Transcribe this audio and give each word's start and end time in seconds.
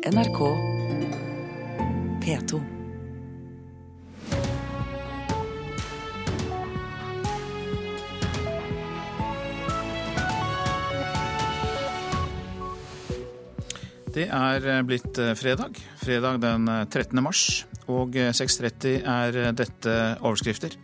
NRK 0.00 0.38
P2. 2.24 2.58
Det 14.08 14.24
er 14.24 14.64
eh, 14.64 14.80
blitt 14.88 15.20
eh, 15.20 15.34
fredag. 15.36 15.76
Fredag 16.00 16.40
den 16.40 16.64
13. 16.64 17.04
Eh, 17.04 17.20
mars. 17.20 17.66
Og 17.92 18.16
6.30 18.16 19.04
er 19.04 19.52
dette 19.52 19.98
overskrifter. 20.22 20.78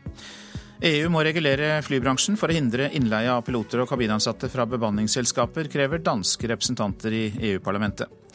EU 0.85 1.09
må 1.09 1.25
regulere 1.25 1.79
flybransjen 1.87 2.37
for 2.37 2.53
å 2.53 2.59
hindre 2.59 2.91
innleie 2.93 3.33
av 3.33 3.47
piloter 3.47 3.81
og 3.81 3.89
kabinansatte 3.89 4.53
fra 4.53 4.69
bemanningsselskaper, 4.69 5.73
krever 5.73 6.05
danske 6.05 6.53
representanter 6.53 7.17
i 7.17 7.25
EU-parlamentet. 7.55 8.26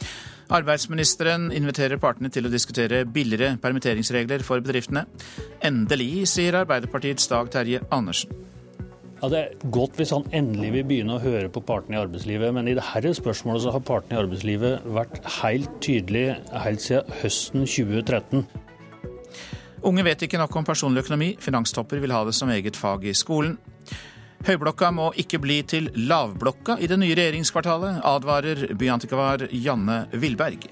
Arbeidsministeren 0.50 1.50
inviterer 1.54 2.00
partene 2.02 2.30
til 2.32 2.48
å 2.48 2.52
diskutere 2.52 3.04
billigere 3.06 3.56
permitteringsregler 3.62 4.42
for 4.46 4.64
bedriftene. 4.64 5.04
Endelig, 5.62 6.26
sier 6.32 6.58
Arbeiderpartiets 6.64 7.28
Dag 7.30 7.52
Terje 7.52 7.82
Andersen. 7.90 8.32
Ja, 9.22 9.28
Det 9.28 9.38
er 9.38 9.70
godt 9.70 9.94
hvis 10.00 10.10
han 10.10 10.24
endelig 10.34 10.72
vil 10.72 10.84
begynne 10.84 11.14
å 11.14 11.22
høre 11.22 11.46
på 11.48 11.62
partene 11.62 11.94
i 11.94 12.00
arbeidslivet, 12.02 12.50
men 12.54 12.66
i 12.66 12.74
dette 12.74 13.14
spørsmålet 13.14 13.62
så 13.62 13.70
har 13.70 13.84
partene 13.86 14.18
i 14.18 14.22
arbeidslivet 14.24 14.82
vært 14.82 15.20
helt 15.38 15.70
tydelige 15.80 16.40
helt 16.64 16.82
siden 16.82 17.12
høsten 17.22 17.62
2013. 17.62 18.42
Unge 19.86 20.04
vet 20.06 20.26
ikke 20.26 20.38
nok 20.38 20.56
om 20.58 20.66
personlig 20.66 21.04
økonomi. 21.04 21.36
Finanstopper 21.38 22.02
vil 22.02 22.14
ha 22.14 22.24
det 22.26 22.34
som 22.34 22.50
eget 22.50 22.76
fag 22.78 23.06
i 23.06 23.14
skolen. 23.14 23.56
Høyblokka 24.42 24.88
må 24.90 25.12
ikke 25.22 25.38
bli 25.38 25.60
til 25.70 25.84
lavblokka 25.94 26.74
i 26.82 26.88
det 26.90 26.96
nye 26.98 27.14
regjeringskvartalet, 27.14 28.00
advarer 28.02 28.72
byantikvar 28.74 29.44
Janne 29.54 30.06
Vilberg. 30.18 30.66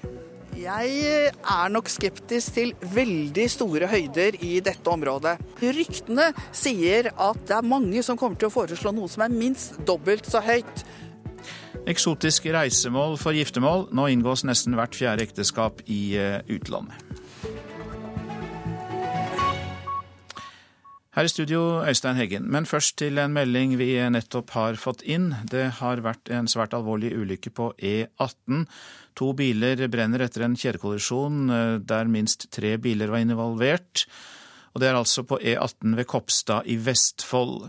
Jeg 0.59 1.29
er 1.31 1.71
nok 1.71 1.87
skeptisk 1.89 2.57
til 2.57 2.73
veldig 2.93 3.45
store 3.49 3.87
høyder 3.87 4.35
i 4.43 4.57
dette 4.61 4.91
området. 4.91 5.37
Ryktene 5.63 6.27
sier 6.51 7.13
at 7.15 7.39
det 7.47 7.55
er 7.61 7.69
mange 7.71 8.03
som 8.03 8.19
kommer 8.19 8.35
til 8.35 8.51
å 8.51 8.53
foreslå 8.53 8.91
noe 8.93 9.09
som 9.09 9.23
er 9.23 9.31
minst 9.33 9.79
dobbelt 9.87 10.27
så 10.27 10.43
høyt. 10.43 10.83
Eksotiske 11.89 12.51
reisemål 12.53 13.15
for 13.17 13.33
giftermål. 13.39 13.87
Nå 13.95 14.11
inngås 14.11 14.43
nesten 14.45 14.75
hvert 14.77 14.99
fjerde 14.99 15.23
ekteskap 15.25 15.79
i 15.87 16.03
eh, 16.19 16.43
utlandet. 16.51 17.10
Her 21.11 21.27
i 21.27 21.29
studio, 21.29 21.81
Øystein 21.83 22.15
Heggen. 22.15 22.45
Men 22.47 22.63
først 22.63 22.95
til 23.01 23.19
en 23.19 23.33
melding 23.35 23.73
vi 23.75 23.97
nettopp 24.15 24.53
har 24.55 24.77
fått 24.79 25.01
inn. 25.03 25.33
Det 25.51 25.65
har 25.81 25.99
vært 26.05 26.31
en 26.31 26.47
svært 26.47 26.71
alvorlig 26.77 27.09
ulykke 27.11 27.51
på 27.51 27.65
E18. 27.75 28.61
To 29.19 29.33
biler 29.35 29.83
brenner 29.91 30.23
etter 30.23 30.45
en 30.47 30.55
kjedekollisjon 30.55 31.51
eh, 31.51 31.73
der 31.83 32.07
minst 32.07 32.47
tre 32.55 32.77
biler 32.79 33.11
var 33.11 33.25
involvert. 33.25 34.05
Og 34.71 34.79
det 34.79 34.87
er 34.87 35.01
altså 35.01 35.25
på 35.27 35.35
E18 35.35 35.99
ved 35.99 36.07
Kopstad 36.07 36.71
i 36.71 36.79
Vestfold. 36.79 37.67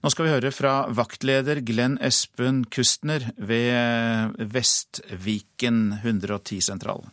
Nå 0.00 0.14
skal 0.14 0.24
vi 0.24 0.32
høre 0.38 0.54
fra 0.56 0.74
vaktleder 0.88 1.60
Glenn 1.60 2.00
Espen 2.00 2.64
Kustner 2.72 3.28
ved 3.36 4.40
Vestviken 4.56 5.98
110-sentral. 6.00 7.04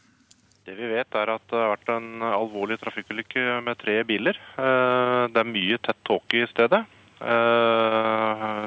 Det 0.66 0.74
vi 0.74 0.88
vet 0.90 1.14
er 1.14 1.30
at 1.30 1.44
det 1.52 1.60
har 1.62 1.76
vært 1.76 1.90
en 1.94 2.24
alvorlig 2.26 2.80
trafikkulykke 2.82 3.60
med 3.62 3.78
tre 3.78 4.00
biler. 4.10 4.38
Eh, 4.58 5.26
det 5.30 5.38
er 5.38 5.52
mye 5.52 5.78
tett 5.78 6.00
tåke 6.08 6.40
i 6.42 6.48
stedet. 6.50 6.80
Eh, 7.22 8.64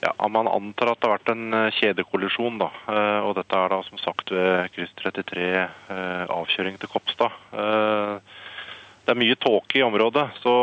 ja, 0.00 0.12
Man 0.32 0.48
antar 0.48 0.94
at 0.94 1.02
det 1.02 1.10
har 1.10 1.18
vært 1.18 1.32
en 1.34 1.58
kjedekollisjon. 1.76 2.56
da, 2.56 2.70
eh, 2.88 3.20
og 3.20 3.34
Dette 3.36 3.52
er 3.52 3.68
da 3.68 3.82
som 3.84 4.00
sagt 4.00 4.32
ved 4.32 4.72
kryss 4.72 4.96
33 4.96 5.68
avkjøring 6.32 6.80
til 6.80 6.88
Kopstad. 6.88 7.36
Det 9.04 9.12
er 9.12 9.20
mye 9.20 9.36
tåke 9.36 9.76
i 9.76 9.84
området, 9.84 10.24
så 10.40 10.54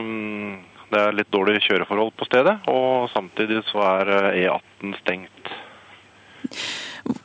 mm, 0.00 0.56
det 0.88 1.00
er 1.02 1.18
litt 1.18 1.30
dårlig 1.30 1.60
kjøreforhold 1.68 2.16
på 2.16 2.30
stedet. 2.30 2.56
Og 2.72 3.10
samtidig 3.12 3.60
så 3.68 3.84
er 4.00 4.32
E18 4.32 4.96
stengt. 5.02 5.52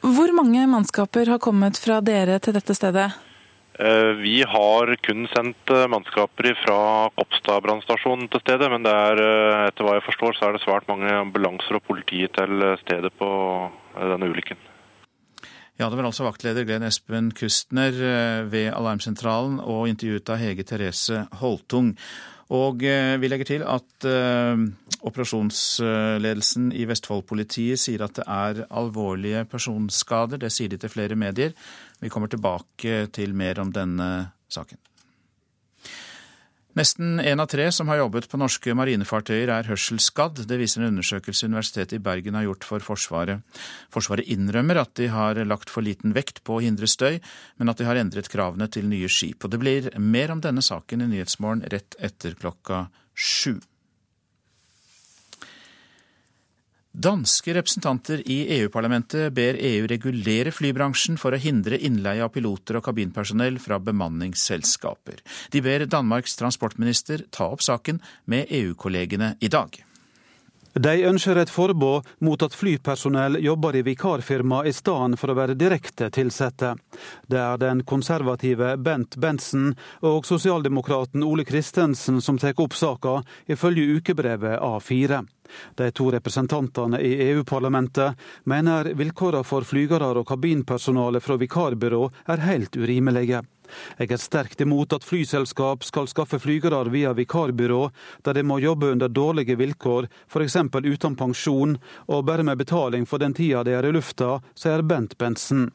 Hvor 0.02 0.34
mange 0.36 0.66
mannskaper 0.70 1.30
har 1.34 1.42
kommet 1.44 1.78
fra 1.82 2.02
dere 2.02 2.40
til 2.44 2.56
dette 2.58 2.76
stedet? 2.78 3.12
Eh, 3.80 4.12
vi 4.18 4.42
har 4.42 4.96
kun 5.06 5.28
sendt 5.30 5.70
eh, 5.70 5.86
mannskaper 5.92 6.56
fra 6.64 6.78
Kopstad 7.14 7.62
brannstasjon 7.62 8.26
til 8.34 8.42
stedet, 8.42 8.72
men 8.74 8.86
det 8.86 8.94
er, 8.94 9.22
eh, 9.22 9.66
etter 9.68 9.86
hva 9.86 10.00
jeg 10.00 10.06
forstår, 10.08 10.34
så 10.34 10.48
er 10.48 10.56
det 10.56 10.64
svært 10.64 10.90
mange 10.90 11.12
ambulanser 11.14 11.78
og 11.78 11.86
politi 11.86 12.24
til 12.34 12.66
stedet 12.82 13.14
på 13.20 13.30
denne 13.94 14.32
ulykken. 14.32 14.58
Ja, 15.78 15.92
Det 15.92 15.98
var 16.00 16.10
altså 16.10 16.26
vaktleder 16.26 16.66
Glenn 16.66 16.88
Espen 16.88 17.30
Kustner 17.38 17.94
ved 18.50 18.74
Alarmsentralen 18.74 19.60
og 19.62 19.86
intervjuet 19.92 20.32
av 20.34 20.42
Hege 20.42 20.66
Therese 20.66 21.28
Holtung. 21.38 21.94
Og 22.56 22.80
vi 22.80 23.28
legger 23.28 23.48
til 23.50 23.64
at 23.68 24.06
Operasjonsledelsen 25.04 26.70
i 26.72 26.86
Vestfold-politiet 26.88 27.82
sier 27.82 28.06
at 28.06 28.16
det 28.16 28.24
er 28.24 28.62
alvorlige 28.72 29.44
personskader. 29.52 30.40
Det 30.40 30.52
sier 30.56 30.72
de 30.72 30.80
til 30.80 30.94
flere 30.94 31.18
medier. 31.20 31.52
Vi 32.00 32.12
kommer 32.14 32.32
tilbake 32.32 33.08
til 33.12 33.36
mer 33.36 33.60
om 33.60 33.74
denne 33.76 34.10
saken. 34.48 34.80
Nesten 36.78 37.18
én 37.20 37.40
av 37.42 37.48
tre 37.50 37.72
som 37.74 37.88
har 37.90 37.98
jobbet 38.04 38.28
på 38.30 38.38
norske 38.38 38.74
marinefartøyer 38.78 39.50
er 39.50 39.70
hørselsskadd. 39.72 40.44
Det 40.46 40.60
viser 40.60 40.84
en 40.84 40.92
undersøkelse 40.92 41.48
Universitetet 41.50 41.96
i 41.98 42.04
Bergen 42.06 42.36
har 42.38 42.46
gjort 42.46 42.68
for 42.68 42.86
Forsvaret. 42.86 43.42
Forsvaret 43.94 44.30
innrømmer 44.30 44.78
at 44.84 44.92
de 45.00 45.08
har 45.10 45.40
lagt 45.48 45.72
for 45.74 45.82
liten 45.82 46.14
vekt 46.14 46.44
på 46.46 46.60
å 46.60 46.62
hindre 46.62 46.90
støy, 46.92 47.18
men 47.58 47.72
at 47.72 47.82
de 47.82 47.88
har 47.88 47.98
endret 47.98 48.30
kravene 48.30 48.68
til 48.70 48.86
nye 48.92 49.10
skip. 49.10 49.42
Og 49.42 49.56
det 49.56 49.62
blir 49.64 49.90
mer 49.98 50.36
om 50.36 50.44
denne 50.44 50.62
saken 50.62 51.02
i 51.02 51.10
Nyhetsmorgen 51.16 51.66
rett 51.74 51.98
etter 51.98 52.38
klokka 52.38 52.86
sju. 53.18 53.56
Danske 56.98 57.54
representanter 57.54 58.24
i 58.26 58.40
EU-parlamentet 58.56 59.30
ber 59.38 59.60
EU 59.62 59.86
regulere 59.86 60.50
flybransjen 60.50 61.20
for 61.22 61.36
å 61.36 61.38
hindre 61.38 61.78
innleie 61.78 62.24
av 62.26 62.32
piloter 62.34 62.80
og 62.80 62.88
kabinpersonell 62.88 63.60
fra 63.62 63.78
bemanningsselskaper. 63.78 65.22
De 65.54 65.62
ber 65.62 65.86
Danmarks 65.86 66.34
transportminister 66.40 67.28
ta 67.30 67.52
opp 67.54 67.62
saken 67.62 68.02
med 68.26 68.50
EU-kollegene 68.50 69.36
i 69.46 69.52
dag. 69.54 69.78
De 70.74 70.94
ønsker 71.10 71.40
et 71.40 71.50
forbud 71.50 72.06
mot 72.20 72.44
at 72.44 72.56
flypersonell 72.56 73.40
jobber 73.44 73.76
i 73.76 73.84
vikarfirma 73.86 74.64
i 74.68 74.74
stedet 74.76 75.18
for 75.20 75.32
å 75.32 75.38
være 75.38 75.56
direkte 75.58 76.10
ansatte. 76.12 76.76
Det 77.28 77.40
er 77.40 77.58
den 77.62 77.84
konservative 77.84 78.76
Bent 78.78 79.18
Bentsen 79.18 79.74
og 80.02 80.26
sosialdemokraten 80.26 81.24
Ole 81.24 81.46
Christensen 81.46 82.22
som 82.22 82.38
tar 82.38 82.60
opp 82.62 82.74
saka, 82.74 83.22
ifølge 83.48 83.98
ukebrevet 83.98 84.60
A4. 84.60 85.24
De 85.76 85.92
to 85.92 86.12
representantene 86.12 87.00
i 87.02 87.14
EU-parlamentet 87.30 88.18
mener 88.46 88.92
vilkårene 89.00 89.48
for 89.48 89.64
flygere 89.64 90.12
og 90.20 90.28
kabinpersonale 90.28 91.22
fra 91.24 91.38
vikarbyrå 91.40 92.04
er 92.28 92.44
helt 92.48 92.76
urimelige. 92.76 93.44
Jeg 93.98 94.12
er 94.12 94.22
sterkt 94.22 94.62
imot 94.62 94.94
at 94.94 95.06
flyselskap 95.08 95.84
skal 95.88 96.08
skaffe 96.08 96.40
flygere 96.40 96.84
via 96.94 97.14
vikarbyrå, 97.14 97.90
der 98.24 98.38
de 98.38 98.44
må 98.44 98.60
jobbe 98.60 98.92
under 98.92 99.10
dårlige 99.10 99.58
vilkår, 99.58 100.08
f.eks. 100.28 100.58
uten 100.84 101.16
pensjon 101.16 101.78
og 102.08 102.26
bare 102.26 102.44
med 102.44 102.58
betaling 102.58 103.06
for 103.06 103.20
den 103.20 103.34
tida 103.34 103.64
de 103.64 103.76
er 103.78 103.86
i 103.86 103.92
lufta, 103.92 104.40
sier 104.56 104.82
Bent 104.82 105.18
Bensen. 105.18 105.70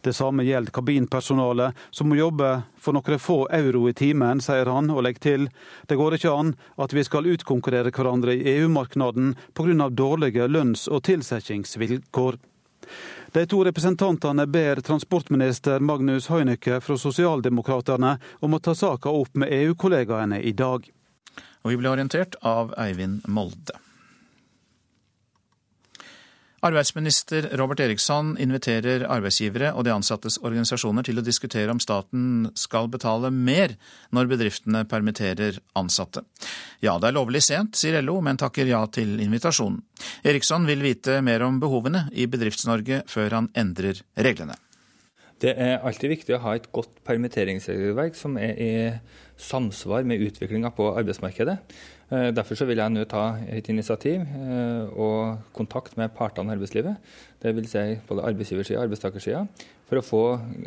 Det 0.00 0.12
samme 0.12 0.42
gjelder 0.42 0.74
kabinpersonalet, 0.74 1.74
som 1.90 2.08
må 2.10 2.18
jobbe 2.18 2.62
for 2.80 2.96
noen 2.96 3.20
få 3.22 3.38
euro 3.54 3.86
i 3.88 3.94
timen, 3.94 4.42
sier 4.42 4.66
han, 4.66 4.90
og 4.90 5.04
legger 5.06 5.24
til 5.24 5.48
det 5.86 5.98
går 5.98 6.18
ikke 6.18 6.34
an 6.34 6.54
at 6.82 6.94
vi 6.94 7.04
skal 7.06 7.30
utkonkurrere 7.30 7.94
hverandre 7.94 8.34
i 8.34 8.56
EU-markedet 8.58 9.34
pga. 9.54 9.88
dårlige 9.90 10.48
lønns- 10.48 10.88
og 10.88 11.04
tilsettingsvilkår. 11.04 12.38
De 13.38 13.46
to 13.46 13.64
representantene 13.64 14.46
ber 14.46 14.80
transportminister 14.82 15.78
Magnus 15.80 16.26
Høynøkke 16.26 16.80
fra 16.82 16.96
Sosialdemokraterne 16.98 18.16
om 18.42 18.56
å 18.56 18.58
ta 18.58 18.74
saka 18.74 19.12
opp 19.14 19.38
med 19.38 19.52
EU-kollegaene 19.54 20.40
i 20.42 20.50
dag. 20.58 20.88
Og 21.62 21.70
vi 21.70 21.78
ble 21.78 21.92
orientert 21.92 22.34
av 22.42 22.74
Eivind 22.82 23.28
Molde. 23.30 23.78
Arbeidsminister 26.58 27.44
Robert 27.54 27.78
Eriksson 27.84 28.32
inviterer 28.42 29.04
arbeidsgivere 29.06 29.70
og 29.78 29.84
de 29.86 29.92
ansattes 29.94 30.40
organisasjoner 30.42 31.06
til 31.06 31.20
å 31.20 31.22
diskutere 31.22 31.70
om 31.70 31.78
staten 31.78 32.48
skal 32.58 32.88
betale 32.90 33.30
mer 33.30 33.76
når 34.10 34.30
bedriftene 34.32 34.82
permitterer 34.90 35.60
ansatte. 35.78 36.24
Ja, 36.82 36.96
det 36.98 37.12
er 37.12 37.14
lovlig 37.14 37.44
sent, 37.46 37.78
sier 37.78 38.02
LO, 38.02 38.16
men 38.26 38.40
takker 38.40 38.66
ja 38.66 38.80
til 38.90 39.20
invitasjonen. 39.22 39.84
Eriksson 40.26 40.66
vil 40.66 40.82
vite 40.82 41.20
mer 41.22 41.44
om 41.46 41.60
behovene 41.62 42.08
i 42.10 42.26
Bedrifts-Norge 42.26 43.04
før 43.06 43.38
han 43.38 43.52
endrer 43.54 44.02
reglene. 44.18 44.58
Det 45.38 45.52
er 45.54 45.84
alltid 45.86 46.10
viktig 46.16 46.34
å 46.34 46.40
ha 46.42 46.56
et 46.58 46.66
godt 46.74 46.98
permitteringsregelverk 47.06 48.18
som 48.18 48.34
er 48.42 48.58
i 48.58 48.72
samsvar 49.38 50.02
med 50.02 50.26
utviklinga 50.26 50.74
på 50.74 50.90
arbeidsmarkedet. 50.98 51.60
Eh, 52.08 52.30
derfor 52.32 52.56
vil 52.64 52.80
jeg 52.80 52.92
nå 52.94 53.02
ta 53.04 53.24
et 53.52 53.66
initiativ 53.68 54.22
eh, 54.24 54.92
og 54.96 55.42
kontakt 55.56 55.98
med 56.00 56.14
partene 56.16 56.54
i 56.54 56.56
arbeidslivet, 56.56 56.96
dvs. 57.44 57.74
Si 57.74 57.98
både 58.08 58.24
arbeidsgiversida 58.30 58.78
og 58.78 58.86
arbeidstakersida, 58.86 59.42
for 59.90 60.00
å 60.00 60.06
få 60.06 60.22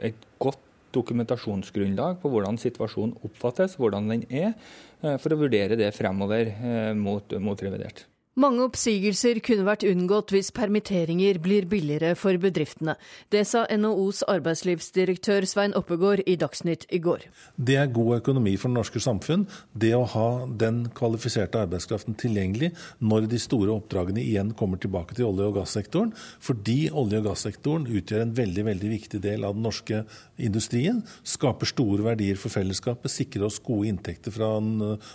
et 0.06 0.28
godt 0.42 0.62
dokumentasjonsgrunnlag 0.94 2.20
på 2.22 2.30
hvordan 2.30 2.60
situasjonen 2.62 3.16
oppfattes, 3.26 3.78
hvordan 3.82 4.12
den 4.12 4.26
er, 4.30 4.54
eh, 5.02 5.18
for 5.18 5.34
å 5.34 5.42
vurdere 5.42 5.80
det 5.80 5.90
fremover 5.98 6.54
mot, 7.00 7.38
mot 7.42 7.66
revidert. 7.66 8.06
Mange 8.40 8.64
oppsigelser 8.64 9.42
kunne 9.44 9.66
vært 9.68 9.84
unngått 9.84 10.30
hvis 10.32 10.54
permitteringer 10.56 11.36
blir 11.44 11.66
billigere 11.68 12.14
for 12.16 12.38
bedriftene. 12.40 12.94
Det 13.28 13.42
sa 13.44 13.66
NHOs 13.68 14.22
arbeidslivsdirektør 14.32 15.44
Svein 15.44 15.74
Oppegård 15.76 16.22
i 16.24 16.38
Dagsnytt 16.40 16.86
i 16.96 17.02
går. 17.04 17.26
Det 17.60 17.76
er 17.76 17.90
god 17.92 18.22
økonomi 18.22 18.54
for 18.56 18.72
det 18.72 18.78
norske 18.78 19.02
samfunn, 19.04 19.44
det 19.76 19.90
å 19.98 20.06
ha 20.14 20.28
den 20.48 20.86
kvalifiserte 20.96 21.60
arbeidskraften 21.66 22.16
tilgjengelig 22.22 22.70
når 23.04 23.28
de 23.34 23.40
store 23.44 23.76
oppdragene 23.76 24.24
igjen 24.24 24.54
kommer 24.56 24.80
tilbake 24.80 25.18
til 25.18 25.28
olje- 25.28 25.50
og 25.50 25.58
gassektoren. 25.60 26.14
Fordi 26.40 26.86
olje- 26.88 27.20
og 27.20 27.28
gassektoren 27.34 27.90
utgjør 27.92 28.24
en 28.24 28.32
veldig, 28.38 28.64
veldig 28.70 28.94
viktig 28.94 29.20
del 29.28 29.44
av 29.44 29.58
den 29.58 29.68
norske 29.68 30.06
industrien. 30.40 31.04
Skaper 31.28 31.68
store 31.68 32.08
verdier 32.14 32.40
for 32.40 32.56
fellesskapet, 32.56 33.12
sikrer 33.12 33.50
oss 33.50 33.60
gode 33.60 33.92
inntekter 33.92 34.32
fra 34.32 34.54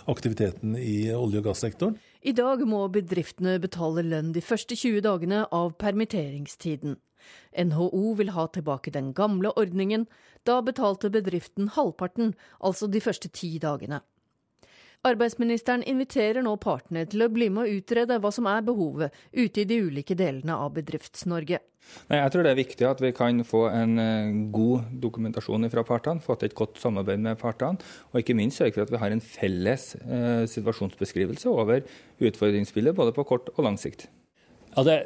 aktiviteten 0.05 0.77
i 0.77 1.09
olje- 1.17 1.41
og 1.41 1.49
gassektoren. 1.49 1.97
I 2.27 2.33
dag 2.35 2.59
må 2.67 2.81
bedriftene 2.91 3.53
betale 3.63 4.01
lønn 4.03 4.33
de 4.35 4.41
første 4.43 4.75
20 4.75 4.99
dagene 5.05 5.45
av 5.55 5.77
permitteringstiden. 5.79 6.97
NHO 7.69 8.01
vil 8.19 8.33
ha 8.35 8.43
tilbake 8.51 8.91
den 8.91 9.13
gamle 9.15 9.53
ordningen. 9.55 10.03
Da 10.43 10.57
betalte 10.59 11.07
bedriften 11.13 11.69
halvparten, 11.77 12.33
altså 12.59 12.89
de 12.91 12.99
første 13.05 13.31
ti 13.31 13.53
dagene. 13.63 14.01
Arbeidsministeren 15.07 15.85
inviterer 15.87 16.43
nå 16.45 16.55
partene 16.61 17.05
til 17.09 17.23
å 17.23 17.31
bli 17.31 17.49
med 17.53 17.63
å 17.65 17.79
utrede 17.79 18.19
hva 18.21 18.31
som 18.33 18.47
er 18.51 18.65
behovet 18.67 19.15
ute 19.31 19.63
i 19.63 19.67
de 19.69 19.79
ulike 19.87 20.17
delene 20.17 20.57
av 20.57 20.73
Bedrifts-Norge. 20.75 21.61
Jeg 22.11 22.31
tror 22.33 22.43
det 22.43 22.51
er 22.51 22.59
viktig 22.59 22.87
at 22.87 23.01
vi 23.03 23.13
kan 23.15 23.39
få 23.47 23.61
en 23.71 24.01
eh, 24.01 24.33
god 24.53 24.89
dokumentasjon 25.03 25.69
fra 25.71 25.85
partene, 25.87 26.23
få 26.23 26.35
til 26.35 26.51
et 26.51 26.57
godt 26.57 26.81
samarbeid 26.81 27.23
med 27.23 27.39
partene, 27.39 27.79
og 28.11 28.19
ikke 28.21 28.35
minst 28.37 28.59
sørge 28.59 28.75
for 28.75 28.87
at 28.87 28.91
vi 28.91 29.01
har 29.01 29.15
en 29.15 29.23
felles 29.23 29.93
eh, 30.01 30.43
situasjonsbeskrivelse 30.51 31.47
over 31.51 31.85
utfordringsbildet 32.19 32.97
både 32.97 33.15
på 33.15 33.27
kort 33.31 33.53
og 33.55 33.63
lang 33.63 33.79
sikt. 33.79 34.09
Ja, 34.75 34.83
det 34.83 34.97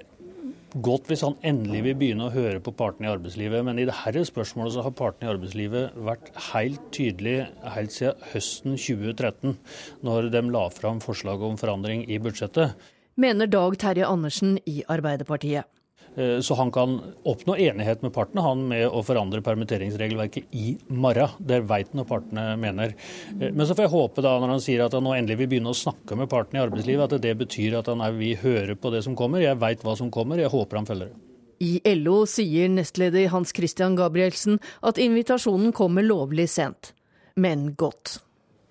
godt 0.81 1.09
hvis 1.09 1.23
han 1.25 1.35
endelig 1.45 1.83
vil 1.85 1.97
begynne 1.99 2.27
å 2.27 2.33
høre 2.33 2.61
på 2.63 2.73
partene 2.77 3.09
i 3.09 3.11
arbeidslivet, 3.11 3.63
men 3.67 3.81
i 3.81 3.87
dette 3.89 4.23
spørsmålet 4.29 4.75
så 4.75 4.85
har 4.85 4.95
partene 4.95 5.29
i 5.29 5.33
arbeidslivet 5.33 5.99
vært 6.07 6.31
helt 6.51 6.87
tydelige 6.95 7.49
helt 7.75 7.95
siden 7.95 8.25
høsten 8.31 8.79
2013, 8.79 9.59
når 10.07 10.31
de 10.33 10.45
la 10.53 10.65
fram 10.73 11.03
forslag 11.03 11.43
om 11.45 11.59
forandring 11.61 12.05
i 12.07 12.21
budsjettet. 12.23 12.77
Mener 13.19 13.49
Dag 13.51 13.75
Terje 13.81 14.07
Andersen 14.07 14.55
i 14.65 14.81
Arbeiderpartiet. 14.89 15.67
Eh, 16.15 16.39
så 16.39 16.55
han 16.59 16.71
kan 16.71 16.97
oppnå 17.23 17.55
enighet 17.57 18.01
med 18.01 18.13
partene 18.13 18.43
han 18.43 18.65
med 18.67 18.87
å 18.87 19.03
forandre 19.05 19.41
permitteringsregelverket 19.45 20.51
i 20.51 20.75
morgen. 20.87 21.35
Det 21.39 21.61
veit 21.69 21.91
han 21.93 22.03
hva 22.03 22.07
partene 22.09 22.45
mener. 22.59 22.95
Eh, 23.39 23.49
men 23.49 23.65
så 23.67 23.75
får 23.75 23.87
jeg 23.87 23.95
håpe 23.95 24.25
da, 24.25 24.35
når 24.39 24.55
han 24.55 24.63
sier 24.63 24.85
at 24.85 24.95
han 24.97 25.05
nå 25.07 25.15
endelig 25.15 25.41
vil 25.41 25.51
begynne 25.55 25.73
å 25.73 25.77
snakke 25.77 26.17
med 26.19 26.31
partene 26.31 26.61
i 26.61 26.65
arbeidslivet, 26.65 27.07
at 27.07 27.23
det 27.23 27.35
betyr 27.39 27.79
at 27.79 27.91
han 27.91 28.03
vil 28.19 28.39
høre 28.43 28.75
på 28.75 28.93
det 28.93 29.03
som 29.07 29.15
kommer. 29.17 29.43
Jeg 29.43 29.59
veit 29.61 29.85
hva 29.85 29.95
som 29.99 30.11
kommer, 30.13 30.41
jeg 30.41 30.51
håper 30.51 30.81
han 30.81 30.89
følger 30.89 31.11
det. 31.11 31.21
I 31.61 31.77
LO 31.93 32.23
sier 32.25 32.71
nestleder 32.73 33.29
Hans 33.29 33.53
Christian 33.53 33.93
Gabrielsen 33.95 34.57
at 34.81 34.97
invitasjonen 34.97 35.69
kommer 35.77 36.01
lovlig 36.01 36.47
sent, 36.49 36.95
men 37.37 37.75
godt. 37.77 38.17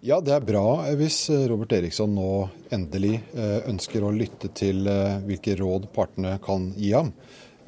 Ja, 0.01 0.17
det 0.25 0.33
er 0.33 0.45
bra 0.45 0.65
hvis 0.97 1.27
Robert 1.51 1.75
Eriksson 1.77 2.15
nå 2.17 2.49
endelig 2.73 3.19
eh, 3.37 3.61
ønsker 3.69 4.07
å 4.07 4.15
lytte 4.17 4.49
til 4.57 4.89
hvilke 5.27 5.59
råd 5.61 5.91
partene 5.93 6.39
kan 6.45 6.71
gi 6.77 6.95
ham. 6.95 7.13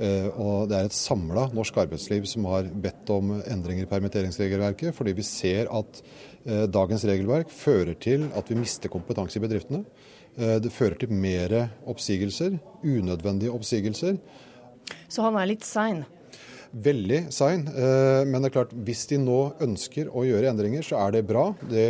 Eh, 0.02 0.29
og 0.40 0.70
det 0.70 0.79
er 0.79 0.88
et 0.88 0.96
samla 0.96 1.46
norsk 1.55 1.76
arbeidsliv 1.84 2.25
som 2.31 2.46
har 2.50 2.70
bedt 2.84 3.11
om 3.12 3.34
endringer 3.40 3.84
i 3.84 3.90
permitteringsregelverket, 3.90 4.94
fordi 4.96 5.14
vi 5.19 5.26
ser 5.26 5.69
at 5.70 6.00
eh, 6.46 6.64
dagens 6.70 7.05
regelverk 7.08 7.52
fører 7.52 7.94
til 8.00 8.26
at 8.38 8.49
vi 8.50 8.58
mister 8.58 8.93
kompetanse 8.93 9.38
i 9.38 9.44
bedriftene. 9.44 9.85
Eh, 10.38 10.56
det 10.64 10.73
fører 10.75 10.96
til 10.99 11.12
mer 11.12 11.55
oppsigelser, 11.90 12.56
unødvendige 12.82 13.52
oppsigelser. 13.52 14.19
Så 15.12 15.23
han 15.26 15.38
er 15.38 15.52
litt 15.52 15.69
sein? 15.69 16.02
Veldig 16.72 17.19
sein. 17.34 17.66
Men 17.69 18.38
det 18.40 18.48
er 18.48 18.54
klart, 18.54 18.72
hvis 18.72 19.04
de 19.10 19.19
nå 19.20 19.40
ønsker 19.60 20.08
å 20.08 20.24
gjøre 20.24 20.48
endringer, 20.48 20.84
så 20.86 21.02
er 21.04 21.19
det 21.19 21.26
bra. 21.28 21.50
Det 21.69 21.88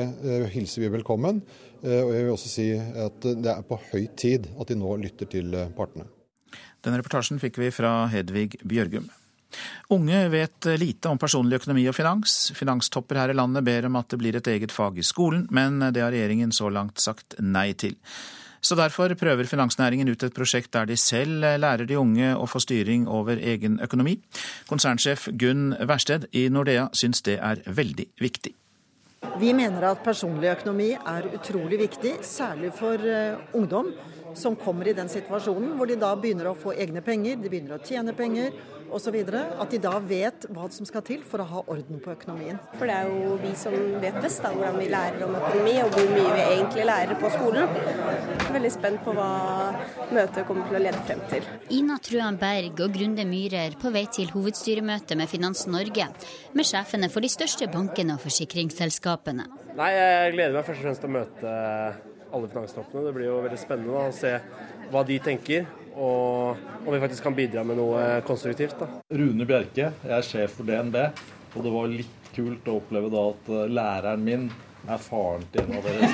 hilser 0.50 0.82
vi 0.82 0.90
velkommen. 0.96 1.38
Og 1.82 2.11
jeg 2.14 2.25
vil 2.25 2.32
også 2.34 2.50
si 2.50 2.67
at 2.75 3.23
det 3.23 3.52
er 3.52 3.62
på 3.67 3.79
høy 3.93 4.08
tid 4.19 4.50
at 4.58 4.70
de 4.70 4.76
nå 4.79 4.96
lytter 5.02 5.31
til 5.31 5.55
partene. 5.79 6.08
Den 6.82 6.99
reportasjen 6.99 7.38
fikk 7.38 7.62
vi 7.62 7.70
fra 7.75 8.08
Hedvig 8.11 8.56
Bjørgum. 8.67 9.06
Unge 9.93 10.29
vet 10.32 10.67
lite 10.81 11.11
om 11.12 11.19
personlig 11.20 11.61
økonomi 11.61 11.85
og 11.90 11.94
finans. 11.94 12.50
Finanstopper 12.56 13.20
her 13.20 13.32
i 13.35 13.37
landet 13.37 13.67
ber 13.67 13.87
om 13.87 13.99
at 14.00 14.08
det 14.11 14.19
blir 14.19 14.38
et 14.38 14.49
eget 14.50 14.73
fag 14.75 14.99
i 14.99 15.05
skolen, 15.06 15.44
men 15.52 15.78
det 15.93 16.02
har 16.02 16.14
regjeringen 16.14 16.55
så 16.56 16.70
langt 16.73 17.02
sagt 17.02 17.37
nei 17.38 17.70
til. 17.78 17.99
Så 18.62 18.76
derfor 18.79 19.11
prøver 19.19 19.49
finansnæringen 19.50 20.09
ut 20.09 20.23
et 20.23 20.35
prosjekt 20.35 20.73
der 20.73 20.87
de 20.87 20.97
selv 20.97 21.43
lærer 21.43 21.87
de 21.87 21.99
unge 21.99 22.31
å 22.38 22.47
få 22.47 22.62
styring 22.62 23.09
over 23.11 23.41
egen 23.43 23.81
økonomi. 23.82 24.20
Konsernsjef 24.70 25.29
Gunn 25.35 25.75
Wærsted 25.82 26.29
i 26.32 26.47
Nordea 26.49 26.87
syns 26.94 27.25
det 27.26 27.41
er 27.43 27.64
veldig 27.67 28.06
viktig. 28.23 28.55
Vi 29.38 29.53
mener 29.55 29.85
at 29.87 30.03
personlig 30.05 30.50
økonomi 30.50 30.93
er 30.94 31.29
utrolig 31.35 31.79
viktig, 31.79 32.17
særlig 32.26 32.73
for 32.79 32.99
eh, 33.06 33.38
ungdom 33.55 33.93
som 34.38 34.56
kommer 34.58 34.88
i 34.88 34.96
den 34.96 35.11
situasjonen 35.12 35.75
hvor 35.79 35.90
de 35.90 35.99
da 36.00 36.12
begynner 36.19 36.50
å 36.50 36.58
få 36.58 36.75
egne 36.76 37.02
penger, 37.05 37.40
de 37.40 37.50
begynner 37.50 37.76
å 37.76 37.82
tjene 37.84 38.14
penger 38.17 38.55
osv. 38.93 39.17
At 39.32 39.73
de 39.73 39.81
da 39.82 39.94
vet 40.05 40.46
hva 40.52 40.69
som 40.73 40.87
skal 40.88 41.05
til 41.06 41.23
for 41.26 41.43
å 41.43 41.46
ha 41.49 41.62
orden 41.73 42.00
på 42.02 42.12
økonomien. 42.12 42.61
For 42.76 42.88
det 42.88 42.96
er 42.96 43.11
jo 43.11 43.38
vi 43.43 43.52
som 43.58 43.76
vet 44.02 44.19
best 44.25 44.43
da, 44.44 44.52
hvordan 44.55 44.79
vi 44.81 44.88
lærer 44.93 45.25
om 45.26 45.37
økonomi, 45.38 45.75
og 45.84 45.96
hvor 45.96 46.11
mye 46.12 46.37
vi 46.37 46.44
egentlig 46.44 46.87
lærer 46.88 47.20
på 47.20 47.32
skolen. 47.32 47.81
Veldig 48.52 48.73
spent 48.75 49.02
på 49.06 49.17
hva 49.17 49.31
møtet 50.12 50.46
kommer 50.49 50.69
til 50.69 50.78
å 50.78 50.85
lede 50.85 51.02
frem 51.08 51.25
til. 51.32 51.49
Ina 51.78 51.99
Truan 52.05 52.38
Berg 52.40 52.85
og 52.85 52.96
Grunde 52.96 53.26
Myhrer 53.28 53.76
på 53.81 53.93
vei 53.94 54.05
til 54.12 54.32
hovedstyremøte 54.35 55.17
med 55.19 55.31
Finans 55.32 55.67
Norge, 55.70 56.08
med 56.52 56.69
sjefene 56.69 57.11
for 57.12 57.25
de 57.25 57.32
største 57.32 57.69
bankene 57.73 58.19
og 58.19 58.25
forsikringsselskapene. 58.26 59.49
Nei, 59.73 59.93
Jeg 59.93 60.32
gleder 60.35 60.58
meg 60.58 60.67
først 60.67 60.82
og 60.82 60.85
fremst 60.85 61.05
til 61.05 61.08
å 61.08 61.17
møte 61.17 62.12
alle 62.32 62.49
finanstoppene. 62.52 63.05
Det 63.06 63.14
blir 63.17 63.29
jo 63.29 63.38
veldig 63.44 63.61
spennende 63.61 63.94
da, 63.94 64.08
å 64.08 64.17
se 64.17 64.32
hva 64.93 65.05
de 65.08 65.19
tenker, 65.25 65.69
og 65.93 66.87
om 66.87 66.90
vi 66.93 67.00
faktisk 67.02 67.26
kan 67.29 67.37
bidra 67.37 67.64
med 67.69 67.79
noe 67.81 68.20
konstruktivt. 68.26 68.76
Da. 68.81 68.88
Rune 69.12 69.46
Bjerke, 69.49 69.93
jeg 70.02 70.17
er 70.19 70.26
sjef 70.26 70.58
for 70.58 70.69
DNB, 70.69 70.99
og 71.52 71.64
det 71.67 71.73
var 71.76 71.93
litt 71.93 72.33
kult 72.33 72.68
å 72.68 72.78
oppleve 72.80 73.12
da 73.12 73.26
at 73.35 73.50
eh, 73.52 73.68
læreren 73.76 74.25
min 74.25 74.49
er 74.88 74.99
faren 74.99 75.45
til 75.52 75.68
en 75.68 75.78
av 75.78 75.87
dere. 75.87 76.09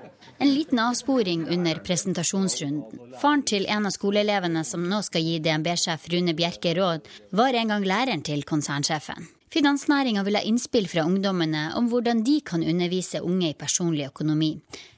En 0.38 0.50
liten 0.50 0.78
avsporing 0.82 1.44
under 1.48 1.78
presentasjonsrunden. 1.84 3.12
Faren 3.20 3.44
til 3.46 3.68
en 3.70 3.86
av 3.86 3.92
skoleelevene 3.94 4.64
som 4.66 4.82
nå 4.88 4.98
skal 5.06 5.22
gi 5.22 5.36
DNB-sjef 5.44 6.08
Rune 6.10 6.34
Bjerke 6.34 6.74
råd, 6.74 7.06
var 7.30 7.54
en 7.54 7.70
gang 7.70 7.86
læreren 7.86 8.24
til 8.26 8.42
konsernsjefen. 8.48 9.28
Finansnæringa 9.54 10.24
vil 10.26 10.34
ha 10.34 10.42
innspill 10.42 10.88
fra 10.90 11.04
ungdommene 11.06 11.68
om 11.78 11.86
hvordan 11.86 12.24
de 12.26 12.40
kan 12.42 12.64
undervise 12.66 13.20
unge 13.22 13.52
i 13.52 13.58
personlig 13.58 14.08
økonomi. 14.08 14.56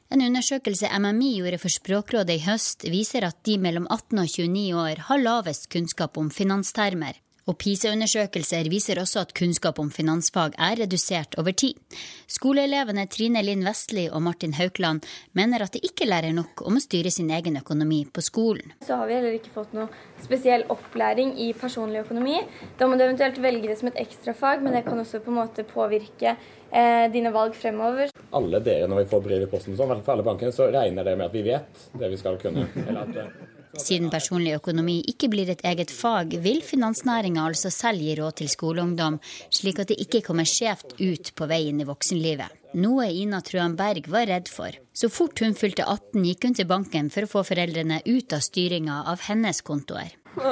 En 0.08 0.22
undersøkelse 0.24 0.88
MMI 0.96 1.34
gjorde 1.42 1.58
for 1.60 1.74
Språkrådet 1.74 2.38
i 2.38 2.44
høst, 2.46 2.86
viser 2.88 3.26
at 3.28 3.36
de 3.44 3.58
mellom 3.60 3.84
18 3.90 4.22
og 4.22 4.30
29 4.32 4.80
år 4.80 5.02
har 5.10 5.20
lavest 5.20 5.68
kunnskap 5.68 6.16
om 6.16 6.30
finanstermer. 6.32 7.18
Og 7.46 7.54
PISA-undersøkelser 7.62 8.66
viser 8.72 8.98
også 8.98 9.20
at 9.22 9.32
kunnskap 9.38 9.78
om 9.78 9.90
finansfag 9.94 10.56
er 10.58 10.80
redusert 10.80 11.36
over 11.38 11.54
tid. 11.54 11.78
Skoleelevene 12.26 13.04
Trine 13.06 13.42
Linn 13.46 13.62
Vestli 13.66 14.08
og 14.10 14.24
Martin 14.26 14.56
Haukland 14.58 15.06
mener 15.38 15.62
at 15.62 15.76
de 15.76 15.82
ikke 15.86 16.08
lærer 16.08 16.34
nok 16.34 16.64
om 16.66 16.78
å 16.78 16.82
styre 16.82 17.12
sin 17.14 17.30
egen 17.30 17.60
økonomi 17.60 18.00
på 18.10 18.24
skolen. 18.26 18.74
Så 18.82 18.98
har 18.98 19.06
vi 19.06 19.14
heller 19.18 19.38
ikke 19.38 19.54
fått 19.54 19.76
noe 19.78 19.86
spesiell 20.24 20.66
opplæring 20.74 21.36
i 21.46 21.52
personlig 21.54 22.02
økonomi. 22.02 22.40
Da 22.80 22.90
må 22.90 22.98
du 22.98 23.06
eventuelt 23.06 23.38
velge 23.42 23.70
det 23.70 23.78
som 23.78 23.92
et 23.92 24.00
ekstrafag, 24.02 24.64
men 24.64 24.74
det 24.74 24.82
kan 24.88 24.98
også 24.98 25.22
på 25.22 25.30
en 25.30 25.38
måte 25.38 25.66
påvirke 25.70 26.34
eh, 26.34 27.06
dine 27.14 27.30
valg 27.36 27.54
fremover. 27.54 28.10
Alle 28.34 28.58
dere, 28.64 28.90
når 28.90 29.04
vi 29.04 29.10
får 29.12 29.22
brev 29.28 29.46
i 29.46 29.50
posten, 29.52 29.78
sånn, 29.78 30.02
fall 30.02 30.18
alle 30.18 30.26
bankene, 30.26 30.54
så 30.54 30.66
regner 30.74 31.06
det 31.06 31.14
med 31.14 31.30
at 31.30 31.38
vi 31.38 31.46
vet 31.46 31.86
det 31.94 32.10
vi 32.10 32.18
skal 32.18 32.40
kunne. 32.42 32.66
Eller 32.88 33.04
at 33.04 33.22
eh, 33.22 33.55
siden 33.82 34.10
personlig 34.12 34.56
økonomi 34.58 34.98
ikke 35.10 35.30
blir 35.32 35.50
et 35.52 35.64
eget 35.66 35.92
fag, 35.94 36.36
vil 36.44 36.62
finansnæringa 36.64 37.46
altså 37.46 37.70
selv 37.74 38.02
gi 38.02 38.14
råd 38.18 38.38
til 38.40 38.50
skoleungdom, 38.52 39.18
slik 39.50 39.80
at 39.82 39.92
det 39.92 40.00
ikke 40.04 40.22
kommer 40.26 40.48
skjevt 40.48 40.96
ut 41.00 41.32
på 41.36 41.48
veien 41.50 41.80
i 41.80 41.88
voksenlivet. 41.88 42.52
Noe 42.76 43.06
Ina 43.08 43.40
Trøan 43.40 43.76
Berg 43.78 44.08
var 44.12 44.26
redd 44.28 44.50
for. 44.52 44.74
Så 44.92 45.08
fort 45.08 45.40
hun 45.40 45.56
fylte 45.56 45.86
18 45.86 46.26
gikk 46.28 46.44
hun 46.44 46.56
til 46.58 46.68
banken 46.68 47.08
for 47.14 47.24
å 47.24 47.30
få 47.30 47.44
foreldrene 47.48 48.02
ut 48.04 48.36
av 48.36 48.44
styringa 48.44 49.02
av 49.12 49.24
hennes 49.28 49.62
kontoer. 49.64 50.12
Nå, 50.36 50.50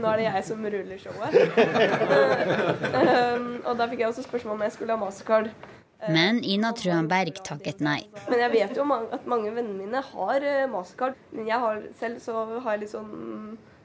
nå 0.00 0.08
er 0.08 0.22
det 0.22 0.24
jeg 0.24 0.44
som 0.48 0.64
ruller 0.64 1.02
showet. 1.02 1.36
um, 2.96 3.50
og 3.68 3.76
da 3.76 3.88
fikk 3.90 4.00
jeg 4.00 4.08
også 4.08 4.24
spørsmål 4.24 4.56
om 4.56 4.64
jeg 4.64 4.76
skulle 4.78 4.96
ha 4.96 5.02
mastercard. 5.02 5.52
Men 6.10 6.40
Ina 6.44 6.72
Trøenberg 6.74 7.42
takket 7.46 7.82
nei. 7.84 8.00
Men 8.28 8.42
jeg 8.42 8.54
vet 8.56 8.78
jo 8.78 8.86
at 8.90 9.28
mange 9.30 9.52
vennene 9.54 9.78
mine 9.78 10.02
har 10.12 10.46
eh, 10.46 10.64
mastercard. 10.70 11.20
Men 11.30 11.50
jeg 11.50 11.62
har 11.62 11.84
selv 12.00 12.22
så 12.24 12.46
har 12.64 12.74
jeg 12.74 12.84
litt 12.84 12.94
sånn 12.94 13.12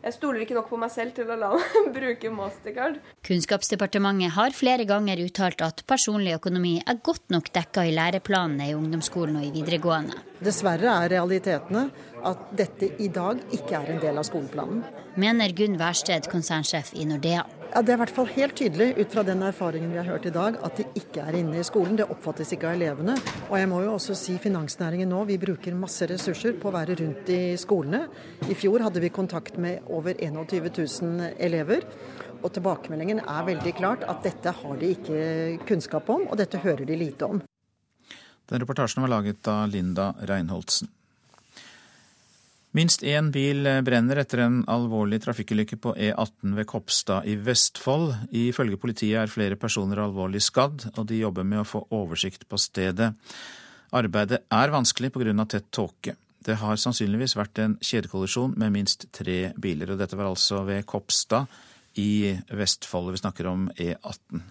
jeg 0.08 0.14
stoler 0.14 0.44
ikke 0.44 0.56
nok 0.56 0.70
på 0.70 0.78
meg 0.80 0.92
selv 0.94 1.16
til 1.18 1.30
å 1.34 1.36
la 1.36 1.50
meg 1.58 1.88
bruke 1.96 2.30
mastercard. 2.32 3.00
Kunnskapsdepartementet 3.28 4.36
har 4.38 4.54
flere 4.56 4.86
ganger 4.88 5.20
uttalt 5.26 5.64
at 5.66 5.82
personlig 5.90 6.36
økonomi 6.38 6.78
er 6.80 7.02
godt 7.04 7.34
nok 7.34 7.50
dekka 7.56 7.88
i 7.90 7.96
læreplanene 7.96 8.70
i 8.70 8.76
ungdomsskolen 8.78 9.40
og 9.42 9.48
i 9.50 9.52
videregående. 9.58 10.22
Dessverre 10.40 10.94
er 10.94 11.12
realitetene 11.18 11.88
at 12.26 12.50
dette 12.58 12.90
i 13.04 13.10
dag 13.14 13.40
ikke 13.54 13.78
er 13.78 13.94
en 13.94 14.02
del 14.02 14.18
av 14.18 14.26
skoleplanen. 14.28 14.82
Mener 15.18 15.54
Gunn 15.58 15.78
Wærsted, 15.80 16.30
konsernsjef 16.32 16.94
i 16.96 17.06
Nordea. 17.10 17.46
Ja, 17.74 17.82
Det 17.82 17.92
er 17.92 17.98
i 17.98 18.02
hvert 18.02 18.16
fall 18.16 18.30
helt 18.32 18.56
tydelig 18.56 18.88
ut 18.98 19.12
fra 19.14 19.24
den 19.28 19.42
erfaringen 19.44 19.92
vi 19.92 20.00
har 20.00 20.08
hørt 20.08 20.26
i 20.26 20.34
dag, 20.34 20.56
at 20.64 20.78
de 20.78 20.86
ikke 20.96 21.22
er 21.22 21.36
inne 21.36 21.60
i 21.60 21.66
skolen. 21.68 21.98
Det 22.00 22.08
oppfattes 22.10 22.54
ikke 22.56 22.70
av 22.70 22.78
elevene. 22.78 23.18
Og 23.50 23.58
jeg 23.60 23.70
må 23.70 23.82
jo 23.84 23.94
også 23.94 24.16
si 24.16 24.38
finansnæringen 24.42 25.10
nå, 25.12 25.24
vi 25.28 25.38
bruker 25.38 25.76
masse 25.76 26.08
ressurser 26.10 26.56
på 26.58 26.72
å 26.72 26.76
være 26.78 26.96
rundt 27.02 27.30
i 27.30 27.42
skolene. 27.60 28.08
I 28.50 28.56
fjor 28.56 28.86
hadde 28.88 29.04
vi 29.04 29.12
kontakt 29.14 29.60
med 29.62 29.86
over 29.94 30.16
21 30.16 30.72
000 30.74 31.34
elever. 31.38 31.84
Og 32.42 32.54
tilbakemeldingen 32.54 33.22
er 33.26 33.48
veldig 33.52 33.74
klart 33.78 34.08
at 34.08 34.24
dette 34.24 34.54
har 34.62 34.82
de 34.82 34.94
ikke 34.96 35.22
kunnskap 35.68 36.10
om, 36.10 36.28
og 36.32 36.38
dette 36.38 36.62
hører 36.64 36.86
de 36.88 36.98
lite 36.98 37.30
om. 37.30 37.42
Den 38.48 38.64
reportasjen 38.64 39.04
var 39.04 39.12
laget 39.18 39.48
av 39.52 39.68
Linda 39.70 40.14
Reinholdsen. 40.24 40.88
Minst 42.77 43.01
én 43.01 43.31
bil 43.34 43.65
brenner 43.81 44.19
etter 44.22 44.43
en 44.43 44.57
alvorlig 44.69 45.17
trafikkulykke 45.24 45.79
på 45.81 45.96
E18 45.98 46.51
ved 46.60 46.67
Kopstad 46.69 47.25
i 47.25 47.34
Vestfold. 47.41 48.12
Ifølge 48.38 48.77
politiet 48.77 49.17
er 49.24 49.31
flere 49.34 49.57
personer 49.57 50.03
alvorlig 50.03 50.43
skadd, 50.46 50.86
og 50.93 51.07
de 51.10 51.24
jobber 51.24 51.48
med 51.48 51.63
å 51.63 51.65
få 51.65 51.81
oversikt 51.98 52.46
på 52.46 52.60
stedet. 52.62 53.15
Arbeidet 53.98 54.43
er 54.53 54.75
vanskelig 54.75 55.10
pga. 55.15 55.46
tett 55.46 55.72
tåke. 55.72 56.15
Det 56.46 56.60
har 56.62 56.75
sannsynligvis 56.75 57.36
vært 57.36 57.57
en 57.60 57.77
kjedekollisjon 57.81 58.53
med 58.57 58.72
minst 58.72 59.07
tre 59.12 59.53
biler. 59.57 59.91
og 59.91 59.98
Dette 59.98 60.15
var 60.15 60.29
altså 60.29 60.62
ved 60.63 60.86
Kopstad 60.86 61.48
i 61.96 62.38
Vestfold. 62.51 63.12
Vi 63.12 63.17
snakker 63.17 63.48
om 63.48 63.72
E18. 63.74 64.41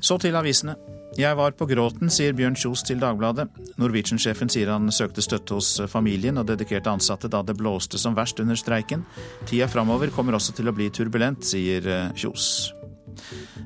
Så 0.00 0.18
til 0.18 0.36
avisene. 0.36 1.03
Jeg 1.14 1.36
var 1.38 1.52
på 1.54 1.66
gråten, 1.70 2.10
sier 2.10 2.34
Bjørn 2.34 2.56
Kjos 2.58 2.82
til 2.82 2.98
Dagbladet. 2.98 3.46
Norwegian-sjefen 3.78 4.50
sier 4.50 4.72
han 4.72 4.90
søkte 4.90 5.22
støtte 5.22 5.54
hos 5.54 5.76
familien 5.90 6.40
og 6.40 6.48
dedikerte 6.48 6.90
ansatte 6.90 7.30
da 7.30 7.44
det 7.46 7.54
blåste 7.58 8.00
som 8.02 8.16
verst 8.18 8.42
under 8.42 8.58
streiken. 8.58 9.04
Tida 9.46 9.68
framover 9.70 10.10
kommer 10.14 10.34
også 10.34 10.56
til 10.58 10.70
å 10.70 10.74
bli 10.74 10.88
turbulent, 10.90 11.46
sier 11.46 11.86
eh, 11.86 12.10
Kjos. 12.18 12.72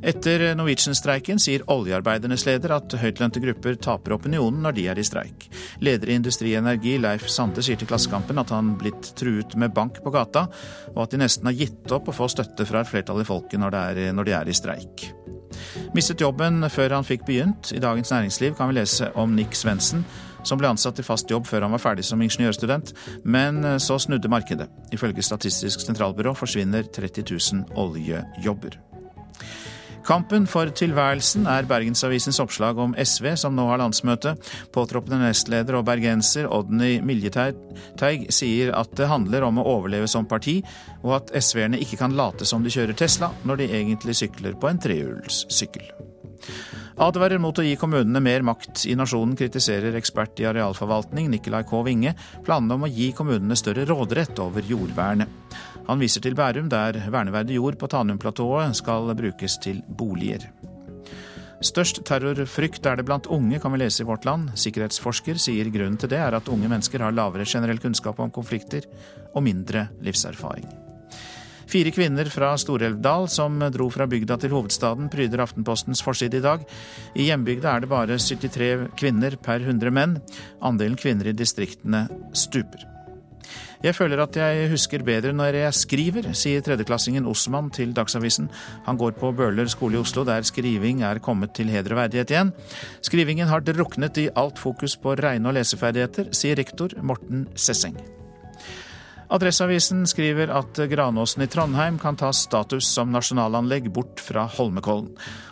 Etter 0.04 0.44
Norwegian-streiken 0.58 1.40
sier 1.40 1.64
oljearbeidernes 1.72 2.44
leder 2.44 2.74
at 2.76 2.98
høytlønte 3.00 3.40
grupper 3.40 3.80
taper 3.80 4.18
opinionen 4.18 4.60
når 4.66 4.76
de 4.76 4.84
er 4.92 5.00
i 5.00 5.06
streik. 5.08 5.48
Leder 5.80 6.12
i 6.12 6.18
Industri 6.20 6.52
Energi, 6.58 6.98
Leif 7.00 7.30
Sande, 7.32 7.64
sier 7.64 7.80
til 7.80 7.88
Klassekampen 7.88 8.44
at 8.44 8.52
han 8.52 8.74
blitt 8.76 9.14
truet 9.16 9.56
med 9.56 9.72
bank 9.72 10.02
på 10.04 10.12
gata, 10.12 10.44
og 10.92 11.02
at 11.06 11.16
de 11.16 11.24
nesten 11.24 11.48
har 11.48 11.56
gitt 11.56 11.96
opp 11.96 12.12
å 12.12 12.18
få 12.20 12.28
støtte 12.28 12.68
fra 12.68 12.84
et 12.84 12.92
flertall 12.92 13.24
i 13.24 13.28
folket 13.28 13.64
når, 13.64 13.80
er, 13.88 14.04
når 14.12 14.28
de 14.28 14.38
er 14.42 14.52
i 14.52 14.60
streik. 14.60 15.08
Mistet 15.96 16.22
jobben 16.24 16.64
før 16.70 16.96
han 16.98 17.06
fikk 17.06 17.26
begynt. 17.28 17.72
I 17.74 17.82
Dagens 17.82 18.10
Næringsliv 18.14 18.56
kan 18.58 18.70
vi 18.70 18.78
lese 18.80 19.12
om 19.18 19.36
Nick 19.36 19.56
Svendsen, 19.58 20.04
som 20.46 20.60
ble 20.60 20.70
ansatt 20.70 21.00
i 21.00 21.06
fast 21.06 21.30
jobb 21.30 21.46
før 21.48 21.66
han 21.66 21.74
var 21.74 21.82
ferdig 21.82 22.06
som 22.08 22.22
ingeniørstudent, 22.22 22.94
men 23.24 23.64
eh, 23.64 23.78
så 23.82 23.98
snudde 23.98 24.30
markedet. 24.32 24.70
Ifølge 24.94 25.22
Statistisk 25.22 25.84
sentralbyrå 25.84 26.34
forsvinner 26.38 26.88
30 26.94 27.26
000 27.30 27.66
oljejobber. 27.76 28.78
Kampen 30.08 30.46
for 30.48 30.70
tilværelsen 30.72 31.44
er 31.52 31.66
Bergensavisens 31.68 32.38
oppslag 32.40 32.78
om 32.80 32.94
SV, 32.96 33.34
som 33.36 33.52
nå 33.52 33.66
har 33.68 33.82
landsmøte. 33.82 34.32
Påtroppende 34.72 35.20
nestleder 35.20 35.76
og 35.76 35.84
bergenser 35.84 36.48
Odny 36.48 36.94
Miljeteig 37.04 38.24
sier 38.32 38.72
at 38.78 38.94
det 38.96 39.10
handler 39.10 39.44
om 39.44 39.60
å 39.60 39.66
overleve 39.68 40.08
som 40.08 40.24
parti, 40.24 40.62
og 41.02 41.18
at 41.18 41.34
SV-erne 41.36 41.82
ikke 41.84 42.00
kan 42.00 42.16
late 42.16 42.48
som 42.48 42.64
de 42.64 42.72
kjører 42.72 42.96
Tesla, 42.96 43.34
når 43.44 43.60
de 43.60 43.70
egentlig 43.82 44.16
sykler 44.22 44.56
på 44.56 44.70
en 44.70 44.80
trehjulssykkel. 44.80 45.90
Advarer 46.98 47.38
mot 47.38 47.60
å 47.60 47.62
gi 47.62 47.76
kommunene 47.78 48.22
mer 48.24 48.42
makt 48.48 48.86
i 48.88 48.96
nasjonen, 48.98 49.36
kritiserer 49.38 49.94
ekspert 50.00 50.40
i 50.40 50.48
arealforvaltning 50.48 51.28
Nikolai 51.30 51.62
K. 51.68 51.82
Winge 51.86 52.16
planene 52.46 52.74
om 52.74 52.88
å 52.88 52.90
gi 52.90 53.12
kommunene 53.14 53.60
større 53.60 53.84
råderett 53.86 54.40
over 54.42 54.64
jordvernet. 54.66 55.28
Han 55.88 56.02
viser 56.02 56.20
til 56.20 56.36
Bærum, 56.36 56.68
der 56.68 56.98
verneverdig 57.08 57.56
jord 57.56 57.78
på 57.80 57.88
Tanumplatået 57.88 58.76
skal 58.76 59.14
brukes 59.16 59.56
til 59.64 59.80
boliger. 59.88 60.44
Størst 61.64 62.04
terrorfrykt 62.06 62.84
er 62.86 63.00
det 63.00 63.06
blant 63.08 63.26
unge, 63.26 63.58
kan 63.58 63.72
vi 63.72 63.80
lese 63.80 64.04
i 64.04 64.06
Vårt 64.06 64.28
Land. 64.28 64.52
Sikkerhetsforsker 64.54 65.40
sier 65.42 65.70
grunnen 65.74 65.96
til 65.98 66.12
det 66.12 66.20
er 66.22 66.36
at 66.36 66.50
unge 66.52 66.68
mennesker 66.70 67.02
har 67.02 67.16
lavere 67.16 67.48
generell 67.48 67.80
kunnskap 67.82 68.20
om 68.20 68.30
konflikter 68.30 68.84
og 69.32 69.42
mindre 69.42 69.88
livserfaring. 70.04 70.68
Fire 71.68 71.90
kvinner 71.92 72.30
fra 72.32 72.52
Stor-Elvdal 72.56 73.26
som 73.28 73.58
dro 73.74 73.88
fra 73.92 74.06
bygda 74.08 74.38
til 74.40 74.54
hovedstaden, 74.54 75.08
pryder 75.12 75.42
Aftenpostens 75.44 76.04
forside 76.04 76.38
i 76.38 76.44
dag. 76.44 76.62
I 77.16 77.26
hjembygda 77.28 77.74
er 77.74 77.84
det 77.84 77.90
bare 77.90 78.20
73 78.20 78.92
kvinner 79.00 79.36
per 79.42 79.64
100 79.64 79.92
menn. 79.92 80.16
Andelen 80.64 80.96
kvinner 81.00 81.28
i 81.28 81.36
distriktene 81.36 82.06
stuper. 82.32 82.97
Jeg 83.78 83.94
føler 83.94 84.18
at 84.24 84.36
jeg 84.36 84.70
husker 84.72 85.04
bedre 85.06 85.30
når 85.36 85.54
jeg 85.54 85.74
skriver, 85.76 86.32
sier 86.34 86.64
tredjeklassingen 86.66 87.28
Osman 87.30 87.70
til 87.70 87.94
Dagsavisen. 87.94 88.50
Han 88.88 88.98
går 88.98 89.14
på 89.20 89.30
Bøhler 89.38 89.70
skole 89.70 89.94
i 89.94 90.02
Oslo, 90.02 90.26
der 90.26 90.42
skriving 90.42 91.04
er 91.06 91.22
kommet 91.22 91.54
til 91.54 91.70
heder 91.70 91.94
og 91.94 92.02
verdighet 92.02 92.34
igjen. 92.34 92.52
Skrivingen 93.06 93.46
har 93.46 93.62
druknet 93.62 94.18
i 94.18 94.28
alt 94.34 94.58
fokus 94.58 94.98
på 94.98 95.14
regne- 95.14 95.52
og 95.52 95.60
leseferdigheter, 95.60 96.32
sier 96.34 96.58
rektor 96.58 96.98
Morten 97.02 97.46
Sesseng. 97.54 98.17
Adresseavisen 99.28 100.06
skriver 100.08 100.48
at 100.48 100.78
Granåsen 100.88 101.42
i 101.44 101.46
Trondheim 101.52 101.98
kan 102.00 102.16
ta 102.16 102.30
status 102.32 102.88
som 102.94 103.10
nasjonalanlegg 103.12 103.90
bort 103.92 104.22
fra 104.24 104.46
Holmenkollen. 104.48 105.10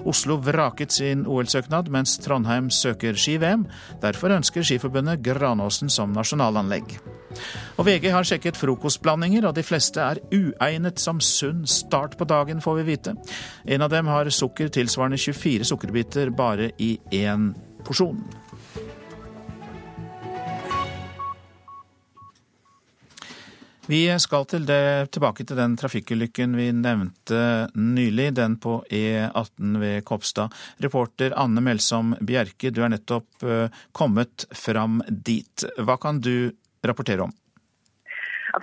Oslo 0.08 0.38
vraket 0.40 0.94
sin 0.96 1.26
OL-søknad, 1.28 1.90
mens 1.92 2.16
Trondheim 2.24 2.70
søker 2.72 3.18
ski-VM. 3.20 3.66
Derfor 4.00 4.32
ønsker 4.38 4.64
Skiforbundet 4.64 5.20
Granåsen 5.26 5.92
som 5.92 6.16
nasjonalanlegg. 6.16 6.96
Og 7.76 7.84
VG 7.84 8.08
har 8.14 8.24
sjekket 8.24 8.56
frokostblandinger, 8.56 9.44
og 9.44 9.58
de 9.58 9.66
fleste 9.66 10.00
er 10.00 10.22
uegnet 10.32 11.02
som 11.02 11.20
sunn 11.20 11.66
start 11.68 12.16
på 12.16 12.24
dagen, 12.24 12.64
får 12.64 12.80
vi 12.80 12.88
vite. 12.94 13.16
En 13.68 13.84
av 13.84 13.92
dem 13.92 14.08
har 14.08 14.32
sukker 14.32 14.72
tilsvarende 14.72 15.20
24 15.20 15.68
sukkerbiter 15.68 16.32
bare 16.32 16.72
i 16.80 16.94
én 17.12 17.50
porsjon. 17.84 18.24
Vi 23.88 24.18
skal 24.18 24.42
til 24.50 24.64
det, 24.66 25.12
tilbake 25.14 25.44
til 25.46 25.58
den 25.60 25.76
trafikkulykken 25.78 26.56
vi 26.58 26.72
nevnte 26.74 27.68
nylig, 27.78 28.32
den 28.34 28.56
på 28.58 28.80
E18 28.90 29.76
ved 29.78 30.00
Kopstad. 30.08 30.50
Reporter 30.82 31.36
Anne 31.38 31.62
Melsom 31.62 32.16
Bjerke, 32.18 32.72
du 32.74 32.80
er 32.82 32.90
nettopp 32.90 33.46
uh, 33.46 33.70
kommet 33.94 34.48
fram 34.50 34.98
dit. 35.06 35.62
Hva 35.78 35.94
kan 36.02 36.18
du 36.18 36.50
rapportere 36.82 37.28
om? 37.28 37.36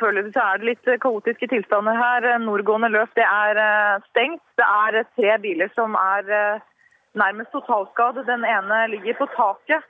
Føler 0.02 0.28
så 0.36 0.44
er 0.44 0.60
det 0.60 0.72
litt 0.74 0.92
kaotiske 1.06 1.48
tilstander 1.54 1.96
her. 1.96 2.28
Nordgående 2.44 2.92
løp 2.92 3.16
det 3.16 3.24
er 3.24 3.64
stengt. 4.10 4.44
Det 4.60 4.68
er 4.68 5.06
tre 5.16 5.38
biler 5.40 5.72
som 5.78 5.96
er 5.96 6.60
nærmest 7.16 7.54
totalskadd. 7.56 8.26
Den 8.28 8.44
ene 8.44 8.88
ligger 8.92 9.22
på 9.22 9.32
taket. 9.38 9.88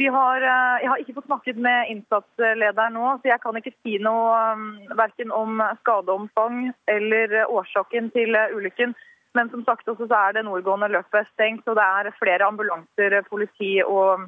Har, 0.00 0.40
eh, 0.40 0.82
jeg 0.82 0.88
har 0.88 1.00
ikke 1.02 1.14
fått 1.14 1.28
snakket 1.28 1.58
med 1.60 1.90
innsatslederen 1.92 2.94
nå, 2.96 3.18
så 3.20 3.28
jeg 3.28 3.40
kan 3.42 3.56
ikke 3.58 3.74
si 3.84 3.98
noe 4.02 4.32
um, 4.56 4.62
verken 4.96 5.30
om 5.30 5.60
skadeomfang 5.82 6.72
eller 6.88 7.44
årsaken 7.44 8.08
til 8.16 8.34
eh, 8.34 8.54
ulykken. 8.56 8.96
Men 9.36 9.50
som 9.52 9.62
sagt 9.68 9.88
også 9.88 10.08
så 10.08 10.16
er 10.16 10.38
det 10.38 10.46
nordgående 10.48 10.88
løpet 10.92 11.28
stengt, 11.34 11.68
og 11.68 11.76
det 11.76 11.84
er 11.84 12.16
flere 12.16 12.48
ambulanser, 12.48 13.20
politi 13.28 13.74
og, 13.84 14.24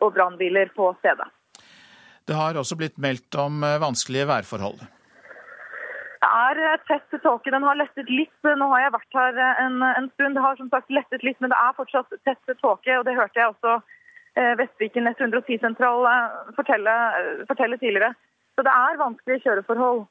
og 0.00 0.12
brannbiler 0.12 0.70
på 0.76 0.92
stedet. 1.00 1.28
Det 2.28 2.36
har 2.36 2.60
også 2.60 2.76
blitt 2.78 3.00
meldt 3.00 3.34
om 3.40 3.64
eh, 3.64 3.80
vanskelige 3.82 4.28
værforhold. 4.28 4.84
Det 6.22 6.30
er 6.30 6.84
tett 6.86 7.16
tåke. 7.24 7.50
Den 7.50 7.64
har 7.66 7.80
lettet 7.80 8.12
litt. 8.12 8.36
Nå 8.44 8.68
har 8.76 8.84
jeg 8.84 8.94
vært 8.94 9.18
her 9.18 9.42
en, 9.64 9.80
en 9.82 10.06
stund. 10.12 10.36
Det 10.36 10.44
har 10.44 10.60
som 10.60 10.70
sagt 10.70 10.92
lettet 10.94 11.24
litt, 11.26 11.40
men 11.40 11.50
det 11.50 11.58
er 11.58 11.74
fortsatt 11.80 12.12
tett 12.28 12.56
tåke. 12.60 13.00
og 13.00 13.08
Det 13.08 13.16
hørte 13.16 13.40
jeg 13.40 13.50
også 13.56 13.80
Eh, 14.32 14.54
Vestviken 14.56 15.08
110-sentral 15.08 16.06
eh, 16.08 16.54
fortelle, 16.56 16.94
eh, 17.20 17.44
fortelle 17.48 17.76
tidligere. 17.78 18.14
Så 18.56 18.64
det 18.64 18.72
er 18.72 19.00
vanskelige 19.00 19.44
kjøreforhold. 19.44 20.06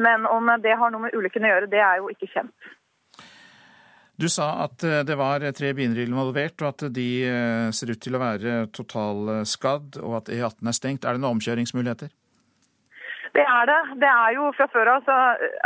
Men 0.00 0.26
om 0.28 0.48
det 0.64 0.76
har 0.76 0.92
noe 0.92 1.06
med 1.06 1.16
ulykken 1.16 1.44
å 1.44 1.52
gjøre, 1.52 1.70
det 1.72 1.80
er 1.84 2.00
jo 2.00 2.10
ikke 2.12 2.28
kjent. 2.32 2.72
Du 4.16 4.28
sa 4.32 4.48
at 4.64 4.80
det 4.80 5.16
var 5.20 5.44
tre 5.56 5.70
biler 5.76 6.02
involvert, 6.04 6.56
og 6.64 6.68
at 6.68 6.84
de 6.92 7.08
ser 7.76 7.92
ut 7.92 8.00
til 8.00 8.16
å 8.16 8.20
være 8.20 8.54
totalskadd, 8.76 9.98
og 10.00 10.14
at 10.20 10.30
E18 10.32 10.68
er 10.68 10.76
stengt. 10.76 11.04
Er 11.04 11.16
det 11.16 11.22
noen 11.22 11.36
omkjøringsmuligheter? 11.36 12.12
Det 13.36 13.44
er 13.44 13.68
det. 13.68 13.80
Det 14.04 14.08
er 14.08 14.30
jo 14.36 14.52
Fra 14.56 14.68
før 14.72 14.92
av 14.94 15.08
så 15.08 15.16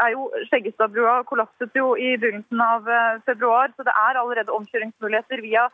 er 0.02 0.14
jo 0.14 0.26
Skjeggestadbrua 0.50 1.20
kollapset 1.30 1.78
jo 1.78 1.92
i 1.94 2.16
begynnelsen 2.18 2.62
av 2.66 2.90
februar, 3.26 3.70
så 3.74 3.86
det 3.86 3.94
er 3.94 4.18
allerede 4.18 4.58
omkjøringsmuligheter 4.58 5.42
via 5.46 5.68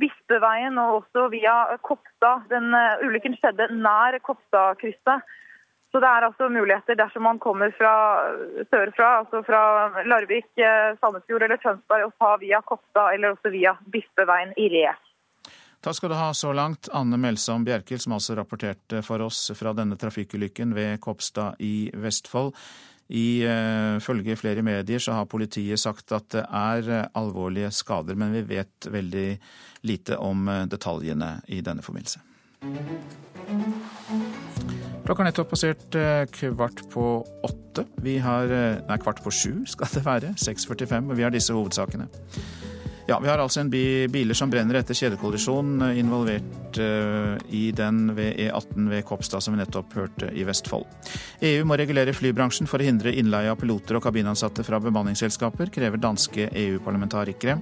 Bispeveien 0.00 0.78
og 0.82 1.02
også 1.02 1.28
via 1.32 1.56
Kopstad. 1.86 2.46
Den 2.52 2.74
uh, 2.74 3.02
ulykken 3.06 3.36
skjedde 3.38 3.70
nær 3.74 4.18
Kopstadkrysset. 4.24 5.34
Så 5.94 6.02
det 6.02 6.08
er 6.10 6.26
altså 6.26 6.50
muligheter 6.52 6.98
dersom 6.98 7.24
man 7.24 7.38
kommer 7.40 7.70
fra 7.78 7.94
sørfra, 8.68 9.10
altså 9.22 9.40
fra 9.46 9.62
Larvik, 10.04 10.48
uh, 10.60 10.96
Sandefjord 11.00 11.46
eller 11.46 11.62
Tønsberg, 11.62 12.08
å 12.08 12.14
ta 12.20 12.36
via 12.42 12.62
Kopstad 12.66 13.16
eller 13.16 13.36
også 13.36 13.52
via 13.54 13.76
Bispeveien 13.94 14.54
i 14.60 14.70
Re. 14.74 14.90
Takk 15.86 15.94
skal 16.00 16.10
du 16.10 16.16
ha 16.18 16.32
så 16.34 16.50
langt, 16.56 16.88
Anne 16.96 17.18
Melsom 17.20 17.64
Bjerkel, 17.64 18.00
som 18.02 18.16
altså 18.16 18.34
rapporterte 18.34 19.04
for 19.06 19.22
oss 19.22 19.52
fra 19.54 19.70
denne 19.76 19.94
trafikkulykken 20.00 20.72
ved 20.74 20.98
Kopstad 21.04 21.60
i 21.62 21.92
Vestfold. 21.94 22.56
Ifølge 23.06 24.34
uh, 24.34 24.38
flere 24.38 24.62
medier 24.66 24.98
så 25.02 25.14
har 25.14 25.28
politiet 25.30 25.78
sagt 25.78 26.10
at 26.12 26.26
det 26.34 26.42
er 26.42 26.88
uh, 26.90 27.04
alvorlige 27.14 27.70
skader, 27.70 28.18
men 28.18 28.34
vi 28.34 28.42
vet 28.56 28.88
veldig 28.90 29.28
lite 29.86 30.18
om 30.18 30.48
uh, 30.50 30.64
detaljene 30.66 31.36
i 31.54 31.60
denne 31.62 31.86
forbindelse. 31.86 32.18
Klokka 35.06 35.22
har 35.22 35.28
nettopp 35.28 35.52
passert 35.52 35.94
eh, 35.94 36.24
kvart 36.34 36.80
på 36.90 37.02
åtte. 37.46 37.84
Vi 38.02 38.16
har 38.18 38.50
Nei, 38.88 38.96
kvart 38.98 39.20
på 39.22 39.30
sju 39.30 39.52
skal 39.70 39.92
det 39.92 40.02
være. 40.02 40.32
6.45. 40.34 41.12
Og 41.12 41.20
vi 41.20 41.22
har 41.22 41.30
disse 41.30 41.54
hovedsakene. 41.54 42.08
Ja, 43.06 43.20
Vi 43.22 43.28
har 43.28 43.38
altså 43.38 43.60
en 43.60 43.68
bi 43.70 44.08
biler 44.10 44.34
som 44.34 44.50
brenner 44.50 44.80
etter 44.80 44.96
kjedekollisjon, 44.98 45.76
eh, 45.86 45.98
involvert 46.00 46.78
uh, 46.82 47.36
i 47.54 47.68
den 47.70 48.08
ved 48.16 48.34
E18 48.34 48.88
ved 48.90 49.04
Kopstad, 49.06 49.44
som 49.44 49.54
vi 49.54 49.60
nettopp 49.60 49.92
hørte 49.94 50.32
i 50.34 50.42
Vestfold. 50.42 50.88
EU 51.46 51.62
må 51.70 51.78
regulere 51.78 52.14
flybransjen 52.16 52.66
for 52.66 52.82
å 52.82 52.88
hindre 52.88 53.14
innleie 53.14 53.52
av 53.52 53.60
piloter 53.60 53.94
og 53.94 54.02
kabinansatte 54.08 54.64
fra 54.66 54.80
bemanningsselskaper, 54.82 55.70
krever 55.70 56.02
danske 56.02 56.48
EU-parlamentarikere. 56.50 57.54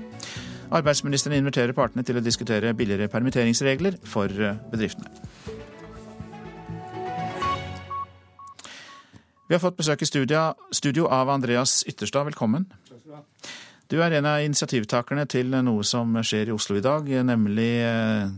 Arbeidsministeren 0.73 1.37
inviterer 1.37 1.77
partene 1.77 2.07
til 2.09 2.17
å 2.17 2.25
diskutere 2.25 2.73
billigere 2.73 3.11
permitteringsregler 3.13 4.01
for 4.09 4.33
eh, 4.33 4.57
bedriftene. 4.73 5.13
Vi 9.45 9.53
har 9.53 9.61
fått 9.61 9.77
besøk 9.77 10.01
i 10.01 10.09
studio, 10.09 10.55
studio 10.73 11.05
av 11.13 11.29
Andreas 11.29 11.83
Ytterstad. 11.85 12.33
Velkommen. 12.33 12.65
Takk 12.89 13.05
skal 13.05 13.21
Du 13.21 13.64
er 13.93 14.17
en 14.17 14.27
av 14.27 14.41
initiativtakerne 14.41 15.27
til 15.29 15.53
noe 15.53 15.85
som 15.85 16.17
skjer 16.25 16.49
i 16.49 16.55
Oslo 16.55 16.79
i 16.79 16.85
dag, 16.85 17.05
nemlig 17.05 17.73
eh, 17.85 18.31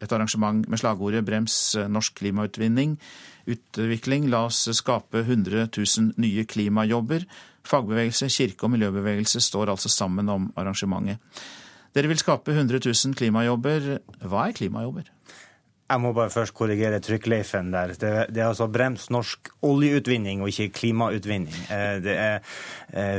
et 0.00 0.12
arrangement 0.12 0.66
med 0.68 0.78
slagordet 0.78 1.24
'Brems 1.24 1.74
eh, 1.76 1.88
norsk 1.88 2.20
klimautvinning'. 2.20 2.98
Utvikling, 3.48 4.28
la 4.28 4.44
oss 4.46 4.68
skape 4.76 5.24
100 5.24 5.70
000 5.72 6.12
nye 6.20 6.44
klimajobber. 6.44 7.24
Fagbevegelse, 7.64 8.28
kirke 8.28 8.64
og 8.64 8.70
miljøbevegelse 8.76 9.40
står 9.40 9.72
altså 9.72 9.88
sammen 9.88 10.28
om 10.28 10.52
arrangementet. 10.56 11.18
Dere 11.94 12.06
vil 12.08 12.18
skape 12.18 12.52
100 12.52 12.78
000 12.84 13.16
klimajobber. 13.16 13.98
Hva 14.22 14.48
er 14.48 14.52
klimajobber? 14.52 15.08
Jeg 15.90 15.98
må 16.04 16.12
bare 16.14 16.30
først 16.30 16.54
korrigere 16.54 17.00
trykkleifen 17.02 17.72
der. 17.74 17.90
Det, 17.98 18.10
det, 18.30 18.38
er 18.38 18.52
altså 18.52 18.68
brems 18.70 19.08
norsk 19.10 19.48
oljeutvinning 19.66 20.38
og 20.38 20.52
ikke 20.52 20.70
klimautvinning. 20.76 21.56
Eh, 21.66 21.96
det 22.04 22.14
er 22.14 22.36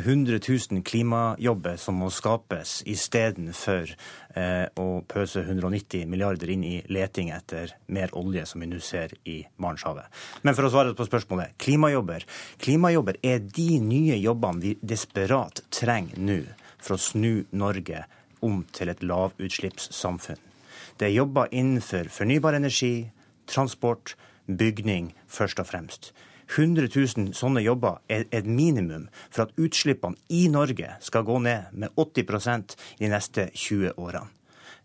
100 0.05 0.37
eh, 0.37 0.45
000 0.71 0.83
klimajobber 0.87 1.75
som 1.81 1.99
må 1.99 2.07
skapes 2.15 2.77
istedenfor 2.87 3.91
eh, 3.91 4.69
å 4.79 4.85
pøse 5.03 5.43
190 5.43 6.07
milliarder 6.07 6.53
inn 6.53 6.63
i 6.63 6.77
leting 6.87 7.33
etter 7.35 7.73
mer 7.91 8.15
olje, 8.15 8.45
som 8.47 8.63
vi 8.63 8.69
nå 8.71 8.79
ser 8.79 9.17
i 9.27 9.41
Barentshavet. 9.59 10.07
Men 10.47 10.55
for 10.55 10.69
å 10.69 10.71
svare 10.71 10.95
på 10.95 11.09
spørsmålet. 11.09 11.57
Klimajobber. 11.59 12.23
Klimajobber 12.63 13.19
er 13.19 13.43
de 13.43 13.67
nye 13.83 14.15
jobbene 14.21 14.63
vi 14.63 14.77
desperat 14.79 15.59
trenger 15.75 16.23
nå 16.23 16.39
for 16.77 16.95
å 16.95 17.03
snu 17.03 17.43
Norge 17.51 18.05
om 18.41 18.63
til 18.71 18.95
et 18.95 19.03
lavutslippssamfunn. 19.03 20.50
Det 21.01 21.07
er 21.07 21.15
jobber 21.15 21.47
innenfor 21.49 22.11
fornybar 22.13 22.53
energi, 22.53 23.09
transport, 23.49 24.11
bygning 24.45 25.07
først 25.25 25.57
og 25.57 25.65
fremst. 25.65 26.11
100 26.51 26.91
000 26.93 27.31
sånne 27.33 27.63
jobber 27.65 28.03
er 28.05 28.27
et 28.29 28.45
minimum 28.45 29.07
for 29.31 29.47
at 29.47 29.55
utslippene 29.57 30.19
i 30.29 30.43
Norge 30.53 30.91
skal 31.01 31.25
gå 31.25 31.39
ned 31.41 31.73
med 31.73 31.97
80% 31.97 32.75
de 32.99 33.09
neste 33.09 33.47
20 33.49 33.95
årene. 33.97 34.29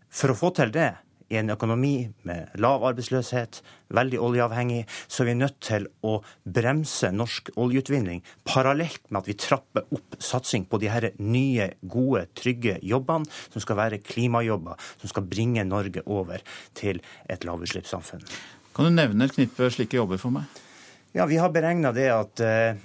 For 0.09 0.33
å 0.33 0.39
få 0.39 0.49
til 0.57 0.73
det 0.73 0.89
i 1.29 1.37
en 1.39 1.51
økonomi 1.53 2.09
med 2.27 2.53
lav 2.61 2.85
arbeidsløshet, 2.87 3.61
veldig 3.93 4.19
oljeavhengig, 4.23 4.83
så 5.07 5.23
er 5.23 5.29
vi 5.29 5.37
nødt 5.39 5.57
til 5.63 5.87
å 6.05 6.17
bremse 6.43 7.11
norsk 7.15 7.51
oljeutvinning 7.59 8.23
parallelt 8.47 9.03
med 9.09 9.21
at 9.21 9.31
vi 9.31 9.37
trapper 9.39 9.87
opp 9.95 10.19
satsing 10.23 10.67
på 10.69 10.79
de 10.81 10.91
her 10.91 11.09
nye, 11.19 11.71
gode, 11.81 12.27
trygge 12.37 12.77
jobbene, 12.83 13.27
som 13.53 13.63
skal 13.63 13.79
være 13.79 14.03
klimajobber, 14.03 14.79
som 15.01 15.11
skal 15.11 15.27
bringe 15.27 15.65
Norge 15.67 16.03
over 16.05 16.43
til 16.77 17.01
et 17.29 17.47
lavutslippssamfunn. 17.47 18.23
Kan 18.77 18.87
du 18.87 18.93
nevne 18.93 19.25
et 19.25 19.35
knippe 19.35 19.71
slike 19.73 19.97
jobber 19.97 20.19
for 20.21 20.35
meg? 20.35 20.47
Ja, 21.15 21.25
Vi 21.25 21.37
har 21.41 21.49
beregna 21.49 21.91
det 21.95 22.09
at 22.13 22.41
eh, 22.45 22.75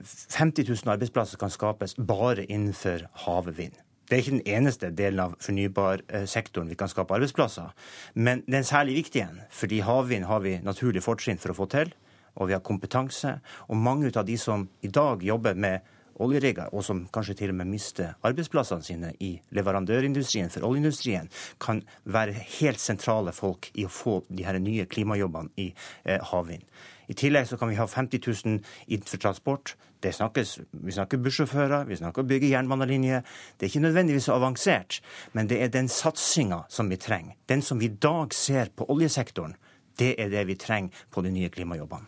50 0.00 0.64
000 0.66 0.90
arbeidsplasser 0.90 1.38
kan 1.38 1.52
skapes 1.54 1.94
bare 1.94 2.42
innenfor 2.48 3.04
havvind. 3.26 3.76
Det 4.08 4.16
er 4.16 4.22
ikke 4.22 4.36
den 4.38 4.56
eneste 4.56 4.88
delen 4.96 5.20
av 5.20 5.34
fornybarsektoren 5.44 6.70
vi 6.72 6.78
kan 6.80 6.88
skape 6.88 7.12
arbeidsplasser. 7.12 7.74
Men 8.16 8.40
det 8.46 8.62
er 8.62 8.70
særlig 8.70 8.96
viktig 9.02 9.20
en, 9.26 9.42
fordi 9.52 9.82
havvind 9.84 10.24
har 10.30 10.40
vi 10.44 10.54
naturlig 10.64 11.04
fortrinn 11.04 11.40
for 11.40 11.52
å 11.52 11.58
få 11.58 11.68
til. 11.74 11.92
Og 12.40 12.48
vi 12.48 12.56
har 12.56 12.64
kompetanse. 12.64 13.34
Og 13.68 13.76
mange 13.76 14.08
av 14.14 14.24
de 14.24 14.38
som 14.40 14.68
i 14.80 14.88
dag 14.88 15.24
jobber 15.26 15.58
med 15.58 15.84
oljerigger, 16.24 16.72
og 16.74 16.82
som 16.84 17.04
kanskje 17.14 17.36
til 17.38 17.52
og 17.52 17.58
med 17.60 17.70
mister 17.70 18.16
arbeidsplassene 18.26 18.86
sine 18.86 19.12
i 19.22 19.34
leverandørindustrien 19.54 20.50
for 20.50 20.66
oljeindustrien, 20.66 21.28
kan 21.62 21.82
være 22.04 22.36
helt 22.58 22.82
sentrale 22.82 23.34
folk 23.36 23.70
i 23.78 23.86
å 23.86 23.92
få 23.92 24.22
de 24.28 24.46
her 24.46 24.58
nye 24.62 24.88
klimajobbene 24.90 25.52
i 25.60 25.68
eh, 26.04 26.22
havvind. 26.32 26.64
I 27.08 27.16
tillegg 27.16 27.48
så 27.48 27.56
kan 27.56 27.70
vi 27.70 27.78
ha 27.78 27.86
50 27.88 28.20
000 28.20 28.58
innenfor 28.86 29.22
transport. 29.22 29.74
Det 30.00 30.12
snakkes, 30.14 30.58
vi 30.70 30.94
snakker 30.94 31.22
bussjåfører, 31.24 31.88
vi 31.88 31.96
snakker 31.98 32.22
å 32.22 32.28
bygge 32.28 32.52
jernbanelinjer. 32.52 33.24
Det 33.56 33.66
er 33.66 33.72
ikke 33.72 33.86
nødvendigvis 33.86 34.28
så 34.28 34.36
avansert, 34.36 35.00
men 35.32 35.48
det 35.50 35.62
er 35.64 35.72
den 35.74 35.88
satsinga 35.90 36.64
som 36.70 36.92
vi 36.92 37.00
trenger. 37.00 37.34
Den 37.50 37.64
som 37.64 37.80
vi 37.80 37.88
i 37.88 37.96
dag 37.96 38.36
ser 38.36 38.70
på 38.76 38.86
oljesektoren, 38.92 39.56
det 39.98 40.12
er 40.22 40.30
det 40.30 40.44
vi 40.46 40.58
trenger 40.60 40.94
på 41.10 41.24
de 41.24 41.32
nye 41.34 41.50
klimajobbene. 41.50 42.06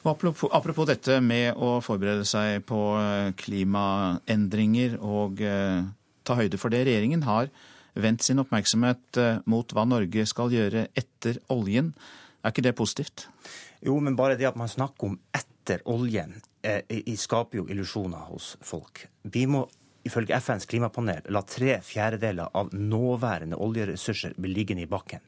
Apropos, 0.00 0.48
apropos 0.56 0.88
dette 0.88 1.18
med 1.20 1.58
å 1.60 1.74
forberede 1.84 2.24
seg 2.24 2.64
på 2.64 2.78
eh, 2.96 3.32
klimaendringer 3.36 4.96
og 5.04 5.42
eh, 5.44 5.82
ta 6.24 6.36
høyde 6.38 6.58
for 6.58 6.72
det. 6.72 6.86
Regjeringen 6.88 7.26
har 7.26 7.50
vendt 8.00 8.24
sin 8.24 8.40
oppmerksomhet 8.40 9.20
eh, 9.20 9.42
mot 9.44 9.76
hva 9.76 9.84
Norge 9.84 10.24
skal 10.30 10.54
gjøre 10.56 10.86
etter 10.96 11.42
oljen. 11.52 11.92
Er 12.40 12.54
ikke 12.54 12.64
det 12.64 12.78
positivt? 12.78 13.26
Jo, 13.80 13.96
men 14.00 14.16
bare 14.16 14.36
det 14.36 14.48
at 14.48 14.58
man 14.60 14.68
snakker 14.68 15.12
om 15.12 15.18
etter 15.36 15.82
oljen, 15.88 16.34
eh, 16.62 17.14
skaper 17.16 17.62
jo 17.62 17.68
illusjoner 17.68 18.28
hos 18.28 18.56
folk. 18.60 19.06
Vi 19.22 19.46
må 19.46 19.66
ifølge 20.04 20.36
FNs 20.36 20.66
klimapanel 20.66 21.28
la 21.28 21.42
tre 21.42 21.78
fjerdedeler 21.84 22.48
av 22.56 22.72
nåværende 22.72 23.56
oljeressurser 23.56 24.34
bli 24.36 24.52
liggende 24.54 24.84
i 24.84 24.90
bakken. 24.90 25.20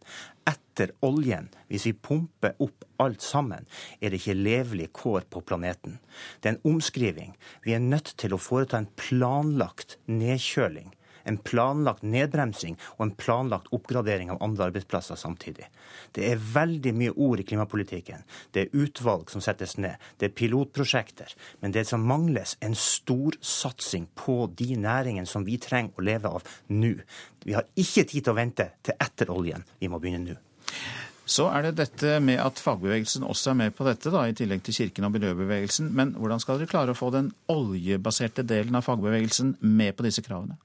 Etter 0.49 0.95
oljen, 1.05 1.51
hvis 1.69 1.87
vi 1.87 1.93
pumper 1.93 2.57
opp 2.65 2.87
alt 3.03 3.23
sammen, 3.25 3.67
er 4.01 4.11
det 4.11 4.23
ikke 4.23 4.39
levelige 4.39 4.93
kår 4.97 5.29
på 5.31 5.45
planeten. 5.45 5.99
Det 6.41 6.49
er 6.49 6.57
en 6.57 6.75
omskriving. 6.75 7.37
Vi 7.65 7.77
er 7.77 7.85
nødt 7.85 8.15
til 8.17 8.33
å 8.33 8.41
foreta 8.41 8.81
en 8.81 8.91
planlagt 8.97 9.99
nedkjøling 10.09 10.93
en 11.29 11.39
planlagt 11.39 12.05
nedbremsing 12.07 12.79
og 12.97 13.07
en 13.07 13.15
planlagt 13.19 13.71
oppgradering 13.75 14.33
av 14.33 14.43
andre 14.45 14.71
arbeidsplasser 14.71 15.19
samtidig. 15.21 15.69
Det 16.13 16.29
er 16.31 16.41
veldig 16.55 16.95
mye 16.99 17.17
ord 17.17 17.43
i 17.43 17.47
klimapolitikken. 17.49 18.25
Det 18.53 18.65
er 18.67 18.77
utvalg 18.85 19.33
som 19.33 19.45
settes 19.45 19.77
ned. 19.81 20.01
Det 20.19 20.31
er 20.31 20.37
pilotprosjekter. 20.39 21.35
Men 21.61 21.75
det 21.75 21.87
som 21.89 22.05
mangles, 22.07 22.57
en 22.61 22.77
stor 22.79 23.37
satsing 23.41 24.09
på 24.19 24.47
de 24.59 24.75
næringene 24.77 25.29
som 25.29 25.47
vi 25.47 25.59
trenger 25.63 25.99
å 25.99 26.07
leve 26.07 26.33
av 26.39 26.49
nå. 26.73 26.95
Vi 27.45 27.55
har 27.57 27.69
ikke 27.79 28.07
tid 28.07 28.23
til 28.23 28.35
å 28.35 28.39
vente 28.39 28.69
til 28.85 28.99
etter 29.01 29.31
oljen. 29.33 29.65
Vi 29.81 29.91
må 29.91 30.01
begynne 30.03 30.33
nå. 30.33 30.41
Så 31.33 31.47
er 31.55 31.69
det 31.69 31.77
dette 31.79 32.17
med 32.21 32.41
at 32.43 32.61
fagbevegelsen 32.61 33.23
også 33.25 33.53
er 33.53 33.59
med 33.61 33.77
på 33.77 33.87
dette, 33.87 34.11
da, 34.11 34.25
i 34.27 34.35
tillegg 34.37 34.65
til 34.67 34.75
kirken 34.75 35.07
og 35.07 35.15
miljøbevegelsen. 35.15 35.93
Men 35.95 36.17
hvordan 36.19 36.43
skal 36.43 36.59
dere 36.59 36.71
klare 36.71 36.95
å 36.95 36.99
få 36.99 37.13
den 37.15 37.31
oljebaserte 37.53 38.45
delen 38.47 38.77
av 38.77 38.85
fagbevegelsen 38.89 39.55
med 39.63 39.95
på 39.97 40.07
disse 40.07 40.25
kravene? 40.27 40.59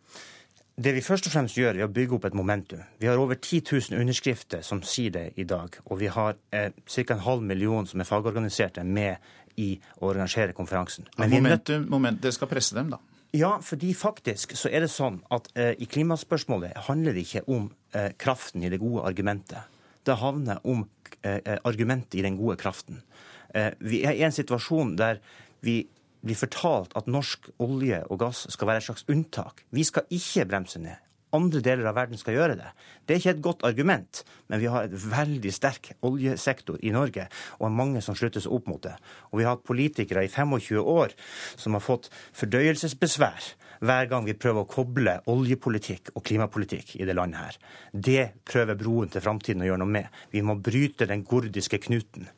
Det 0.77 0.91
vi 0.93 1.01
først 1.01 1.25
og 1.25 1.33
fremst 1.33 1.57
gjør, 1.57 1.79
er 1.79 1.87
å 1.87 1.89
bygge 1.89 2.13
opp 2.19 2.25
et 2.27 2.35
momentum. 2.37 2.83
Vi 3.01 3.07
har 3.09 3.17
over 3.17 3.33
10 3.33 3.63
000 3.65 3.97
underskrifter 3.97 4.61
som 4.61 4.83
sier 4.85 5.09
det 5.15 5.23
i 5.41 5.45
dag. 5.49 5.73
Og 5.89 5.97
vi 5.97 6.11
har 6.13 6.35
eh, 6.53 6.69
ca. 6.85 7.05
en 7.15 7.23
halv 7.25 7.41
million 7.49 7.87
som 7.89 8.03
er 8.03 8.05
fagorganiserte, 8.05 8.83
med 8.85 9.17
i 9.57 9.71
å 9.97 10.11
arrangere 10.11 10.53
konferansen. 10.53 11.07
Men 11.17 11.33
momentum, 11.33 11.87
moment, 11.89 12.21
det 12.21 12.35
skal 12.35 12.51
presse 12.51 12.77
dem, 12.77 12.91
da? 12.93 13.01
Ja, 13.33 13.55
fordi 13.65 13.89
faktisk 13.97 14.53
så 14.53 14.69
er 14.69 14.85
det 14.85 14.91
sånn 14.93 15.17
at 15.33 15.49
eh, 15.57 15.73
i 15.81 15.89
klimaspørsmålet 15.89 16.77
handler 16.85 17.17
det 17.17 17.25
ikke 17.25 17.47
om 17.49 17.71
eh, 17.97 18.11
kraften 18.21 18.61
i 18.61 18.69
det 18.69 18.77
gode 18.83 19.01
argumentet. 19.09 19.81
Det 20.05 20.19
havner 20.21 20.61
om 20.61 20.85
eh, 21.23 21.41
eh, 21.41 21.57
argumentet 21.65 22.21
i 22.21 22.25
den 22.27 22.37
gode 22.37 22.59
kraften. 22.61 23.01
Vi 23.81 24.03
er 24.05 24.13
i 24.13 24.25
en 24.27 24.35
situasjon 24.35 24.91
der 24.99 25.17
vi 25.65 25.79
blir 26.25 26.39
fortalt 26.39 26.95
at 26.97 27.09
norsk 27.11 27.51
olje 27.63 28.03
og 28.07 28.21
gass 28.23 28.45
skal 28.53 28.71
være 28.71 28.83
et 28.83 28.89
slags 28.89 29.05
unntak. 29.11 29.65
Vi 29.71 29.85
skal 29.87 30.07
ikke 30.13 30.47
bremse 30.49 30.81
ned 30.81 30.97
andre 31.35 31.61
deler 31.63 31.87
av 31.89 31.97
verden 31.97 32.19
skal 32.19 32.37
gjøre 32.37 32.57
det. 32.59 32.69
Det 33.05 33.15
er 33.15 33.21
ikke 33.21 33.33
et 33.35 33.43
godt 33.43 33.65
argument, 33.67 34.23
men 34.47 34.61
vi 34.61 34.69
har 34.71 34.87
et 34.87 34.95
veldig 34.95 35.51
sterk 35.53 35.91
oljesektor 36.07 36.79
i 36.85 36.93
Norge, 36.95 37.27
og 37.59 37.73
mange 37.73 38.01
som 38.05 38.15
slutter 38.17 38.43
seg 38.43 38.53
opp 38.55 38.69
mot 38.71 38.83
det. 38.83 38.95
Og 39.31 39.41
vi 39.41 39.47
har 39.47 39.57
hatt 39.57 39.67
politikere 39.67 40.25
i 40.25 40.31
25 40.31 40.79
år 40.81 41.15
som 41.55 41.77
har 41.77 41.83
fått 41.83 42.09
fordøyelsesbesvær 42.37 43.51
hver 43.87 44.07
gang 44.09 44.25
vi 44.25 44.37
prøver 44.37 44.63
å 44.63 44.69
koble 44.69 45.19
oljepolitikk 45.29 46.15
og 46.15 46.23
klimapolitikk 46.25 46.95
i 46.97 47.05
det 47.05 47.17
landet 47.17 47.43
her. 47.43 47.59
Det 47.91 48.23
prøver 48.47 48.79
Broen 48.79 49.11
til 49.13 49.23
framtiden 49.23 49.61
å 49.61 49.69
gjøre 49.69 49.83
noe 49.83 49.95
med. 49.99 50.09
Vi 50.33 50.41
må 50.41 50.57
bryte 50.57 51.09
den 51.09 51.27
gordiske 51.27 51.81
knuten. 51.85 52.31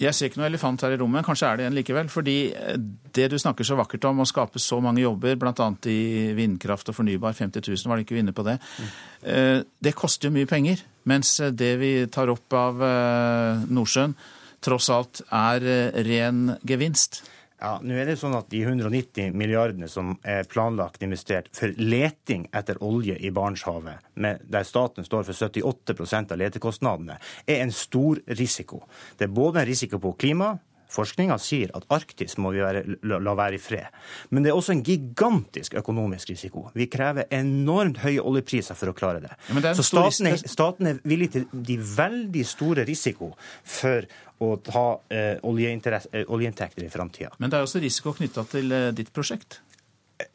Jeg 0.00 0.16
ser 0.16 0.30
ikke 0.30 0.40
noe 0.40 0.48
elefant 0.48 0.80
her 0.84 0.94
i 0.94 0.98
rommet, 1.00 1.24
kanskje 1.26 1.48
er 1.48 1.60
det 1.60 1.66
en 1.68 1.76
likevel. 1.76 2.10
Fordi 2.12 2.36
eh, 2.56 2.78
det 3.16 3.28
du 3.32 3.36
snakker 3.40 3.66
så 3.66 3.78
vakkert 3.78 4.06
om, 4.08 4.22
å 4.22 4.28
skape 4.28 4.62
så 4.62 4.80
mange 4.84 5.04
jobber, 5.04 5.36
bl.a. 5.40 5.68
i 5.92 6.00
vindkraft 6.38 6.92
og 6.92 6.96
fornybar, 6.96 7.36
50 7.36 7.66
000, 7.68 7.90
var 7.90 8.00
det 8.00 8.06
ikke 8.06 8.16
vi 8.16 8.24
inne 8.24 8.36
på 8.36 8.46
det. 8.46 8.56
Mm. 8.80 9.66
Det 9.84 9.94
koster 9.98 10.30
jo 10.30 10.34
mye 10.38 10.48
penger. 10.48 10.80
Mens 11.10 11.34
det 11.56 11.74
vi 11.80 11.92
tar 12.12 12.32
opp 12.32 12.56
av 12.56 12.80
eh, 12.86 13.66
Nordsjøen, 13.68 14.16
tross 14.60 14.90
alt 14.92 15.22
er 15.32 15.64
ren 16.04 16.56
gevinst. 16.68 17.22
Ja, 17.60 17.74
nå 17.84 17.92
er 18.00 18.08
det 18.08 18.16
sånn 18.16 18.32
at 18.38 18.48
De 18.48 18.62
190 18.64 19.34
milliardene 19.36 19.88
som 19.90 20.14
er 20.24 20.46
planlagt 20.48 21.02
investert 21.04 21.50
for 21.56 21.74
leting 21.76 22.46
etter 22.56 22.80
olje 22.80 23.18
i 23.20 23.32
Barentshavet, 23.36 24.00
der 24.16 24.64
staten 24.64 25.04
står 25.04 25.26
for 25.28 25.36
78% 25.36 26.32
av 26.32 26.40
letekostnadene, 26.40 27.18
er 27.44 27.60
en 27.60 27.74
stor 27.74 28.22
risiko. 28.40 28.80
Det 29.18 29.28
er 29.28 29.36
både 29.36 29.60
en 29.60 29.68
risiko 29.68 30.00
på 30.00 30.14
klima, 30.24 30.54
Forskninga 30.90 31.36
sier 31.42 31.72
at 31.76 31.86
Arktis 31.94 32.36
må 32.42 32.52
vi 32.54 32.62
være, 32.64 32.82
la 33.06 33.34
være 33.38 33.58
i 33.58 33.62
fred. 33.62 34.00
Men 34.30 34.44
det 34.44 34.52
er 34.52 34.58
også 34.58 34.74
en 34.74 34.82
gigantisk 34.86 35.76
økonomisk 35.80 36.32
risiko. 36.32 36.66
Vi 36.74 36.88
krever 36.90 37.30
enormt 37.34 38.02
høye 38.04 38.22
oljepriser 38.22 38.78
for 38.78 38.92
å 38.92 38.96
klare 38.96 39.22
det. 39.24 39.32
Ja, 39.50 39.74
Så 39.78 39.86
staten 39.86 40.30
er, 40.32 40.42
staten 40.42 40.90
er, 40.90 41.00
villig 41.06 41.30
til 41.36 41.46
de 41.52 41.78
veldig 41.78 42.44
store 42.46 42.84
risiko 42.88 43.32
for 43.64 44.06
å 44.40 44.54
ta 44.64 44.84
eh, 45.12 45.36
eh 45.36 45.42
oljeinntekter 45.44 46.84
i 46.84 46.90
framtida. 46.92 47.34
Men 47.38 47.50
det 47.50 47.58
er 47.58 47.66
også 47.66 47.82
risiko 47.82 48.14
knytta 48.16 48.46
til 48.48 48.72
eh, 48.72 48.92
ditt 48.96 49.12
prosjekt? 49.12 49.60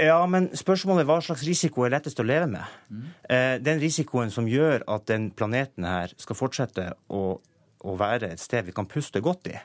Ja, 0.02 0.20
men 0.30 0.50
spørsmålet 0.58 1.04
er 1.04 1.10
hva 1.10 1.20
slags 1.24 1.44
risiko 1.46 1.86
er 1.86 1.94
lettest 1.94 2.20
å 2.22 2.26
leve 2.26 2.48
med. 2.50 2.76
Mm. 2.90 3.06
Eh, 3.30 3.56
den 3.62 3.82
risikoen 3.82 4.32
som 4.34 4.48
gjør 4.50 4.86
at 4.92 5.08
den 5.12 5.30
planeten 5.36 5.86
her 5.88 6.14
skal 6.22 6.38
fortsette 6.40 6.92
å, 7.14 7.24
å 7.86 7.96
være 8.00 8.32
et 8.34 8.42
sted 8.42 8.66
vi 8.66 8.76
kan 8.76 8.90
puste 8.90 9.22
godt 9.26 9.52
i 9.52 9.58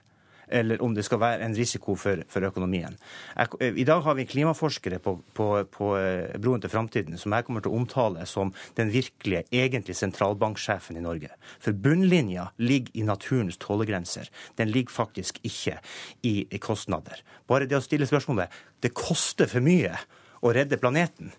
eller 0.51 0.83
om 0.83 0.95
det 0.95 1.05
skal 1.07 1.21
være 1.23 1.47
en 1.47 1.55
risiko 1.57 1.95
for, 1.99 2.23
for 2.31 2.47
økonomien. 2.47 2.97
Jeg, 3.37 3.73
I 3.81 3.87
dag 3.89 4.03
har 4.05 4.17
vi 4.19 4.27
klimaforskere 4.29 5.01
på, 5.03 5.17
på, 5.37 5.49
på 5.73 5.91
eh, 5.99 6.37
Broen 6.43 6.63
til 6.63 6.73
framtiden 6.73 7.19
som 7.21 7.35
jeg 7.37 7.47
kommer 7.47 7.65
til 7.65 7.73
å 7.73 7.81
omtale 7.81 8.27
som 8.29 8.53
den 8.79 8.93
virkelige, 8.93 9.47
egentlig 9.55 9.97
sentralbanksjefen 9.99 10.99
i 10.99 11.05
Norge. 11.05 11.33
For 11.63 11.77
bunnlinja 11.77 12.51
ligger 12.61 12.99
i 12.99 13.07
naturens 13.07 13.61
tålegrenser. 13.63 14.31
Den 14.61 14.73
ligger 14.75 14.95
faktisk 14.95 15.39
ikke 15.47 15.79
i, 16.27 16.35
i 16.45 16.63
kostnader. 16.63 17.23
Bare 17.51 17.69
det 17.71 17.79
å 17.79 17.85
stille 17.85 18.09
spørsmålet 18.09 18.61
det 18.83 18.95
koster 18.97 19.51
for 19.51 19.65
mye 19.65 19.95
å 20.41 20.53
redde 20.57 20.81
planeten. 20.81 21.33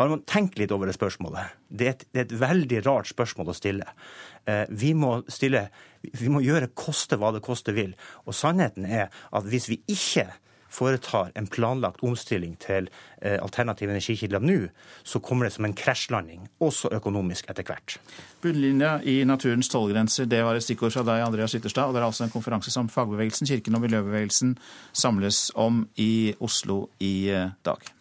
Bare 0.00 0.16
tenk 0.24 0.56
litt 0.56 0.72
over 0.72 0.88
det 0.88 0.96
spørsmålet. 0.96 1.56
Det 1.68 1.86
er, 1.86 1.96
et, 1.96 2.04
det 2.08 2.22
er 2.22 2.28
et 2.28 2.38
veldig 2.40 2.84
rart 2.86 3.10
spørsmål 3.10 3.52
å 3.52 3.56
stille. 3.56 3.88
Eh, 4.48 4.64
vi 4.72 4.94
må 4.96 5.18
stille 5.28 5.66
Vi 6.00 6.30
må 6.32 6.40
gjøre 6.40 6.70
koste 6.72 7.18
hva 7.20 7.34
det 7.36 7.42
koste 7.44 7.74
vil. 7.76 7.92
Og 8.24 8.32
sannheten 8.32 8.86
er 8.88 9.10
at 9.12 9.44
hvis 9.44 9.68
vi 9.68 9.82
ikke 9.92 10.30
foretar 10.70 11.32
en 11.34 11.48
planlagt 11.50 12.00
omstilling 12.06 12.54
til 12.62 12.88
eh, 13.20 13.36
alternative 13.42 13.92
energikilder 13.92 14.40
nå, 14.40 14.58
så 15.02 15.20
kommer 15.20 15.46
det 15.48 15.54
som 15.56 15.66
en 15.66 15.76
krasjlanding, 15.76 16.46
også 16.62 16.92
økonomisk 16.96 17.50
etter 17.50 17.66
hvert. 17.66 17.98
Bunnlinja 18.40 18.96
i 19.02 19.18
naturens 19.28 19.68
tålegrenser, 19.68 20.30
det 20.30 20.44
var 20.46 20.56
et 20.56 20.64
stikkord 20.64 20.94
fra 20.94 21.04
deg, 21.04 21.26
Andreas 21.26 21.58
Ytterstad. 21.58 21.90
Og 21.90 21.96
det 21.98 22.00
er 22.00 22.08
altså 22.08 22.24
en 22.24 22.32
konferanse 22.32 22.72
som 22.72 22.88
fagbevegelsen, 22.88 23.50
kirken 23.50 23.76
og 23.76 23.84
miljøbevegelsen 23.84 24.56
samles 24.92 25.48
om 25.58 25.84
i 26.00 26.36
Oslo 26.40 26.86
i 27.02 27.14
eh, 27.34 27.50
dag. 27.66 27.96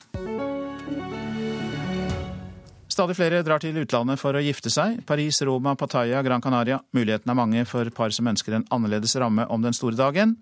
Stadig 2.99 3.15
flere 3.15 3.37
drar 3.47 3.61
til 3.63 3.77
utlandet 3.79 4.19
for 4.19 4.35
å 4.35 4.41
gifte 4.43 4.67
seg. 4.67 4.97
Paris, 5.07 5.37
Roma, 5.47 5.71
Pattaya, 5.79 6.19
Gran 6.19 6.41
Canaria. 6.43 6.81
Mulighetene 6.91 7.31
er 7.31 7.37
mange 7.39 7.61
for 7.63 7.87
par 7.95 8.11
som 8.11 8.27
ønsker 8.27 8.57
en 8.57 8.65
annerledes 8.75 9.15
ramme 9.23 9.45
om 9.47 9.63
den 9.63 9.77
store 9.77 9.95
dagen. 9.95 10.33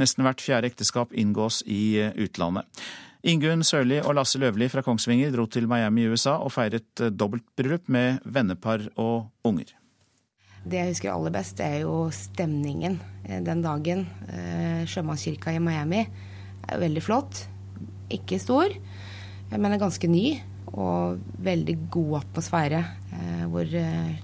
Nesten 0.00 0.24
hvert 0.24 0.40
fjerde 0.40 0.70
ekteskap 0.70 1.12
inngås 1.12 1.60
i 1.68 1.98
eh, 2.00 2.16
utlandet. 2.16 2.64
Ingunn 3.28 3.60
Sørli 3.60 4.00
og 4.00 4.16
Lasse 4.16 4.40
Løvli 4.40 4.70
fra 4.72 4.80
Kongsvinger 4.86 5.36
dro 5.36 5.44
til 5.52 5.68
Miami 5.68 6.06
i 6.06 6.08
USA 6.08 6.38
og 6.40 6.54
feiret 6.56 7.04
eh, 7.04 7.12
dobbeltbryllup 7.12 7.92
med 7.92 8.24
vennepar 8.24 8.88
og 8.96 9.28
unger. 9.44 9.76
Det 10.64 10.80
jeg 10.80 10.94
husker 10.94 11.12
aller 11.12 11.36
best, 11.36 11.60
er 11.60 11.82
jo 11.82 12.06
stemningen 12.08 13.02
eh, 13.28 13.42
den 13.44 13.60
dagen. 13.60 14.06
Sjømannskirka 14.88 15.52
i 15.52 15.60
Miami 15.60 16.06
er 16.08 16.86
veldig 16.88 17.04
flott. 17.04 17.44
Ikke 18.08 18.40
stor, 18.40 18.72
men 19.52 19.74
er 19.76 19.84
ganske 19.84 20.08
ny 20.08 20.38
og 20.74 21.18
veldig 21.44 21.76
god 21.92 22.20
atmosfære. 22.22 22.80
Eh, 23.18 23.44
hvor 23.50 23.74
eh, 23.80 24.16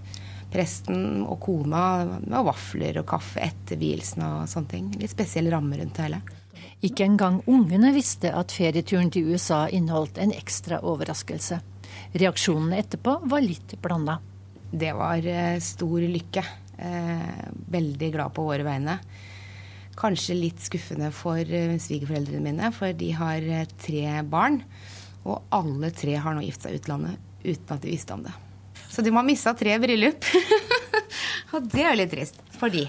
presten 0.54 1.24
og 1.24 1.40
kona 1.42 1.84
med 2.22 2.46
vafler 2.46 3.00
og 3.00 3.08
kaffe 3.10 3.42
etter 3.42 3.80
vielsen 3.80 4.22
og 4.26 4.48
sånne 4.50 4.70
ting. 4.70 4.90
Litt 5.00 5.14
spesiell 5.14 5.50
ramme 5.52 5.80
rundt 5.80 5.96
det 5.98 6.06
hele. 6.06 6.20
Ikke 6.84 7.06
engang 7.08 7.40
ungene 7.50 7.94
visste 7.94 8.30
at 8.36 8.52
ferieturen 8.54 9.10
til 9.10 9.32
USA 9.32 9.64
inneholdt 9.72 10.20
en 10.22 10.34
ekstra 10.36 10.82
overraskelse. 10.84 11.58
Reaksjonene 12.14 12.78
etterpå 12.82 13.16
var 13.30 13.42
litt 13.42 13.76
blanda. 13.82 14.18
Det 14.70 14.92
var 14.96 15.26
eh, 15.26 15.58
stor 15.62 16.04
lykke. 16.10 16.44
Veldig 17.70 18.08
glad 18.10 18.32
på 18.34 18.42
våre 18.42 18.64
vegne. 18.66 18.96
Kanskje 19.94 20.34
litt 20.34 20.58
skuffende 20.58 21.12
for 21.14 21.38
svigerforeldrene 21.38 22.42
mine, 22.42 22.70
for 22.74 22.90
de 22.98 23.12
har 23.14 23.46
tre 23.78 24.08
barn. 24.26 24.58
Og 25.24 25.54
alle 25.54 25.90
tre 25.96 26.16
har 26.20 26.36
nå 26.36 26.44
gift 26.44 26.64
seg 26.64 26.74
i 26.74 26.80
utlandet 26.80 27.20
uten 27.44 27.76
at 27.76 27.82
de 27.84 27.92
visste 27.92 28.16
om 28.16 28.24
det. 28.24 28.32
Så 28.88 29.02
de 29.02 29.10
må 29.12 29.20
ha 29.22 29.26
mista 29.26 29.54
tre 29.56 29.76
bryllup. 29.80 30.26
og 31.54 31.68
det 31.72 31.82
er 31.82 31.90
jo 31.92 32.00
litt 32.02 32.12
trist 32.12 32.40
for 32.58 32.72
de. 32.72 32.84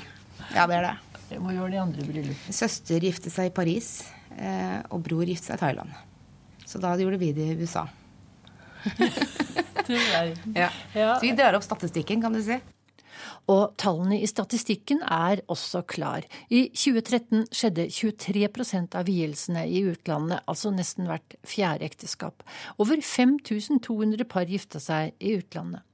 Ja, 0.54 0.68
det 0.68 0.80
er 0.80 0.90
det. 0.90 0.96
Hva 1.42 1.56
gjør 1.56 1.72
de 1.74 1.82
andre 1.82 2.08
bryllup? 2.08 2.50
Søster 2.54 3.04
gifte 3.04 3.32
seg 3.34 3.50
i 3.50 3.56
Paris, 3.56 3.96
eh, 4.38 4.80
og 4.94 5.02
bror 5.08 5.26
gifte 5.28 5.50
seg 5.50 5.58
i 5.58 5.64
Thailand. 5.64 5.96
Så 6.66 6.82
da 6.82 6.94
gjorde 7.00 7.20
vi 7.22 7.32
det 7.36 7.50
i 7.54 7.58
USA. 7.60 7.88
ja. 10.54 10.70
Så 10.94 11.22
vi 11.24 11.34
drar 11.38 11.58
opp 11.58 11.66
statistikken, 11.66 12.22
kan 12.22 12.34
du 12.36 12.42
si. 12.46 12.60
Og 13.52 13.76
tallene 13.78 14.18
i 14.24 14.28
statistikken 14.30 15.04
er 15.06 15.44
også 15.52 15.84
klar. 15.86 16.26
I 16.50 16.66
2013 16.74 17.46
skjedde 17.54 17.88
23% 17.94 18.98
av 18.98 19.06
vielsene 19.10 19.68
i 19.70 19.84
utlandet, 19.86 20.42
altså 20.50 20.74
nesten 20.74 21.10
hvert 21.10 21.38
fjerde 21.46 21.86
ekteskap. 21.86 22.46
Over 22.82 23.02
5200 23.06 24.26
par 24.30 24.50
gifta 24.50 24.82
seg 24.82 25.14
i 25.20 25.38
utlandet. 25.38 25.86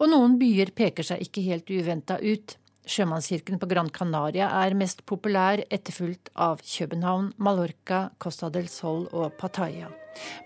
Og 0.00 0.10
noen 0.12 0.38
byer 0.40 0.72
peker 0.76 1.06
seg 1.06 1.24
ikke 1.24 1.44
helt 1.44 1.72
uventa 1.72 2.18
ut. 2.20 2.56
Sjømannskirken 2.84 3.56
på 3.60 3.68
Gran 3.68 3.88
Canaria 3.88 4.50
er 4.60 4.76
mest 4.76 5.06
populær, 5.08 5.62
etterfulgt 5.72 6.28
av 6.36 6.60
København, 6.60 7.30
Mallorca, 7.40 8.10
Costa 8.20 8.50
del 8.52 8.68
Sol 8.68 9.06
og 9.12 9.32
Pattaya. 9.40 9.88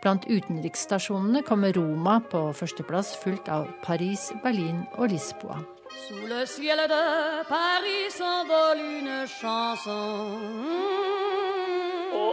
Blant 0.02 0.28
utenriksstasjonene 0.30 1.42
kommer 1.46 1.74
Roma 1.76 2.20
på 2.30 2.46
førsteplass, 2.56 3.16
fulgt 3.24 3.50
av 3.52 3.66
Paris, 3.82 4.30
Berlin 4.44 4.86
og 4.96 5.10
Lisboa. 5.12 5.58
Sous 5.90 6.26
le 6.26 6.44
ciel 6.46 6.78
de 6.78 7.48
Paris 7.48 8.10
s'envole 8.10 8.80
une 9.00 9.26
chanson. 9.26 10.36
Å 12.12 12.24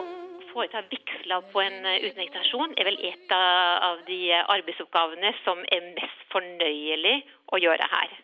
foreta 0.51 0.81
vigsler 0.91 1.47
på 1.53 1.63
en 1.63 1.79
utenriksstasjon 1.85 2.75
er 2.75 2.89
vel 2.89 2.99
et 3.11 3.33
av 3.37 4.03
de 4.09 4.19
arbeidsoppgavene 4.41 5.31
som 5.45 5.63
er 5.71 5.87
mest 5.95 6.27
fornøyelig 6.35 7.17
å 7.55 7.61
gjøre 7.63 7.89
her. 7.95 8.15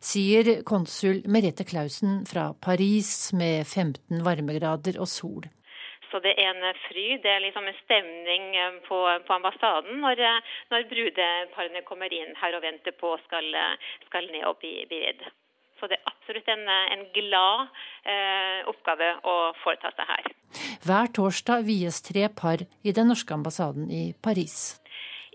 Sier 0.00 0.62
konsul 0.68 1.22
Merete 1.28 1.64
Clausen 1.68 2.24
fra 2.28 2.50
Paris 2.52 3.32
med 3.36 3.66
15 3.66 4.24
varmegrader 4.24 5.00
og 5.00 5.08
sol. 5.08 5.48
Så 6.10 6.18
det 6.24 6.32
er 6.36 6.50
en 6.50 6.64
fryd, 6.88 7.20
det 7.22 7.30
er 7.30 7.44
liksom 7.44 7.68
en 7.70 7.76
stemning 7.84 8.56
eh, 8.58 8.80
på, 8.88 8.98
på 9.26 9.36
ambassaden 9.36 10.00
når, 10.02 10.22
eh, 10.26 10.56
når, 10.72 10.88
brudeparene 10.90 11.84
kommer 11.86 12.12
inn 12.14 12.34
her 12.40 12.56
og 12.58 12.64
venter 12.66 12.96
på 12.98 13.14
skal, 13.28 13.46
skal 14.08 14.26
ned 14.32 14.48
og 14.48 14.58
bli 14.62 14.74
vidd. 14.90 15.22
Så 15.80 15.88
det 15.88 15.96
er 15.96 16.10
absolutt 16.10 16.50
en, 16.52 16.66
en 16.68 17.06
glad 17.14 17.70
eh, 18.04 18.66
oppgave 18.68 19.14
å 19.24 19.36
foreta 19.62 19.94
seg 19.96 20.10
her. 20.12 20.28
Hver 20.84 21.14
torsdag 21.16 21.64
vies 21.68 22.02
tre 22.04 22.26
par 22.42 22.66
i 22.84 22.92
den 22.96 23.08
norske 23.08 23.32
ambassaden 23.32 23.88
i 23.88 24.10
Paris. 24.26 24.80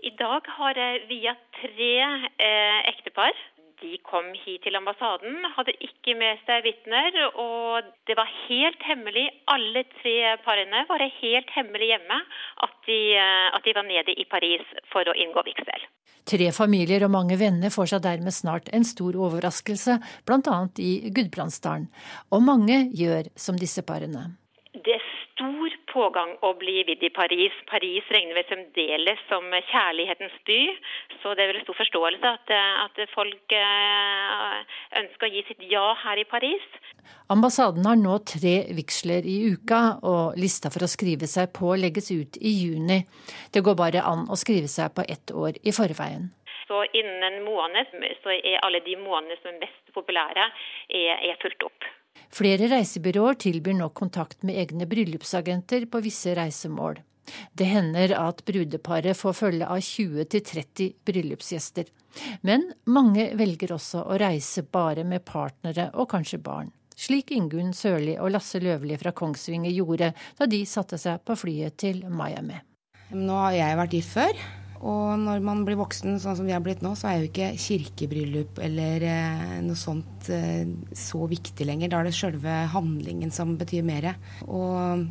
I 0.06 0.12
dag 0.18 0.46
har 0.58 0.78
jeg 0.78 1.02
via 1.08 1.34
tre 1.56 1.92
eh, 2.04 2.80
ektepar. 2.92 3.34
De 3.82 3.98
kom 4.08 4.30
hit 4.44 4.62
til 4.64 4.76
ambassaden, 4.78 5.42
hadde 5.56 5.74
ikke 5.84 6.14
med 6.16 6.38
seg 6.46 6.62
vitner, 6.64 7.18
og 7.36 7.84
det 8.08 8.16
var 8.16 8.30
helt 8.46 8.86
hemmelig. 8.88 9.26
Alle 9.52 9.82
tre 9.98 10.14
parene 10.46 10.86
var 10.88 11.04
helt 11.18 11.52
hemmelig 11.52 11.90
hjemme 11.92 12.22
at 12.64 12.78
de, 12.88 13.00
eh, 13.20 13.48
at 13.52 13.68
de 13.68 13.76
var 13.76 13.84
nede 13.84 14.16
i 14.16 14.24
Paris 14.24 14.64
for 14.92 15.04
å 15.04 15.16
inngå 15.16 15.44
vigsel. 15.44 15.84
Tre 16.26 16.48
familier 16.50 17.04
og 17.06 17.12
mange 17.12 17.36
venner 17.38 17.70
får 17.70 17.92
seg 17.92 18.02
dermed 18.02 18.34
snart 18.34 18.72
en 18.74 18.84
stor 18.84 19.14
overraskelse, 19.28 20.00
bl.a. 20.26 20.56
i 20.82 21.12
Gudbrandsdalen. 21.14 21.86
Og 22.32 22.42
mange 22.42 22.80
gjør 22.96 23.28
som 23.38 23.60
disse 23.60 23.84
parene. 23.86 24.32
Stor 25.36 25.72
pågang 25.92 26.30
å 26.48 26.54
bli 26.56 26.78
vidd 26.88 27.02
i 27.04 27.10
Paris. 27.12 27.52
Paris 27.68 28.06
regner 28.08 28.38
vi 28.38 28.44
fremdeles 28.48 29.18
som 29.28 29.50
kjærlighetens 29.52 30.32
by, 30.48 30.60
så 31.20 31.34
det 31.36 31.44
er 31.44 31.50
vel 31.50 31.58
stor 31.60 31.76
forståelse 31.76 32.30
at, 32.38 32.52
at 32.56 33.00
folk 33.12 33.52
eh, 33.52 34.78
ønsker 35.02 35.28
å 35.28 35.34
gi 35.34 35.42
sitt 35.44 35.66
ja 35.68 35.90
her 36.06 36.22
i 36.22 36.24
Paris. 36.30 36.64
Ambassaden 37.28 37.84
har 37.84 38.00
nå 38.00 38.16
tre 38.24 38.54
vigsler 38.78 39.28
i 39.28 39.36
uka, 39.52 39.82
og 40.08 40.40
lista 40.40 40.72
for 40.72 40.86
å 40.86 40.88
skrive 40.88 41.28
seg 41.28 41.52
på 41.60 41.74
legges 41.76 42.08
ut 42.16 42.40
i 42.40 42.54
juni. 42.56 43.02
Det 43.52 43.60
går 43.60 43.76
bare 43.76 44.06
an 44.08 44.24
å 44.32 44.40
skrive 44.40 44.72
seg 44.72 44.96
på 44.96 45.04
ett 45.04 45.36
år 45.36 45.60
i 45.60 45.76
forveien. 45.76 46.30
Så 46.64 46.80
innen 46.96 47.28
en 47.28 47.42
måned 47.44 47.92
så 48.24 48.32
er 48.32 48.56
alle 48.64 48.80
de 48.88 48.96
månedene 49.04 49.36
som 49.42 49.52
er 49.52 49.60
mest 49.68 49.92
populære, 49.92 50.48
er, 50.96 51.12
er 51.28 51.38
fulgt 51.44 51.68
opp. 51.68 51.92
Flere 52.32 52.68
reisebyråer 52.70 53.38
tilbyr 53.46 53.76
nå 53.78 53.90
kontakt 53.96 54.42
med 54.46 54.58
egne 54.62 54.88
bryllupsagenter 54.90 55.86
på 55.90 56.02
visse 56.04 56.34
reisemål. 56.36 57.00
Det 57.52 57.66
hender 57.66 58.14
at 58.18 58.44
brudeparet 58.46 59.18
får 59.18 59.34
følge 59.34 59.66
av 59.66 59.82
20-30 59.82 60.92
bryllupsgjester. 61.06 61.88
Men 62.46 62.70
mange 62.88 63.28
velger 63.36 63.74
også 63.76 64.04
å 64.06 64.18
reise 64.20 64.62
bare 64.62 65.04
med 65.04 65.24
partnere 65.26 65.90
og 65.94 66.10
kanskje 66.14 66.40
barn. 66.42 66.70
Slik 66.96 67.34
Ingunn 67.36 67.74
Sørli 67.76 68.14
og 68.16 68.30
Lasse 68.32 68.60
Løvli 68.62 68.96
fra 68.96 69.12
Kongsvinger 69.12 69.74
gjorde 69.74 70.14
da 70.38 70.46
de 70.48 70.62
satte 70.64 70.96
seg 71.00 71.20
på 71.28 71.36
flyet 71.36 71.76
til 71.82 72.06
Miami. 72.08 72.56
Nå 73.12 73.36
har 73.36 73.52
jeg 73.58 73.76
vært 73.82 73.98
gift 73.98 74.14
før, 74.16 74.40
og 74.84 75.20
når 75.22 75.42
man 75.44 75.62
blir 75.66 75.78
voksen 75.78 76.18
sånn 76.20 76.36
som 76.38 76.46
vi 76.48 76.54
har 76.54 76.62
blitt 76.64 76.82
nå, 76.84 76.92
så 76.98 77.08
er 77.10 77.20
jo 77.20 77.28
ikke 77.30 77.52
kirkebryllup 77.60 78.60
eller 78.64 79.04
eh, 79.06 79.54
noe 79.64 79.78
sånt 79.78 80.28
eh, 80.32 80.66
så 80.96 81.22
viktig 81.30 81.66
lenger. 81.68 81.92
Da 81.92 82.00
er 82.00 82.08
det 82.08 82.16
sjølve 82.16 82.56
handlingen 82.72 83.32
som 83.34 83.56
betyr 83.60 83.86
mer. 83.86 84.10
Og 84.46 85.06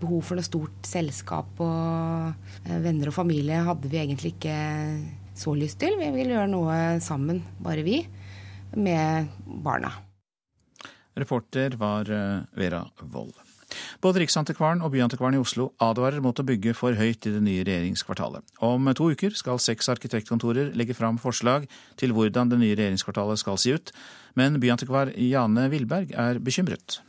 behov 0.00 0.22
for 0.28 0.38
noe 0.38 0.46
stort 0.46 0.88
selskap 0.88 1.62
og 1.64 2.30
eh, 2.68 2.78
venner 2.84 3.10
og 3.10 3.18
familie 3.18 3.64
hadde 3.66 3.90
vi 3.90 4.02
egentlig 4.02 4.36
ikke 4.36 4.58
så 5.38 5.54
lyst 5.58 5.80
til. 5.82 5.98
Vi 5.98 6.12
ville 6.14 6.36
gjøre 6.36 6.52
noe 6.52 6.78
sammen, 7.04 7.42
bare 7.62 7.86
vi, 7.86 8.02
med 8.78 9.34
barna. 9.64 9.92
Reporter 11.18 11.74
var 11.78 12.10
Vera 12.54 12.84
Wold. 13.10 13.47
Både 14.04 14.22
Riksantikvaren 14.22 14.82
og 14.84 14.92
Byantikvaren 14.94 15.36
i 15.38 15.42
Oslo 15.42 15.70
advarer 15.82 16.22
mot 16.24 16.38
å 16.38 16.46
bygge 16.46 16.74
for 16.78 16.96
høyt 16.98 17.26
i 17.28 17.34
det 17.34 17.42
nye 17.44 17.64
regjeringskvartalet. 17.66 18.44
Om 18.64 18.92
to 18.98 19.10
uker 19.12 19.34
skal 19.36 19.60
seks 19.62 19.90
arkitektkontorer 19.92 20.72
legge 20.78 20.96
fram 20.96 21.18
forslag 21.22 21.68
til 22.00 22.14
hvordan 22.16 22.52
det 22.52 22.60
nye 22.62 22.78
regjeringskvartalet 22.78 23.42
skal 23.42 23.60
se 23.60 23.76
ut, 23.76 23.92
men 24.38 24.60
byantikvar 24.62 25.12
Jane 25.16 25.68
Wilberg 25.72 26.14
er 26.16 26.40
bekymret. 26.42 27.00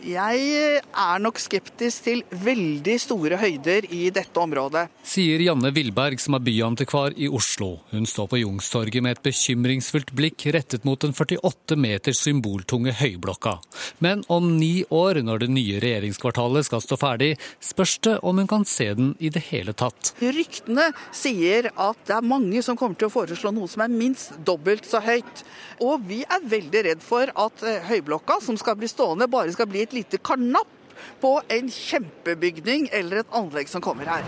Jeg 0.00 0.80
er 0.80 1.20
nok 1.20 1.36
skeptisk 1.36 2.06
til 2.06 2.22
veldig 2.32 2.94
store 3.02 3.36
høyder 3.36 3.84
i 3.92 4.06
dette 4.14 4.40
området. 4.40 4.86
Sier 5.04 5.42
Janne 5.44 5.68
Wilberg, 5.76 6.16
som 6.22 6.38
er 6.38 6.44
byantikvar 6.46 7.12
i 7.20 7.28
Oslo. 7.28 7.82
Hun 7.92 8.06
står 8.08 8.30
på 8.32 8.40
Jungstorget 8.40 9.04
med 9.04 9.18
et 9.18 9.22
bekymringsfullt 9.28 10.14
blikk 10.16 10.46
rettet 10.56 10.86
mot 10.88 11.00
den 11.04 11.12
48 11.12 11.76
meter 11.76 12.16
symboltunge 12.16 12.94
høyblokka. 12.96 13.58
Men 14.00 14.24
om 14.32 14.54
ni 14.56 14.86
år, 14.88 15.20
når 15.26 15.44
det 15.44 15.50
nye 15.52 15.82
regjeringskvartalet 15.84 16.70
skal 16.70 16.84
stå 16.84 16.96
ferdig, 17.00 17.34
spørs 17.60 17.98
det 18.08 18.16
om 18.24 18.40
hun 18.40 18.48
kan 18.48 18.64
se 18.64 18.88
den 18.96 19.12
i 19.20 19.28
det 19.28 19.44
hele 19.50 19.76
tatt. 19.76 20.14
Ryktene 20.24 20.88
sier 21.12 21.68
at 21.76 22.00
det 22.08 22.16
er 22.16 22.30
mange 22.32 22.64
som 22.64 22.78
kommer 22.80 22.96
til 22.96 23.10
å 23.10 23.14
foreslå 23.18 23.52
noe 23.52 23.68
som 23.68 23.84
er 23.84 23.92
minst 23.92 24.32
dobbelt 24.48 24.88
så 24.88 25.04
høyt. 25.04 25.44
Og 25.84 26.08
vi 26.08 26.22
er 26.24 26.44
veldig 26.44 26.84
redd 26.88 27.04
for 27.04 27.28
at 27.28 27.62
eh, 27.68 27.84
høyblokka, 27.88 28.40
som 28.44 28.56
skal 28.60 28.76
bli 28.80 28.88
stående, 28.88 29.28
bare 29.30 29.52
skal 29.52 29.68
bli 29.68 29.84
et 29.84 29.89
lite 29.96 30.18
karnapp 30.18 30.76
på 31.20 31.36
en 31.48 31.70
kjempebygning 31.70 32.88
eller 32.92 33.22
et 33.22 33.36
anlegg 33.36 33.68
som 33.68 33.84
kommer 33.84 34.08
her. 34.10 34.26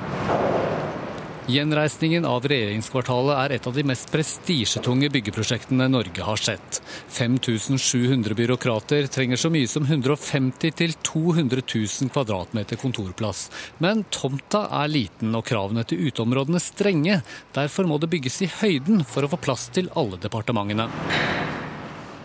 Gjenreisningen 1.50 2.22
av 2.22 2.44
regjeringskvartalet 2.46 3.34
er 3.34 3.52
et 3.56 3.64
av 3.66 3.74
de 3.74 3.82
mest 3.82 4.12
prestisjetunge 4.12 5.08
byggeprosjektene 5.10 5.88
Norge 5.90 6.22
har 6.22 6.38
sett. 6.38 6.78
5700 7.10 8.36
byråkrater 8.38 9.08
trenger 9.10 9.40
så 9.42 9.50
mye 9.50 9.66
som 9.66 9.82
150 9.82 10.70
000-200 10.70 11.64
000 11.66 12.12
kvadratmeter 12.14 12.78
kontorplass. 12.78 13.48
Men 13.82 14.04
tomta 14.14 14.68
er 14.84 14.94
liten 14.94 15.34
og 15.34 15.42
kravene 15.50 15.82
til 15.82 16.06
uteområdene 16.06 16.62
strenge. 16.62 17.18
Derfor 17.58 17.90
må 17.90 17.98
det 17.98 18.12
bygges 18.14 18.38
i 18.46 18.52
høyden 18.60 19.02
for 19.02 19.26
å 19.26 19.34
få 19.34 19.42
plass 19.42 19.66
til 19.74 19.90
alle 19.98 20.22
departementene. 20.22 20.86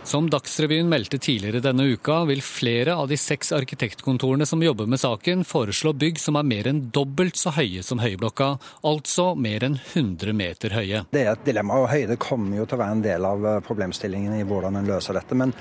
Som 0.08 0.30
Dagsrevyen 0.32 0.88
meldte 0.88 1.18
tidligere 1.20 1.60
denne 1.60 1.84
uka, 1.84 2.22
vil 2.30 2.40
flere 2.40 2.94
av 2.96 3.10
de 3.12 3.18
seks 3.20 3.50
arkitektkontorene 3.52 4.46
som 4.48 4.62
jobber 4.64 4.88
med 4.88 5.02
saken, 5.02 5.42
foreslå 5.44 5.92
bygg 6.00 6.22
som 6.24 6.38
er 6.40 6.46
mer 6.48 6.70
enn 6.72 6.80
dobbelt 6.96 7.36
så 7.36 7.52
høye 7.58 7.84
som 7.84 8.00
Høyblokka, 8.00 8.54
altså 8.88 9.34
mer 9.36 9.66
enn 9.68 9.76
100 9.76 10.32
meter 10.32 10.78
høye. 10.78 11.04
Det 11.12 11.26
er 11.26 11.34
et 11.34 11.44
dilemma, 11.50 11.82
og 11.84 11.92
høyde 11.92 12.16
kommer 12.24 12.56
jo 12.62 12.64
til 12.64 12.80
å 12.80 12.82
være 12.86 12.96
en 12.96 13.04
del 13.04 13.28
av 13.28 13.52
eh, 13.52 13.60
problemstillingen 13.68 14.40
i 14.40 14.48
hvordan 14.48 14.80
en 14.80 14.88
løser 14.88 15.20
dette. 15.20 15.36
men 15.36 15.52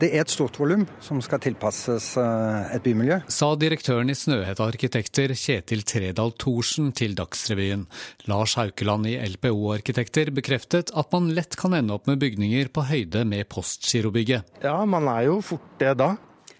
det 0.00 0.10
er 0.12 0.24
et 0.24 0.32
stort 0.32 0.58
volum 0.60 0.84
som 1.04 1.20
skal 1.24 1.40
tilpasses 1.44 2.12
eh, 2.20 2.74
et 2.76 2.84
bymiljø. 2.84 3.20
Sa 3.32 3.48
direktøren 3.58 4.12
i 4.12 4.16
Snøhetta 4.18 4.66
Arkitekter 4.68 5.32
Kjetil 5.36 5.84
Tredal 5.88 6.34
Thorsen 6.36 6.92
til 6.96 7.16
Dagsrevyen. 7.16 7.86
Lars 8.30 8.56
Haukeland 8.60 9.08
i 9.08 9.16
LPO 9.36 9.72
Arkitekter 9.76 10.32
bekreftet 10.36 10.92
at 10.92 11.12
man 11.16 11.32
lett 11.36 11.56
kan 11.60 11.76
ende 11.76 11.96
opp 11.96 12.10
med 12.10 12.20
bygninger 12.22 12.72
på 12.72 12.84
høyde 12.90 13.24
med 13.28 13.48
Postgirobygget. 13.52 14.58
Ja, 14.64 14.78
man 14.84 15.08
er 15.12 15.28
jo 15.30 15.40
fort 15.44 15.76
det 15.80 15.96
da. 16.00 16.14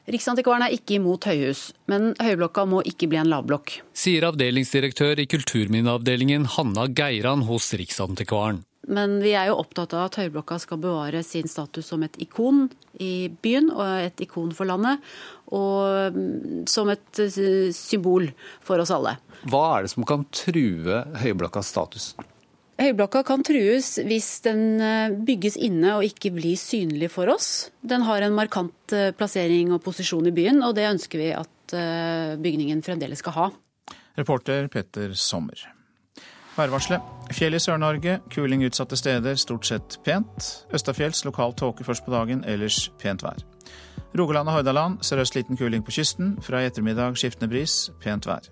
Riksantikvaren 0.06 0.62
er 0.62 0.74
ikke 0.76 1.00
imot 1.00 1.26
høyhus, 1.26 1.72
men 1.90 2.12
høyblokka 2.22 2.62
må 2.70 2.78
ikke 2.86 3.08
bli 3.10 3.18
en 3.18 3.30
lavblokk. 3.32 3.80
Sier 3.90 4.28
avdelingsdirektør 4.28 5.18
i 5.18 5.26
kulturminneavdelingen 5.26 6.46
Hanna 6.54 6.86
Geiran 6.86 7.42
hos 7.48 7.72
Riksantikvaren. 7.74 8.62
Men 8.86 9.18
vi 9.18 9.32
er 9.34 9.48
jo 9.50 9.58
opptatt 9.58 9.94
av 9.96 10.06
at 10.06 10.18
Høyblokka 10.20 10.60
skal 10.62 10.78
bevare 10.82 11.22
sin 11.26 11.48
status 11.50 11.88
som 11.90 12.04
et 12.06 12.14
ikon 12.22 12.68
i 13.02 13.26
byen 13.42 13.72
og 13.74 13.82
et 14.06 14.22
ikon 14.22 14.52
for 14.54 14.68
landet. 14.68 15.02
Og 15.50 16.14
mm, 16.14 16.62
som 16.70 16.90
et 16.92 17.22
eh, 17.22 17.74
symbol 17.74 18.30
for 18.64 18.82
oss 18.82 18.94
alle. 18.94 19.16
Hva 19.50 19.64
er 19.74 19.86
det 19.86 19.92
som 19.94 20.06
kan 20.06 20.24
true 20.34 21.02
Høyblokkas 21.18 21.74
status? 21.74 22.08
Høyblokka 22.76 23.24
kan 23.26 23.42
trues 23.46 23.94
hvis 24.06 24.30
den 24.46 24.78
eh, 24.78 25.18
bygges 25.26 25.58
inne 25.58 25.98
og 25.98 26.06
ikke 26.06 26.34
blir 26.38 26.58
synlig 26.60 27.10
for 27.16 27.32
oss. 27.32 27.72
Den 27.82 28.06
har 28.06 28.22
en 28.22 28.38
markant 28.38 28.94
eh, 28.94 29.10
plassering 29.16 29.74
og 29.74 29.82
posisjon 29.86 30.30
i 30.30 30.34
byen, 30.36 30.62
og 30.62 30.76
det 30.78 30.86
ønsker 30.94 31.22
vi 31.24 31.30
at 31.34 31.54
bygningen 31.66 32.78
fremdeles 32.86 33.18
skal 33.18 33.34
ha. 33.34 33.46
Reporter 34.14 34.68
Petter 34.70 35.16
Sommer. 35.18 35.58
Værvarselet. 36.56 37.00
Fjell 37.32 37.54
i 37.54 37.58
Sør-Norge. 37.58 38.20
Kuling 38.32 38.62
utsatte 38.64 38.96
steder, 38.96 39.34
stort 39.34 39.66
sett 39.66 39.98
pent. 40.04 40.66
Østafjells 40.72 41.24
lokal 41.24 41.52
tåke 41.52 41.84
først 41.84 42.04
på 42.04 42.12
dagen, 42.14 42.44
ellers 42.48 42.90
pent 43.02 43.22
vær. 43.22 43.42
Rogaland 44.16 44.48
og 44.48 44.54
Hordaland 44.54 45.02
sørøst 45.04 45.36
liten 45.36 45.56
kuling 45.56 45.84
på 45.84 45.92
kysten. 45.92 46.38
Fra 46.42 46.62
i 46.62 46.70
ettermiddag 46.70 47.18
skiftende 47.20 47.50
bris, 47.52 47.90
pent 48.00 48.26
vær. 48.26 48.48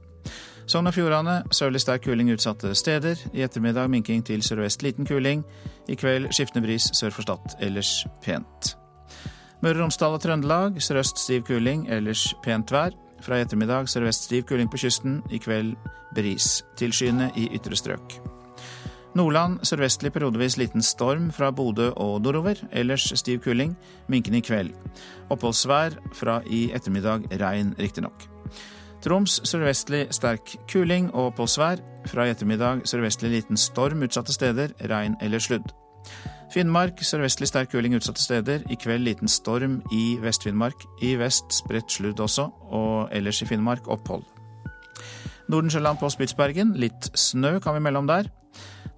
Sogn 0.67 0.87
og 0.87 0.95
Fjordane 0.95 1.43
sørlig 1.53 1.81
sterk 1.81 2.05
kuling 2.05 2.33
utsatte 2.33 2.75
steder. 2.75 3.17
I 3.33 3.45
ettermiddag 3.47 3.89
minking 3.91 4.25
til 4.27 4.43
sørøst 4.43 4.83
liten 4.83 5.07
kuling. 5.07 5.45
I 5.89 5.97
kveld 5.97 6.29
skiftende 6.33 6.67
bris 6.67 6.91
sør 6.93 7.11
for 7.11 7.23
Stad, 7.23 7.57
ellers 7.61 8.07
pent. 8.25 8.77
Møre 9.63 9.79
og 9.79 9.87
Romsdal 9.87 10.19
og 10.19 10.21
Trøndelag 10.21 10.83
sørøst 10.83 11.25
stiv 11.25 11.43
kuling, 11.49 11.89
ellers 11.89 12.35
pent 12.45 12.73
vær. 12.73 12.93
Fra 13.25 13.39
i 13.39 13.45
ettermiddag 13.45 13.89
sørvest 13.89 14.27
stiv 14.29 14.45
kuling 14.49 14.69
på 14.69 14.79
kysten. 14.83 15.23
I 15.33 15.39
kveld 15.41 15.75
bris. 16.15 16.61
Tilskyende 16.77 17.31
i 17.41 17.49
ytre 17.57 17.77
strøk. 17.77 18.19
Nordland 19.15 19.61
sørvestlig 19.65 20.11
periodevis 20.13 20.59
liten 20.59 20.83
storm 20.83 21.31
fra 21.33 21.51
Bodø 21.55 21.91
og 21.97 22.21
nordover. 22.23 22.61
Ellers 22.73 23.07
stiv 23.17 23.41
kuling. 23.47 23.77
Minkende 24.09 24.43
i 24.43 24.45
kveld. 24.45 24.75
Oppholdsvær 25.31 25.97
fra 26.13 26.41
i 26.47 26.67
ettermiddag 26.75 27.31
regn, 27.41 27.73
riktignok. 27.79 28.29
Troms 29.05 29.41
sørvestlig 29.49 30.07
sterk 30.13 30.57
kuling 30.69 31.09
og 31.15 31.33
oppholdsvær. 31.33 31.81
Fra 32.11 32.27
i 32.27 32.35
ettermiddag 32.35 32.85
sørvestlig 32.85 33.31
liten 33.39 33.57
storm 33.57 34.05
utsatte 34.05 34.37
steder. 34.37 34.77
Regn 34.91 35.17
eller 35.23 35.41
sludd. 35.41 35.73
Finnmark 36.55 37.01
sørvestlig 37.03 37.49
sterk 37.51 37.73
kuling 37.73 37.97
utsatte 37.97 38.23
steder. 38.23 38.63
I 38.71 38.77
kveld 38.79 39.03
liten 39.03 39.31
storm 39.31 39.81
i 39.91 40.15
Vest-Finnmark. 40.23 40.85
I 41.03 41.17
vest 41.19 41.51
spredt 41.51 41.91
sludd 41.91 42.23
også, 42.23 42.45
og 42.71 43.11
ellers 43.11 43.43
i 43.43 43.49
Finnmark 43.49 43.89
opphold. 43.91 44.23
Nordensjøland 45.51 45.99
på 45.99 46.13
Spitsbergen. 46.15 46.77
Litt 46.79 47.11
snø 47.19 47.59
kan 47.59 47.75
vi 47.75 47.83
melde 47.83 48.05
om 48.05 48.07
der. 48.07 48.31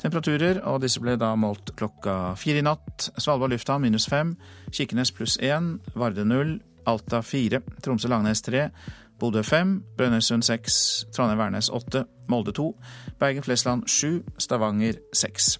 Temperaturer, 0.03 0.61
og 0.69 0.83
disse 0.85 1.01
ble 1.01 1.17
da 1.17 1.33
målt 1.33 1.73
klokka 1.81 2.37
fire 2.37 2.61
i 2.61 2.69
natt. 2.69 3.09
Svalbard 3.17 3.57
lufthavn 3.57 3.87
minus 3.89 4.05
fem, 4.13 4.37
Kirkenes 4.69 5.15
pluss 5.17 5.41
én, 5.41 5.79
Varde 5.97 6.29
null, 6.29 6.59
Alta 6.87 7.23
fire, 7.25 7.65
Tromsø-Langnes 7.81 8.45
tre, 8.45 8.69
Bodø 9.17 9.41
fem, 9.41 9.79
Brønnøysund 9.97 10.45
seks, 10.45 11.07
Trondheim-Værnes 11.17 11.73
åtte, 11.73 12.05
Molde 12.29 12.53
to, 12.53 12.75
Bergen-Flesland 13.17 13.89
sju, 13.89 14.21
Stavanger 14.37 15.01
seks. 15.17 15.57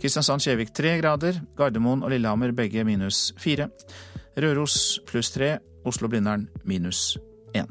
Kristiansand-Kjevik 0.00 0.74
tre 0.74 0.96
grader, 1.00 1.40
Gardermoen 1.56 2.04
og 2.04 2.12
Lillehammer 2.14 2.52
begge 2.56 2.84
minus 2.84 3.32
fire. 3.38 3.70
Røros 4.36 5.00
pluss 5.06 5.30
tre, 5.34 5.58
Oslo-Blindern 5.84 6.48
minus 6.64 7.16
én. 7.54 7.70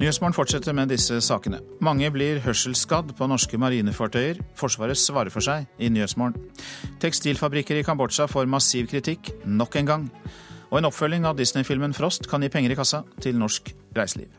Nyhetsmorgen 0.00 0.32
fortsetter 0.32 0.72
med 0.72 0.88
disse 0.88 1.18
sakene. 1.20 1.58
Mange 1.84 2.08
blir 2.08 2.38
hørselsskadd 2.40 3.10
på 3.18 3.26
norske 3.28 3.58
marinefartøyer. 3.60 4.38
Forsvaret 4.56 4.96
svarer 4.96 5.28
for 5.28 5.44
seg 5.44 5.66
i 5.76 5.90
Nyhetsmorgen. 5.92 6.38
Tekstilfabrikker 7.02 7.76
i 7.76 7.84
Kambodsja 7.84 8.24
får 8.30 8.48
massiv 8.48 8.88
kritikk 8.88 9.28
nok 9.44 9.76
en 9.76 9.90
gang. 9.90 10.06
Og 10.70 10.78
en 10.78 10.88
oppfølging 10.88 11.28
av 11.28 11.36
Disney-filmen 11.36 11.92
Frost 11.92 12.30
kan 12.30 12.40
gi 12.40 12.48
penger 12.48 12.72
i 12.72 12.78
kassa 12.80 13.02
til 13.20 13.36
norsk 13.36 13.74
reiseliv. 13.98 14.32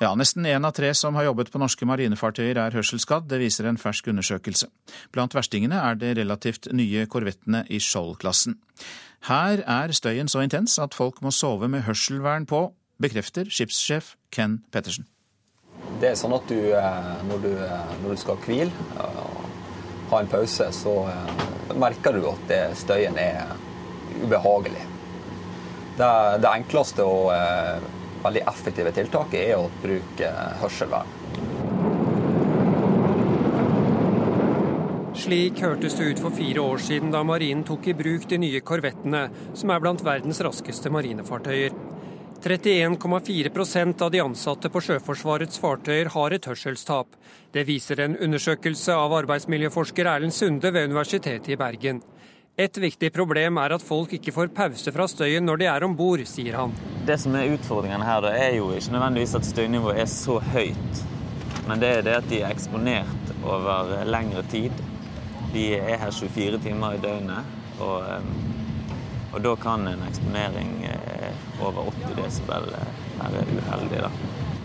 Ja, 0.00 0.14
Nesten 0.16 0.46
én 0.48 0.64
av 0.64 0.72
tre 0.72 0.94
som 0.96 1.12
har 1.18 1.26
jobbet 1.26 1.50
på 1.52 1.60
norske 1.60 1.84
marinefartøyer 1.84 2.56
er 2.56 2.72
hørselsskadd. 2.72 3.26
Det 3.28 3.36
viser 3.42 3.66
en 3.68 3.76
fersk 3.76 4.06
undersøkelse. 4.08 4.70
Blant 5.12 5.36
verstingene 5.36 5.76
er 5.76 5.98
det 6.00 6.14
relativt 6.16 6.70
nye 6.72 7.04
korvettene 7.04 7.66
i 7.68 7.76
Skjold-klassen. 7.84 8.56
Her 9.28 9.60
er 9.60 9.92
støyen 9.92 10.32
så 10.32 10.40
intens 10.46 10.78
at 10.80 10.96
folk 10.96 11.20
må 11.20 11.34
sove 11.36 11.68
med 11.68 11.84
hørselvern 11.84 12.48
på, 12.48 12.62
bekrefter 12.96 13.52
skipssjef 13.52 14.14
Ken 14.32 14.62
Pettersen. 14.72 15.04
Det 16.00 16.14
er 16.14 16.16
sånn 16.16 16.32
at 16.32 16.48
du, 16.48 16.56
eh, 16.72 17.12
når 17.28 17.44
du, 17.44 17.52
eh, 17.60 17.94
når 18.00 18.16
du 18.16 18.24
skal 18.24 18.40
hvile, 18.48 18.72
ha 18.96 20.16
en 20.24 20.32
pause, 20.32 20.72
så 20.80 20.98
eh, 21.12 21.76
merker 21.76 22.16
du 22.16 22.24
at 22.32 22.48
det, 22.48 22.64
støyen 22.80 23.20
er 23.20 23.52
ubehagelig. 24.24 24.88
Det, 26.00 26.12
det 26.40 26.56
enkleste 26.56 27.04
og 27.04 27.34
veldig 28.24 28.44
effektive 28.48 28.92
tiltaket 28.96 29.40
er 29.48 29.58
å 29.58 29.70
bruke 29.82 30.32
hørselvern. 30.62 31.16
Slik 35.20 35.58
hørtes 35.60 35.98
det 35.98 36.06
ut 36.14 36.20
for 36.22 36.32
fire 36.32 36.62
år 36.64 36.80
siden 36.80 37.10
da 37.12 37.20
marinen 37.26 37.64
tok 37.66 37.90
i 37.90 37.94
bruk 37.98 38.24
de 38.30 38.38
nye 38.40 38.60
korvettene, 38.64 39.26
som 39.52 39.72
er 39.74 39.82
blant 39.82 40.04
verdens 40.06 40.40
raskeste 40.40 40.92
marinefartøyer. 40.92 41.74
31,4% 42.40 44.00
av 44.06 44.10
de 44.14 44.22
ansatte 44.24 44.70
på 44.72 44.80
Sjøforsvarets 44.80 45.60
fartøyer 45.60 46.08
har 46.14 46.32
et 46.32 46.46
hørselstap. 46.48 47.18
Det 47.52 47.66
viser 47.68 48.00
en 48.00 48.16
undersøkelse 48.16 48.96
av 48.96 49.12
arbeidsmiljøforsker 49.18 50.08
Erlend 50.08 50.32
Sunde 50.32 50.72
ved 50.72 50.88
Universitetet 50.88 51.52
i 51.52 51.58
Bergen. 51.60 52.00
Et 52.60 52.78
viktig 52.82 53.08
problem 53.14 53.56
er 53.62 53.72
at 53.72 53.84
folk 53.84 54.10
ikke 54.12 54.34
får 54.36 54.50
pause 54.52 54.92
fra 54.92 55.06
støyen 55.08 55.46
når 55.48 55.62
de 55.62 55.68
er 55.70 55.84
om 55.86 55.94
bord, 55.96 56.20
sier 56.28 56.58
han. 56.58 56.74
Det 57.08 57.16
som 57.22 57.32
er 57.38 57.54
utfordringen 57.54 58.04
her, 58.04 58.26
er 58.28 58.58
jo 58.58 58.66
ikke 58.76 58.92
nødvendigvis 58.92 59.32
at 59.38 59.48
støynivået 59.48 60.02
er 60.02 60.10
så 60.12 60.36
høyt. 60.50 61.00
Men 61.70 61.80
det 61.80 61.94
er 61.94 62.04
det 62.04 62.18
at 62.18 62.28
de 62.28 62.42
er 62.42 62.52
eksponert 62.52 63.32
over 63.48 63.94
lengre 64.04 64.44
tid. 64.52 64.84
De 65.54 65.70
er 65.78 65.96
her 66.02 66.12
24 66.12 66.60
timer 66.66 66.98
i 66.98 67.00
døgnet. 67.00 67.56
Og, 67.80 68.04
eh, 68.04 69.32
og 69.32 69.40
da 69.46 69.56
kan 69.64 69.88
en 69.88 70.04
eksponering 70.10 70.76
eh, 70.90 71.42
over 71.64 71.88
80 71.96 72.14
desibel 72.20 72.70
eh, 72.76 72.94
være 73.22 73.48
uheldig. 73.56 74.04
Da. 74.04 74.12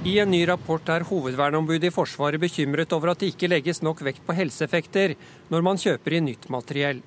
I 0.04 0.20
en 0.20 0.36
ny 0.36 0.44
rapport 0.52 0.92
er 0.92 1.08
hovedverneombudet 1.08 1.88
i 1.88 1.96
Forsvaret 1.96 2.44
bekymret 2.44 2.92
over 2.94 3.16
at 3.16 3.24
det 3.24 3.32
ikke 3.32 3.56
legges 3.56 3.80
nok 3.86 4.04
vekt 4.04 4.26
på 4.28 4.36
helseeffekter 4.36 5.16
når 5.48 5.70
man 5.72 5.80
kjøper 5.80 6.20
inn 6.20 6.34
nytt 6.34 6.52
materiell. 6.52 7.06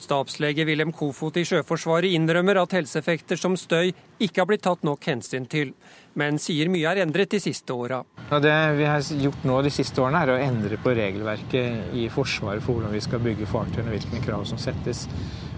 Stabslege 0.00 0.64
Wilhelm 0.64 0.94
Kofot 0.96 1.36
i 1.36 1.44
Sjøforsvaret 1.44 2.14
innrømmer 2.16 2.62
at 2.62 2.72
helseeffekter 2.78 3.36
som 3.36 3.56
støy 3.60 3.90
ikke 4.22 4.40
har 4.40 4.48
blitt 4.48 4.64
tatt 4.64 4.86
nok 4.86 5.04
hensyn 5.10 5.44
til, 5.50 5.74
men 6.16 6.40
sier 6.40 6.70
mye 6.72 6.88
er 6.88 7.02
endret 7.04 7.34
de 7.34 7.40
siste 7.42 7.76
åra. 7.76 8.00
Det 8.30 8.56
vi 8.78 8.88
har 8.88 9.04
gjort 9.26 9.44
nå 9.44 9.60
de 9.66 9.72
siste 9.74 10.00
årene, 10.00 10.24
er 10.24 10.32
å 10.32 10.40
endre 10.40 10.80
på 10.80 10.96
regelverket 10.96 11.94
i 12.00 12.08
Forsvaret 12.12 12.64
for 12.64 12.78
hvordan 12.78 12.96
vi 12.96 13.04
skal 13.04 13.22
bygge 13.24 13.48
fartøyene 13.50 13.92
og 13.92 13.98
hvilke 13.98 14.24
krav 14.24 14.48
som 14.48 14.60
settes. 14.60 15.04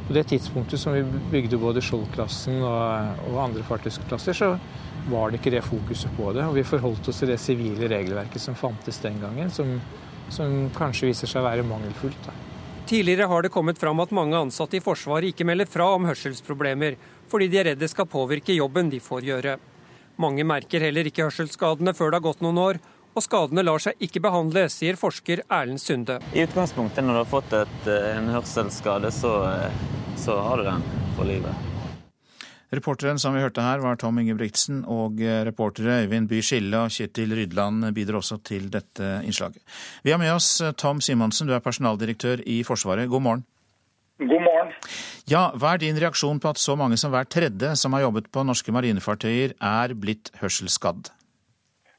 På 0.08 0.16
det 0.16 0.26
tidspunktet 0.32 0.82
som 0.82 0.96
vi 0.96 1.04
bygde 1.30 1.62
både 1.62 1.82
Skjold-klassen 1.84 2.58
og, 2.66 3.26
og, 3.30 3.38
andre 3.46 3.62
fartøysklasser, 3.68 4.34
så 4.34 4.54
var 5.12 5.30
det 5.30 5.38
ikke 5.38 5.54
det 5.54 5.62
fokuset 5.66 6.10
på 6.18 6.32
det. 6.34 6.48
Og 6.48 6.58
vi 6.58 6.66
forholdt 6.66 7.12
oss 7.12 7.22
til 7.22 7.30
det 7.30 7.38
sivile 7.40 7.90
regelverket 7.94 8.42
som 8.42 8.58
fantes 8.58 8.98
den 9.06 9.22
gangen, 9.22 9.54
som, 9.54 9.76
som 10.34 10.64
kanskje 10.74 11.12
viser 11.12 11.30
seg 11.30 11.44
å 11.44 11.46
være 11.46 11.68
mangelfullt. 11.70 12.26
Da. 12.26 12.51
Tidligere 12.86 13.28
har 13.30 13.42
det 13.42 13.52
kommet 13.54 13.78
fram 13.78 14.00
at 14.02 14.10
mange 14.10 14.36
ansatte 14.36 14.76
i 14.76 14.82
Forsvaret 14.82 15.30
ikke 15.30 15.46
melder 15.46 15.68
fra 15.70 15.86
om 15.94 16.04
hørselsproblemer, 16.08 16.96
fordi 17.30 17.48
de 17.48 17.60
er 17.60 17.70
redd 17.70 17.80
det 17.80 17.88
skal 17.92 18.08
påvirke 18.10 18.56
jobben 18.56 18.90
de 18.92 19.00
får 19.00 19.28
gjøre. 19.28 19.54
Mange 20.20 20.44
merker 20.44 20.82
heller 20.84 21.08
ikke 21.08 21.28
hørselsskadene 21.28 21.94
før 21.96 22.12
det 22.12 22.20
har 22.20 22.26
gått 22.26 22.42
noen 22.44 22.60
år, 22.60 22.82
og 23.12 23.24
skadene 23.24 23.64
lar 23.64 23.82
seg 23.82 24.00
ikke 24.02 24.22
behandle, 24.24 24.66
sier 24.72 24.98
forsker 25.00 25.44
Erlend 25.48 25.80
Sunde. 25.80 26.18
I 26.32 26.46
utgangspunktet 26.46 27.04
når 27.04 27.20
du 27.20 27.22
har 27.22 27.32
fått 27.32 27.52
et, 27.60 27.82
eh, 27.86 28.16
en 28.16 28.32
hørselsskade, 28.34 29.12
så, 29.12 29.34
eh, 29.52 29.70
så 30.16 30.40
har 30.42 30.56
du 30.56 30.64
den 30.64 30.82
for 31.16 31.24
livet. 31.24 31.71
Reporteren 32.72 33.18
som 33.20 33.34
vi 33.36 33.42
hørte 33.44 33.60
her, 33.60 33.82
var 33.84 33.98
Tom 34.00 34.16
Ingebrigtsen, 34.22 34.78
og 34.88 35.20
eh, 35.20 35.42
reportere 35.44 36.06
Øyvind 36.06 36.30
By 36.30 36.38
Skille 36.40 36.78
og 36.80 36.94
Kjetil 36.94 37.34
Rydland 37.36 37.84
bidrar 37.92 38.22
også 38.22 38.38
til 38.48 38.70
dette 38.72 39.18
innslaget. 39.28 39.60
Vi 40.00 40.14
har 40.14 40.20
med 40.22 40.32
oss 40.32 40.54
eh, 40.64 40.72
Tom 40.72 41.02
Simonsen, 41.04 41.50
du 41.50 41.52
er 41.52 41.60
personaldirektør 41.60 42.40
i 42.48 42.62
Forsvaret. 42.64 43.10
God 43.12 43.26
morgen. 43.26 43.44
God 44.22 44.40
morgen. 44.40 44.72
Ja, 45.28 45.50
Hva 45.52 45.74
er 45.74 45.82
din 45.84 46.00
reaksjon 46.00 46.40
på 46.40 46.48
at 46.48 46.62
så 46.62 46.78
mange 46.80 46.96
som 46.96 47.12
hver 47.12 47.28
tredje 47.28 47.74
som 47.76 47.92
har 47.92 48.06
jobbet 48.06 48.32
på 48.32 48.46
norske 48.48 48.72
marinefartøyer, 48.72 49.52
er 49.60 49.92
blitt 49.92 50.32
hørselsskadd? 50.40 51.12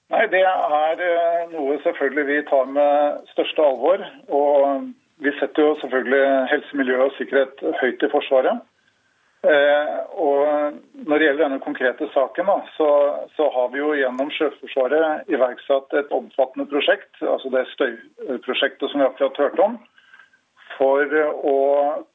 Nei, 0.09 0.25
Det 0.33 0.41
er 0.41 1.05
eh, 1.05 1.47
noe 1.53 1.77
selvfølgelig 1.85 2.27
vi 2.33 2.43
tar 2.49 2.65
med 2.73 3.23
største 3.37 3.61
alvor. 3.61 4.01
Og 4.33 4.89
vi 5.21 5.37
setter 5.37 5.69
jo 5.69 5.77
selvfølgelig 5.85 6.25
helse, 6.49 6.77
miljø 6.81 7.01
og 7.05 7.17
sikkerhet 7.21 7.61
høyt 7.77 8.01
i 8.01 8.15
Forsvaret. 8.17 8.65
Eh, 9.43 9.95
og 10.23 10.77
Når 11.03 11.19
det 11.19 11.25
gjelder 11.25 11.43
denne 11.43 11.63
konkrete 11.63 12.07
saken, 12.13 12.47
da, 12.47 12.61
så, 12.77 12.89
så, 13.35 13.49
har 13.51 13.73
vi 13.73 13.81
jo 13.81 13.89
gjennom 13.97 14.29
Sjøforsvaret 14.31 15.27
iverksatt 15.27 15.95
et 15.99 16.13
omfattende 16.15 16.63
prosjekt, 16.71 17.11
altså 17.19 17.51
det 17.51 17.65
støyprosjektet 17.73 18.87
som 18.91 19.01
vi 19.03 19.07
akkurat 19.09 19.41
hørte 19.43 19.65
om, 19.65 19.75
for 20.77 21.17
å 21.51 21.57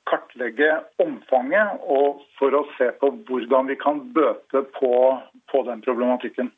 kartlegge 0.08 0.70
omfanget 1.04 1.84
og 1.84 2.22
for 2.40 2.56
å 2.56 2.64
se 2.78 2.88
på 3.02 3.12
hvordan 3.28 3.68
vi 3.68 3.76
kan 3.78 4.00
bøte 4.16 4.64
på, 4.78 4.94
på 5.52 5.62
den 5.68 5.84
problematikken. 5.84 6.48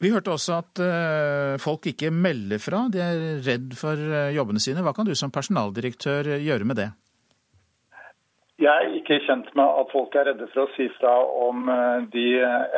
Vi 0.00 0.14
hørte 0.14 0.32
også 0.32 0.56
at 0.62 0.80
uh, 0.80 1.58
folk 1.60 1.90
ikke 1.90 2.10
melder 2.14 2.62
fra, 2.62 2.86
de 2.88 3.02
er 3.04 3.22
redd 3.44 3.76
for 3.78 3.98
uh, 3.98 4.30
jobbene 4.34 4.62
sine. 4.62 4.82
Hva 4.86 4.94
kan 4.96 5.06
du 5.06 5.14
som 5.18 5.34
personaldirektør 5.34 6.38
gjøre 6.38 6.68
med 6.70 6.80
det? 6.80 6.88
Jeg 8.58 8.74
er 8.74 8.94
ikke 8.98 9.20
kjent 9.22 9.52
med 9.54 9.68
at 9.80 9.90
folk 9.92 10.16
er 10.18 10.24
redde 10.26 10.48
for 10.50 10.64
å 10.64 10.72
si 10.74 10.88
fra 10.96 11.12
om 11.46 11.68
eh, 11.70 12.06
de 12.10 12.26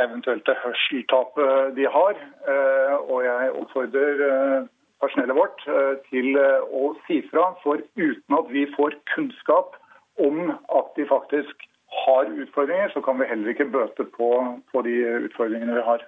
eventuelle 0.02 0.56
hørseltapet 0.60 1.70
de 1.78 1.86
har. 1.88 2.18
Eh, 2.52 2.96
og 3.00 3.22
jeg 3.24 3.54
oppfordrer 3.62 4.20
eh, 4.26 4.66
personellet 5.00 5.38
vårt 5.38 5.62
til 6.10 6.36
å 6.36 6.90
si 7.06 7.22
fra, 7.30 7.46
for 7.62 7.80
uten 7.96 8.36
at 8.36 8.50
vi 8.52 8.66
får 8.74 8.98
kunnskap 9.14 9.78
om 10.20 10.50
at 10.52 10.90
de 10.98 11.06
faktisk 11.08 11.64
har 12.04 12.28
utfordringer, 12.28 12.92
så 12.92 13.00
kan 13.06 13.16
vi 13.16 13.28
heller 13.30 13.54
ikke 13.54 13.70
bøte 13.72 14.04
på, 14.18 14.28
på 14.68 14.82
de 14.84 14.98
utfordringene 15.30 15.78
vi 15.78 15.86
har. 15.86 16.04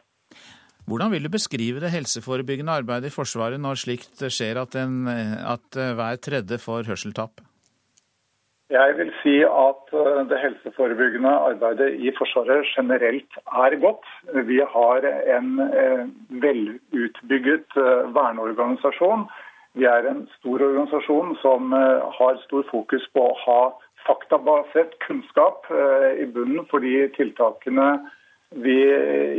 Hvordan 0.84 1.14
vil 1.14 1.24
du 1.24 1.30
beskrive 1.32 1.80
det 1.80 1.94
helseforebyggende 1.94 2.76
arbeidet 2.82 3.08
i 3.08 3.14
Forsvaret 3.14 3.62
når 3.62 3.80
slikt 3.80 4.26
skjer 4.28 4.60
at, 4.60 4.76
en, 4.76 5.08
at 5.08 5.80
hver 5.96 6.20
tredje 6.20 6.60
får 6.60 6.92
hørseltap? 6.92 7.40
Jeg 8.72 8.94
vil 8.96 9.10
si 9.20 9.34
at 9.44 9.90
eh, 9.92 10.20
det 10.30 10.38
helseforebyggende 10.40 11.32
arbeidet 11.50 11.90
i 12.00 12.12
Forsvaret 12.16 12.68
generelt 12.72 13.36
er 13.64 13.76
godt. 13.82 14.06
Vi 14.48 14.60
har 14.74 15.06
en 15.36 15.50
eh, 15.66 16.04
velutbygget 16.44 17.76
eh, 17.76 18.06
verneorganisasjon. 18.16 19.26
Vi 19.76 19.84
er 19.88 20.08
en 20.08 20.24
stor 20.38 20.64
organisasjon 20.68 21.36
som 21.40 21.72
har 21.72 22.40
stor 22.44 22.64
fokus 22.68 23.04
på 23.16 23.22
å 23.24 23.36
ha 23.44 23.60
faktabasert 24.04 24.98
kunnskap 25.06 25.64
i 26.20 26.26
bunnen 26.28 26.66
for 26.68 26.84
de 26.84 27.06
tiltakene 27.16 27.86
vi 28.66 28.76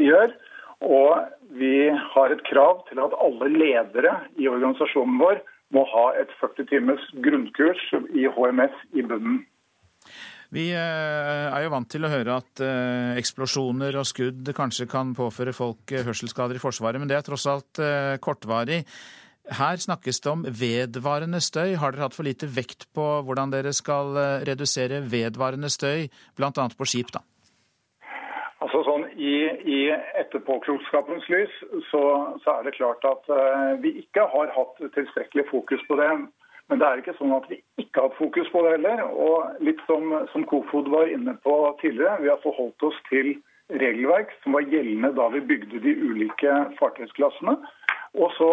gjør. 0.07 0.33
Og 0.81 1.29
vi 1.61 1.75
har 2.15 2.33
et 2.33 2.41
krav 2.49 2.81
til 2.89 3.03
at 3.05 3.13
alle 3.21 3.51
ledere 3.53 4.15
i 4.41 4.49
organisasjonen 4.49 5.21
vår 5.21 5.43
må 5.73 5.85
ha 5.89 6.05
et 6.21 6.31
40 6.39 6.69
times 6.69 7.09
grunnkurs 7.25 7.81
i 8.13 8.27
HMS 8.29 8.77
i 8.93 9.05
bunnen. 9.05 9.41
Vi 10.53 10.67
eh, 10.69 11.47
er 11.49 11.63
jo 11.65 11.73
vant 11.73 11.89
til 11.89 12.05
å 12.05 12.11
høre 12.11 12.37
at 12.43 12.61
eh, 12.61 13.15
eksplosjoner 13.17 13.95
og 13.97 14.05
skudd 14.05 14.51
kanskje 14.53 14.85
kan 14.91 15.15
påføre 15.17 15.55
folk 15.55 15.89
eh, 15.89 16.05
hørselsskader 16.05 16.59
i 16.59 16.61
Forsvaret, 16.61 17.01
men 17.01 17.09
det 17.09 17.17
er 17.17 17.25
tross 17.25 17.47
alt 17.49 17.81
kortvarig. 18.21 18.83
Her 19.57 19.81
snakkes 19.81 20.21
det 20.23 20.29
om 20.31 20.45
vedvarende 20.45 21.41
støy. 21.43 21.73
Har 21.81 21.91
dere 21.91 22.05
hatt 22.05 22.15
for 22.15 22.27
lite 22.27 22.47
vekt 22.47 22.85
på 22.95 23.07
hvordan 23.25 23.51
dere 23.51 23.73
skal 23.75 24.13
redusere 24.47 25.01
vedvarende 25.09 25.73
støy, 25.73 26.05
bl.a. 26.37 26.53
på 26.53 26.87
skip? 26.87 27.11
da? 27.17 27.25
Altså 28.63 28.79
sånn, 28.87 29.03
I, 29.19 29.33
i 29.67 29.79
etterpåklokskapens 30.21 31.25
lys 31.31 31.55
så, 31.89 32.03
så, 32.45 32.53
er 32.53 32.67
det 32.67 32.77
klart 32.77 33.03
at 33.07 33.27
uh, 33.27 33.73
vi 33.83 33.91
ikke 33.99 34.23
har 34.31 34.53
hatt 34.55 34.79
tilstrekkelig 34.95 35.49
fokus 35.49 35.83
på 35.89 35.97
det. 35.99 36.09
Men 36.71 36.79
det 36.79 36.87
er 36.87 37.01
ikke 37.01 37.15
sånn 37.17 37.33
at 37.35 37.49
vi 37.51 37.59
ikke 37.81 37.99
har 37.99 38.07
hatt 38.07 38.21
fokus 38.21 38.47
på 38.53 38.61
det 38.63 38.77
heller. 38.77 39.03
Og 39.11 39.65
litt 39.67 39.81
som, 39.89 40.15
som 40.31 40.45
Kofod 40.47 40.87
var 40.93 41.11
inne 41.11 41.35
på 41.43 41.57
tidligere, 41.81 42.21
vi 42.23 42.31
har 42.31 42.39
forholdt 42.45 42.87
oss 42.87 42.99
til 43.09 43.35
regelverk 43.83 44.31
som 44.43 44.55
var 44.55 44.67
gjeldende 44.71 45.11
da 45.17 45.27
vi 45.33 45.43
bygde 45.51 45.83
de 45.83 45.95
ulike 45.99 46.55
fartøysklassene. 46.79 47.57
Og 48.17 48.33
så 48.37 48.49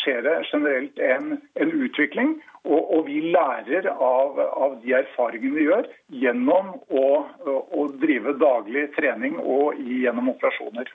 skjer 0.00 0.22
det 0.24 0.34
generelt 0.48 0.98
en, 0.98 1.34
en 1.60 1.72
utvikling, 1.84 2.38
og, 2.64 2.80
og, 2.80 3.00
vi 3.08 3.18
lærer 3.34 3.90
av, 3.92 4.38
av, 4.40 4.78
de 4.80 4.94
erfaringene 4.96 5.58
vi 5.58 5.66
gjør 5.66 5.90
gjennom 6.22 6.70
å, 6.88 7.08
å 7.44 7.84
drive 8.00 8.32
daglig 8.40 8.86
trening 8.96 9.36
og 9.42 9.76
gjennom 9.76 10.32
operasjoner. 10.32 10.88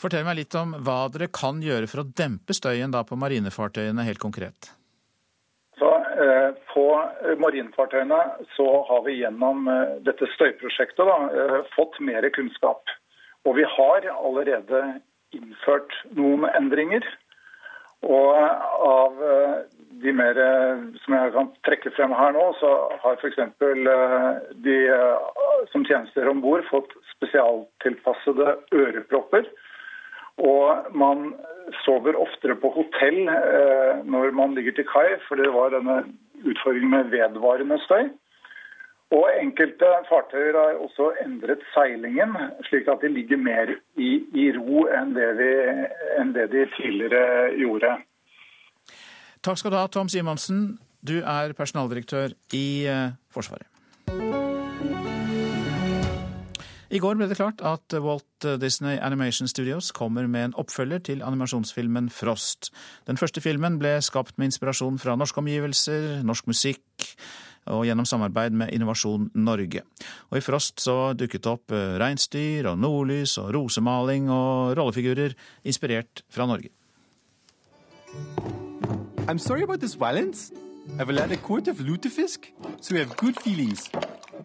Fortell 0.00 0.26
meg 0.26 0.40
litt 0.40 0.58
om 0.58 0.74
hva 0.82 1.04
dere 1.12 1.30
kan 1.30 1.62
gjøre 1.62 1.86
for 1.92 2.02
å 2.02 2.10
dempe 2.10 2.56
støyen 2.56 2.90
da 2.90 3.04
på 3.06 3.20
marinefartøyene 3.20 4.08
helt 4.08 4.22
konkret. 4.22 4.72
Eh, 6.20 6.50
på 6.74 6.86
marinefartøyene 7.40 8.18
så 8.56 8.66
har 8.88 9.04
vi 9.06 9.20
gjennom 9.22 9.68
eh, 9.72 9.92
dette 10.04 10.26
støyprosjektet 10.34 11.06
da, 11.08 11.16
eh, 11.32 11.60
fått 11.76 11.96
mer 12.04 12.26
kunnskap. 12.34 12.92
Og 13.48 13.56
vi 13.56 13.64
har 13.76 14.08
allerede 14.12 14.82
innført 15.36 15.94
noen 16.16 16.48
endringer. 16.54 17.04
Og 18.00 18.32
av 18.32 19.18
de 20.00 20.12
mer 20.16 20.38
som 21.02 21.16
jeg 21.18 21.32
kan 21.34 21.50
trekke 21.68 21.92
frem 21.92 22.14
her 22.16 22.32
nå, 22.32 22.46
så 22.56 22.70
har 23.02 23.18
f.eks. 23.20 23.42
de 24.64 24.76
som 25.68 25.84
tjenester 25.84 26.30
om 26.30 26.40
bord, 26.40 26.64
fått 26.70 26.94
spesialtilpassede 27.12 28.54
ørepropper. 28.72 29.50
Og 30.40 30.94
man 30.96 31.34
sover 31.84 32.16
oftere 32.18 32.56
på 32.58 32.72
hotell 32.74 33.28
eh, 33.28 34.00
når 34.08 34.32
man 34.36 34.56
ligger 34.56 34.78
til 34.78 34.88
kai, 34.88 35.18
for 35.26 35.40
det 35.40 35.52
var 35.54 35.74
denne 35.74 36.02
utfordringen 36.40 36.94
med 36.94 37.12
vedvarende 37.12 37.78
støy. 37.84 38.08
Og 39.10 39.26
enkelte 39.42 39.88
fartøyer 40.08 40.54
har 40.54 40.76
også 40.78 41.08
endret 41.24 41.64
seilingen, 41.74 42.36
slik 42.68 42.86
at 42.92 43.02
de 43.02 43.08
ligger 43.10 43.40
mer 43.42 43.72
i, 43.98 44.10
i 44.38 44.44
ro 44.54 44.84
enn 44.86 45.16
det, 45.16 45.32
vi, 45.40 45.48
enn 46.20 46.30
det, 46.36 46.46
de 46.52 46.62
tidligere 46.76 47.50
gjorde. 47.58 47.96
Takk 49.42 49.58
skal 49.58 49.74
du 49.74 49.78
ha, 49.80 49.88
Tom 49.90 50.08
Simonsen. 50.12 50.78
Du 51.02 51.16
er 51.24 51.56
personaldirektør 51.58 52.36
i 52.54 52.86
eh, 52.86 53.10
Forsvaret. 53.34 53.66
I 56.90 56.98
går 56.98 57.18
ble 57.18 57.26
det 57.30 57.38
klart 57.38 57.60
at 57.62 57.94
Walt 58.02 58.46
Disney 58.62 58.98
Animation 58.98 59.48
Studios 59.48 59.92
kommer 59.94 60.26
med 60.26 60.48
en 60.48 60.56
oppfølger 60.58 60.98
til 61.06 61.22
animasjonsfilmen 61.22 62.10
Frost. 62.10 62.72
Den 63.06 63.18
første 63.18 63.42
filmen 63.42 63.78
ble 63.78 63.96
skapt 64.02 64.38
med 64.38 64.50
inspirasjon 64.50 64.98
fra 64.98 65.14
norske 65.18 65.38
omgivelser, 65.38 66.24
norsk 66.26 66.50
musikk 66.50 67.06
og 67.68 67.84
gjennom 67.86 68.06
samarbeid 68.08 68.56
med 68.56 68.72
Innovasjon 68.74 69.30
Norge. 69.34 69.82
Og 70.30 70.38
I 70.38 70.44
Frost 70.44 70.80
så 70.80 71.12
dukket 71.14 71.46
opp 71.50 71.74
eh, 71.74 71.98
reinsdyr 72.00 72.70
og 72.72 72.80
nordlys 72.80 73.36
og 73.42 73.52
rosemaling 73.56 74.30
og 74.32 74.76
rollefigurer 74.78 75.36
inspirert 75.64 76.24
fra 76.32 76.48
Norge. 76.48 76.72
I'm 79.28 79.38
sorry 79.38 79.62
about 79.62 79.80
this 79.80 79.94
violence. 79.94 80.52
I've 80.98 81.06
will 81.06 81.18
a 81.20 81.36
quart 81.36 81.68
of 81.68 81.78
lutefisk, 81.78 82.50
so 82.80 82.94
we 82.94 82.98
have 82.98 83.16
good 83.16 83.36
feelings. 83.40 83.88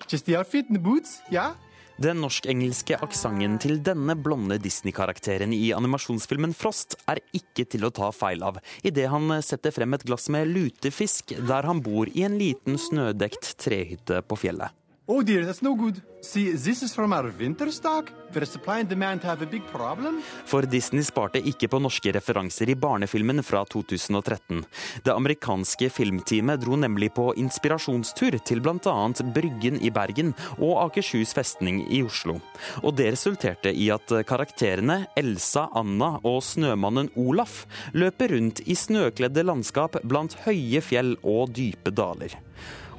Just 0.07 0.25
the 0.25 0.35
outfit 0.35 0.67
and 0.67 0.75
the 0.75 0.79
boots, 0.79 1.21
yeah? 1.31 1.53
Den 1.95 2.19
norsk-engelske 2.19 2.97
aksenten 2.99 3.53
til 3.63 3.77
denne 3.79 4.17
blonde 4.19 4.57
Disney-karakteren 4.59 5.53
i 5.55 5.69
animasjonsfilmen 5.71 6.51
Frost 6.57 6.97
er 7.07 7.21
ikke 7.37 7.63
til 7.71 7.87
å 7.87 7.91
ta 7.95 8.09
feil 8.11 8.43
av 8.43 8.59
idet 8.83 9.07
han 9.13 9.31
setter 9.39 9.71
frem 9.71 9.95
et 9.95 10.03
glass 10.03 10.27
med 10.33 10.51
lutefisk 10.51 11.31
der 11.47 11.63
han 11.63 11.79
bor 11.85 12.11
i 12.11 12.25
en 12.27 12.35
liten 12.41 12.75
snødekt 12.75 13.53
trehytte 13.63 14.19
på 14.27 14.39
fjellet. 14.43 14.75
Oh 15.07 15.21
dear, 15.21 15.45
that's 15.45 15.61
no 15.61 15.75
good. 15.75 16.01
See, 16.21 16.51
this 16.53 16.81
is 16.81 16.95
from 16.95 17.13
our 17.13 17.31
winter 17.39 17.71
stock, 17.71 18.11
where 18.33 18.45
supply 18.45 18.79
and 18.79 18.89
demand 18.89 19.21
have 19.21 19.43
a 19.43 19.45
big 19.45 19.61
problem. 19.71 20.23
For 20.45 20.65
Disney 20.65 21.03
sparte 21.05 21.37
ikke 21.45 21.67
på 21.69 21.77
norske 21.77 22.09
referanser 22.15 22.71
i 22.73 22.75
barnefilmen 22.75 23.43
fra 23.45 23.61
2013. 23.69 24.63
Det 25.05 25.13
amerikanske 25.13 25.91
filmteamet 25.93 26.63
dro 26.63 26.79
nemlig 26.81 27.11
på 27.13 27.27
inspirasjonstur 27.37 28.39
til 28.49 28.63
bl.a. 28.65 28.95
Bryggen 29.35 29.77
i 29.77 29.91
Bergen 29.93 30.33
og 30.57 30.87
Akershus 30.87 31.35
festning 31.37 31.83
i 31.85 32.01
Oslo. 32.01 32.39
Og 32.81 32.97
det 32.97 33.11
resulterte 33.13 33.69
i 33.69 33.91
at 33.93 34.09
karakterene 34.25 35.03
Elsa, 35.21 35.67
Anna 35.77 36.15
og 36.23 36.41
snømannen 36.47 37.11
Olaf 37.13 37.67
løper 37.93 38.33
rundt 38.33 38.63
i 38.65 38.73
snøkledde 38.73 39.45
landskap 39.45 40.01
blant 40.01 40.33
høye 40.47 40.81
fjell 40.81 41.13
og 41.21 41.53
dype 41.53 41.93
daler. 41.93 42.33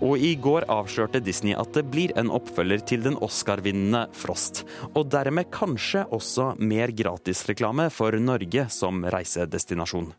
Og 0.05 0.21
i 0.21 0.35
går 0.37 0.67
avslørte 0.73 1.23
Disney 1.25 1.55
at 1.57 1.73
det 1.77 1.87
blir 1.93 2.13
en 2.21 2.31
oppfølger 2.35 2.85
til 2.89 3.05
den 3.07 3.17
Oscar-vinnende 3.25 4.07
Frost. 4.17 4.65
Og 4.93 5.09
dermed 5.13 5.49
kanskje 5.55 6.05
også 6.13 6.53
mer 6.61 6.93
gratisreklame 6.93 7.89
for 7.95 8.17
Norge 8.21 8.69
som 8.73 9.05
reisedestinasjon. 9.05 10.13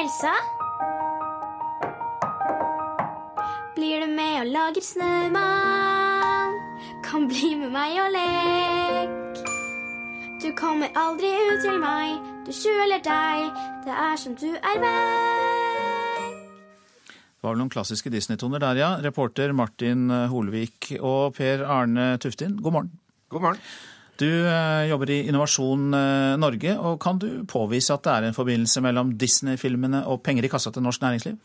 Elsa? 0.00 0.34
Blir 3.76 4.04
du 4.04 4.12
med 4.14 4.40
og 4.40 4.52
lager 4.52 4.84
snømann? 4.84 6.60
Kan 7.04 7.28
bli 7.28 7.54
med 7.60 7.72
meg 7.74 7.98
og 8.00 8.12
lek. 8.16 9.42
Du 10.42 10.48
kommer 10.58 10.90
aldri 10.98 11.28
ut 11.30 11.60
til 11.62 11.78
meg, 11.78 12.18
du 12.46 12.52
skjuler 12.56 13.02
deg. 13.04 13.64
Det 13.86 13.94
er 13.94 14.16
som 14.18 14.34
du 14.34 14.48
er 14.56 14.80
vekk. 14.82 15.61
Det 17.42 17.48
var 17.48 17.56
vel 17.56 17.64
noen 17.64 17.72
klassiske 17.74 18.10
Disney-toner 18.14 18.60
der, 18.62 18.78
ja. 18.78 18.88
Reporter 19.02 19.50
Martin 19.50 20.04
eh, 20.14 20.28
Holvik 20.30 20.92
og 21.00 21.32
Per 21.34 21.64
Arne 21.66 22.12
Tuftin, 22.22 22.52
god 22.62 22.76
morgen. 22.76 22.92
God 23.34 23.42
morgen. 23.42 23.64
Du 24.20 24.28
eh, 24.28 24.86
jobber 24.90 25.10
i 25.10 25.22
Innovasjon 25.28 25.94
eh, 25.94 26.38
Norge, 26.40 26.74
og 26.78 26.98
kan 27.00 27.18
du 27.18 27.44
påvise 27.48 27.94
at 27.94 28.04
det 28.04 28.12
er 28.12 28.26
en 28.28 28.36
forbindelse 28.36 28.82
mellom 28.84 29.14
Disney-filmene 29.18 30.04
og 30.10 30.20
penger 30.26 30.46
i 30.46 30.50
kassa 30.52 30.72
til 30.74 30.84
norsk 30.84 31.04
næringsliv? 31.04 31.38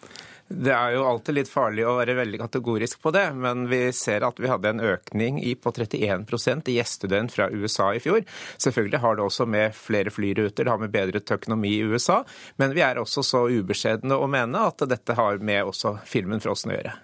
Det 0.48 0.72
er 0.72 0.94
jo 0.96 1.04
alltid 1.04 1.36
litt 1.36 1.50
farlig 1.52 1.84
å 1.84 1.98
være 1.98 2.16
veldig 2.22 2.40
kategorisk 2.40 3.02
på 3.04 3.12
det, 3.12 3.26
men 3.36 3.66
vi 3.72 3.82
ser 3.96 4.24
at 4.24 4.38
vi 4.40 4.48
hadde 4.48 4.72
en 4.72 4.84
økning 4.94 5.42
på 5.60 5.74
31% 5.76 6.72
i 6.72 6.78
gjestedøgn 6.78 7.32
fra 7.32 7.50
USA 7.52 7.90
i 7.96 8.00
fjor. 8.04 8.24
Selvfølgelig 8.56 9.02
har 9.04 9.18
det 9.18 9.26
også 9.26 9.48
med 9.48 9.76
flere 9.76 10.14
flyruter, 10.14 10.64
det 10.64 10.72
har 10.72 10.80
med 10.80 10.94
bedret 10.94 11.36
økonomi 11.36 11.74
i 11.76 11.88
USA, 11.88 12.22
men 12.64 12.76
vi 12.76 12.84
er 12.84 13.00
også 13.00 13.26
så 13.28 13.44
ubeskjedne 13.52 14.16
å 14.16 14.30
mene 14.32 14.68
at 14.70 14.88
dette 14.88 15.18
har 15.20 15.44
med 15.44 15.68
også 15.68 15.98
filmen 16.08 16.44
Frossen 16.44 16.72
å 16.72 16.80
gjøre. 16.80 16.96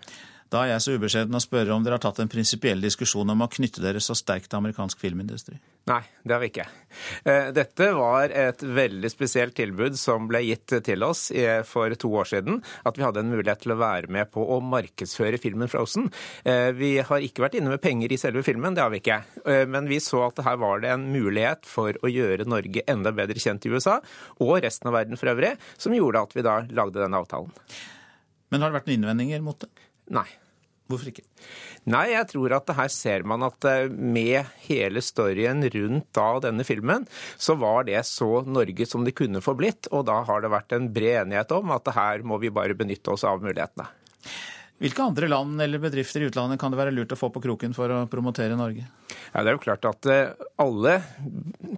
Da 0.54 0.68
er 0.68 0.76
jeg 0.76 0.84
så 0.86 0.95
ubeskjeden 0.99 1.34
å 1.34 1.41
spørre 1.41 1.74
om 1.74 1.82
dere 1.82 1.97
har 1.97 2.04
tatt 2.04 2.20
en 2.22 2.30
prinsipiell 2.30 2.84
diskusjon 2.84 3.30
om 3.34 3.41
å 3.41 3.49
knytte 3.49 3.82
dere 3.82 4.01
så 4.04 4.14
sterkt 4.14 4.51
til 4.51 4.60
amerikansk 4.60 4.99
filmindustri? 5.01 5.56
Nei, 5.89 6.04
det 6.22 6.36
har 6.36 6.41
vi 6.43 6.49
ikke. 6.51 6.68
Eh, 7.26 7.47
dette 7.56 7.88
var 7.97 8.30
et 8.30 8.62
veldig 8.62 9.10
spesielt 9.10 9.56
tilbud 9.58 9.97
som 9.97 10.28
ble 10.30 10.43
gitt 10.45 10.76
til 10.86 11.04
oss 11.04 11.26
for 11.66 11.95
to 11.97 12.12
år 12.22 12.30
siden. 12.30 12.62
At 12.86 12.99
vi 12.99 13.06
hadde 13.06 13.24
en 13.24 13.32
mulighet 13.32 13.64
til 13.66 13.74
å 13.74 13.80
være 13.82 14.12
med 14.14 14.30
på 14.34 14.43
å 14.45 14.60
markedsføre 14.64 15.39
filmen 15.41 15.72
Frozen. 15.72 16.12
Eh, 16.45 16.70
vi 16.78 16.91
har 17.01 17.26
ikke 17.26 17.47
vært 17.47 17.58
inne 17.58 17.74
med 17.74 17.82
penger 17.82 18.14
i 18.14 18.20
selve 18.22 18.45
filmen, 18.45 18.78
det 18.78 18.86
har 18.86 18.93
vi 18.93 19.01
ikke. 19.01 19.20
Eh, 19.45 19.64
men 19.66 19.89
vi 19.89 19.97
så 20.04 20.28
at 20.28 20.43
her 20.45 20.62
var 20.62 20.84
det 20.84 20.93
en 20.93 21.10
mulighet 21.14 21.66
for 21.70 21.97
å 22.04 22.12
gjøre 22.12 22.47
Norge 22.49 22.86
enda 22.93 23.16
bedre 23.16 23.41
kjent 23.41 23.66
i 23.66 23.74
USA, 23.74 23.97
og 24.43 24.62
resten 24.64 24.91
av 24.91 24.99
verden 24.99 25.20
for 25.20 25.34
øvrig, 25.34 25.56
som 25.82 25.97
gjorde 25.97 26.28
at 26.28 26.38
vi 26.38 26.45
da 26.45 26.60
lagde 26.70 27.01
denne 27.01 27.20
avtalen. 27.26 27.51
Men 28.54 28.62
har 28.62 28.70
det 28.70 28.82
vært 28.82 28.91
noen 28.91 29.01
innvendinger 29.01 29.41
mot 29.41 29.58
det? 29.66 29.72
Nei. 30.14 30.28
Hvorfor 30.91 31.09
ikke? 31.13 31.23
Nei, 31.89 32.05
jeg 32.11 32.27
tror 32.34 32.55
at 32.57 32.71
her 32.75 32.89
ser 32.91 33.23
man 33.27 33.45
at 33.47 33.67
eh, 33.69 33.91
med 33.91 34.49
hele 34.65 35.03
storyen 35.03 35.63
rundt 35.73 36.09
da 36.15 36.27
denne 36.43 36.65
filmen, 36.67 37.07
så 37.39 37.55
var 37.59 37.88
det 37.88 38.01
så 38.09 38.43
Norge 38.43 38.88
som 38.89 39.07
det 39.07 39.15
kunne 39.17 39.43
få 39.43 39.55
blitt. 39.59 39.88
Og 39.95 40.05
da 40.09 40.19
har 40.27 40.43
det 40.43 40.51
vært 40.53 40.75
en 40.75 40.89
bred 40.93 41.23
enighet 41.23 41.55
om 41.55 41.71
at 41.75 41.93
her 41.95 42.25
må 42.27 42.39
vi 42.43 42.51
bare 42.53 42.77
benytte 42.77 43.15
oss 43.15 43.23
av 43.27 43.43
mulighetene. 43.43 43.88
Hvilke 44.84 44.99
andre 44.99 45.29
land 45.31 45.61
eller 45.63 45.79
bedrifter 45.79 46.19
i 46.19 46.25
utlandet 46.27 46.59
kan 46.59 46.73
det 46.73 46.75
være 46.75 46.91
lurt 46.91 47.13
å 47.15 47.15
få 47.15 47.29
på 47.31 47.39
kroken 47.45 47.71
for 47.71 47.88
å 47.88 48.01
promotere 48.11 48.57
Norge? 48.59 48.84
Ja, 49.31 49.39
det 49.39 49.53
er 49.53 49.55
jo 49.55 49.61
klart 49.63 49.86
at 49.88 50.07
eh, 50.11 50.34
alle 50.59 50.97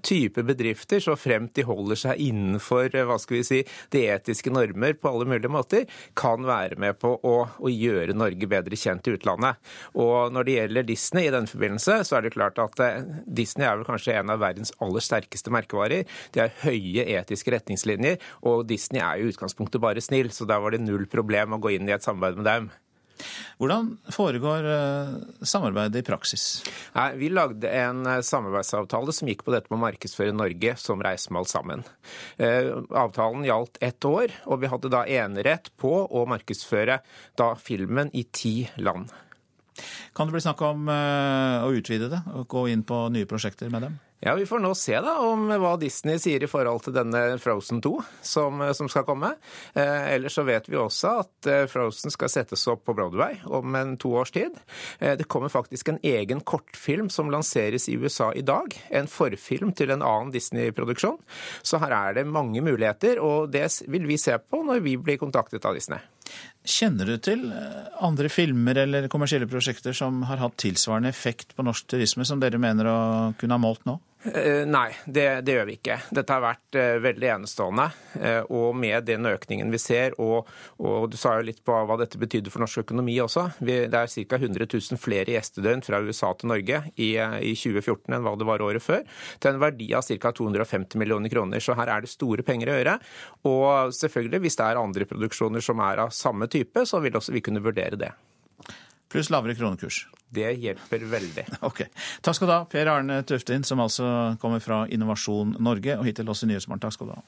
typer 0.01 0.45
bedrifter, 0.47 0.97
så 1.03 1.13
fremt 1.13 1.53
de 1.53 1.67
holder 1.67 1.99
seg 2.01 2.23
innenfor 2.25 2.89
eh, 2.89 3.05
hva 3.05 3.19
skal 3.21 3.37
vi 3.37 3.41
si, 3.45 3.59
de 3.93 4.01
etiske 4.09 4.49
normer 4.49 4.95
på 4.97 5.11
alle 5.11 5.27
mulige 5.29 5.51
måter, 5.53 5.85
kan 6.17 6.47
være 6.47 6.79
med 6.81 6.97
på 6.97 7.11
å, 7.13 7.35
å 7.45 7.69
gjøre 7.69 8.15
Norge 8.17 8.49
bedre 8.49 8.79
kjent 8.79 9.05
i 9.05 9.13
utlandet. 9.19 9.61
Og 10.01 10.33
når 10.33 10.47
det 10.47 10.55
gjelder 10.55 10.87
Disney 10.89 11.29
i 11.29 11.35
den 11.35 11.49
forbindelse, 11.51 11.99
så 12.09 12.17
er 12.17 12.25
det 12.25 12.33
klart 12.33 12.57
at 12.63 12.81
eh, 12.81 13.03
Disney 13.27 13.67
er 13.69 13.77
vel 13.77 13.85
kanskje 13.85 14.15
en 14.17 14.33
av 14.33 14.41
verdens 14.41 14.73
aller 14.81 15.05
sterkeste 15.05 15.53
merkevarer. 15.53 16.09
De 16.33 16.41
har 16.41 16.57
høye 16.63 17.05
etiske 17.19 17.53
retningslinjer, 17.53 18.17
og 18.49 18.65
Disney 18.71 19.03
er 19.05 19.21
jo 19.21 19.29
i 19.29 19.35
utgangspunktet 19.35 19.83
bare 19.85 20.01
snill, 20.01 20.33
så 20.33 20.49
da 20.49 20.57
var 20.63 20.73
det 20.73 20.81
null 20.81 21.05
problem 21.05 21.53
å 21.53 21.61
gå 21.61 21.75
inn 21.77 21.85
i 21.85 21.93
et 21.93 22.09
samarbeid 22.09 22.41
med 22.41 22.49
dem. 22.49 22.73
Hvordan 23.57 23.91
foregår 24.11 24.67
eh, 24.69 25.13
samarbeidet 25.41 26.01
i 26.01 26.05
praksis? 26.05 26.63
Vi 27.15 27.29
lagde 27.31 27.71
en 27.71 28.05
eh, 28.09 28.21
samarbeidsavtale 28.25 29.15
som 29.15 29.29
gikk 29.31 29.45
på 29.45 29.53
dette 29.55 29.71
med 29.71 29.79
å 29.79 29.85
markedsføre 29.85 30.35
Norge 30.35 30.75
som 30.81 31.03
reisemål 31.03 31.49
sammen. 31.49 31.85
Eh, 32.37 32.71
avtalen 32.91 33.45
gjaldt 33.47 33.79
ett 33.83 34.07
år, 34.07 34.33
og 34.45 34.63
vi 34.63 34.71
hadde 34.71 34.91
da 34.93 35.05
enerett 35.07 35.71
på 35.79 35.93
å 36.05 36.25
markedsføre 36.29 36.99
da 37.39 37.53
filmen 37.59 38.11
i 38.13 38.25
ti 38.31 38.57
land. 38.77 39.13
Kan 40.15 40.27
det 40.27 40.37
bli 40.37 40.43
snakk 40.43 40.61
om 40.63 40.87
å 40.87 41.71
utvide 41.75 42.07
det 42.07 42.21
og 42.31 42.45
gå 42.47 42.61
inn 42.71 42.85
på 42.87 43.07
nye 43.11 43.27
prosjekter 43.27 43.67
med 43.73 43.83
dem? 43.83 43.97
Ja, 44.19 44.35
Vi 44.35 44.45
får 44.45 44.59
nå 44.59 44.71
se 44.75 44.95
da 45.03 45.17
om 45.27 45.49
hva 45.59 45.75
Disney 45.77 46.17
sier 46.21 46.43
i 46.43 46.47
forhold 46.49 46.85
til 46.85 46.95
denne 46.95 47.35
Frozen 47.41 47.81
2 47.83 47.91
som, 48.25 48.63
som 48.73 48.87
skal 48.89 49.03
komme. 49.05 49.33
Eh, 49.75 50.15
ellers 50.15 50.37
så 50.39 50.45
vet 50.47 50.69
vi 50.71 50.79
også 50.79 51.11
at 51.21 51.49
eh, 51.51 51.65
Frozen 51.69 52.13
skal 52.13 52.31
settes 52.31 52.63
opp 52.71 52.85
på 52.87 52.95
Broadway 52.95 53.41
om 53.45 53.75
en 53.75 53.93
to 54.01 54.15
års 54.15 54.31
tid. 54.33 54.55
Eh, 54.99 55.17
det 55.19 55.27
kommer 55.29 55.53
faktisk 55.53 55.91
en 55.91 55.99
egen 56.01 56.41
kortfilm 56.41 57.11
som 57.13 57.29
lanseres 57.33 57.89
i 57.91 57.99
USA 57.99 58.31
i 58.33 58.45
dag. 58.45 58.73
En 58.89 59.11
forfilm 59.11 59.75
til 59.75 59.91
en 59.93 60.01
annen 60.05 60.33
Disney-produksjon. 60.33 61.19
Så 61.61 61.83
her 61.83 61.93
er 61.99 62.21
det 62.21 62.27
mange 62.31 62.63
muligheter, 62.65 63.19
og 63.21 63.51
det 63.53 63.67
vil 63.91 64.07
vi 64.07 64.17
se 64.21 64.39
på 64.39 64.63
når 64.65 64.81
vi 64.87 64.95
blir 64.97 65.21
kontaktet 65.21 65.67
av 65.67 65.75
Disney. 65.75 65.99
Kjenner 66.65 67.09
du 67.09 67.17
til 67.21 67.45
eh, 67.53 67.85
andre 68.03 68.29
filmer 68.31 68.79
eller 68.85 69.09
kommersielle 69.11 69.47
prosjekter 69.49 69.93
som 69.95 70.23
har 70.29 70.41
hatt 70.41 70.57
tilsvarende 70.61 71.11
effekt 71.13 71.53
på 71.55 71.65
norsk 71.65 71.87
turisme, 71.93 72.25
som 72.25 72.41
dere 72.41 72.61
mener 72.61 72.89
å 72.89 72.97
kunne 73.39 73.57
ha 73.57 73.61
målt 73.61 73.85
nå? 73.85 73.99
Eh, 74.33 74.65
nei, 74.65 74.89
det, 75.05 75.41
det, 75.45 75.53
gjør 75.53 75.67
vi 75.69 75.75
ikke. 75.77 75.97
Dette 76.17 76.33
har 76.33 76.41
vært 76.41 76.77
uh, 76.79 76.97
veldig 77.03 77.27
enestående. 77.35 77.85
Uh, 78.17 78.41
og 78.57 78.77
med 78.77 79.05
den 79.05 79.27
økningen 79.29 79.69
vi 79.73 79.79
ser, 79.81 80.15
og, 80.21 80.49
og, 80.81 81.05
du 81.11 81.17
sa 81.19 81.35
jo 81.37 81.45
litt 81.45 81.61
på 81.65 81.75
hva 81.75 81.97
dette 82.01 82.17
betydde 82.21 82.49
for 82.53 82.63
norsk 82.63 82.81
økonomi 82.85 83.19
også. 83.21 83.45
Vi, 83.59 83.77
det 83.91 84.01
er 84.01 84.09
ca. 84.09 84.39
100 84.41 84.65
000 84.71 85.01
flere 85.01 85.35
gjestedøgn 85.35 85.85
fra 85.85 86.01
USA 86.01 86.33
til 86.33 86.51
Norge 86.55 86.81
i, 86.95 87.11
i, 87.13 87.53
2014 87.53 88.17
enn 88.17 88.25
hva 88.25 88.35
det 88.39 88.49
var 88.49 88.65
året 88.65 88.85
før. 88.85 89.05
Til 89.37 89.53
en 89.53 89.61
verdi 89.61 89.91
av 89.97 90.07
ca. 90.09 90.33
250 90.41 91.01
millioner 91.01 91.31
kroner. 91.31 91.61
Så 91.61 91.77
her 91.77 91.93
er 91.93 92.05
det 92.05 92.13
store 92.13 92.45
penger 92.47 92.73
å 92.73 92.79
gjøre. 92.79 92.99
Og 93.51 93.93
selvfølgelig, 93.99 94.41
hvis 94.47 94.57
det 94.57 94.69
er 94.71 94.81
andre 94.81 95.09
produksjoner 95.09 95.63
som 95.65 95.83
er 95.85 96.07
av 96.07 96.15
samme 96.15 96.49
type, 96.49 96.87
så 96.89 97.03
vil 97.03 97.21
også 97.21 97.35
vi 97.35 97.45
kunne 97.45 97.63
vurdere 97.63 97.99
det. 97.99 98.15
Pluss 99.11 99.29
lavere 99.33 99.55
kronekurs. 99.57 100.05
Det 100.35 100.51
hjelper 100.59 101.05
veldig. 101.09 101.47
Ok. 101.69 101.85
Takk 102.25 102.37
skal 102.37 102.49
du 102.49 102.53
ha, 102.55 102.61
Per 102.69 102.91
Arne 102.91 103.21
Tøftin, 103.27 103.63
som 103.67 103.81
altså 103.83 104.35
kommer 104.41 104.63
fra 104.63 104.83
Innovasjon 104.91 105.55
Norge, 105.63 105.97
og 105.99 106.07
hittil 106.07 106.29
også 106.29 106.47
i 106.47 106.53
Nyhetsmorgen. 106.53 106.83
Takk 106.83 106.97
skal 106.97 107.11
du 107.11 107.17
ha. 107.17 107.23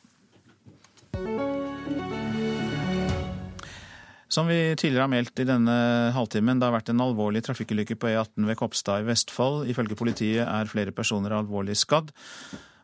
Som 4.28 4.50
vi 4.52 4.76
tidligere 4.76 5.06
har 5.06 5.12
meldt 5.12 5.40
i 5.40 5.48
denne 5.48 5.74
halvtimen, 6.14 6.60
det 6.60 6.68
har 6.68 6.76
vært 6.76 6.92
en 6.92 7.02
alvorlig 7.02 7.42
trafikkulykke 7.48 7.96
på 7.96 8.10
E18 8.12 8.50
ved 8.50 8.60
Kopstad 8.60 9.06
i 9.06 9.08
Vestfold. 9.08 9.70
Ifølge 9.72 9.96
politiet 9.98 10.44
er 10.44 10.70
flere 10.70 10.92
personer 10.92 11.38
alvorlig 11.38 11.78
skadd, 11.80 12.12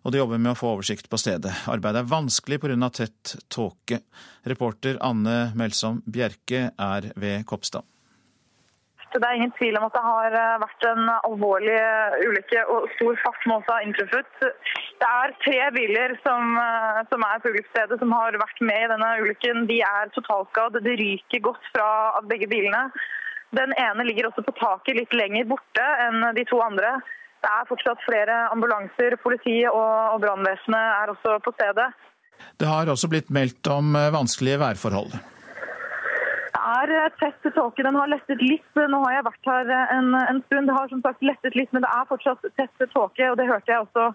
og 0.04 0.12
de 0.12 0.22
jobber 0.22 0.40
med 0.40 0.54
å 0.54 0.58
få 0.58 0.72
oversikt 0.78 1.10
på 1.12 1.20
stedet. 1.20 1.52
Arbeidet 1.72 2.02
er 2.02 2.12
vanskelig 2.12 2.62
pga. 2.64 2.90
tett 2.90 3.36
tåke. 3.52 4.00
Reporter 4.48 4.98
Anne 5.02 5.52
Melsom 5.56 6.02
Bjerke 6.08 6.72
er 6.74 7.12
ved 7.16 7.46
Kopstad. 7.46 7.84
Det 9.14 9.28
er 9.28 9.38
ingen 9.38 9.54
tvil 9.58 9.76
om 9.78 9.86
at 9.86 9.94
det 9.94 10.02
har 10.04 10.36
eh, 10.38 10.62
vært 10.64 10.86
en 10.90 11.10
alvorlig 11.14 11.76
eh, 11.78 12.16
ulykke, 12.26 12.62
og 12.74 12.88
stor 12.96 13.20
fart 13.22 13.48
må 13.50 13.58
også 13.60 13.76
ha 13.76 13.84
inntruffet. 13.86 14.46
Det 15.02 15.10
er 15.10 15.36
tre 15.46 15.58
biler 15.76 16.16
som, 16.26 16.56
eh, 16.58 17.02
som 17.12 17.26
er 17.28 17.42
på 17.44 17.52
ulykkesstedet 17.54 18.00
som 18.02 18.16
har 18.18 18.38
vært 18.42 18.64
med 18.66 18.86
i 18.86 18.92
denne 18.94 19.10
ulykken. 19.22 19.68
De 19.70 19.82
er 19.86 20.14
totalskadd. 20.16 20.80
Det 20.86 20.96
ryker 21.02 21.44
godt 21.46 21.68
fra 21.76 21.90
begge 22.32 22.50
bilene. 22.50 22.88
Den 23.54 23.76
ene 23.78 24.08
ligger 24.08 24.32
også 24.32 24.42
på 24.48 24.56
taket 24.58 24.98
litt 24.98 25.14
lenger 25.14 25.46
borte 25.52 25.84
enn 26.08 26.32
de 26.34 26.46
to 26.50 26.58
andre. 26.66 26.96
Det 27.44 27.52
er 27.52 27.68
fortsatt 27.70 28.02
flere 28.08 28.40
ambulanser. 28.56 29.20
Politiet 29.22 29.70
og, 29.70 30.18
brannvesenet 30.24 30.90
er 31.04 31.14
også 31.14 31.38
på 31.46 31.54
stedet. 31.60 31.92
Det 32.58 32.66
har 32.66 32.90
også 32.90 33.12
blitt 33.12 33.30
meldt 33.36 33.70
om 33.70 33.94
vanskelige 33.94 34.58
værforhold 34.64 35.14
er 36.64 36.94
eh, 36.94 37.10
tett 37.20 37.56
tåke. 37.56 37.84
Den 37.84 37.96
har 37.96 38.12
lettet 38.12 38.42
litt. 38.42 38.70
Nå 38.76 39.02
har 39.06 39.18
jeg 39.18 39.28
vært 39.28 39.50
her 39.50 39.74
eh, 39.74 39.96
en, 39.98 40.14
en, 40.20 40.42
stund. 40.48 40.70
Det 40.70 40.78
har 40.78 40.92
som 40.92 41.04
sagt 41.06 41.26
lettet 41.26 41.58
litt, 41.60 41.72
men 41.76 41.86
det 41.86 41.92
er 41.92 42.10
fortsatt 42.10 42.48
tett 42.60 42.88
tåke. 42.94 43.30
og 43.30 43.38
Det 43.40 43.50
hørte 43.50 43.72
jeg 43.74 43.86
også 43.86 44.08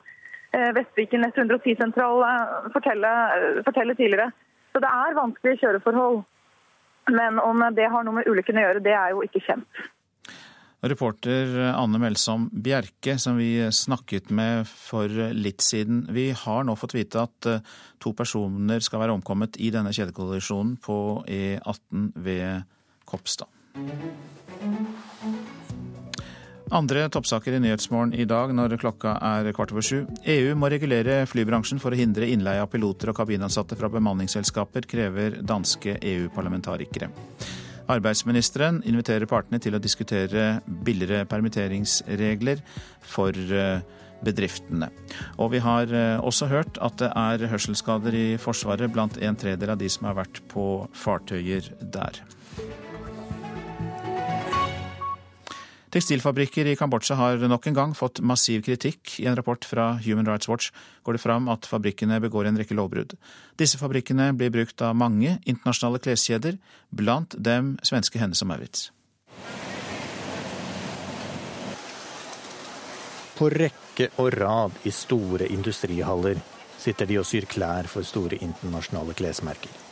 eh, 0.57 0.71
Vestviken 0.79 1.27
110-sentral 1.29 2.25
fortelle, 2.75 3.13
fortelle, 3.67 3.97
tidligere. 3.99 4.31
Så 4.73 4.83
det 4.85 4.91
er 4.93 5.19
vanskelige 5.19 5.63
kjøreforhold. 5.65 6.25
Men 7.09 7.39
om 7.41 7.63
det 7.73 7.89
har 7.89 8.05
noe 8.05 8.19
med 8.19 8.29
ulykken 8.29 8.59
å 8.61 8.67
gjøre, 8.67 8.85
det 8.85 8.93
er 8.93 9.15
jo 9.15 9.25
ikke 9.25 9.45
kjent. 9.47 9.87
Reporter 10.81 11.57
Anne 11.75 11.99
Melsom 11.99 12.51
Bjerke, 12.53 13.19
som 13.19 13.37
vi 13.37 13.73
snakket 13.73 14.31
med 14.31 14.69
for 14.71 15.11
litt 15.35 15.65
siden. 15.65 16.05
Vi 16.15 16.31
har 16.31 16.65
nå 16.65 16.77
fått 16.79 16.95
vite 16.95 17.25
at 17.27 17.51
eh, 17.51 17.65
to 17.99 18.15
personer 18.15 18.85
skal 18.85 19.03
være 19.03 19.17
omkommet 19.19 19.59
i 19.59 19.73
denne 19.75 19.91
kjedekollisjonen 19.95 20.77
på 20.83 20.99
E18 21.27 22.13
ved 22.15 22.63
Kopstad. 23.09 23.51
Andre 26.71 27.07
toppsaker 27.09 27.57
i 27.57 27.61
Nyhetsmorgen 27.65 28.13
i 28.15 28.27
dag 28.29 28.53
når 28.55 28.77
klokka 28.79 29.17
er 29.25 29.49
kvart 29.57 29.73
over 29.73 29.83
sju. 29.83 30.03
EU 30.29 30.53
må 30.55 30.69
regulere 30.71 31.23
flybransjen 31.27 31.81
for 31.83 31.91
å 31.91 31.99
hindre 31.99 32.29
innleie 32.29 32.61
av 32.63 32.69
piloter 32.71 33.11
og 33.11 33.17
kabinansatte 33.19 33.79
fra 33.79 33.89
bemanningsselskaper, 33.91 34.87
krever 34.87 35.41
danske 35.43 35.97
EU-parlamentarikere. 35.97 37.09
Arbeidsministeren 37.89 38.83
inviterer 38.89 39.29
partene 39.31 39.61
til 39.63 39.77
å 39.77 39.81
diskutere 39.81 40.61
billigere 40.67 41.25
permitteringsregler 41.29 42.61
for 43.01 43.33
eh, 43.33 43.81
bedriftene. 44.25 44.91
Og 45.39 45.55
vi 45.55 45.63
har 45.65 45.93
eh, 45.95 46.17
også 46.21 46.51
hørt 46.51 46.81
at 46.85 46.99
det 47.01 47.11
er 47.17 47.47
hørselsskader 47.53 48.17
i 48.19 48.27
Forsvaret 48.41 48.93
blant 48.93 49.17
en 49.23 49.39
tredel 49.39 49.73
av 49.73 49.81
de 49.81 49.89
som 49.93 50.09
har 50.11 50.19
vært 50.21 50.43
på 50.53 50.67
fartøyer 50.93 51.73
der. 51.81 52.21
Tekstilfabrikker 55.89 56.69
i 56.69 56.75
Kambodsja 56.77 57.17
har 57.17 57.41
nok 57.49 57.67
en 57.71 57.77
gang 57.77 57.93
fått 57.97 58.21
massiv 58.21 58.61
kritikk. 58.67 59.15
I 59.23 59.29
en 59.31 59.37
rapport 59.39 59.65
fra 59.65 59.95
Human 60.05 60.27
Rights 60.29 60.49
Watch 60.51 60.69
går 61.07 61.17
det 61.17 61.23
fram 61.23 61.49
at 61.49 61.65
fabrikkene 61.65 62.21
begår 62.21 62.51
en 62.51 62.61
rekke 62.61 62.77
lovbrudd. 62.77 63.15
Disse 63.57 63.81
fabrikkene 63.81 64.35
blir 64.37 64.53
brukt 64.53 64.85
av 64.85 64.99
mange 65.01 65.39
internasjonale 65.49 66.03
kleskjeder, 66.05 66.61
blant 66.93 67.39
dem 67.41 67.79
svenske 67.81 68.21
Hennes 68.21 68.45
og 68.45 68.53
Maurits. 68.53 68.91
På 73.39 73.49
rekke 73.49 74.11
og 74.21 74.33
rad 74.37 74.81
i 74.85 74.93
store 74.93 75.49
industrihaller 75.49 76.43
sitter 76.79 77.09
de 77.09 77.23
og 77.23 77.27
syr 77.27 77.49
klær 77.49 77.89
for 77.89 78.05
store 78.05 78.43
internasjonale 78.45 79.17
klesmerker. 79.17 79.88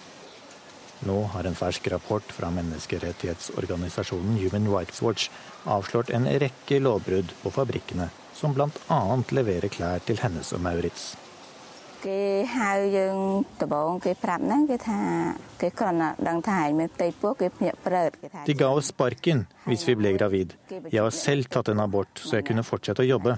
Nå 1.04 1.18
har 1.34 1.44
en 1.44 1.58
fersk 1.58 1.90
rapport 1.92 2.32
fra 2.32 2.48
menneskerettighetsorganisasjonen 2.56 4.38
Human 4.40 4.70
Rights 4.72 5.02
Watch 5.04 5.28
avslørt 5.68 6.10
en 6.14 6.28
rekke 6.40 6.80
lovbrudd 6.80 7.34
på 7.42 7.52
fabrikkene, 7.52 8.08
som 8.34 8.56
bl.a. 8.56 9.00
leverer 9.36 9.68
klær 9.72 10.00
til 10.06 10.20
Hennes 10.22 10.54
og 10.56 10.64
Maurits. 10.64 11.14
De 18.46 18.54
ga 18.54 18.68
oss 18.68 18.92
sparken 18.92 19.42
hvis 19.64 19.82
vi 19.88 19.96
ble 19.98 20.12
gravid. 20.14 20.54
Jeg 20.92 21.02
har 21.02 21.10
selv 21.10 21.48
tatt 21.50 21.72
en 21.72 21.82
abort 21.82 22.22
så 22.22 22.38
jeg 22.38 22.46
kunne 22.52 22.66
fortsette 22.68 23.02
å 23.02 23.08
jobbe, 23.08 23.34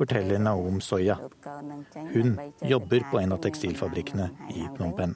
forteller 0.00 0.42
Naom 0.42 0.80
Soya. 0.82 1.20
Hun 2.14 2.34
jobber 2.66 3.06
på 3.12 3.22
en 3.22 3.36
av 3.36 3.44
tekstilfabrikkene 3.46 4.30
i 4.56 4.66
Phnom 4.74 4.96
Penh. 4.96 5.14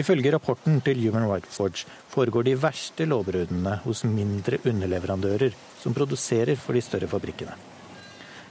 Ifølge 0.00 0.30
rapporten 0.32 0.78
til 0.80 1.02
Human 1.04 1.26
Rights 1.28 1.58
Watch 1.60 1.84
foregår 2.08 2.46
de 2.46 2.54
verste 2.56 3.04
lovbruddene 3.04 3.74
hos 3.84 4.04
mindre 4.08 4.56
underleverandører 4.64 5.52
som 5.82 5.92
produserer 5.92 6.56
for 6.56 6.72
de 6.72 6.80
større 6.80 7.08
fabrikkene. 7.12 7.52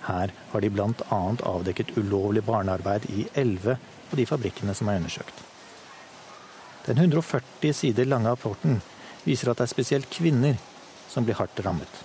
Her 0.06 0.34
har 0.52 0.62
de 0.62 0.70
bl.a. 0.70 1.22
avdekket 1.50 1.96
ulovlig 1.98 2.44
barnearbeid 2.46 3.10
i 3.10 3.26
elleve 3.34 3.80
av 4.12 4.16
de 4.20 4.28
fabrikkene 4.30 4.76
som 4.78 4.90
er 4.90 5.02
undersøkt. 5.02 5.42
Den 6.86 7.02
140 7.02 7.74
sider 7.74 8.06
lange 8.06 8.30
rapporten 8.30 8.78
viser 9.26 9.50
at 9.50 9.58
det 9.58 9.66
er 9.66 9.74
spesielt 9.74 10.14
kvinner 10.14 10.62
som 11.10 11.26
blir 11.26 11.42
hardt 11.42 11.58
rammet. 11.66 12.04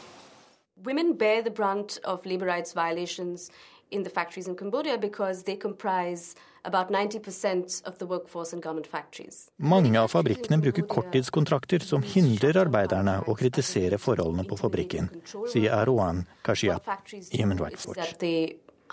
Women 0.86 1.16
bear 1.18 1.42
the 1.42 1.50
brunt 1.50 1.98
of 2.04 2.24
labor 2.24 2.46
rights 2.46 2.76
violations 2.76 3.50
in 3.90 4.02
the 4.02 4.10
factories 4.10 4.48
in 4.48 4.56
Cambodia 4.56 4.98
because 4.98 5.44
they 5.44 5.56
comprise 5.56 6.34
about 6.64 6.90
90% 6.90 7.82
of 7.84 7.98
the 7.98 8.06
workforce 8.06 8.52
in 8.52 8.60
garment 8.60 8.86
factories. 8.86 9.50
Mange 9.56 10.00
av 10.00 10.08
fabrikkene 10.08 10.58
bruker 10.58 10.82
korttidskontrakter 10.82 11.78
som 11.78 12.02
hindrer 12.02 12.58
arbeiderne 12.58 13.20
å 13.26 13.36
kritisere 13.38 13.98
forholdene 13.98 14.44
på 14.48 14.58
fabrikken, 14.58 15.10
sier 15.52 15.76
Aroan 15.78 16.24
Kashiap 16.42 16.88
i 17.12 17.42
Human 17.42 17.58
Rights 17.62 17.86
Watch. 17.86 18.16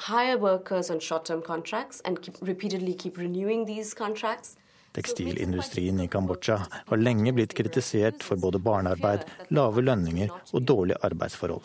Hire 0.09 0.37
workers 0.41 0.89
on 0.89 0.99
short-term 0.99 1.41
contracts 1.41 2.01
and 2.05 2.21
keep, 2.21 2.35
repeatedly 2.41 2.93
keep 2.95 3.17
renewing 3.17 3.65
these 3.65 3.93
contracts. 3.93 4.55
Tekstilindustrien 4.93 5.99
i 6.01 6.07
Kambodsja 6.07 6.59
har 6.85 6.97
lenge 6.97 7.33
blitt 7.33 7.53
kritisert 7.57 8.23
for 8.23 8.37
både 8.37 8.61
barnearbeid, 8.61 9.25
lave 9.49 9.81
lønninger 9.81 10.33
og 10.51 10.65
dårlige 10.69 10.97
arbeidsforhold. 11.01 11.61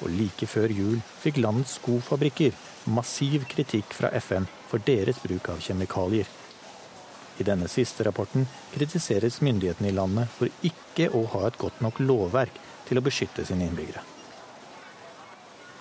Og 0.00 0.12
like 0.16 0.48
før 0.48 0.72
jul 0.72 1.00
fikk 1.22 1.40
landets 1.42 1.76
skofabrikker 1.78 2.54
massiv 2.90 3.44
kritikk 3.50 3.92
fra 3.96 4.12
FN 4.20 4.48
for 4.70 4.82
deres 4.86 5.20
bruk 5.22 5.50
av 5.52 5.60
kjemikalier. 5.64 6.28
I 7.40 7.46
denne 7.46 7.68
siste 7.72 8.04
rapporten 8.04 8.46
kritiseres 8.74 9.40
myndighetene 9.44 9.88
i 9.88 9.96
landet 9.96 10.32
for 10.36 10.52
ikke 10.66 11.08
å 11.16 11.24
ha 11.34 11.46
et 11.48 11.60
godt 11.60 11.80
nok 11.84 12.00
lovverk 12.04 12.56
til 12.88 13.00
å 13.00 13.04
beskytte 13.04 13.46
sine 13.48 13.68
innbyggere. 13.68 14.02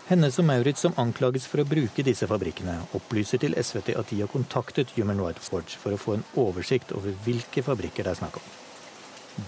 Hennes 0.09 0.39
og 0.41 0.45
Maurits, 0.47 0.81
som 0.81 0.95
anklages 0.97 1.43
for 1.45 1.61
å 1.61 1.67
bruke 1.69 2.01
disse 2.01 2.25
fabrikkene, 2.25 2.79
opplyser 2.97 3.43
til 3.43 3.53
SVT 3.53 3.93
at 3.99 4.09
de 4.09 4.23
har 4.23 4.31
kontaktet 4.31 4.95
Human 4.95 5.19
Rights 5.21 5.51
Watch 5.53 5.75
for 5.77 5.93
å 5.93 5.99
få 6.01 6.15
en 6.17 6.25
oversikt 6.41 6.95
over 6.97 7.13
hvilke 7.27 7.61
fabrikker 7.61 8.07
det 8.07 8.15
er 8.15 8.21
snakk 8.23 8.39
om. 8.39 8.47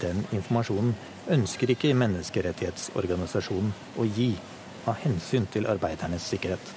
Den 0.04 0.22
informasjonen 0.30 0.94
ønsker 1.34 1.72
ikke 1.74 1.90
menneskerettighetsorganisasjonen 1.98 3.72
å 3.98 4.06
gi, 4.06 4.30
av 4.88 4.98
hensyn 5.02 5.46
til 5.52 5.68
arbeidernes 5.70 6.24
sikkerhet. 6.32 6.72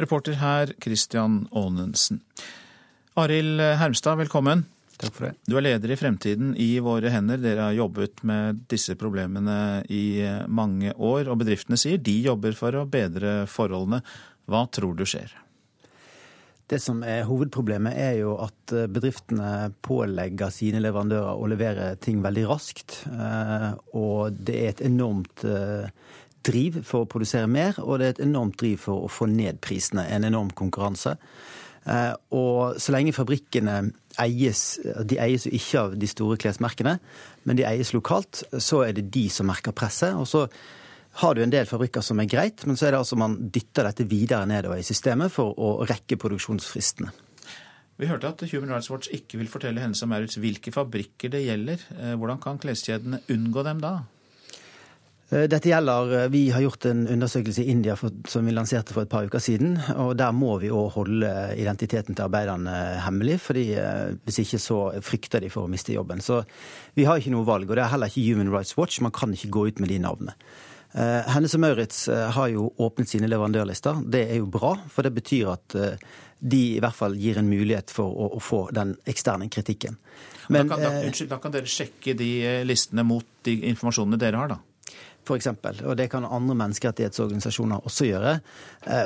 Reporter 0.00 0.38
her 0.40 0.72
Christian 0.80 1.46
Aanensen. 1.52 2.22
Arild 3.20 3.60
Hermstad, 3.60 4.16
velkommen. 4.22 4.64
Takk 5.02 5.12
for 5.16 5.26
det. 5.26 5.34
Du 5.50 5.56
er 5.58 5.66
leder 5.66 5.92
i 5.92 5.98
Fremtiden 5.98 6.54
i 6.56 6.76
våre 6.80 7.10
hender. 7.12 7.40
Dere 7.42 7.68
har 7.68 7.76
jobbet 7.76 8.22
med 8.28 8.62
disse 8.70 8.94
problemene 8.96 9.82
i 9.90 10.22
mange 10.48 10.94
år, 10.94 11.28
og 11.28 11.42
bedriftene 11.42 11.76
sier 11.80 12.00
de 12.00 12.14
jobber 12.24 12.56
for 12.56 12.78
å 12.78 12.86
bedre 12.88 13.42
forholdene. 13.50 14.00
Hva 14.48 14.64
tror 14.72 14.94
du 14.96 15.04
skjer? 15.08 15.34
Det 16.72 16.78
som 16.80 17.02
er 17.04 17.26
Hovedproblemet 17.28 17.98
er 18.00 18.14
jo 18.22 18.36
at 18.40 18.72
bedriftene 18.94 19.72
pålegger 19.84 20.54
sine 20.54 20.80
leverandører 20.80 21.36
å 21.36 21.48
levere 21.50 21.90
ting 22.00 22.22
veldig 22.24 22.46
raskt. 22.48 23.02
Og 23.92 24.38
det 24.38 24.56
er 24.56 24.70
et 24.70 24.84
enormt 24.86 25.44
driv 26.46 26.82
for 26.86 27.04
å 27.04 27.08
produsere 27.10 27.50
mer, 27.50 27.78
og 27.82 27.98
det 28.00 28.06
er 28.06 28.14
et 28.16 28.24
enormt 28.26 28.58
driv 28.60 28.84
for 28.86 29.06
å 29.06 29.10
få 29.10 29.28
ned 29.30 29.60
prisene. 29.64 30.04
En 30.10 30.26
enorm 30.28 30.52
konkurranse. 30.58 31.16
Og 32.30 32.78
så 32.78 32.92
lenge 32.94 33.14
fabrikkene 33.16 33.80
eies 34.22 34.60
De 35.08 35.16
eies 35.18 35.48
jo 35.48 35.50
ikke 35.56 35.80
av 35.80 35.96
de 35.98 36.06
store 36.06 36.36
klesmerkene, 36.38 36.92
men 37.42 37.58
de 37.58 37.66
eies 37.66 37.90
lokalt, 37.96 38.44
så 38.62 38.84
er 38.86 38.94
det 38.94 39.08
de 39.14 39.24
som 39.32 39.48
merker 39.50 39.74
presset. 39.74 40.14
Og 40.14 40.28
så 40.30 40.44
har 41.22 41.34
du 41.34 41.42
en 41.42 41.52
del 41.52 41.66
fabrikker 41.68 42.04
som 42.04 42.20
er 42.22 42.30
greit, 42.30 42.62
men 42.68 42.78
så 42.78 42.86
er 42.86 42.94
det 42.94 43.02
altså 43.02 43.18
man 43.20 43.34
dytter 43.52 43.88
dette 43.88 44.06
videre 44.08 44.46
nedover 44.48 44.80
i 44.80 44.86
systemet 44.86 45.32
for 45.34 45.58
å 45.58 45.74
rekke 45.88 46.20
produksjonsfristene. 46.22 47.10
Vi 48.00 48.08
hørte 48.08 48.30
at 48.32 48.40
Human 48.50 48.72
Rights 48.72 48.88
Watch 48.90 49.10
ikke 49.12 49.38
vil 49.38 49.50
fortelle 49.52 49.82
Hennes 49.82 50.00
og 50.02 50.08
Maurits 50.10 50.38
hvilke 50.40 50.72
fabrikker 50.74 51.30
det 51.34 51.44
gjelder. 51.44 51.82
Hvordan 52.16 52.40
kan 52.42 52.58
kleskjedene 52.62 53.20
unngå 53.30 53.64
dem 53.66 53.82
da? 53.82 53.92
Dette 55.32 55.70
gjelder, 55.70 56.28
Vi 56.28 56.50
har 56.52 56.60
gjort 56.60 56.84
en 56.90 57.06
undersøkelse 57.08 57.62
i 57.62 57.70
India 57.72 57.94
for, 57.96 58.12
som 58.28 58.44
vi 58.44 58.52
lanserte 58.52 58.92
for 58.92 59.06
et 59.06 59.08
par 59.08 59.24
uker 59.24 59.40
siden. 59.40 59.78
og 59.96 60.16
Der 60.16 60.32
må 60.32 60.58
vi 60.60 60.68
òg 60.68 60.90
holde 60.92 61.30
identiteten 61.56 62.14
til 62.14 62.26
arbeiderne 62.26 63.00
hemmelig. 63.00 63.40
fordi 63.40 63.64
Hvis 64.24 64.38
ikke 64.38 64.58
så 64.58 65.00
frykter 65.00 65.40
de 65.40 65.48
for 65.48 65.64
å 65.64 65.70
miste 65.72 65.94
jobben. 65.94 66.20
Så 66.20 66.42
vi 66.94 67.04
har 67.04 67.16
ikke 67.16 67.32
noe 67.32 67.46
valg. 67.46 67.70
Og 67.70 67.76
det 67.76 67.84
er 67.84 67.88
heller 67.94 68.12
ikke 68.12 68.28
Human 68.28 68.52
Rights 68.52 68.76
Watch. 68.76 69.00
Man 69.00 69.10
kan 69.12 69.32
ikke 69.32 69.48
gå 69.48 69.66
ut 69.68 69.80
med 69.80 69.88
de 69.88 69.98
navnene. 69.98 70.34
Hennes 70.92 71.54
og 71.54 71.60
Maurits 71.60 72.06
har 72.08 72.48
jo 72.52 72.66
åpnet 72.78 73.08
sine 73.08 73.26
leverandørlister. 73.26 74.02
Det 74.04 74.26
er 74.28 74.36
jo 74.36 74.46
bra, 74.46 74.74
for 74.92 75.02
det 75.02 75.14
betyr 75.14 75.48
at 75.54 75.76
de 76.42 76.60
i 76.74 76.80
hvert 76.82 76.98
fall 76.98 77.16
gir 77.16 77.38
en 77.38 77.48
mulighet 77.48 77.88
for 77.94 78.04
å, 78.12 78.26
å 78.36 78.40
få 78.42 78.66
den 78.74 78.96
eksterne 79.08 79.48
kritikken. 79.48 79.96
Men, 80.50 80.68
da, 80.68 80.74
kan, 80.74 80.82
da, 80.82 81.06
unnskyld, 81.06 81.30
da 81.30 81.38
kan 81.40 81.54
dere 81.54 81.70
sjekke 81.70 82.12
de 82.18 82.28
listene 82.66 83.06
mot 83.06 83.24
de 83.46 83.56
informasjonene 83.70 84.20
dere 84.20 84.42
har, 84.42 84.52
da? 84.52 84.58
For 85.22 85.38
eksempel, 85.38 85.78
og 85.86 85.94
det 86.00 86.08
kan 86.10 86.24
andre 86.26 86.56
menneskerettighetsorganisasjoner 86.58 87.84
også 87.86 88.08
gjøre. 88.08 88.36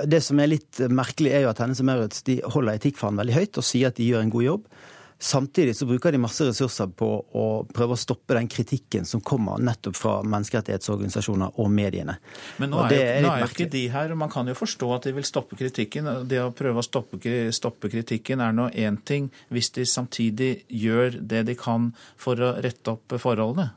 Det 0.09 0.23
som 0.25 0.39
er 0.41 0.49
litt 0.49 0.81
merkelig, 0.89 1.35
er 1.37 1.45
jo 1.45 1.51
at 1.51 1.61
Hennes 1.61 1.83
og 1.83 1.89
Maurits 1.91 2.25
de 2.25 2.39
holder 2.55 2.79
etikkfanen 2.81 3.21
veldig 3.21 3.35
høyt 3.37 3.61
og 3.61 3.67
sier 3.69 3.93
at 3.93 3.99
de 4.01 4.07
gjør 4.09 4.25
en 4.25 4.33
god 4.33 4.47
jobb. 4.47 4.71
Samtidig 5.19 5.77
så 5.77 5.87
bruker 5.89 6.13
de 6.13 6.19
masse 6.21 6.45
ressurser 6.45 6.91
på 6.93 7.07
å 7.41 7.45
prøve 7.73 7.97
å 7.97 8.01
stoppe 8.01 8.35
den 8.37 8.51
kritikken 8.53 9.07
som 9.09 9.23
kommer 9.25 9.63
nettopp 9.65 9.97
fra 9.97 10.19
menneskerettighetsorganisasjoner 10.29 11.57
og 11.63 11.71
mediene. 11.73 12.19
Men 12.61 12.75
nå 12.75 12.83
er, 12.85 12.93
jo, 12.93 12.99
er, 13.01 13.23
nå 13.25 13.31
er 13.33 13.45
jo 13.45 13.49
ikke 13.49 13.69
de 13.73 13.85
her, 13.95 14.13
og 14.13 14.21
man 14.21 14.33
kan 14.33 14.49
jo 14.53 14.57
forstå 14.59 14.91
at 14.99 15.09
de 15.09 15.15
vil 15.17 15.25
stoppe 15.25 15.57
kritikken. 15.57 16.11
Det 16.29 16.43
å 16.45 16.51
prøve 16.57 16.85
å 16.85 16.85
stoppe, 16.85 17.21
stoppe 17.57 17.93
kritikken 17.93 18.45
er 18.45 18.53
nå 18.57 18.69
én 18.77 19.01
ting, 19.09 19.31
hvis 19.49 19.73
de 19.79 19.89
samtidig 19.89 20.51
gjør 20.69 21.17
det 21.21 21.47
de 21.49 21.57
kan 21.57 21.95
for 22.21 22.37
å 22.37 22.53
rette 22.61 22.93
opp 22.93 23.17
forholdene. 23.17 23.71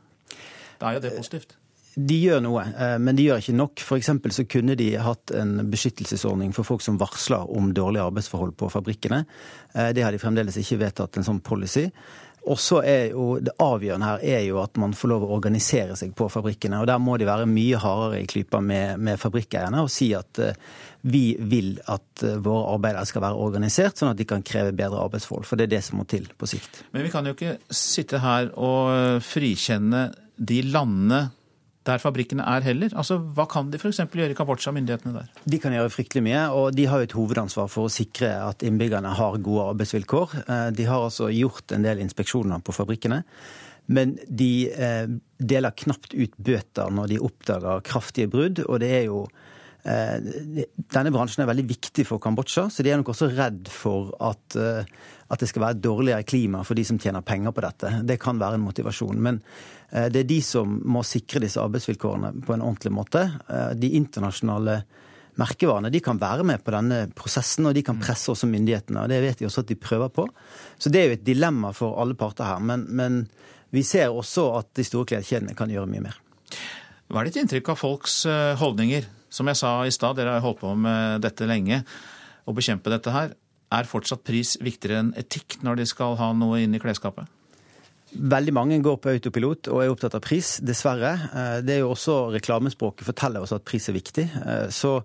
Da 0.79 0.91
er 0.91 0.99
jo 0.99 1.07
det 1.07 1.15
positivt. 1.21 1.55
De 1.95 2.15
gjør 2.21 2.43
noe, 2.45 2.63
men 3.01 3.17
de 3.17 3.25
gjør 3.25 3.41
ikke 3.41 3.57
nok. 3.57 3.81
F.eks. 3.81 4.11
så 4.35 4.45
kunne 4.47 4.75
de 4.79 4.91
hatt 5.01 5.33
en 5.35 5.57
beskyttelsesordning 5.71 6.53
for 6.55 6.67
folk 6.67 6.83
som 6.85 6.99
varsler 7.01 7.49
om 7.49 7.71
dårlige 7.75 8.05
arbeidsforhold 8.05 8.53
på 8.59 8.69
fabrikkene. 8.71 9.23
Det 9.73 10.05
har 10.05 10.13
de 10.13 10.21
fremdeles 10.21 10.59
ikke 10.61 10.79
vedtatt 10.83 11.17
en 11.17 11.27
sånn 11.27 11.41
policy. 11.43 11.87
Og 12.47 12.59
så 12.59 12.81
er 12.85 13.09
jo 13.11 13.39
Det 13.43 13.55
avgjørende 13.59 14.07
her 14.07 14.21
er 14.23 14.43
jo 14.47 14.59
at 14.61 14.77
man 14.79 14.93
får 14.95 15.11
lov 15.11 15.25
å 15.25 15.33
organisere 15.37 15.95
seg 15.99 16.13
på 16.17 16.29
fabrikkene. 16.31 16.79
og 16.79 16.87
Der 16.87 17.01
må 17.01 17.17
de 17.17 17.27
være 17.27 17.49
mye 17.49 17.79
hardere 17.79 18.21
i 18.21 18.29
klypa 18.29 18.61
med, 18.61 18.99
med 18.99 19.19
fabrikkeierne 19.19 19.83
og 19.83 19.91
si 19.91 20.11
at 20.17 20.39
uh, 20.39 20.53
vi 21.01 21.37
vil 21.39 21.77
at 21.87 22.23
uh, 22.23 22.37
våre 22.43 22.75
arbeidere 22.75 23.05
skal 23.07 23.23
være 23.23 23.39
organisert, 23.39 23.97
sånn 23.97 24.13
at 24.13 24.19
de 24.19 24.27
kan 24.27 24.43
kreve 24.43 24.73
bedre 24.75 25.01
arbeidsforhold. 25.03 25.47
For 25.47 25.59
det 25.59 25.67
er 25.67 25.75
det 25.77 25.83
som 25.87 25.99
må 25.99 26.07
til 26.09 26.27
på 26.37 26.49
sikt. 26.49 26.83
Men 26.93 27.05
vi 27.05 27.11
kan 27.13 27.27
jo 27.27 27.35
ikke 27.35 27.57
sitte 27.69 28.23
her 28.23 28.51
og 28.55 29.21
frikjenne 29.25 30.09
de 30.39 30.63
landene 30.71 31.27
der 31.89 32.01
fabrikkene 32.01 32.45
er 32.47 32.65
heller? 32.65 32.93
Altså, 32.93 33.17
Hva 33.19 33.47
kan 33.49 33.71
de 33.73 33.79
f.eks. 33.81 34.01
gjøre 34.05 34.35
i 34.35 34.37
Kambodsja, 34.37 34.73
myndighetene 34.75 35.15
der? 35.17 35.31
De 35.49 35.59
kan 35.61 35.73
gjøre 35.75 35.91
fryktelig 35.93 36.23
mye, 36.29 36.43
og 36.55 36.75
de 36.77 36.85
har 36.89 37.01
jo 37.01 37.09
et 37.09 37.17
hovedansvar 37.17 37.71
for 37.71 37.89
å 37.89 37.93
sikre 37.93 38.31
at 38.45 38.65
innbyggerne 38.65 39.15
har 39.19 39.41
gode 39.45 39.71
arbeidsvilkår. 39.73 40.37
De 40.77 40.87
har 40.87 41.09
altså 41.09 41.31
gjort 41.33 41.75
en 41.75 41.85
del 41.85 42.03
inspeksjoner 42.05 42.63
på 42.65 42.75
fabrikkene. 42.75 43.23
Men 43.89 44.15
de 44.29 44.69
deler 45.41 45.77
knapt 45.83 46.13
ut 46.13 46.35
bøter 46.37 46.91
når 46.93 47.13
de 47.13 47.23
oppdager 47.25 47.85
kraftige 47.87 48.29
brudd, 48.29 48.61
og 48.67 48.83
det 48.83 48.91
er 49.01 49.07
jo 49.09 49.23
denne 49.79 51.11
bransjen 51.15 51.41
er 51.41 51.47
veldig 51.49 51.63
viktig 51.69 52.03
for 52.05 52.19
Kambodsja, 52.21 52.65
så 52.69 52.83
de 52.83 52.91
er 52.91 52.99
nok 52.99 53.13
også 53.13 53.29
redd 53.31 53.69
for 53.71 54.11
at, 54.19 54.57
at, 54.59 55.39
det 55.39 55.47
skal 55.49 55.63
være 55.63 55.79
dårligere 55.79 56.27
klima 56.27 56.65
for 56.67 56.77
de 56.77 56.83
som 56.85 56.99
tjener 56.99 57.23
penger 57.25 57.55
på 57.55 57.63
dette. 57.63 57.93
Det 58.03 58.19
kan 58.21 58.41
være 58.41 58.59
en 58.59 58.65
motivasjon. 58.65 59.21
Men 59.23 59.39
det 59.89 60.21
er 60.21 60.27
de 60.29 60.39
som 60.45 60.75
må 60.85 61.01
sikre 61.07 61.41
disse 61.41 61.61
arbeidsvilkårene 61.61 62.43
på 62.45 62.53
en 62.53 62.61
ordentlig 62.61 62.91
måte. 62.93 63.23
De 63.73 63.89
internasjonale 63.97 64.83
merkevarene 65.39 65.91
de 65.93 66.01
kan 66.03 66.19
være 66.19 66.45
med 66.47 66.63
på 66.63 66.73
denne 66.75 67.03
prosessen, 67.17 67.67
og 67.69 67.75
de 67.77 67.83
kan 67.85 67.99
presse 68.01 68.31
også 68.31 68.49
myndighetene. 68.49 69.03
og 69.03 69.09
Det 69.09 69.21
vet 69.23 69.41
vi 69.41 69.47
også 69.47 69.63
at 69.63 69.71
de 69.71 69.79
prøver 69.79 70.11
på. 70.13 70.27
Så 70.77 70.91
det 70.93 71.01
er 71.01 71.07
jo 71.09 71.17
et 71.17 71.25
dilemma 71.25 71.71
for 71.75 71.99
alle 72.01 72.17
parter 72.19 72.49
her. 72.49 72.61
Men, 72.61 72.85
men 72.89 73.23
vi 73.73 73.83
ser 73.85 74.13
også 74.13 74.49
at 74.59 74.71
de 74.77 74.85
store 74.85 75.09
kleskjedene 75.13 75.57
kan 75.57 75.71
gjøre 75.71 75.89
mye 75.89 76.05
mer. 76.09 76.19
Hva 77.09 77.23
er 77.23 77.29
ditt 77.29 77.39
inntrykk 77.41 77.73
av 77.73 77.81
folks 77.81 78.21
holdninger? 78.61 79.07
Som 79.33 79.49
jeg 79.49 79.59
sa 79.61 79.73
i 79.85 79.93
stad, 79.93 80.17
dere 80.17 80.37
har 80.37 80.45
holdt 80.45 80.61
på 80.63 80.73
med 80.77 81.21
dette 81.25 81.47
lenge. 81.49 81.83
Å 82.45 82.55
bekjempe 82.55 82.93
dette 82.93 83.13
her. 83.13 83.33
Er 83.73 83.89
fortsatt 83.89 84.25
pris 84.25 84.55
viktigere 84.61 85.03
enn 85.03 85.11
etikk 85.17 85.59
når 85.65 85.81
de 85.81 85.89
skal 85.89 86.17
ha 86.17 86.31
noe 86.33 86.63
inn 86.63 86.73
i 86.73 86.81
klesskapet? 86.81 87.29
Veldig 88.09 88.53
mange 88.55 88.79
går 88.81 88.97
på 89.01 89.11
autopilot 89.13 89.69
og 89.73 89.83
er 89.83 89.91
opptatt 89.91 90.15
av 90.17 90.23
pris, 90.25 90.55
dessverre. 90.65 91.11
Det 91.61 91.75
er 91.75 91.83
jo 91.83 91.91
også 91.93 92.15
Reklamespråket 92.33 93.05
forteller 93.05 93.45
oss 93.45 93.53
at 93.53 93.67
pris 93.67 93.85
er 93.91 93.97
viktig. 93.97 94.25
Så 94.73 94.95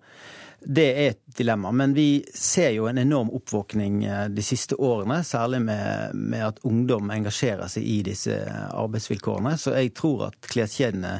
det 0.64 0.86
er 0.88 1.10
et 1.12 1.20
dilemma. 1.36 1.72
Men 1.76 1.94
vi 1.96 2.24
ser 2.34 2.72
jo 2.76 2.86
en 2.88 2.98
enorm 2.98 3.32
oppvåkning 3.36 4.00
de 4.32 4.44
siste 4.44 4.78
årene, 4.80 5.20
særlig 5.26 5.60
med, 5.66 6.14
med 6.16 6.46
at 6.46 6.62
ungdom 6.64 7.12
engasjerer 7.12 7.68
seg 7.70 7.84
i 7.84 7.98
disse 8.06 8.38
arbeidsvilkårene. 8.72 9.56
Så 9.60 9.76
jeg 9.76 9.92
tror 9.98 10.30
at 10.30 10.48
kleskjedene 10.48 11.18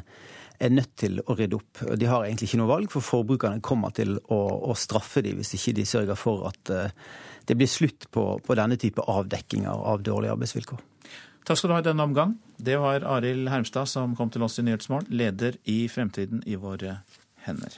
er 0.65 0.73
nødt 0.73 0.95
til 0.97 1.21
å 1.21 1.37
rydde 1.37 1.59
opp. 1.59 1.85
De 1.99 2.09
har 2.09 2.25
egentlig 2.25 2.49
ikke 2.49 2.63
noe 2.63 2.71
valg, 2.71 2.91
for 2.95 3.05
forbrukerne 3.05 3.65
kommer 3.65 3.93
til 3.97 4.17
å, 4.33 4.41
å 4.71 4.79
straffe 4.79 5.25
dem 5.27 5.43
hvis 5.43 5.57
ikke 5.59 5.77
de 5.81 5.87
sørger 5.89 6.19
for 6.19 6.49
at 6.49 6.75
det 7.45 7.59
blir 7.59 7.69
slutt 7.69 8.09
på, 8.15 8.27
på 8.41 8.57
denne 8.57 8.79
type 8.81 9.05
avdekkinger 9.05 9.85
av 9.93 10.05
dårlige 10.07 10.39
arbeidsvilkår. 10.39 10.81
Takk 11.45 11.61
skal 11.61 11.71
du 11.71 11.75
ha 11.77 11.83
i 11.83 11.85
denne 11.85 12.05
omgang. 12.09 12.39
Det 12.57 12.77
var 12.81 13.05
Arild 13.05 13.51
Hermstad 13.53 13.91
som 13.91 14.15
kom 14.17 14.31
til 14.33 14.45
oss 14.47 14.57
i 14.59 14.65
Nyhetsmorgen, 14.65 15.11
leder 15.13 15.59
i 15.69 15.85
Fremtiden 15.93 16.41
i 16.49 16.57
våre 16.57 17.03
hender. 17.45 17.77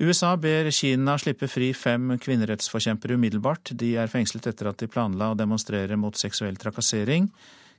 USA 0.00 0.32
ber 0.36 0.70
Kina 0.74 1.14
slippe 1.20 1.46
fri 1.48 1.68
fem 1.76 2.16
kvinnerettsforkjempere 2.18 3.14
umiddelbart. 3.14 3.74
De 3.78 3.92
er 4.00 4.10
fengslet 4.10 4.48
etter 4.50 4.70
at 4.72 4.80
de 4.80 4.88
planla 4.90 5.30
å 5.30 5.38
demonstrere 5.38 5.96
mot 6.00 6.16
seksuell 6.18 6.56
trakassering. 6.58 7.28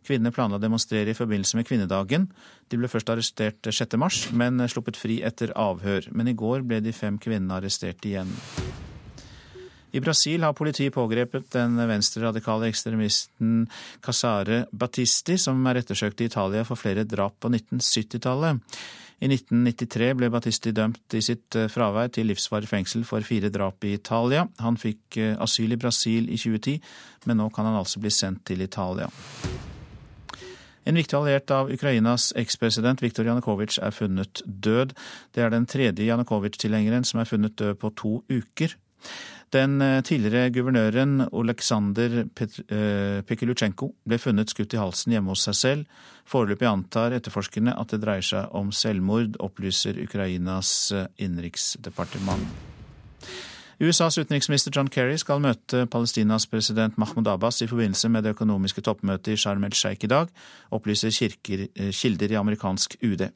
Kvinnene 0.05 0.31
planla 0.31 0.59
å 0.59 0.61
demonstrere 0.61 1.11
i 1.11 1.17
forbindelse 1.17 1.57
med 1.57 1.67
kvinnedagen. 1.67 2.29
De 2.69 2.77
ble 2.77 2.89
først 2.91 3.09
arrestert 3.09 3.67
6.3, 3.67 4.31
men 4.37 4.61
sluppet 4.69 5.01
fri 5.01 5.19
etter 5.25 5.51
avhør. 5.57 6.11
Men 6.13 6.29
i 6.29 6.37
går 6.37 6.61
ble 6.61 6.79
de 6.85 6.93
fem 6.93 7.17
kvinnene 7.17 7.57
arrestert 7.57 8.05
igjen. 8.05 8.31
I 9.95 10.01
Brasil 10.03 10.43
har 10.43 10.53
politiet 10.53 10.93
pågrepet 10.93 11.47
den 11.55 11.77
venstreradikale 11.87 12.67
ekstremisten 12.67 13.61
Casare 14.03 14.65
Battisti, 14.75 15.37
som 15.39 15.61
er 15.71 15.79
ettersøkt 15.79 16.19
i 16.19 16.27
Italia 16.27 16.65
for 16.67 16.75
flere 16.75 17.05
drap 17.07 17.37
på 17.39 17.51
1970-tallet. 17.53 18.59
I 19.23 19.29
1993 19.31 20.09
ble 20.19 20.27
Battisti 20.33 20.73
dømt 20.75 21.15
i 21.15 21.21
sitt 21.23 21.55
eh, 21.55 21.69
fravær 21.71 22.11
til 22.11 22.27
livsvarig 22.27 22.67
fengsel 22.67 23.05
for 23.07 23.23
fire 23.23 23.47
drap 23.47 23.87
i 23.87 23.93
Italia. 23.95 24.43
Han 24.59 24.75
fikk 24.75 25.15
eh, 25.23 25.37
asyl 25.39 25.71
i 25.71 25.79
Brasil 25.79 26.27
i 26.27 26.35
2010, 26.35 26.81
men 27.31 27.39
nå 27.39 27.47
kan 27.55 27.69
han 27.69 27.79
altså 27.79 28.03
bli 28.03 28.11
sendt 28.11 28.43
til 28.51 28.67
Italia. 28.67 29.07
En 30.85 30.99
viktig 30.99 31.15
alliert 31.17 31.49
av 31.55 31.71
Ukrainas 31.71 32.33
ekspresident 32.37 32.99
Viktor 33.01 33.25
Janukovitsj 33.25 33.79
er 33.79 33.95
funnet 33.95 34.43
død. 34.43 34.91
Det 35.31 35.47
er 35.47 35.55
den 35.55 35.71
tredje 35.71 36.11
Janukovitsj-tilhengeren 36.11 37.07
som 37.07 37.23
er 37.23 37.31
funnet 37.31 37.55
død 37.55 37.79
på 37.79 37.95
to 37.95 38.17
uker. 38.27 38.75
Den 39.53 39.81
eh, 39.81 40.01
tidligere 40.05 40.49
guvernøren 40.49 41.27
Oleksandr 41.31 42.23
eh, 42.25 43.21
ble 43.25 44.19
funnet 44.21 44.53
skutt 44.53 44.73
i 44.73 44.81
halsen 44.81 45.15
hjemme 45.15 45.33
hos 45.33 45.45
seg 45.47 45.59
selv. 45.59 46.05
Foreløpig 46.25 46.69
antar 46.69 47.13
etterforskerne 47.13 47.75
at 47.77 47.93
det 47.93 48.01
dreier 48.01 48.25
seg 48.25 48.55
om 48.57 48.71
selvmord, 48.73 49.37
opplyser 49.45 50.01
Ukrainas 50.01 50.91
eh, 50.91 51.05
innenriksdepartement. 51.21 52.74
USAs 53.79 54.17
utenriksminister 54.17 54.71
John 54.71 54.87
Kerry 54.87 55.17
skal 55.19 55.41
møte 55.43 55.83
Palestinas 55.91 56.45
president 56.47 56.95
Mahmoud 56.97 57.27
Abbas 57.27 57.59
i 57.61 57.67
forbindelse 57.67 58.07
med 58.09 58.23
det 58.23 58.31
økonomiske 58.37 58.81
toppmøtet 58.85 59.33
i 59.33 59.39
Sharm 59.39 59.65
el-Sheikh 59.67 60.07
i 60.07 60.11
dag, 60.11 60.31
opplyser 60.71 61.11
kirker, 61.11 61.67
eh, 61.75 61.91
kilder 61.91 62.31
i 62.31 62.39
amerikansk 62.39 62.95
UD. 63.03 63.27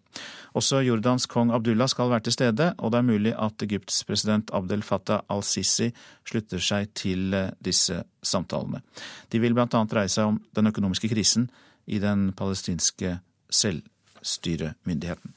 Også 0.55 0.79
Jordans 0.85 1.25
kong 1.25 1.51
Abdullah 1.51 1.89
skal 1.91 2.09
være 2.09 2.23
til 2.27 2.33
stede, 2.33 2.73
og 2.77 2.91
det 2.91 2.97
er 2.97 3.09
mulig 3.11 3.35
at 3.35 3.63
Egypts 3.67 4.03
president 4.03 4.51
Abdel 4.53 4.81
Fattah 4.81 5.21
al-Sisi 5.29 5.91
slutter 6.23 6.63
seg 6.63 6.93
til 6.95 7.33
eh, 7.33 7.51
disse 7.59 8.03
samtalene. 8.23 8.81
De 9.31 9.39
vil 9.39 9.53
bl.a. 9.53 9.67
dreie 9.67 10.07
seg 10.07 10.25
om 10.25 10.41
den 10.55 10.71
økonomiske 10.71 11.11
krisen 11.11 11.49
i 11.85 11.99
den 11.99 12.31
palestinske 12.31 13.19
selvstyremyndigheten. 13.51 15.35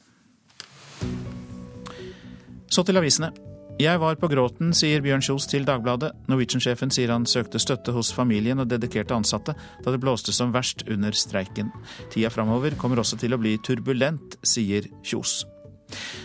Så 2.71 2.87
til 2.87 2.97
avisene. 2.97 3.52
Jeg 3.83 3.99
var 3.99 4.15
på 4.21 4.29
gråten, 4.31 4.69
sier 4.77 5.01
Bjørn 5.03 5.25
Kjos 5.27 5.49
til 5.51 5.65
Dagbladet. 5.67 6.13
Norwegian-sjefen 6.31 6.93
sier 6.95 7.11
han 7.11 7.25
søkte 7.27 7.59
støtte 7.59 7.91
hos 7.97 8.13
familien 8.15 8.63
og 8.63 8.69
dedikerte 8.71 9.17
ansatte 9.17 9.57
da 9.57 9.95
det 9.95 9.99
blåste 10.03 10.31
som 10.37 10.53
verst 10.55 10.85
under 10.93 11.17
streiken. 11.19 11.73
Tida 12.13 12.31
framover 12.31 12.77
kommer 12.79 13.01
også 13.03 13.19
til 13.19 13.35
å 13.35 13.41
bli 13.43 13.57
turbulent, 13.67 14.37
sier 14.47 14.87
Kjos. 15.03 15.41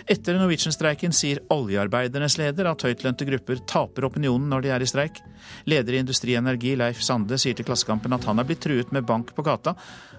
Etter 0.06 0.38
Norwegian-streiken 0.38 1.16
sier 1.16 1.42
oljearbeidernes 1.54 2.38
leder 2.38 2.70
at 2.70 2.86
høytlønte 2.86 3.26
grupper 3.26 3.64
taper 3.66 4.06
opinionen 4.06 4.52
når 4.54 4.68
de 4.68 4.74
er 4.76 4.86
i 4.86 4.90
streik. 4.94 5.22
Leder 5.66 5.98
i 5.98 6.04
Industri 6.04 6.38
Energi, 6.38 6.76
Leif 6.78 7.02
Sande, 7.02 7.42
sier 7.42 7.58
til 7.58 7.66
Klassekampen 7.66 8.14
at 8.14 8.28
han 8.30 8.38
er 8.38 8.48
blitt 8.48 8.62
truet 8.68 8.94
med 8.94 9.08
bank 9.10 9.34
på 9.34 9.48
gata, 9.48 9.74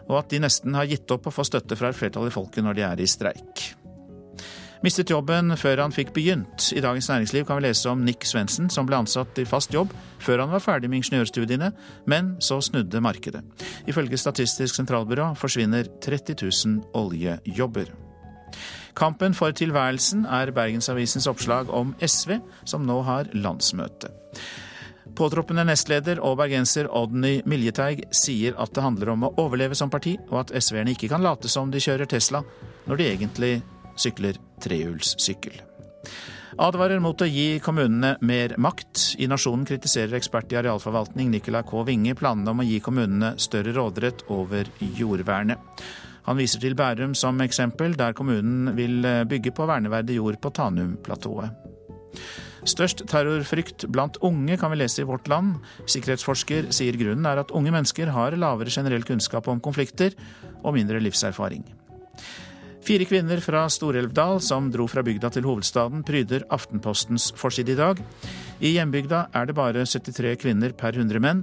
og 0.09 0.24
at 0.24 0.32
de 0.34 0.43
nesten 0.43 0.74
har 0.74 0.91
gitt 0.91 1.14
opp 1.14 1.30
å 1.30 1.34
få 1.39 1.47
støtte 1.47 1.78
fra 1.78 1.93
et 1.93 2.01
flertall 2.01 2.32
i 2.32 2.34
folket 2.34 2.66
når 2.66 2.80
de 2.80 2.89
er 2.89 3.05
i 3.05 3.09
streik. 3.09 3.68
Mistet 4.79 5.11
jobben 5.11 5.51
før 5.59 5.81
han 5.83 5.95
fikk 5.95 6.12
begynt. 6.14 6.68
I 6.70 6.83
Dagens 6.85 7.09
Næringsliv 7.11 7.47
kan 7.49 7.59
vi 7.59 7.66
lese 7.66 7.91
om 7.91 8.05
Nick 8.07 8.26
Svendsen, 8.29 8.68
som 8.70 8.87
ble 8.87 9.01
ansatt 9.01 9.39
i 9.43 9.47
fast 9.49 9.74
jobb 9.74 9.91
før 10.22 10.45
han 10.45 10.53
var 10.53 10.62
ferdig 10.62 10.91
med 10.91 11.01
ingeniørstudiene, 11.01 11.72
men 12.07 12.37
så 12.43 12.61
snudde 12.62 13.03
markedet. 13.03 13.43
Ifølge 13.91 14.20
Statistisk 14.20 14.79
sentralbyrå 14.79 15.33
forsvinner 15.39 15.89
30 16.05 16.39
000 16.45 16.85
oljejobber. 16.95 17.91
Kampen 18.99 19.35
for 19.35 19.55
tilværelsen 19.55 20.24
er 20.26 20.51
Bergensavisens 20.55 21.26
oppslag 21.31 21.70
om 21.74 21.93
SV, 22.03 22.39
som 22.66 22.87
nå 22.87 23.01
har 23.07 23.31
landsmøte. 23.35 24.11
Påtroppende 25.18 25.64
nestleder 25.66 26.20
og 26.22 26.37
bergenser 26.39 26.87
Odny 26.95 27.41
Miljeteig 27.49 28.05
sier 28.14 28.55
at 28.62 28.70
det 28.74 28.85
handler 28.85 29.11
om 29.14 29.26
å 29.26 29.33
overleve 29.43 29.74
som 29.79 29.91
parti, 29.91 30.14
og 30.31 30.45
at 30.45 30.55
SV-erne 30.55 30.95
ikke 30.95 31.11
kan 31.11 31.24
late 31.24 31.51
som 31.51 31.72
de 31.72 31.83
kjører 31.83 32.07
Tesla, 32.11 32.45
når 32.87 33.01
de 33.01 33.09
egentlig 33.09 33.53
sykler 33.99 34.38
trehjulssykkel. 34.64 35.61
Advarer 36.59 36.99
mot 36.99 37.20
å 37.22 37.28
gi 37.28 37.61
kommunene 37.62 38.16
mer 38.26 38.57
makt. 38.59 39.14
I 39.22 39.28
Nasjonen 39.30 39.66
kritiserer 39.68 40.16
ekspert 40.18 40.51
i 40.51 40.59
arealforvaltning 40.59 41.30
Nicolai 41.30 41.62
K. 41.68 41.84
Winge 41.86 42.16
planene 42.18 42.51
om 42.51 42.64
å 42.64 42.66
gi 42.66 42.80
kommunene 42.82 43.36
større 43.38 43.74
råderett 43.76 44.24
over 44.34 44.70
jordvernet. 44.99 45.86
Han 46.26 46.36
viser 46.36 46.61
til 46.61 46.74
Bærum 46.76 47.14
som 47.16 47.38
eksempel, 47.40 47.94
der 47.96 48.16
kommunen 48.16 48.74
vil 48.76 49.07
bygge 49.30 49.55
på 49.55 49.68
verneverdig 49.70 50.18
jord 50.18 50.40
på 50.42 50.51
Tanum-platået. 50.59 51.55
Størst 52.68 53.05
terrorfrykt 53.09 53.86
blant 53.92 54.18
unge 54.26 54.59
kan 54.61 54.72
vi 54.72 54.80
lese 54.80 55.05
i 55.05 55.09
Vårt 55.09 55.28
Land. 55.30 55.61
Sikkerhetsforsker 55.88 56.72
sier 56.74 56.99
grunnen 57.01 57.28
er 57.30 57.40
at 57.40 57.55
unge 57.55 57.72
mennesker 57.72 58.11
har 58.12 58.36
lavere 58.36 58.72
generell 58.72 59.07
kunnskap 59.07 59.49
om 59.49 59.62
konflikter 59.62 60.16
og 60.64 60.74
mindre 60.76 61.01
livserfaring. 61.01 61.62
Fire 62.89 63.05
kvinner 63.05 63.36
fra 63.45 63.66
Stor-Elvdal 63.68 64.39
som 64.41 64.70
dro 64.72 64.86
fra 64.89 65.03
bygda 65.05 65.28
til 65.34 65.45
hovedstaden, 65.45 66.01
pryder 66.09 66.47
Aftenpostens 66.49 67.26
forside 67.36 67.74
i 67.74 67.76
dag. 67.76 68.01
I 68.64 68.70
hjembygda 68.78 69.26
er 69.36 69.51
det 69.51 69.57
bare 69.59 69.82
73 69.84 70.39
kvinner 70.41 70.72
per 70.72 70.97
100 70.97 71.20
menn. 71.20 71.43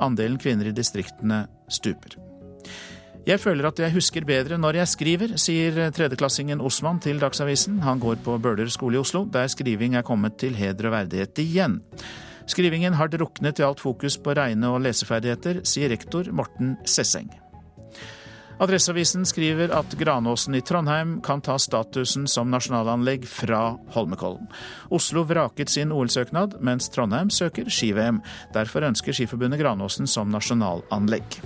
Andelen 0.00 0.40
kvinner 0.40 0.70
i 0.70 0.72
distriktene 0.72 1.42
stuper. 1.68 2.16
Jeg 3.28 3.42
føler 3.42 3.68
at 3.68 3.84
jeg 3.84 3.92
husker 3.92 4.24
bedre 4.24 4.56
når 4.56 4.80
jeg 4.80 4.94
skriver, 4.94 5.36
sier 5.36 5.90
tredjeklassingen 5.92 6.64
Osman 6.64 7.02
til 7.04 7.20
Dagsavisen. 7.20 7.82
Han 7.84 8.00
går 8.00 8.22
på 8.24 8.40
Bøler 8.40 8.72
skole 8.72 8.96
i 8.96 9.04
Oslo, 9.04 9.26
der 9.28 9.52
skriving 9.52 10.00
er 10.00 10.06
kommet 10.06 10.40
til 10.40 10.56
heder 10.56 10.88
og 10.88 10.96
verdighet 10.96 11.44
igjen. 11.44 11.82
Skrivingen 12.48 12.96
har 12.96 13.12
druknet 13.12 13.60
i 13.60 13.68
alt 13.68 13.84
fokus 13.84 14.16
på 14.16 14.32
regne- 14.32 14.72
og 14.72 14.86
leseferdigheter, 14.86 15.60
sier 15.68 15.92
rektor 15.92 16.32
Morten 16.32 16.78
Sesseng. 16.88 17.28
Adresseavisen 18.56 19.26
skriver 19.28 19.68
at 19.76 19.92
Granåsen 20.00 20.54
i 20.56 20.62
Trondheim 20.64 21.18
kan 21.20 21.42
ta 21.44 21.58
statusen 21.60 22.24
som 22.28 22.48
nasjonalanlegg 22.48 23.26
fra 23.28 23.74
Holmenkollen. 23.92 24.46
Oslo 24.88 25.26
vraket 25.28 25.68
sin 25.68 25.92
OL-søknad, 25.92 26.56
mens 26.64 26.88
Trondheim 26.88 27.28
søker 27.30 27.68
ski-VM. 27.68 28.22
Derfor 28.56 28.86
ønsker 28.88 29.12
Skiforbundet 29.12 29.60
Granåsen 29.60 30.08
som 30.08 30.32
nasjonalanlegg. 30.32 31.36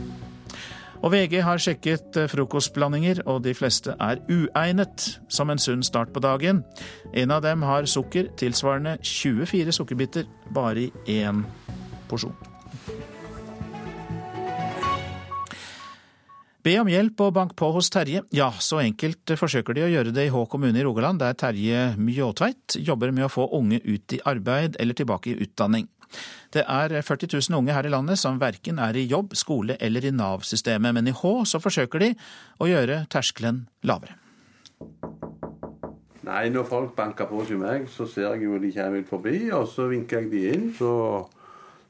Og 1.00 1.10
VG 1.14 1.40
har 1.42 1.58
sjekket 1.58 2.20
frokostblandinger, 2.30 3.24
og 3.26 3.42
de 3.42 3.56
fleste 3.56 3.96
er 3.98 4.20
uegnet 4.30 5.08
som 5.32 5.50
en 5.50 5.58
sunn 5.58 5.82
start 5.82 6.12
på 6.14 6.22
dagen. 6.22 6.62
En 7.10 7.34
av 7.34 7.42
dem 7.42 7.64
har 7.66 7.90
sukker 7.90 8.30
tilsvarende 8.38 8.98
24 9.02 9.74
sukkerbiter 9.80 10.30
bare 10.54 10.90
i 10.90 11.18
én 11.24 11.42
porsjon. 12.12 12.49
Be 16.60 16.74
om 16.76 16.88
hjelp 16.92 17.22
og 17.24 17.30
bank 17.32 17.52
på 17.56 17.70
hos 17.72 17.88
Terje. 17.88 18.20
Ja, 18.36 18.50
så 18.60 18.82
enkelt 18.82 19.32
forsøker 19.40 19.72
de 19.72 19.86
å 19.86 19.88
gjøre 19.88 20.12
det 20.12 20.26
i 20.28 20.32
Hå 20.34 20.42
kommune 20.52 20.76
i 20.76 20.84
Rogaland, 20.84 21.22
der 21.22 21.32
Terje 21.40 21.94
Mjåtveit 21.96 22.76
jobber 22.76 23.14
med 23.16 23.24
å 23.24 23.32
få 23.32 23.46
unge 23.56 23.78
ut 23.86 24.12
i 24.12 24.20
arbeid 24.28 24.76
eller 24.82 24.98
tilbake 24.98 25.32
i 25.32 25.38
utdanning. 25.46 25.88
Det 26.52 26.66
er 26.68 26.92
40 27.00 27.32
000 27.32 27.56
unge 27.62 27.72
her 27.72 27.88
i 27.88 27.94
landet 27.94 28.20
som 28.20 28.36
verken 28.42 28.82
er 28.82 28.98
i 28.98 29.06
jobb, 29.08 29.32
skole 29.40 29.78
eller 29.80 30.04
i 30.04 30.12
Nav-systemet, 30.12 30.92
men 30.92 31.08
i 31.08 31.16
Hå 31.16 31.32
så 31.48 31.62
forsøker 31.64 32.04
de 32.04 32.12
å 32.60 32.68
gjøre 32.68 33.06
terskelen 33.08 33.64
lavere. 33.88 34.18
Nei, 36.28 36.50
når 36.52 36.68
folk 36.68 36.92
banker 36.98 37.30
på 37.30 37.40
hos 37.40 37.56
meg, 37.56 37.88
så 37.88 38.04
ser 38.04 38.34
jeg 38.34 38.50
jo 38.50 38.60
de 38.60 38.74
kommer 38.76 39.00
ut 39.00 39.08
forbi, 39.08 39.36
og 39.56 39.64
så 39.72 39.88
vinker 39.88 40.20
jeg 40.20 40.34
de 40.34 40.48
inn. 40.52 40.72
så 40.76 40.92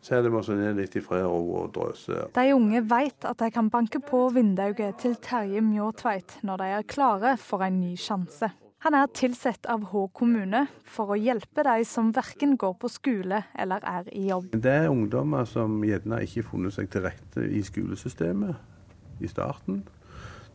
setter 0.01 0.31
vi 0.31 0.41
oss 0.41 0.49
ned 0.53 0.79
litt 0.81 0.97
i 0.97 1.03
fred 1.05 1.27
og 1.27 1.71
drøser. 1.77 2.31
De 2.37 2.47
unge 2.57 2.83
vet 2.89 3.27
at 3.29 3.43
de 3.43 3.51
kan 3.53 3.69
banke 3.73 4.01
på 4.05 4.27
vinduet 4.35 4.99
til 5.03 5.17
Terje 5.23 5.63
Mjåtveit 5.65 6.41
når 6.47 6.63
de 6.63 6.73
er 6.79 6.89
klare 6.89 7.37
for 7.41 7.65
en 7.67 7.81
ny 7.83 7.95
sjanse. 8.01 8.51
Han 8.81 8.97
er 8.97 9.11
tilsatt 9.13 9.67
av 9.69 9.83
Hå 9.91 10.07
kommune 10.17 10.63
for 10.89 11.13
å 11.13 11.19
hjelpe 11.21 11.61
de 11.67 11.83
som 11.85 12.15
verken 12.17 12.55
går 12.57 12.79
på 12.81 12.89
skole 12.89 13.43
eller 13.53 13.85
er 13.85 14.09
i 14.17 14.31
jobb. 14.31 14.55
Det 14.57 14.73
er 14.73 14.89
ungdommer 14.89 15.45
som 15.45 15.83
gjerne 15.85 16.23
ikke 16.25 16.41
har 16.41 16.49
funnet 16.49 16.77
seg 16.79 16.89
til 16.89 17.05
rette 17.05 17.45
i 17.45 17.61
skolesystemet 17.61 19.21
i 19.21 19.29
starten. 19.29 19.83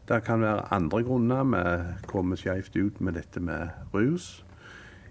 Det 0.09 0.23
kan 0.25 0.41
være 0.41 0.65
andre 0.73 1.03
grunner. 1.05 1.45
Vi 1.45 2.09
kommer 2.09 2.41
skjevt 2.41 2.73
ut 2.77 2.97
med 3.01 3.13
dette 3.17 3.41
med 3.41 3.93
rus. 3.93 4.39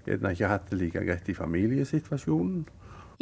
Gjerne 0.08 0.34
ikke 0.34 0.50
hatt 0.50 0.66
det 0.72 0.80
like 0.82 1.06
greit 1.06 1.30
i 1.30 1.38
familiesituasjonen. 1.38 2.66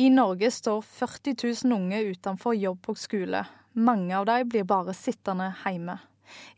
I 0.03 0.11
Norge 0.11 0.51
står 0.51 0.83
40 0.83 1.35
000 1.65 1.73
unge 1.77 1.99
utenfor 2.03 2.57
jobb 2.59 2.89
og 2.91 2.97
skole. 2.99 3.45
Mange 3.73 4.17
av 4.19 4.25
dem 4.27 4.49
blir 4.51 4.65
bare 4.67 4.91
sittende 4.99 5.53
hjemme. 5.61 5.95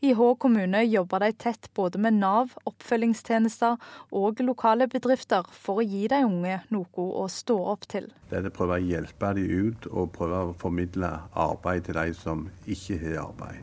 I 0.01 0.15
Hå 0.17 0.31
kommune 0.41 0.79
jobber 0.87 1.21
de 1.21 1.27
tett 1.43 1.67
både 1.77 1.99
med 2.01 2.17
Nav, 2.17 2.55
oppfølgingstjenester 2.65 3.75
og 4.17 4.41
lokale 4.41 4.87
bedrifter 4.89 5.45
for 5.51 5.83
å 5.83 5.85
gi 5.85 6.07
de 6.09 6.23
unge 6.25 6.55
noe 6.73 7.05
å 7.05 7.27
stå 7.29 7.59
opp 7.75 7.85
til. 7.91 8.07
Det 8.31 8.39
er 8.39 8.49
å 8.49 8.53
prøve 8.55 8.79
å 8.79 8.87
hjelpe 8.87 9.33
dem 9.37 9.69
ut 9.69 9.85
og 9.91 10.09
prøve 10.15 10.39
å 10.47 10.57
formidle 10.63 11.11
arbeid 11.45 11.85
til 11.85 11.99
de 11.99 12.15
som 12.17 12.47
ikke 12.65 12.97
har 13.03 13.19
arbeid. 13.27 13.61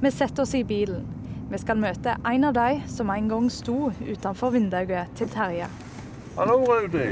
Vi 0.00 0.14
setter 0.14 0.46
oss 0.46 0.56
i 0.56 0.62
bilen. 0.64 1.04
Vi 1.52 1.60
skal 1.60 1.84
møte 1.84 2.16
en 2.32 2.48
av 2.48 2.56
de 2.56 2.80
som 2.88 3.12
en 3.12 3.28
gang 3.28 3.52
sto 3.52 3.90
utenfor 4.00 4.56
vinduet 4.56 5.12
til 5.20 5.28
Terje. 5.36 5.68
Hallo, 6.38 6.62
Rudi. 6.64 7.10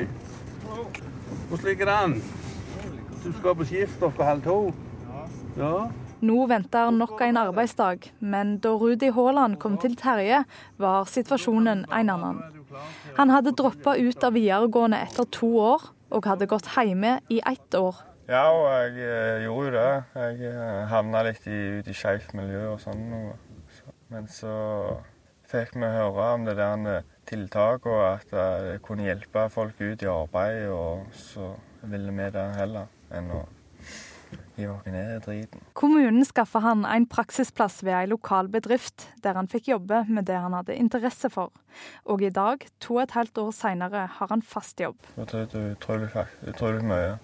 Hvordan 1.49 1.64
ligger 1.64 1.84
det 1.84 1.94
an? 1.94 2.22
Du 3.24 3.32
skal 3.32 3.55
på 3.57 3.64
skift 3.64 3.99
klokka 3.99 4.24
halv 4.24 4.42
to? 4.44 4.57
Ja. 5.57 5.88
Nå 6.20 6.46
venter 6.51 6.90
nok 6.92 7.22
en 7.24 7.38
arbeidsdag, 7.40 8.11
men 8.20 8.59
da 8.59 8.74
Rudi 8.76 9.09
Haaland 9.14 9.57
kom 9.62 9.78
til 9.80 9.96
Terje, 9.96 10.42
var 10.76 11.09
situasjonen 11.09 11.86
en 11.88 12.11
annen. 12.12 12.42
Han 13.16 13.32
hadde 13.32 13.55
droppa 13.57 13.96
ut 13.96 14.24
av 14.28 14.36
videregående 14.36 15.01
etter 15.07 15.24
to 15.32 15.49
år, 15.62 15.88
og 16.11 16.28
hadde 16.28 16.51
gått 16.51 16.68
hjemme 16.74 17.18
i 17.32 17.40
ett 17.40 17.74
år. 17.74 17.96
Ja, 18.28 18.44
og 18.53 18.68
jeg 18.68 19.09
eh, 19.09 19.44
gjorde 19.46 19.70
jo 19.70 19.74
det. 19.78 19.92
Jeg 20.20 20.51
eh, 20.53 20.82
havna 20.92 21.22
litt 21.30 21.46
i, 21.49 21.61
ut 21.80 21.88
i 21.88 21.96
skeivt 21.96 22.34
miljø 22.36 22.74
og 22.74 22.82
sånn. 22.82 23.07
Men 24.12 24.28
så 24.28 24.53
fikk 25.49 25.78
vi 25.80 25.88
høre 25.96 26.32
om 26.34 26.44
det 26.44 26.59
der 26.61 27.07
tiltaket, 27.29 27.93
og 27.93 28.05
at 28.09 28.33
det 28.33 28.81
kunne 28.87 29.07
hjelpe 29.07 29.47
folk 29.53 29.79
ut 29.81 30.03
i 30.03 30.11
arbeid. 30.11 30.66
Og 30.72 31.07
så 31.14 31.53
ville 31.89 32.14
vi 32.16 32.29
det 32.35 32.49
heller 32.59 32.91
enn 33.14 33.33
å 33.37 33.45
Kommunen 35.72 36.24
skaffa 36.26 36.61
han 36.64 36.83
en 36.85 37.07
praksisplass 37.07 37.79
ved 37.87 37.95
ei 37.95 38.09
lokal 38.11 38.51
bedrift, 38.53 39.07
der 39.22 39.39
han 39.39 39.49
fikk 39.49 39.70
jobbe 39.70 40.03
med 40.09 40.26
det 40.29 40.41
han 40.43 40.57
hadde 40.57 40.74
interesse 40.74 41.31
for. 41.31 41.53
Og 42.11 42.24
i 42.26 42.33
dag, 42.35 42.66
to 42.83 42.99
og 42.99 43.05
et 43.05 43.14
halvt 43.14 43.39
år 43.45 43.53
seinere, 43.55 44.05
har 44.18 44.33
han 44.35 44.43
fast 44.43 44.83
jobb. 44.83 44.99
Det 45.16 45.29
er 45.31 45.70
utrolig, 45.70 46.11
utrolig 46.51 46.85
mye. 46.85 47.16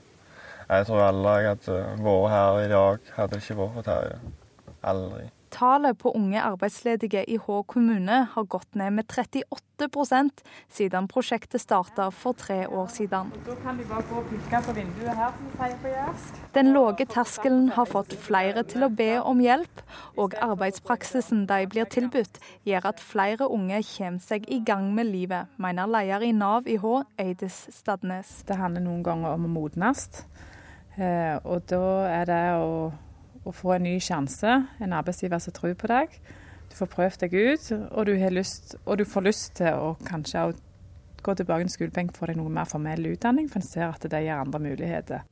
Jeg 0.64 0.86
tror 0.88 1.06
aldri 1.10 1.34
jeg 1.42 1.50
hadde 1.50 1.80
vært 2.06 2.30
her 2.36 2.60
i 2.62 2.68
dag, 2.72 3.14
hadde 3.18 3.34
det 3.34 3.42
ikke 3.42 3.60
vært 3.60 3.74
for 3.74 3.88
Terje. 3.90 4.20
Aldri. 4.94 5.26
Tallet 5.54 5.98
på 5.98 6.10
unge 6.18 6.40
arbeidsledige 6.42 7.20
i 7.30 7.36
Hå 7.38 7.60
kommune 7.70 8.16
har 8.32 8.46
gått 8.50 8.74
ned 8.74 8.96
med 8.96 9.06
38% 9.06 10.40
siden 10.66 11.06
prosjektet 11.06 11.62
starta 11.62 12.08
for 12.10 12.34
tre 12.34 12.64
år 12.66 12.88
siden. 12.90 13.30
Den 16.56 16.72
lave 16.74 17.06
terskelen 17.06 17.68
har 17.76 17.86
fått 17.86 18.16
flere 18.26 18.66
til 18.66 18.82
å 18.82 18.90
be 18.90 19.12
om 19.22 19.44
hjelp, 19.44 19.84
og 20.18 20.34
arbeidspraksisen 20.42 21.46
de 21.46 21.62
blir 21.70 21.86
tilbudt, 21.86 22.42
gjør 22.66 22.90
at 22.90 23.06
flere 23.14 23.46
unge 23.46 23.78
kommer 23.94 24.26
seg 24.26 24.50
i 24.50 24.58
gang 24.66 24.90
med 24.98 25.06
livet, 25.12 25.54
mener 25.56 25.86
leder 25.86 26.26
i 26.26 26.34
Nav 26.34 26.66
i 26.66 26.80
Hå, 26.82 27.04
Eidis 27.14 27.68
Stadnes. 27.70 28.40
Det 28.48 28.58
handler 28.58 28.88
noen 28.90 29.06
ganger 29.06 29.38
om 29.38 29.46
å 29.46 29.54
modnes, 29.60 30.08
eh, 30.98 31.38
og 31.44 31.62
da 31.70 31.84
er 32.10 32.30
det 32.32 32.44
å 32.58 32.70
å 33.44 33.52
få 33.52 33.76
en 33.76 33.86
ny 33.86 33.98
sjanse, 34.02 34.56
en 34.80 34.96
arbeidsgiver 34.96 35.42
som 35.42 35.54
tror 35.56 35.76
på 35.78 35.90
deg. 35.90 36.18
Du 36.70 36.78
får 36.78 36.90
prøvd 36.94 37.24
deg 37.24 37.34
ut, 37.34 37.68
og 37.90 38.08
du, 38.08 38.14
lyst, 38.34 38.76
og 38.84 38.98
du 38.98 39.04
får 39.08 39.28
lyst 39.28 39.52
til 39.60 39.76
å 39.76 39.94
kanskje 40.06 40.48
gå 41.24 41.34
tilbake 41.38 41.68
til 41.68 41.76
skolebenk 41.76 42.16
for 42.16 42.28
deg 42.28 42.40
noe 42.40 42.52
mer 42.52 42.68
formell 42.68 43.06
utdanning, 43.12 43.48
for 43.52 43.60
en 43.60 43.68
ser 43.68 43.88
at 43.90 44.04
det 44.10 44.24
gir 44.24 44.36
andre 44.36 44.60
muligheter. 44.60 45.24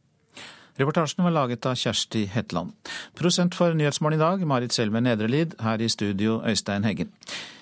Reportasjen 0.80 1.20
var 1.26 1.34
laget 1.34 1.66
av 1.68 1.76
Kjersti 1.76 2.22
Hetland. 2.32 2.72
Prosent 3.18 3.52
for 3.56 3.74
Nyhetsmorgen 3.76 4.16
i 4.16 4.22
dag, 4.22 4.44
Marit 4.48 4.72
Selve 4.72 5.02
Nedrelid. 5.04 5.58
Her 5.60 5.82
i 5.84 5.88
studio, 5.92 6.38
Øystein 6.48 6.86
Heggen. 6.88 7.10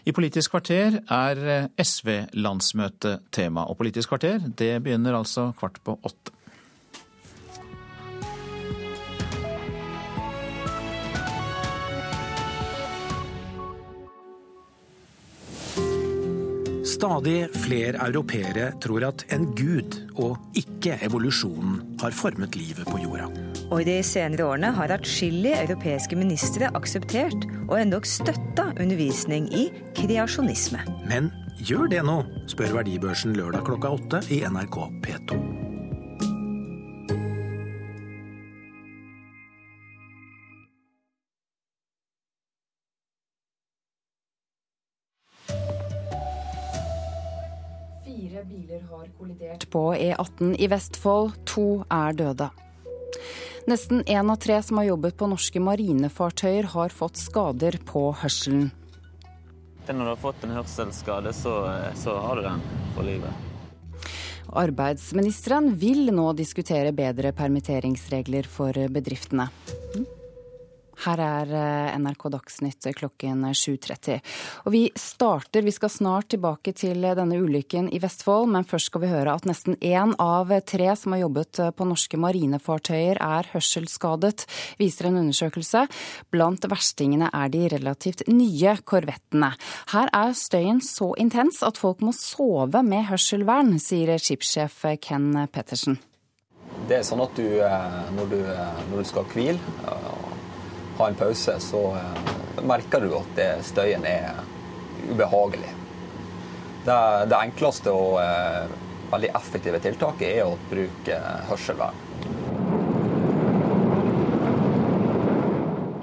I 0.06 0.14
Politisk 0.14 0.54
kvarter 0.54 1.00
er 1.10 1.70
SV-landsmøte 1.74 3.16
tema. 3.34 3.66
Og 3.66 3.80
Politisk 3.80 4.12
kvarter 4.12 4.38
det 4.46 4.76
begynner 4.84 5.18
altså 5.18 5.50
kvart 5.58 5.82
på 5.84 5.98
åtte. 6.06 6.36
Stadig 17.00 17.46
flere 17.56 17.96
europeere 17.96 18.66
tror 18.84 19.06
at 19.06 19.22
en 19.32 19.46
gud, 19.56 19.94
og 20.20 20.34
ikke 20.52 20.98
evolusjonen, 21.06 21.78
har 22.02 22.12
formet 22.12 22.58
livet 22.60 22.84
på 22.84 22.98
jorda. 23.00 23.30
Og 23.70 23.80
i 23.80 23.86
de 23.88 23.94
senere 24.04 24.44
årene 24.44 24.68
har 24.76 24.92
atskillige 24.92 25.62
europeiske 25.62 26.18
ministre 26.20 26.68
akseptert 26.76 27.46
og 27.70 27.78
endog 27.78 28.04
støtta 28.04 28.68
undervisning 28.74 29.48
i 29.48 29.70
kreasjonisme. 29.96 30.84
Men 31.08 31.32
gjør 31.64 31.88
det 31.88 32.04
nå, 32.04 32.20
spør 32.52 32.76
Verdibørsen 32.82 33.32
lørdag 33.38 33.64
klokka 33.70 33.96
åtte 33.96 34.22
i 34.28 34.44
NRK 34.44 34.80
P2. 35.00 35.59
Kollidert 49.18 49.70
på 49.70 49.82
E18 49.94 50.56
i 50.58 50.68
Vestfold. 50.70 51.32
To 51.52 51.84
er 51.90 52.16
døde. 52.18 52.50
Nesten 53.68 54.02
én 54.04 54.30
av 54.32 54.38
tre 54.40 54.56
som 54.62 54.80
har 54.80 54.88
jobbet 54.90 55.16
på 55.20 55.28
norske 55.30 55.60
marinefartøyer, 55.62 56.70
har 56.72 56.94
fått 56.94 57.20
skader 57.20 57.78
på 57.86 58.08
hørselen. 58.22 58.70
Når 59.90 60.04
du 60.04 60.10
har 60.12 60.20
fått 60.22 60.44
en 60.46 60.54
hørselsskade, 60.54 61.32
så, 61.34 61.54
så 61.98 62.14
har 62.22 62.38
du 62.38 62.44
den 62.46 62.62
for 62.94 63.06
livet. 63.06 63.46
Arbeidsministeren 64.50 65.72
vil 65.78 66.10
nå 66.14 66.30
diskutere 66.38 66.92
bedre 66.94 67.32
permitteringsregler 67.34 68.46
for 68.50 68.74
bedriftene. 68.90 69.48
Her 71.04 71.20
er 71.24 71.52
eh, 71.56 71.98
NRK 72.00 72.26
Dagsnytt 72.34 72.88
klokken 72.98 73.46
7.30. 73.56 74.20
Og 74.66 74.74
vi 74.74 74.82
starter, 74.98 75.64
vi 75.64 75.72
skal 75.74 75.92
snart 75.92 76.30
tilbake 76.34 76.74
til 76.76 77.00
denne 77.00 77.38
ulykken 77.40 77.88
i 77.94 78.00
Vestfold, 78.02 78.50
men 78.52 78.66
først 78.68 78.90
skal 78.90 79.04
vi 79.04 79.12
høre 79.12 79.34
at 79.34 79.48
nesten 79.48 79.78
én 79.80 80.12
av 80.20 80.52
tre 80.68 80.90
som 80.98 81.16
har 81.16 81.22
jobbet 81.24 81.62
på 81.76 81.88
norske 81.88 82.20
marinefartøyer 82.20 83.20
er 83.24 83.48
hørselsskadet, 83.54 84.44
viser 84.80 85.08
en 85.08 85.22
undersøkelse. 85.22 85.86
Blant 86.32 86.68
verstingene 86.70 87.30
er 87.32 87.52
de 87.52 87.64
relativt 87.72 88.26
nye 88.28 88.76
korvettene. 88.84 89.54
Her 89.94 90.12
er 90.16 90.36
støyen 90.36 90.82
så 90.84 91.12
intens 91.20 91.62
at 91.66 91.80
folk 91.80 92.04
må 92.04 92.12
sove 92.16 92.84
med 92.86 93.08
hørselvern, 93.08 93.78
sier 93.80 94.16
skipssjef 94.20 94.84
Ken 95.00 95.32
Pettersen. 95.52 96.00
Det 96.88 97.00
er 97.00 97.06
sånn 97.06 97.22
at 97.22 97.36
du, 97.38 97.46
eh, 97.62 98.10
når 98.16 98.30
du, 98.30 98.38
eh, 98.40 98.82
når 98.90 99.02
du 99.02 99.08
skal 99.08 99.26
hvile 99.32 100.29
ha 101.00 101.08
en 101.10 101.18
pause, 101.18 101.56
så 101.64 101.82
uh, 101.96 102.64
merker 102.66 103.04
du 103.04 103.14
at 103.18 103.34
det, 103.36 103.50
støyen 103.66 104.04
er 104.08 104.42
ubehagelig. 105.10 105.74
Det, 106.84 107.00
det 107.28 107.36
enkleste 107.36 107.92
og 107.92 108.14
eh, 108.22 108.70
veldig 109.10 109.30
effektive 109.36 109.80
tiltaket 109.84 110.30
er 110.30 110.46
å 110.48 110.56
bruke 110.70 111.18
hørselvern. 111.50 112.06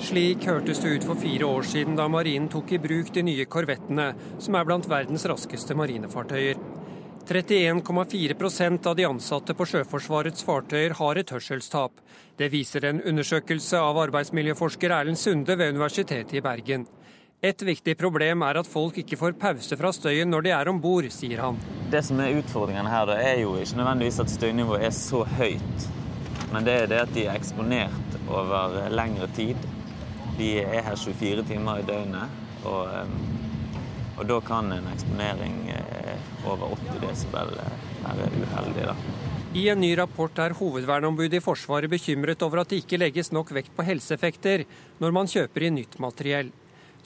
Slik 0.08 0.46
hørtes 0.46 0.80
det 0.84 0.92
ut 0.94 1.08
for 1.10 1.20
fire 1.20 1.48
år 1.50 1.66
siden 1.66 1.98
da 1.98 2.06
marinen 2.12 2.46
tok 2.54 2.76
i 2.76 2.80
bruk 2.80 3.10
de 3.16 3.24
nye 3.26 3.48
korvettene, 3.50 4.12
som 4.40 4.56
er 4.56 4.68
blant 4.70 4.86
verdens 4.88 5.26
raskeste 5.28 5.76
marinefartøyer. 5.76 6.62
31,4% 7.28 8.88
av 8.88 8.96
de 8.96 9.06
ansatte 9.06 9.54
på 9.54 9.66
Sjøforsvarets 9.68 10.46
fartøyer 10.48 10.94
har 10.96 11.20
et 11.20 11.32
hørselstap. 11.34 12.00
Det 12.40 12.48
viser 12.54 12.86
en 12.88 13.02
undersøkelse 13.04 13.82
av 13.84 14.00
arbeidsmiljøforsker 14.06 14.94
Erlend 14.96 15.20
Sunde 15.20 15.58
ved 15.60 15.74
Universitetet 15.76 16.38
i 16.40 16.44
Bergen. 16.46 16.86
Et 17.44 17.62
viktig 17.62 17.98
problem 18.00 18.46
er 18.48 18.62
at 18.62 18.70
folk 18.70 19.02
ikke 19.04 19.20
får 19.20 19.36
pause 19.42 19.76
fra 19.78 19.92
støyen 19.92 20.32
når 20.32 20.46
de 20.46 20.54
er 20.56 20.72
om 20.72 20.80
bord, 20.82 21.10
sier 21.12 21.44
han. 21.44 21.60
Det 21.92 22.00
som 22.08 22.22
er 22.24 22.40
utfordringen 22.40 22.88
her, 22.88 23.12
er 23.18 23.42
jo 23.42 23.58
ikke 23.60 23.82
nødvendigvis 23.82 24.22
at 24.24 24.32
støynivået 24.32 24.88
er 24.88 24.96
så 24.96 25.26
høyt. 25.38 25.90
Men 26.54 26.64
det 26.64 26.78
er 26.82 26.88
det 26.94 27.02
at 27.04 27.12
de 27.18 27.26
er 27.28 27.36
eksponert 27.36 28.20
over 28.30 28.88
lengre 28.88 29.28
tid. 29.36 29.68
De 30.40 30.54
er 30.64 30.80
her 30.80 30.96
24 30.96 31.44
timer 31.52 31.84
i 31.84 31.90
døgnet. 31.92 32.40
og 32.64 32.88
eh, 32.88 33.12
og 34.18 34.26
da 34.26 34.40
kan 34.42 34.72
en 34.74 34.88
eksponering 34.90 35.58
eh, 35.70 36.27
over 36.56 36.78
80 36.78 37.04
desibel 37.04 37.58
er 37.64 37.76
være 38.08 38.44
uheldig. 38.44 38.86
da. 38.92 38.96
I 39.58 39.70
en 39.72 39.82
ny 39.82 39.94
rapport 39.98 40.40
er 40.44 40.54
hovedverneombudet 40.54 41.40
i 41.40 41.44
Forsvaret 41.44 41.90
bekymret 41.90 42.44
over 42.46 42.62
at 42.62 42.70
det 42.70 42.84
ikke 42.84 43.00
legges 43.00 43.32
nok 43.32 43.54
vekt 43.56 43.74
på 43.76 43.86
helseeffekter 43.88 44.66
når 45.02 45.16
man 45.16 45.30
kjøper 45.32 45.68
inn 45.68 45.80
nytt 45.80 46.00
materiell. 46.04 46.52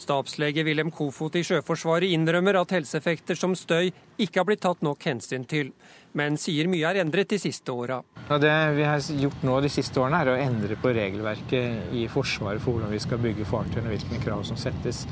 Stabslege 0.01 0.63
Wilhelm 0.65 0.89
Kofot 0.89 1.35
i 1.37 1.43
Sjøforsvaret 1.45 2.09
innrømmer 2.09 2.57
at 2.57 2.71
helseeffekter 2.73 3.37
som 3.37 3.53
støy 3.55 3.91
ikke 4.17 4.39
har 4.39 4.47
blitt 4.49 4.63
tatt 4.65 4.81
nok 4.81 5.03
hensyn 5.05 5.45
til, 5.45 5.69
men 6.17 6.39
sier 6.41 6.65
mye 6.71 6.89
er 6.89 7.03
endret 7.03 7.29
de 7.29 7.37
siste 7.39 7.69
åra. 7.69 7.99
Ja, 8.25 8.39
det 8.41 8.55
vi 8.79 8.87
har 8.87 9.03
gjort 9.21 9.45
nå 9.45 9.59
de 9.61 9.69
siste 9.69 10.01
årene, 10.01 10.23
er 10.23 10.31
å 10.33 10.39
endre 10.41 10.79
på 10.81 10.95
regelverket 10.97 11.93
i 11.93 12.07
Forsvaret 12.09 12.63
for 12.63 12.79
hvordan 12.79 12.91
vi 12.95 13.03
skal 13.03 13.21
bygge 13.21 13.45
fartøyene 13.45 13.91
og 13.91 13.93
hvilke 13.93 14.23
krav 14.25 14.41
som 14.49 14.57
settes. 14.57 15.05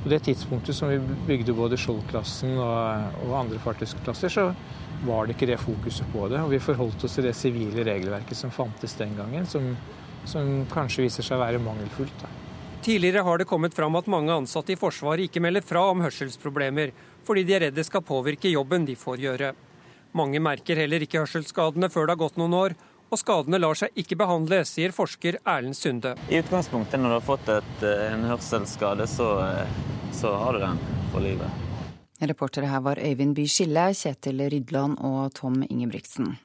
På 0.00 0.08
det 0.08 0.22
tidspunktet 0.24 0.76
som 0.76 0.88
vi 0.88 0.98
bygde 1.26 1.52
både 1.52 1.76
Skjold-klassen 1.76 2.54
og, 2.56 3.16
og 3.26 3.34
andre 3.42 3.58
fartøysklasser, 3.60 4.32
så 4.32 4.46
var 5.04 5.26
det 5.26 5.36
ikke 5.36 5.48
det 5.50 5.58
fokuset 5.60 6.08
på 6.12 6.28
det. 6.32 6.40
Og 6.40 6.54
vi 6.54 6.60
forholdt 6.62 7.04
oss 7.04 7.18
til 7.18 7.28
det 7.28 7.34
sivile 7.36 7.84
regelverket 7.84 8.38
som 8.38 8.52
fantes 8.54 8.96
den 8.96 9.12
gangen, 9.18 9.48
som, 9.48 9.74
som 10.24 10.62
kanskje 10.72 11.04
viser 11.04 11.26
seg 11.26 11.36
å 11.36 11.44
være 11.44 11.60
mangelfullt. 11.64 12.24
Da. 12.24 12.32
Tidligere 12.80 13.26
har 13.26 13.38
det 13.38 13.48
kommet 13.48 13.76
fram 13.76 13.96
at 14.00 14.08
mange 14.08 14.32
ansatte 14.32 14.72
i 14.72 14.80
Forsvaret 14.80 15.28
ikke 15.28 15.42
melder 15.44 15.64
fra 15.64 15.82
om 15.92 16.00
hørselsproblemer, 16.00 16.94
fordi 17.28 17.44
de 17.44 17.56
er 17.56 17.66
redd 17.66 17.76
det 17.76 17.84
skal 17.84 18.04
påvirke 18.06 18.48
jobben 18.48 18.88
de 18.88 18.96
får 18.96 19.20
gjøre. 19.20 19.50
Mange 20.16 20.40
merker 20.40 20.80
heller 20.80 21.04
ikke 21.04 21.20
hørselsskadene 21.20 21.90
før 21.92 22.08
det 22.08 22.16
har 22.16 22.22
gått 22.24 22.40
noen 22.40 22.56
år, 22.56 22.76
og 23.10 23.18
skadene 23.18 23.58
lar 23.60 23.78
seg 23.78 23.96
ikke 23.98 24.18
behandle, 24.20 24.62
sier 24.68 24.94
forsker 24.94 25.40
Erlend 25.42 25.78
Sunde. 25.78 26.14
I 26.30 26.40
utgangspunktet, 26.42 27.00
når 27.00 27.16
du 27.16 27.18
har 27.18 27.26
fått 27.26 27.48
et, 27.48 27.82
eh, 27.82 28.12
en 28.12 28.28
hørselsskade, 28.30 29.06
så, 29.06 29.28
eh, 29.48 29.66
så 30.12 30.36
har 30.36 30.52
du 30.52 30.60
den 30.60 30.78
for 31.12 31.20
livet. 31.20 31.50
Reportere 32.20 32.68
her 32.68 32.80
var 32.80 32.96
Øyvind 32.96 33.34
By 33.34 33.46
Skille, 33.48 33.94
Kjetil 33.96 34.42
Rydland 34.52 34.98
og 35.00 35.32
Tom 35.32 35.62
Ingebrigtsen. 35.62 36.36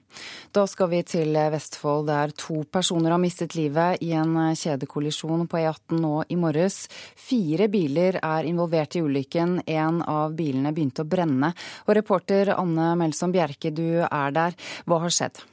Da 0.53 0.65
skal 0.65 0.87
vi 0.87 1.01
til 1.03 1.33
Vestfold, 1.33 2.07
der 2.07 2.31
to 2.31 2.63
personer 2.71 3.11
har 3.11 3.19
mistet 3.19 3.55
livet 3.55 4.01
i 4.01 4.13
en 4.13 4.55
kjedekollisjon 4.55 5.45
på 5.51 5.59
E18 5.59 5.99
nå 5.99 6.23
i 6.29 6.35
morges. 6.35 6.87
Fire 7.15 7.67
biler 7.67 8.21
er 8.23 8.47
involvert 8.47 8.95
i 8.95 9.01
ulykken. 9.03 9.63
En 9.67 10.01
av 10.01 10.31
bilene 10.31 10.71
begynte 10.71 11.03
å 11.03 11.09
brenne. 11.09 11.53
Og 11.89 11.95
reporter 11.95 12.53
Anne 12.55 12.95
Melsom 12.95 13.35
Bjerke, 13.35 13.73
du 13.75 13.99
er 14.09 14.31
der. 14.31 14.55
Hva 14.87 15.01
har 15.01 15.09
skjedd? 15.09 15.43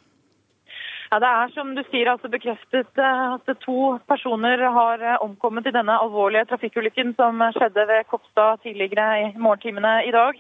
Ja, 1.13 1.19
Det 1.21 1.29
er 1.29 1.51
som 1.53 1.75
du 1.77 1.83
sier 1.91 2.09
altså 2.09 2.29
bekreftet 2.33 2.97
eh, 2.97 3.33
at 3.35 3.51
to 3.61 3.99
personer 4.09 4.63
har 4.77 5.03
eh, 5.05 5.19
omkommet 5.21 5.67
i 5.69 5.73
denne 5.75 5.93
alvorlige 6.01 6.47
trafikkulykken 6.49 7.11
som 7.19 7.43
skjedde 7.53 7.85
ved 7.91 8.07
Kopstad 8.09 8.63
tidligere 8.63 9.09
i 9.21 9.27
morgentimene 9.37 10.07
i 10.09 10.15
dag. 10.15 10.39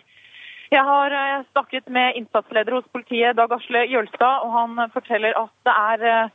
Jeg 0.73 0.85
har 0.89 1.12
eh, 1.12 1.45
snakket 1.51 1.93
med 1.93 2.16
innsatsleder 2.16 2.73
hos 2.73 2.89
politiet, 2.89 3.37
Dag 3.37 3.53
Asle 3.53 3.83
Jølstad, 3.93 4.47
og 4.47 4.57
han 4.57 4.81
forteller 4.95 5.37
at 5.37 5.53
det 5.68 5.75
er 5.77 6.33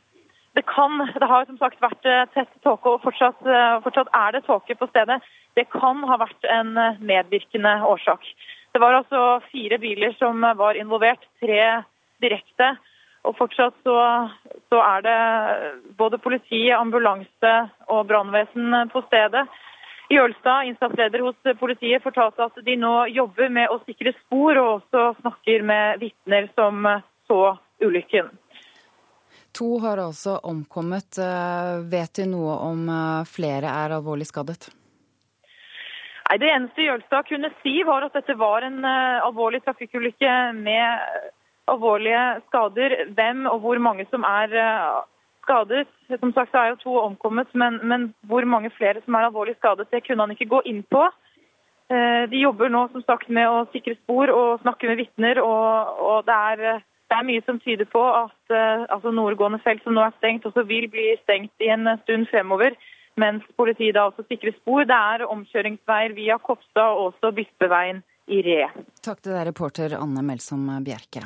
det 0.54 0.64
kan, 0.70 1.02
det 1.18 1.30
har 1.32 1.50
som 1.50 1.58
sagt 1.58 1.82
vært 1.82 2.06
tett 2.34 2.54
tåke, 2.62 2.94
og 2.94 3.02
fortsatt, 3.02 3.42
fortsatt 3.82 4.08
er 4.14 4.32
det 4.36 4.44
tåke 4.46 4.74
på 4.78 4.88
stedet. 4.90 5.18
Det 5.58 5.66
kan 5.74 6.06
ha 6.06 6.16
vært 6.18 6.46
en 6.50 6.78
medvirkende 7.02 7.74
årsak. 7.86 8.22
Det 8.74 8.82
var 8.82 9.00
altså 9.00 9.40
fire 9.50 9.78
biler 9.82 10.14
som 10.18 10.46
var 10.58 10.78
involvert, 10.78 11.26
tre 11.42 11.82
direkte. 12.22 12.76
Og 13.26 13.34
fortsatt 13.36 13.74
så, 13.84 13.96
så 14.70 14.82
er 14.82 15.02
det 15.04 15.16
både 15.98 16.20
politi, 16.22 16.68
ambulanse 16.72 17.54
og 17.90 18.06
brannvesen 18.08 18.90
på 18.92 19.02
stedet. 19.08 19.46
Jølstad, 20.08 20.64
innsatsleder 20.64 21.20
hos 21.26 21.58
politiet, 21.60 22.02
fortalte 22.02 22.46
at 22.46 22.60
de 22.64 22.76
nå 22.80 22.92
jobber 23.12 23.50
med 23.52 23.68
å 23.68 23.80
sikre 23.84 24.14
spor, 24.22 24.56
og 24.56 24.70
også 24.78 25.10
snakker 25.20 25.66
med 25.68 26.00
vitner 26.00 26.48
som 26.56 26.86
så 27.28 27.42
ulykken. 27.84 28.30
To 29.58 29.78
har 29.82 30.00
altså 30.00 30.38
omkommet. 30.48 31.18
Vet 31.92 32.20
de 32.20 32.28
noe 32.30 32.56
om 32.70 32.88
flere 33.28 33.68
er 33.68 33.96
alvorlig 33.98 34.28
skadet? 34.30 34.70
Nei, 36.28 36.38
Det 36.40 36.50
eneste 36.54 36.84
Jølstad 36.84 37.28
kunne 37.28 37.50
si, 37.60 37.74
var 37.84 38.06
at 38.06 38.16
dette 38.16 38.36
var 38.38 38.64
en 38.64 38.84
alvorlig 38.84 39.60
trafikkulykke 39.64 40.34
med 40.56 41.28
alvorlige 41.68 42.24
skader. 42.48 42.96
Hvem 43.14 43.46
og 43.50 43.62
hvor 43.64 43.78
mange 43.82 44.06
som 44.10 44.26
er 44.26 44.56
eh, 44.56 44.98
skadet. 45.48 45.88
Som 46.20 46.32
sagt 46.32 46.52
så 46.52 46.60
er 46.60 46.68
jo 46.72 46.82
to 46.82 46.98
omkommet, 47.00 47.48
men, 47.54 47.80
men 47.82 48.12
hvor 48.28 48.44
mange 48.44 48.70
flere 48.76 49.00
som 49.04 49.16
er 49.16 49.28
alvorlig 49.28 49.56
skadet, 49.58 49.88
det 49.92 50.04
kunne 50.04 50.26
han 50.26 50.36
ikke 50.36 50.52
gå 50.52 50.62
inn 50.68 50.84
på. 50.92 51.06
Eh, 51.88 52.24
de 52.32 52.42
jobber 52.42 52.68
nå 52.72 52.84
som 52.92 53.04
sagt 53.06 53.30
med 53.32 53.48
å 53.48 53.64
sikre 53.72 53.96
spor 54.02 54.32
og 54.34 54.60
snakke 54.64 54.90
med 54.90 55.00
vitner. 55.02 55.40
Og, 55.40 56.04
og 56.10 56.28
det, 56.28 56.36
er, 56.52 56.84
det, 57.08 57.16
er, 57.16 57.26
mye 57.30 57.44
som 57.46 57.60
tyder 57.64 57.88
på 57.88 58.04
at 58.04 58.54
eh, 58.54 58.84
altså 58.92 59.14
nordgående 59.14 59.62
felt 59.64 59.84
som 59.84 59.96
nå 59.96 60.04
er 60.04 60.14
stengt, 60.18 60.46
også 60.48 60.66
vil 60.68 60.88
bli 60.92 61.10
stengt 61.24 61.64
i 61.64 61.72
en 61.72 61.88
stund 62.04 62.28
fremover. 62.32 62.76
Mens 63.18 63.42
politiet 63.58 63.96
da 63.96 64.06
også 64.12 64.22
sikrer 64.28 64.54
spor. 64.60 64.84
Det 64.86 64.94
er 64.94 65.26
omkjøringsveier 65.26 66.14
via 66.14 66.38
Kopstad 66.38 66.92
og 66.92 67.10
også 67.10 67.32
Bispeveien 67.34 68.04
i 68.30 68.44
Re. 68.44 68.68
Takk 69.02 69.24
til 69.24 69.32
deg, 69.32 69.48
reporter 69.48 69.96
Anne 69.98 70.22
Melsom 70.22 70.68
Bjerke. 70.86 71.24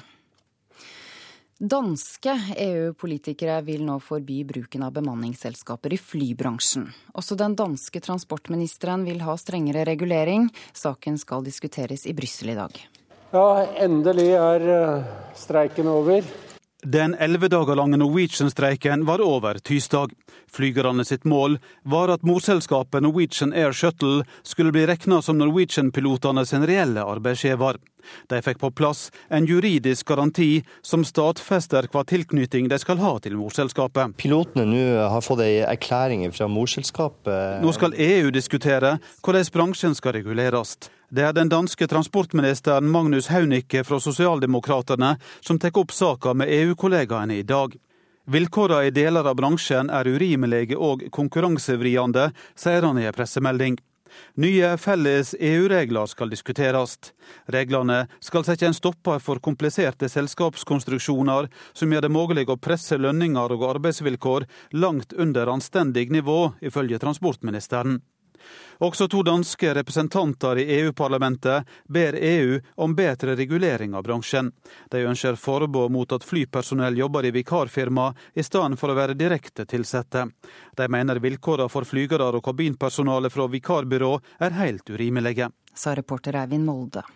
Danske 1.62 2.32
EU-politikere 2.58 3.60
vil 3.62 3.84
nå 3.86 4.00
forby 4.02 4.40
bruken 4.42 4.82
av 4.82 4.96
bemanningsselskaper 4.96 5.92
i 5.94 5.98
flybransjen. 6.02 6.88
Også 7.14 7.36
den 7.38 7.54
danske 7.54 8.00
transportministeren 8.02 9.04
vil 9.06 9.22
ha 9.22 9.36
strengere 9.38 9.84
regulering. 9.86 10.48
Saken 10.74 11.20
skal 11.22 11.46
diskuteres 11.46 12.02
i 12.10 12.16
Brussel 12.18 12.50
i 12.50 12.56
dag. 12.58 12.80
Ja, 13.30 13.46
endelig 13.78 14.32
er 14.34 14.66
eh, 14.74 15.12
streiken 15.38 15.86
over. 15.92 16.26
Den 16.86 17.14
elleve 17.14 17.46
dager 17.48 17.76
lange 17.76 17.96
Norwegian-streiken 17.96 19.04
var 19.06 19.20
over 19.22 19.54
tirsdag. 19.54 20.10
Flygerne 20.50 21.04
sitt 21.04 21.24
mål 21.24 21.58
var 21.82 22.10
at 22.10 22.24
morselskapet 22.26 23.04
Norwegian 23.04 23.52
Air 23.54 23.72
Shuttle 23.72 24.24
skulle 24.42 24.72
bli 24.74 24.82
regna 24.90 25.20
som 25.22 25.38
Norwegian-pilotene 25.38 26.42
sin 26.46 26.66
reelle 26.66 27.04
arbeidsgiver. 27.06 27.78
De 28.26 28.40
fikk 28.42 28.58
på 28.58 28.72
plass 28.74 29.12
en 29.30 29.46
juridisk 29.46 30.08
garanti 30.10 30.64
som 30.82 31.04
stadfester 31.06 31.86
hva 31.92 32.02
tilknytning 32.02 32.66
de 32.66 32.80
skal 32.82 32.98
ha 32.98 33.12
til 33.22 33.38
morselskapet. 33.38 34.16
Pilotene 34.18 34.66
nå 34.66 34.82
har 35.12 35.22
fått 35.22 35.44
ei 35.46 35.60
erklæring 35.62 36.26
fra 36.34 36.50
morselskapet. 36.50 37.62
Nå 37.62 37.76
skal 37.78 37.94
EU 37.94 38.34
diskutere 38.34 38.96
hvordan 39.22 39.54
bransjen 39.54 39.94
skal 39.94 40.18
reguleres. 40.18 40.80
Det 41.12 41.20
er 41.28 41.34
den 41.36 41.50
danske 41.52 41.84
transportministeren 41.92 42.86
Magnus 42.88 43.26
Haunicke 43.28 43.82
fra 43.84 43.98
Sosialdemokratene 44.00 45.10
som 45.44 45.58
tar 45.60 45.76
opp 45.76 45.90
saka 45.92 46.32
med 46.32 46.48
EU-kollegaene 46.48 47.36
i 47.36 47.42
dag. 47.44 47.74
Vilkårene 48.32 48.88
i 48.88 48.94
deler 48.96 49.26
av 49.28 49.36
bransjen 49.36 49.90
er 49.92 50.08
urimelige 50.08 50.78
og 50.80 51.02
konkurransevriende, 51.12 52.30
sier 52.56 52.86
han 52.88 52.96
i 52.96 53.04
en 53.04 53.12
pressemelding. 53.12 53.76
Nye 54.40 54.70
felles 54.80 55.34
EU-regler 55.36 56.08
skal 56.08 56.32
diskuteres. 56.32 56.96
Reglene 57.44 58.06
skal 58.24 58.48
sette 58.48 58.70
en 58.70 58.78
stopper 58.80 59.20
for 59.20 59.44
kompliserte 59.44 60.08
selskapskonstruksjoner 60.08 61.50
som 61.76 61.92
gjør 61.92 62.06
det 62.06 62.12
mulig 62.16 62.46
å 62.48 62.56
presse 62.56 62.96
lønninger 62.96 63.52
og 63.52 63.68
arbeidsvilkår 63.74 64.48
langt 64.80 65.12
under 65.12 65.52
anstendig 65.58 66.08
nivå, 66.08 66.54
ifølge 66.64 67.04
transportministeren. 67.04 68.00
Også 68.82 69.06
to 69.08 69.22
danske 69.22 69.74
representanter 69.74 70.58
i 70.58 70.64
EU-parlamentet 70.80 71.68
ber 71.86 72.16
EU 72.18 72.60
om 72.74 72.94
bedre 72.98 73.36
regulering 73.38 73.94
av 73.94 74.02
bransjen. 74.06 74.50
De 74.90 75.04
ønsker 75.06 75.38
forbud 75.38 75.92
mot 75.94 76.12
at 76.12 76.26
flypersonell 76.26 76.98
jobber 76.98 77.28
i 77.28 77.34
vikarfirma 77.36 78.08
i 78.34 78.42
stedet 78.42 78.78
for 78.80 78.90
å 78.90 78.98
være 78.98 79.18
direkte 79.18 79.66
tilsatte. 79.70 80.26
De 80.76 80.88
mener 80.90 81.22
vilkårene 81.22 81.70
for 81.70 81.86
flygere 81.86 82.32
og 82.32 82.42
kabinpersonale 82.44 83.30
fra 83.30 83.46
vikarbyrå 83.52 84.16
er 84.42 84.58
helt 84.58 84.90
urimelige. 84.90 85.52
Sa 85.74 85.94
reporter 85.94 86.36
Eivind 86.42 86.66
Molde. 86.66 87.06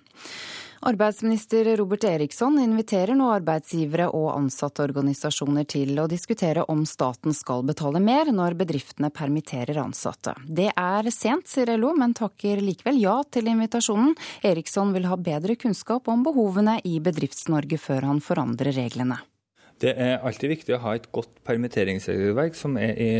Arbeidsminister 0.86 1.76
Robert 1.76 2.04
Eriksson 2.04 2.60
inviterer 2.62 3.18
nå 3.18 3.26
arbeidsgivere 3.34 4.06
og 4.14 4.28
ansatteorganisasjoner 4.36 5.66
til 5.66 5.98
å 5.98 6.04
diskutere 6.06 6.62
om 6.70 6.84
staten 6.86 7.34
skal 7.34 7.64
betale 7.66 7.98
mer 7.98 8.30
når 8.30 8.54
bedriftene 8.60 9.10
permitterer 9.10 9.80
ansatte. 9.82 10.36
Det 10.46 10.68
er 10.70 11.10
sent, 11.10 11.50
sier 11.50 11.74
LO, 11.74 11.90
men 11.98 12.14
takker 12.14 12.62
likevel 12.62 13.02
ja 13.02 13.18
til 13.26 13.50
invitasjonen. 13.50 14.14
Eriksson 14.46 14.94
vil 14.94 15.10
ha 15.10 15.18
bedre 15.18 15.58
kunnskap 15.58 16.06
om 16.06 16.22
behovene 16.22 16.78
i 16.86 17.00
Bedrifts-Norge 17.02 17.82
før 17.82 18.12
han 18.12 18.22
forandrer 18.22 18.78
reglene. 18.78 19.18
Det 19.82 19.92
er 20.00 20.22
alltid 20.24 20.54
viktig 20.54 20.72
å 20.72 20.80
ha 20.86 20.94
et 20.96 21.04
godt 21.12 21.34
permitteringsregelverk 21.44 22.54
som 22.56 22.78
er 22.80 22.96
i 22.96 23.10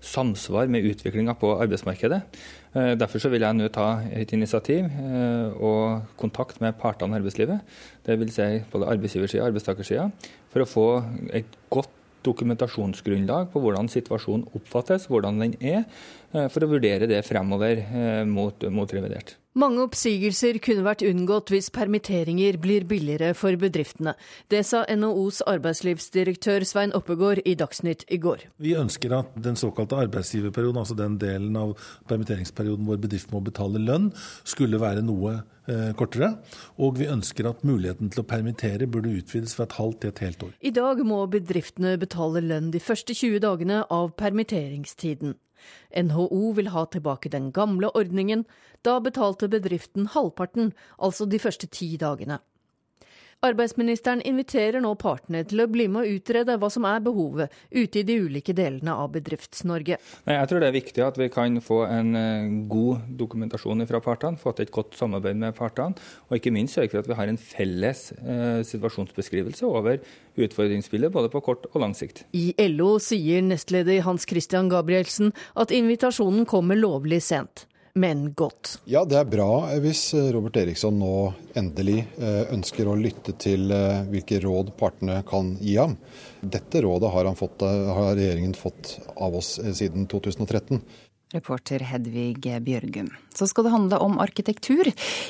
samsvar 0.00 0.70
med 0.72 0.86
utviklinga 0.88 1.34
på 1.36 1.50
arbeidsmarkedet. 1.60 2.22
Eh, 2.72 2.92
derfor 2.96 3.28
vil 3.28 3.44
jeg 3.44 3.58
nå 3.58 3.68
ta 3.74 3.88
et 4.16 4.32
initiativ 4.32 4.88
eh, 4.88 5.60
og 5.60 6.08
kontakt 6.20 6.62
med 6.64 6.78
partene 6.80 7.18
i 7.18 7.20
arbeidslivet, 7.20 7.60
dvs. 8.08 8.32
Si 8.32 8.48
både 8.72 8.88
arbeidsgiversida 8.94 9.42
og 9.44 9.50
arbeidstakersida, 9.50 10.08
for 10.48 10.64
å 10.64 10.70
få 10.70 10.86
et 11.36 11.60
godt 11.68 11.92
dokumentasjonsgrunnlag 12.24 13.52
på 13.52 13.60
hvordan 13.60 13.92
situasjonen 13.92 14.48
oppfattes, 14.56 15.04
hvordan 15.12 15.44
den 15.44 15.54
er, 15.60 15.84
eh, 16.32 16.48
for 16.48 16.64
å 16.64 16.72
vurdere 16.72 17.10
det 17.12 17.20
fremover 17.28 17.84
mot, 18.24 18.70
mot 18.72 18.96
revidert. 18.96 19.36
Mange 19.58 19.82
oppsigelser 19.82 20.60
kunne 20.62 20.84
vært 20.86 21.02
unngått 21.02 21.50
hvis 21.50 21.72
permitteringer 21.74 22.54
blir 22.62 22.84
billigere 22.86 23.32
for 23.34 23.58
bedriftene. 23.58 24.12
Det 24.46 24.60
sa 24.68 24.84
NHOs 24.86 25.40
arbeidslivsdirektør 25.50 26.62
Svein 26.62 26.94
Oppegård 26.94 27.40
i 27.42 27.56
Dagsnytt 27.58 28.04
i 28.14 28.20
går. 28.22 28.44
Vi 28.62 28.76
ønsker 28.78 29.16
at 29.16 29.34
den 29.42 29.58
såkalte 29.58 29.98
arbeidsgiverperioden, 30.04 30.78
altså 30.78 30.94
den 30.94 31.18
delen 31.18 31.58
av 31.58 31.74
permitteringsperioden 32.06 32.86
hvor 32.86 33.02
bedriften 33.02 33.34
må 33.34 33.42
betale 33.50 33.82
lønn, 33.82 34.12
skulle 34.46 34.78
være 34.78 35.02
noe 35.02 35.40
eh, 35.66 35.90
kortere. 35.98 36.36
Og 36.78 37.02
vi 37.02 37.10
ønsker 37.10 37.50
at 37.50 37.66
muligheten 37.66 38.14
til 38.14 38.22
å 38.22 38.28
permittere 38.30 38.86
burde 38.86 39.16
utvides 39.18 39.58
fra 39.58 39.66
et 39.66 39.78
halvt 39.82 40.04
til 40.04 40.14
et 40.14 40.26
helt 40.28 40.46
år. 40.46 40.56
I 40.62 40.76
dag 40.78 41.02
må 41.02 41.24
bedriftene 41.26 41.98
betale 41.98 42.46
lønn 42.46 42.70
de 42.70 42.78
første 42.78 43.18
20 43.18 43.42
dagene 43.42 43.82
av 43.90 44.14
permitteringstiden. 44.14 45.34
NHO 45.94 46.52
vil 46.56 46.70
ha 46.74 46.84
tilbake 46.86 47.32
den 47.32 47.50
gamle 47.52 47.90
ordningen. 47.96 48.46
Da 48.82 48.98
betalte 49.00 49.48
bedriften 49.48 50.10
halvparten, 50.14 50.72
altså 50.98 51.26
de 51.26 51.38
første 51.38 51.66
ti 51.66 51.96
dagene. 52.00 52.40
Arbeidsministeren 53.40 54.20
inviterer 54.28 54.82
nå 54.84 54.90
partene 55.00 55.40
til 55.48 55.62
å 55.62 55.66
bli 55.72 55.86
med 55.88 56.02
å 56.02 56.16
utrede 56.18 56.58
hva 56.60 56.68
som 56.72 56.84
er 56.84 56.98
behovet 57.00 57.54
ute 57.72 58.02
i 58.02 58.04
de 58.04 58.18
ulike 58.20 58.52
delene 58.52 58.92
av 58.92 59.14
Bedrifts-Norge. 59.14 59.96
Jeg 60.28 60.50
tror 60.50 60.60
det 60.60 60.68
er 60.68 60.74
viktig 60.76 61.04
at 61.06 61.16
vi 61.16 61.30
kan 61.32 61.56
få 61.64 61.78
en 61.86 62.10
eh, 62.20 62.50
god 62.68 63.06
dokumentasjon 63.22 63.86
fra 63.88 64.02
partene, 64.04 64.36
få 64.36 64.52
til 64.52 64.68
et 64.68 64.74
godt 64.74 64.98
samarbeid 65.00 65.40
med 65.40 65.56
partene, 65.56 65.96
og 66.28 66.36
ikke 66.36 66.52
minst 66.52 66.76
sørge 66.76 66.92
for 66.92 67.00
at 67.00 67.08
vi 67.08 67.16
har 67.16 67.32
en 67.32 67.40
felles 67.40 68.04
eh, 68.20 68.60
situasjonsbeskrivelse 68.68 69.64
over 69.64 70.04
utfordringsbildet 70.36 71.16
både 71.16 71.32
på 71.32 71.40
kort 71.48 71.64
og 71.72 71.80
lang 71.80 71.96
sikt. 71.96 72.26
I 72.36 72.52
LO 72.68 72.98
sier 73.00 73.40
nestleder 73.46 74.04
Hans 74.04 74.28
Christian 74.28 74.68
Gabrielsen 74.68 75.32
at 75.56 75.72
invitasjonen 75.72 76.44
kommer 76.44 76.76
lovlig 76.76 77.24
sent 77.24 77.64
men 77.94 78.32
godt. 78.34 78.78
Ja, 78.84 79.04
det 79.04 79.18
er 79.18 79.28
bra 79.28 79.48
hvis 79.82 80.10
Robert 80.34 80.56
Eriksson 80.60 80.98
nå 81.00 81.32
endelig 81.58 82.04
eh, 82.20 82.42
ønsker 82.54 82.88
å 82.88 82.96
lytte 82.98 83.34
til 83.40 83.70
eh, 83.74 84.02
hvilke 84.10 84.40
råd 84.44 84.74
partene 84.78 85.20
kan 85.28 85.54
gi 85.60 85.76
ham. 85.80 85.96
Dette 86.40 86.82
rådet 86.84 87.10
har, 87.12 87.30
fått, 87.38 87.64
eh, 87.66 87.92
har 87.96 88.14
regjeringen 88.14 88.54
fått 88.58 88.96
av 89.16 89.36
oss 89.40 89.56
siden 89.58 90.06
2013. 90.10 90.82
Reporter 91.34 91.82
Hedvig 91.86 92.40
Bjørgum. 92.64 93.10
Så 93.34 93.46
skal 93.46 93.66
det 93.66 93.72
handle 93.72 93.98
om 94.02 94.18
arkitektur. 94.22 94.88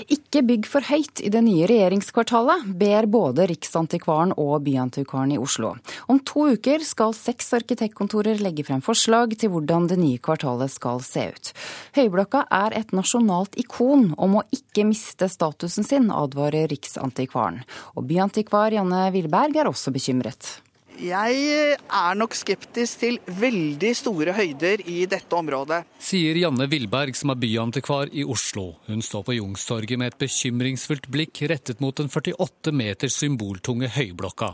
Ikke 0.09 0.43
bygg 0.47 0.69
for 0.69 0.87
høyt 0.89 1.21
i 1.21 1.29
det 1.33 1.43
nye 1.45 1.67
regjeringskvartalet, 1.69 2.71
ber 2.81 3.09
både 3.11 3.47
Riksantikvaren 3.51 4.33
og 4.41 4.63
Byantikvaren 4.65 5.35
i 5.35 5.41
Oslo. 5.41 5.75
Om 6.09 6.23
to 6.25 6.47
uker 6.57 6.81
skal 6.87 7.13
seks 7.17 7.53
arkitektkontorer 7.61 8.41
legge 8.41 8.65
frem 8.65 8.81
forslag 8.85 9.37
til 9.41 9.53
hvordan 9.53 9.91
det 9.91 10.01
nye 10.01 10.23
kvartalet 10.23 10.73
skal 10.73 11.05
se 11.05 11.27
ut. 11.35 11.53
Høyblokka 11.99 12.47
er 12.63 12.79
et 12.81 12.97
nasjonalt 12.97 13.59
ikon 13.61 14.15
og 14.17 14.35
må 14.39 14.47
ikke 14.57 14.89
miste 14.89 15.29
statusen 15.29 15.87
sin, 15.87 16.09
advarer 16.09 16.71
Riksantikvaren. 16.73 17.61
Og 17.97 18.09
byantikvar 18.09 18.73
Janne 18.73 19.09
Willberg 19.13 19.61
er 19.61 19.69
også 19.69 19.93
bekymret. 19.93 20.57
Jeg 21.01 21.77
er 21.81 22.17
nok 22.19 22.35
skeptisk 22.37 23.01
til 23.01 23.15
veldig 23.41 23.91
store 23.97 24.35
høyder 24.37 24.83
i 24.85 25.07
dette 25.09 25.33
området. 25.33 25.79
Sier 25.97 26.37
Janne 26.37 26.67
Vilberg, 26.69 27.17
som 27.17 27.33
er 27.33 27.39
byantikvar 27.41 28.11
i 28.13 28.21
Oslo. 28.29 28.75
Hun 28.85 29.01
står 29.01 29.25
på 29.25 29.37
Jungstorget 29.39 29.97
med 29.97 30.13
et 30.13 30.19
bekymringsfullt 30.21 31.09
blikk 31.09 31.41
rettet 31.49 31.81
mot 31.81 31.97
den 31.97 32.11
48 32.13 32.75
meter 32.77 33.09
symboltunge 33.09 33.89
høyblokka. 33.95 34.51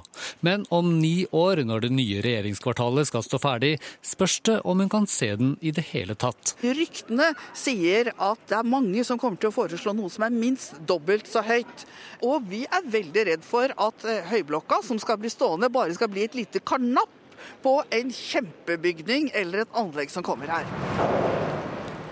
Men 0.46 0.62
om 0.70 0.92
ni 1.00 1.26
år, 1.34 1.64
når 1.66 1.88
det 1.88 1.90
nye 1.96 2.22
regjeringskvartalet 2.22 3.10
skal 3.10 3.26
stå 3.26 3.42
ferdig, 3.42 3.72
spørs 4.06 4.38
det 4.46 4.60
om 4.62 4.84
hun 4.84 4.92
kan 4.92 5.10
se 5.10 5.32
den 5.42 5.56
i 5.66 5.74
det 5.74 5.88
hele 5.90 6.14
tatt. 6.14 6.54
Ryktene 6.62 7.32
sier 7.58 8.12
at 8.14 8.46
det 8.46 8.60
er 8.60 8.70
mange 8.76 9.02
som 9.08 9.18
kommer 9.18 9.42
til 9.42 9.50
å 9.50 9.56
foreslå 9.56 9.96
noe 9.98 10.14
som 10.14 10.28
er 10.28 10.38
minst 10.38 10.78
dobbelt 10.86 11.26
så 11.26 11.42
høyt. 11.42 11.88
Og 12.22 12.46
vi 12.46 12.62
er 12.70 12.86
veldig 12.86 13.26
redd 13.32 13.44
for 13.44 13.74
at 13.74 14.06
eh, 14.06 14.22
høyblokka, 14.30 14.78
som 14.86 15.02
skal 15.02 15.18
bli 15.18 15.32
stående, 15.32 15.72
bare 15.74 15.94
skal 15.96 16.12
bli 16.12 16.22
et 16.28 16.35
lite 16.36 16.62
karnapp 16.64 17.12
på 17.62 17.78
en 17.90 18.12
kjempebygning 18.12 19.30
eller 19.34 19.64
et 19.64 19.78
anlegg 19.80 20.12
som 20.12 20.24
kommer 20.26 20.50
her. 20.50 20.68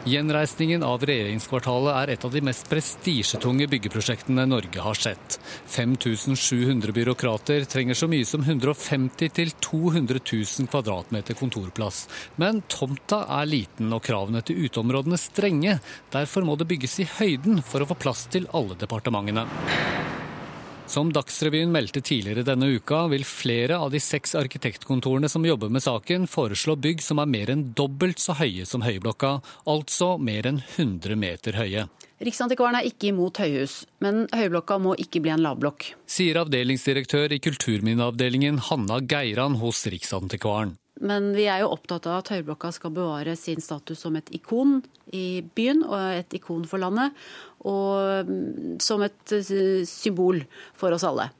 Gjenreisningen 0.04 0.82
av 0.84 1.00
regjeringskvartalet 1.08 1.94
er 1.96 2.10
et 2.12 2.24
av 2.28 2.32
de 2.34 2.42
mest 2.44 2.66
prestisjetunge 2.68 3.64
byggeprosjektene 3.72 4.44
Norge 4.44 4.82
har 4.84 4.98
sett. 5.00 5.38
5700 5.72 6.92
byråkrater 6.92 7.64
trenger 7.64 7.96
så 7.96 8.08
mye 8.12 8.26
som 8.28 8.44
150 8.44 9.30
000-200 9.32 10.20
000 10.60 10.68
kvadratmeter 10.68 11.38
kontorplass. 11.40 12.02
Men 12.36 12.60
tomta 12.68 13.22
er 13.40 13.48
liten 13.48 13.96
og 13.96 14.04
kravene 14.04 14.44
til 14.44 14.66
uteområdene 14.66 15.16
strenge. 15.16 15.78
Derfor 16.12 16.44
må 16.44 16.58
det 16.60 16.68
bygges 16.68 17.00
i 17.00 17.08
høyden 17.16 17.64
for 17.64 17.80
å 17.80 17.88
få 17.88 17.96
plass 18.04 18.26
til 18.28 18.50
alle 18.52 18.76
departementene. 18.76 19.48
Som 20.86 21.12
Dagsrevyen 21.12 21.72
meldte 21.72 22.00
tidligere 22.04 22.44
denne 22.44 22.66
uka, 22.76 23.06
vil 23.08 23.24
flere 23.24 23.78
av 23.80 23.88
de 23.90 24.00
seks 24.00 24.34
arkitektkontorene 24.36 25.30
som 25.32 25.44
jobber 25.46 25.72
med 25.72 25.82
saken, 25.82 26.26
foreslå 26.28 26.76
bygg 26.76 27.00
som 27.02 27.22
er 27.22 27.30
mer 27.30 27.52
enn 27.54 27.70
dobbelt 27.76 28.20
så 28.20 28.36
høye 28.36 28.66
som 28.68 28.84
Høyblokka, 28.84 29.38
altså 29.64 30.14
mer 30.20 30.50
enn 30.50 30.60
100 30.76 31.16
meter 31.16 31.56
høye. 31.56 31.86
Riksantikvaren 32.24 32.78
er 32.78 32.88
ikke 32.88 33.10
imot 33.14 33.40
høyhus, 33.40 33.80
men 34.04 34.26
Høyblokka 34.36 34.78
må 34.78 34.92
ikke 35.00 35.24
bli 35.24 35.32
en 35.32 35.42
lavblokk. 35.44 35.88
Sier 36.04 36.38
avdelingsdirektør 36.44 37.32
i 37.32 37.40
Kulturminneavdelingen 37.42 38.60
Hanna 38.68 39.00
Geiran 39.00 39.56
hos 39.64 39.86
Riksantikvaren. 39.88 40.76
Men 41.02 41.32
vi 41.34 41.48
er 41.50 41.64
jo 41.64 41.72
opptatt 41.74 42.06
av 42.06 42.20
at 42.20 42.30
Høyblokka 42.30 42.70
skal 42.74 42.92
bevare 42.94 43.34
sin 43.38 43.62
status 43.62 44.04
som 44.04 44.14
et 44.18 44.30
ikon 44.36 44.78
i 45.10 45.42
byen 45.56 45.82
og 45.88 45.98
et 46.20 46.36
ikon 46.38 46.62
for 46.70 46.82
landet 46.82 47.16
og 47.66 48.28
mm, 48.28 48.76
som 48.82 49.02
et 49.02 49.34
eh, 49.34 49.82
symbol 49.88 50.44
for 50.76 50.94
oss 50.94 51.06
alle. 51.08 51.30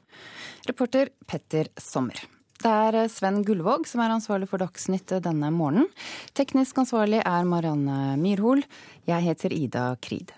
Reporter 0.67 1.13
Petter 1.29 1.69
Sommer. 1.79 2.19
Det 2.59 2.71
er 2.71 2.99
eh, 3.05 3.11
Sven 3.11 3.43
Gullvåg 3.47 3.87
som 3.87 4.03
er 4.03 4.15
ansvarlig 4.17 4.49
for 4.51 4.59
Dagsnytt 4.59 5.15
denne 5.23 5.51
morgenen. 5.55 5.87
Teknisk 6.35 6.83
ansvarlig 6.83 7.23
er 7.23 7.47
Marianne 7.47 8.15
Myrhol. 8.19 8.65
Jeg 9.07 9.29
heter 9.29 9.55
Ida 9.55 9.91
Krid. 10.03 10.35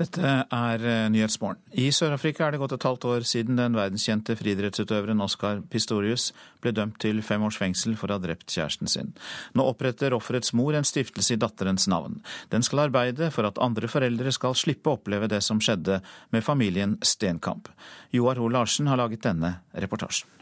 Dette 0.00 0.24
er 0.24 0.84
eh, 0.88 1.06
Nyhetsmorgen. 1.12 1.58
I 1.76 1.90
Sør-Afrika 1.92 2.46
er 2.46 2.54
det 2.54 2.60
gått 2.62 2.72
et 2.72 2.86
halvt 2.86 3.04
år 3.10 3.26
siden 3.28 3.58
den 3.58 3.76
verdenskjente 3.76 4.32
friidrettsutøveren 4.38 5.20
Oscar 5.20 5.60
Pistorius 5.68 6.30
ble 6.64 6.72
dømt 6.72 6.96
til 7.04 7.20
fem 7.26 7.44
års 7.44 7.58
fengsel 7.60 7.98
for 8.00 8.08
å 8.08 8.16
ha 8.16 8.22
drept 8.22 8.48
kjæresten 8.48 8.88
sin. 8.88 9.12
Nå 9.52 9.66
oppretter 9.68 10.16
offerets 10.16 10.54
mor 10.56 10.78
en 10.78 10.88
stiftelse 10.88 11.36
i 11.36 11.40
datterens 11.42 11.84
navn. 11.92 12.22
Den 12.48 12.64
skal 12.64 12.86
arbeide 12.86 13.28
for 13.34 13.44
at 13.50 13.60
andre 13.60 13.90
foreldre 13.92 14.32
skal 14.32 14.56
slippe 14.56 14.88
å 14.88 14.96
oppleve 14.96 15.28
det 15.28 15.42
som 15.44 15.60
skjedde 15.60 16.00
med 16.32 16.46
familien 16.48 16.96
Stenkamp. 17.04 17.68
Joar 18.16 18.40
Ho 18.40 18.48
Larsen 18.48 18.88
har 18.88 19.02
laget 19.02 19.26
denne 19.28 19.58
reportasjen. 19.76 20.32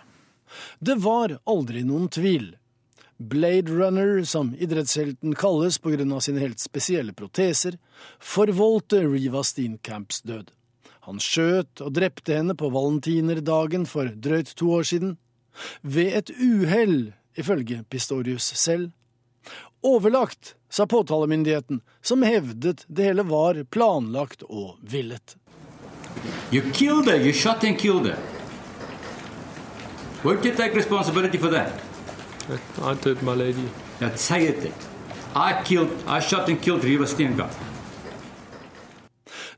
Det 0.79 1.01
var 1.03 1.35
aldri 1.51 1.83
noen 1.85 2.07
tvil. 2.15 2.53
Blade 3.19 3.73
Runner, 3.73 4.25
som 4.25 4.55
idrettshelten 4.59 5.35
kalles 5.35 5.79
pga. 5.79 6.21
sine 6.21 6.41
helt 6.41 6.61
spesielle 6.61 7.13
proteser, 7.13 7.79
forvoldte 8.21 9.03
Riva 9.03 9.43
Steenkamps 9.43 10.23
død. 10.23 10.51
Han 11.01 11.19
skjøt 11.19 11.81
og 11.83 11.93
drepte 11.97 12.37
henne 12.37 12.55
på 12.55 12.71
valentinerdagen 12.71 13.87
for 13.87 14.07
drøyt 14.15 14.55
to 14.55 14.71
år 14.71 14.83
siden. 14.83 15.17
Ved 15.83 16.15
et 16.15 16.31
uhell, 16.31 17.13
ifølge 17.35 17.83
Pistorius 17.91 18.53
selv. 18.55 18.93
Overlagt, 19.83 20.55
sa 20.71 20.87
påtalemyndigheten, 20.87 21.81
som 22.03 22.23
hevdet 22.23 22.85
det 22.87 23.11
hele 23.11 23.25
var 23.27 23.59
planlagt 23.71 24.45
og 24.47 24.77
villet. 24.83 25.37
You 26.53 26.63
killed 26.73 27.09
her. 27.11 27.19
You 27.19 27.33
shot 27.33 27.65
and 27.65 27.79
killed 27.79 28.07
her. 28.07 28.19
Where 30.23 30.41
did 30.41 30.57
for 31.41 31.51
that? 31.51 31.88
I 32.49 32.95
did, 33.03 33.23
my 33.23 33.35
lady. 33.35 33.69
Yeah, 34.01 34.15
say 34.15 34.47
it. 34.47 34.73
I 35.35 35.63
killed, 35.65 35.91
I 36.07 36.21
shot 36.21 36.49
and 36.49 36.61
killed 36.61 36.85
Riva 36.85 37.07
Stenga. 37.07 37.49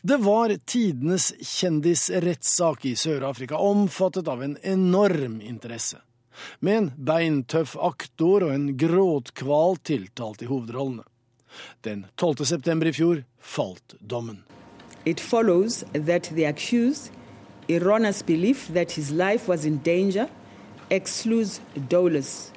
Det 0.02 0.16
var 0.16 0.56
tidenes 0.64 1.32
kjendisrettssak 1.40 2.84
i 2.84 2.96
Sør-Afrika, 2.96 3.56
omfattet 3.56 4.28
av 4.28 4.42
en 4.42 4.56
enorm 4.62 5.40
interesse. 5.40 6.00
Med 6.58 6.76
en 6.76 6.90
beintøff 6.96 7.76
aktor 7.76 8.46
og 8.46 8.54
en 8.54 8.70
gråtkval 8.80 9.76
tiltalt 9.84 10.42
i 10.42 10.48
hovedrollene. 10.48 11.04
Den 11.84 12.06
12. 12.16 12.46
september 12.46 12.88
i 12.88 12.94
fjor 12.96 13.24
falt 13.38 13.94
dommen. 14.00 14.42
It 15.04 15.20
follows 15.20 15.84
that 15.92 16.30
the 16.34 16.46
accused 16.48 17.12
erroneous 17.68 18.22
belief 18.22 18.68
that 18.74 18.92
his 18.92 19.10
life 19.10 19.48
was 19.48 19.64
in 19.64 19.78
danger 19.84 20.28
excludes 20.90 21.60
Dowless 21.88 22.52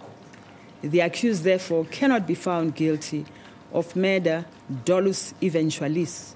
The 0.83 1.01
accused 1.01 1.43
therefore 1.43 1.85
cannot 1.91 2.27
be 2.27 2.35
found 2.35 2.75
guilty 2.75 3.25
of 3.71 3.95
murder 3.95 4.43
dolus 4.85 5.33
eventualis. 5.41 6.35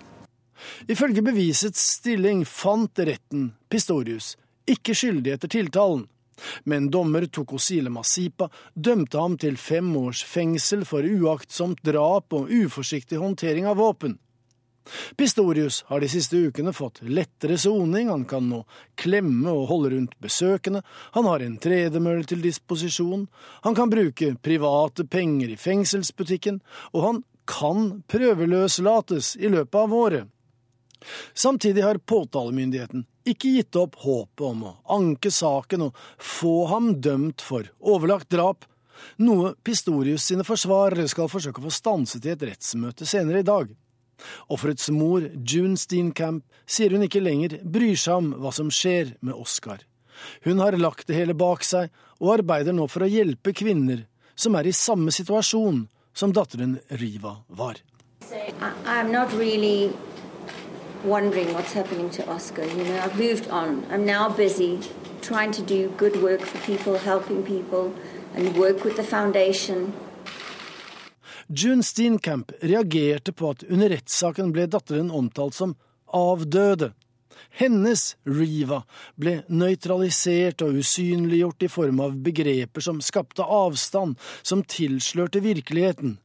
Ifølge 0.88 1.22
bevisets 1.22 1.82
stilling 1.98 2.46
fant 2.46 3.00
retten 3.00 3.52
Pistorius 3.70 4.36
ikke 4.68 4.96
skyldig 4.96 5.36
etter 5.36 5.52
tiltalen. 5.52 6.06
Men 6.70 6.90
dommer 6.94 7.26
Tokosile 7.26 7.90
Masipa 7.90 8.48
dømte 8.76 9.20
ham 9.20 9.38
til 9.42 9.58
fem 9.58 9.90
års 9.98 10.24
fengsel 10.24 10.86
for 10.86 11.06
uaktsomt 11.06 11.82
drap 11.86 12.34
og 12.38 12.52
uforsiktig 12.54 13.18
håndtering 13.18 13.66
av 13.70 13.80
våpen. 13.82 14.18
Pistorius 15.18 15.84
har 15.88 16.02
de 16.04 16.10
siste 16.12 16.40
ukene 16.48 16.74
fått 16.76 17.02
lettere 17.04 17.58
soning, 17.60 18.10
han 18.10 18.26
kan 18.30 18.48
nå 18.50 18.64
klemme 19.00 19.52
og 19.54 19.68
holde 19.72 19.94
rundt 19.96 20.16
besøkende, 20.24 20.84
han 21.16 21.28
har 21.30 21.44
en 21.44 21.58
tredemølle 21.62 22.28
til 22.28 22.44
disposisjon, 22.46 23.28
han 23.66 23.78
kan 23.78 23.92
bruke 23.92 24.34
private 24.44 25.08
penger 25.10 25.54
i 25.54 25.60
fengselsbutikken, 25.60 26.62
og 26.94 27.04
han 27.04 27.22
kan 27.48 28.02
prøveløslates 28.12 29.36
i 29.40 29.52
løpet 29.52 29.80
av 29.80 29.94
året. 29.94 30.34
Samtidig 31.34 31.84
har 31.86 32.00
påtalemyndigheten 32.02 33.06
ikke 33.28 33.52
gitt 33.58 33.78
opp 33.80 34.00
håpet 34.02 34.44
om 34.48 34.64
å 34.70 34.74
anke 34.96 35.32
saken 35.34 35.90
og 35.90 36.00
få 36.18 36.56
ham 36.72 36.96
dømt 37.04 37.44
for 37.44 37.68
overlagt 37.80 38.32
drap, 38.34 38.66
noe 39.22 39.54
Pistorius 39.64 40.26
sine 40.26 40.46
forsvarere 40.48 41.06
skal 41.12 41.30
forsøke 41.30 41.62
å 41.62 41.68
få 41.68 41.74
stanset 41.74 42.26
i 42.26 42.34
et 42.34 42.48
rettsmøte 42.50 43.06
senere 43.06 43.44
i 43.44 43.48
dag. 43.48 43.70
Offerets 44.50 44.90
mor, 44.90 45.26
June 45.44 45.78
Steenkamp, 45.78 46.44
sier 46.66 46.94
hun 46.94 47.06
ikke 47.06 47.24
lenger 47.24 47.60
bryr 47.64 47.98
seg 48.00 48.22
om 48.22 48.34
hva 48.42 48.52
som 48.56 48.72
skjer 48.74 49.16
med 49.22 49.38
Oscar. 49.38 49.84
Hun 50.46 50.60
har 50.60 50.78
lagt 50.78 51.08
det 51.08 51.18
hele 51.18 51.36
bak 51.38 51.64
seg 51.64 51.92
og 52.20 52.40
arbeider 52.40 52.74
nå 52.74 52.88
for 52.90 53.06
å 53.06 53.12
hjelpe 53.12 53.54
kvinner 53.54 54.06
som 54.38 54.56
er 54.58 54.70
i 54.70 54.76
samme 54.76 55.14
situasjon 55.14 55.86
som 56.18 56.34
datteren 56.34 56.80
Riva 56.90 57.38
var. 57.48 57.78
I'm 58.86 59.12
not 59.12 59.32
really 59.34 59.94
wondering 61.04 61.54
what's 61.54 61.74
happening 61.74 62.10
to 62.12 62.28
Oscar. 62.30 62.64
You 62.64 62.84
know, 62.84 63.00
I've 63.00 63.18
moved 63.18 63.48
on. 63.50 63.86
I'm 63.92 64.06
now 64.06 64.30
busy 64.30 64.80
trying 65.22 65.52
to 65.52 65.62
do 65.62 65.90
good 65.98 66.16
for 66.42 66.58
people, 66.66 66.98
helping 66.98 67.44
people, 67.44 67.94
and 68.36 68.58
work 68.58 68.84
with 68.84 68.96
the. 68.98 70.07
June 71.48 71.84
Steenkamp 71.84 72.52
reagerte 72.62 73.32
på 73.32 73.54
at 73.54 73.64
under 73.72 73.90
rettssaken 73.94 74.52
ble 74.52 74.66
datteren 74.68 75.12
omtalt 75.16 75.56
som 75.56 75.76
avdøde. 76.12 76.92
Hennes 77.58 78.18
Riva 78.28 78.82
ble 79.16 79.38
nøytralisert 79.48 80.62
og 80.66 80.82
usynliggjort 80.82 81.64
i 81.64 81.70
form 81.72 82.02
av 82.04 82.18
begreper 82.26 82.84
som 82.84 83.00
skapte 83.02 83.46
avstand, 83.46 84.18
som 84.44 84.66
tilslørte 84.68 85.42
virkeligheten. 85.46 86.18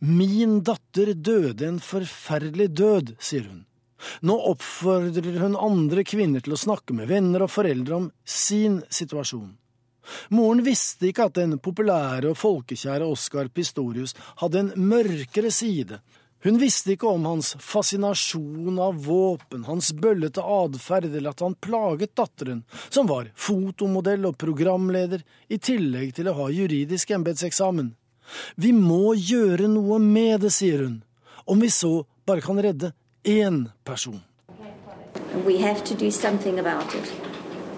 Min 0.00 0.60
datter 0.64 1.12
døde 1.14 1.68
en 1.68 1.80
forferdelig 1.82 2.70
død, 2.72 3.14
sier 3.20 3.48
hun. 3.50 3.64
Nå 4.26 4.34
oppfordrer 4.50 5.38
hun 5.44 5.58
andre 5.58 6.02
kvinner 6.08 6.42
til 6.42 6.56
å 6.56 6.62
snakke 6.64 6.96
med 6.96 7.12
venner 7.12 7.44
og 7.44 7.52
foreldre 7.52 8.00
om 8.00 8.08
sin 8.24 8.80
situasjon. 8.90 9.52
Moren 10.34 10.62
visste 10.66 11.08
ikke 11.10 11.28
at 11.28 11.38
den 11.38 11.58
populære 11.62 12.32
og 12.32 12.38
folkekjære 12.40 13.06
Oscar 13.06 13.50
Pistorius 13.52 14.16
hadde 14.42 14.64
en 14.64 14.72
mørkere 14.90 15.52
side. 15.54 16.00
Hun 16.42 16.58
visste 16.58 16.96
ikke 16.96 17.06
om 17.06 17.26
hans 17.28 17.52
fascinasjon 17.62 18.80
av 18.82 18.96
våpen, 19.04 19.62
hans 19.68 19.92
bøllete 19.94 20.42
atferd 20.42 21.06
eller 21.06 21.30
at 21.30 21.44
han 21.44 21.54
plaget 21.54 22.16
datteren, 22.18 22.64
som 22.90 23.06
var 23.06 23.30
fotomodell 23.38 24.26
og 24.26 24.38
programleder, 24.42 25.22
i 25.46 25.60
tillegg 25.62 26.16
til 26.16 26.32
å 26.32 26.36
ha 26.40 26.48
juridisk 26.50 27.14
embetseksamen. 27.14 27.94
Vi 28.58 28.72
må 28.74 29.14
gjøre 29.14 29.70
noe 29.70 30.00
med 30.02 30.42
det, 30.42 30.50
sier 30.50 30.82
hun, 30.82 31.02
om 31.46 31.62
vi 31.62 31.70
så 31.70 32.00
bare 32.26 32.42
kan 32.42 32.58
redde 32.58 32.90
én 33.22 33.68
person. 33.84 34.22
We 35.46 35.62
have 35.62 35.84
to 35.84 35.94
do 35.94 36.10
something 36.10 36.58
about 36.58 36.94
it. 36.94 37.21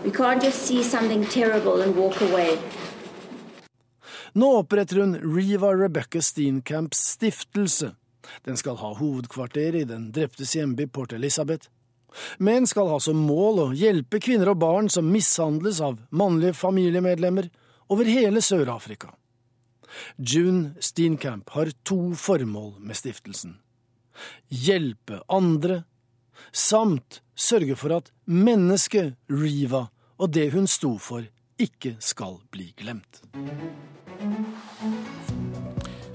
We 0.05 0.11
can't 0.11 0.43
just 0.43 0.67
see 0.67 0.83
something 0.83 1.25
terrible 1.25 1.83
and 1.83 1.97
walk 1.97 2.21
away. 2.21 2.59
Nå 4.33 4.57
oppretter 4.57 5.01
hun 5.01 5.15
Riva 5.37 5.77
Rebecca 5.77 6.23
Steenkamps 6.23 6.99
stiftelse. 6.99 7.95
Den 8.45 8.57
skal 8.57 8.77
ha 8.77 8.93
hovedkvarter 8.99 9.75
i 9.75 9.85
den 9.85 10.11
dreptes 10.13 10.55
hjemby 10.57 10.87
Port 10.87 11.13
Elizabeth, 11.13 11.69
men 12.39 12.67
skal 12.67 12.89
ha 12.89 13.01
som 13.01 13.17
mål 13.17 13.61
å 13.61 13.67
hjelpe 13.75 14.21
kvinner 14.21 14.53
og 14.53 14.61
barn 14.63 14.89
som 14.91 15.11
mishandles 15.13 15.81
av 15.81 15.99
mannlige 16.11 16.57
familiemedlemmer 16.59 17.51
over 17.89 18.09
hele 18.09 18.43
Sør-Afrika. 18.43 19.13
June 20.17 20.75
Steenkamp 20.81 21.51
har 21.55 21.71
to 21.85 22.15
formål 22.19 22.75
med 22.81 22.99
stiftelsen 22.99 23.61
hjelpe 24.49 25.21
andre, 25.33 25.83
samt 26.53 27.21
sørge 27.37 27.77
for 27.77 27.97
at 27.97 28.11
mennesket 28.27 29.15
Riva 29.31 29.87
og 30.19 30.33
det 30.35 30.51
hun 30.55 30.67
sto 30.71 30.95
for, 30.99 31.25
ikke 31.59 31.97
skal 32.03 32.39
bli 32.55 32.71
glemt. 32.79 33.23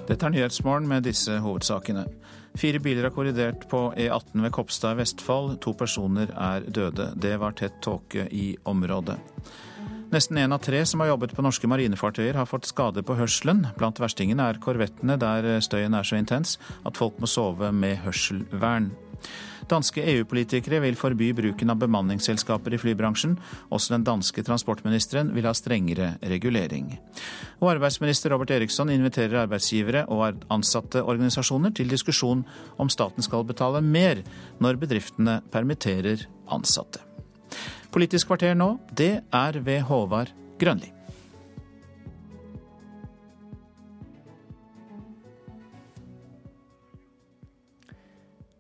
Dette 0.10 0.26
er 0.26 0.34
Nyhetsmorgen 0.34 0.88
med 0.90 1.06
disse 1.06 1.38
hovedsakene. 1.44 2.08
Fire 2.58 2.80
biler 2.82 3.06
har 3.06 3.14
korridert 3.14 3.68
på 3.70 3.92
E18 3.94 4.42
ved 4.42 4.52
Kopstad 4.56 4.96
i 4.96 5.04
Vestfold. 5.04 5.60
To 5.62 5.76
personer 5.78 6.32
er 6.34 6.66
døde. 6.66 7.12
Det 7.16 7.36
var 7.40 7.54
tett 7.60 7.78
tåke 7.86 8.26
i 8.32 8.56
området. 8.66 9.20
Nesten 10.10 10.40
én 10.42 10.54
av 10.54 10.64
tre 10.66 10.82
som 10.90 11.04
har 11.04 11.12
jobbet 11.12 11.36
på 11.38 11.44
norske 11.46 11.70
marinefartøyer, 11.70 12.34
har 12.34 12.50
fått 12.50 12.66
skader 12.66 13.06
på 13.06 13.14
hørselen. 13.20 13.68
Blant 13.78 14.02
verstingene 14.02 14.48
er 14.50 14.58
korvettene, 14.58 15.20
der 15.22 15.60
støyen 15.62 15.94
er 15.94 16.08
så 16.08 16.18
intens 16.18 16.58
at 16.82 16.98
folk 16.98 17.20
må 17.22 17.30
sove 17.30 17.70
med 17.72 18.02
hørselvern. 18.02 18.90
Danske 19.70 20.02
EU-politikere 20.02 20.80
vil 20.82 20.98
forby 20.98 21.30
bruken 21.38 21.70
av 21.70 21.78
bemanningsselskaper 21.84 22.74
i 22.74 22.80
flybransjen. 22.82 23.36
Også 23.70 23.94
den 23.94 24.06
danske 24.08 24.42
transportministeren 24.46 25.30
vil 25.36 25.46
ha 25.46 25.54
strengere 25.54 26.16
regulering. 26.32 26.96
Og 27.62 27.76
arbeidsminister 27.76 28.34
Robert 28.34 28.56
Eriksson 28.56 28.90
inviterer 28.90 29.44
arbeidsgivere 29.44 30.08
og 30.10 30.42
ansatte 30.50 31.04
organisasjoner 31.06 31.76
til 31.78 31.92
diskusjon 31.94 32.46
om 32.82 32.90
staten 32.90 33.26
skal 33.26 33.46
betale 33.46 33.84
mer 33.86 34.24
når 34.60 34.82
bedriftene 34.82 35.40
permitterer 35.54 36.26
ansatte. 36.50 37.04
Politisk 37.94 38.30
kvarter 38.30 38.58
nå, 38.58 38.76
det 38.94 39.20
er 39.34 39.62
ved 39.66 39.86
Håvard 39.90 40.34
Grønli. 40.62 40.99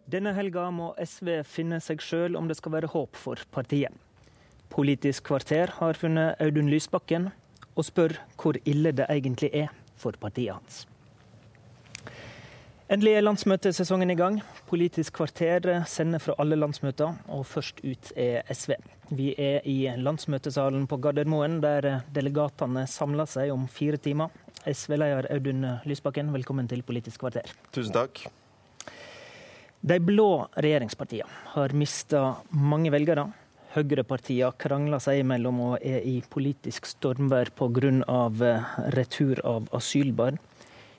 Denne 0.09 0.31
helga 0.33 0.63
må 0.73 0.93
SV 0.97 1.43
finne 1.45 1.77
seg 1.85 2.01
sjøl 2.01 2.37
om 2.39 2.47
det 2.49 2.55
skal 2.57 2.73
være 2.73 2.89
håp 2.89 3.17
for 3.19 3.41
partiet. 3.53 3.93
Politisk 4.73 5.27
kvarter 5.29 5.69
har 5.77 5.97
funnet 5.97 6.39
Audun 6.41 6.69
Lysbakken 6.71 7.27
og 7.75 7.85
spør 7.85 8.15
hvor 8.39 8.57
ille 8.69 8.93
det 8.95 9.05
egentlig 9.09 9.51
er 9.53 9.69
for 9.99 10.17
partiet 10.17 10.55
hans. 10.55 10.87
Endelig 12.89 13.13
er 13.19 13.25
landsmøtesesongen 13.27 14.09
i 14.09 14.17
gang. 14.17 14.39
Politisk 14.65 15.19
kvarter 15.19 15.83
sender 15.85 16.23
fra 16.23 16.33
alle 16.41 16.57
landsmøter, 16.57 17.13
og 17.29 17.45
først 17.45 17.83
ut 17.85 18.09
er 18.17 18.49
SV. 18.49 18.79
Vi 19.13 19.35
er 19.37 19.61
i 19.69 19.77
landsmøtesalen 19.93 20.89
på 20.89 20.97
Gardermoen, 20.97 21.61
der 21.61 21.99
delegatene 22.15 22.87
samler 22.89 23.29
seg 23.29 23.53
om 23.53 23.69
fire 23.69 24.01
timer. 24.01 24.33
SV-leder 24.65 25.29
Audun 25.37 25.69
Lysbakken, 25.85 26.33
velkommen 26.33 26.67
til 26.71 26.81
Politisk 26.81 27.27
kvarter. 27.27 27.53
Tusen 27.69 27.93
takk. 27.93 28.25
De 29.79 29.95
blå 30.03 30.49
regjeringspartiene 30.59 31.51
har 31.53 31.71
mista 31.71 32.21
mange 32.51 32.91
velgere. 32.91 33.29
Høyrepartiene 33.71 34.51
krangler 34.59 34.99
seg 34.99 35.21
imellom 35.21 35.61
og 35.63 35.85
er 35.85 36.03
i 36.03 36.17
politisk 36.27 36.89
stormvær 36.89 37.53
pga. 37.55 37.93
retur 38.91 39.39
av 39.45 39.69
asylbarn. 39.71 40.39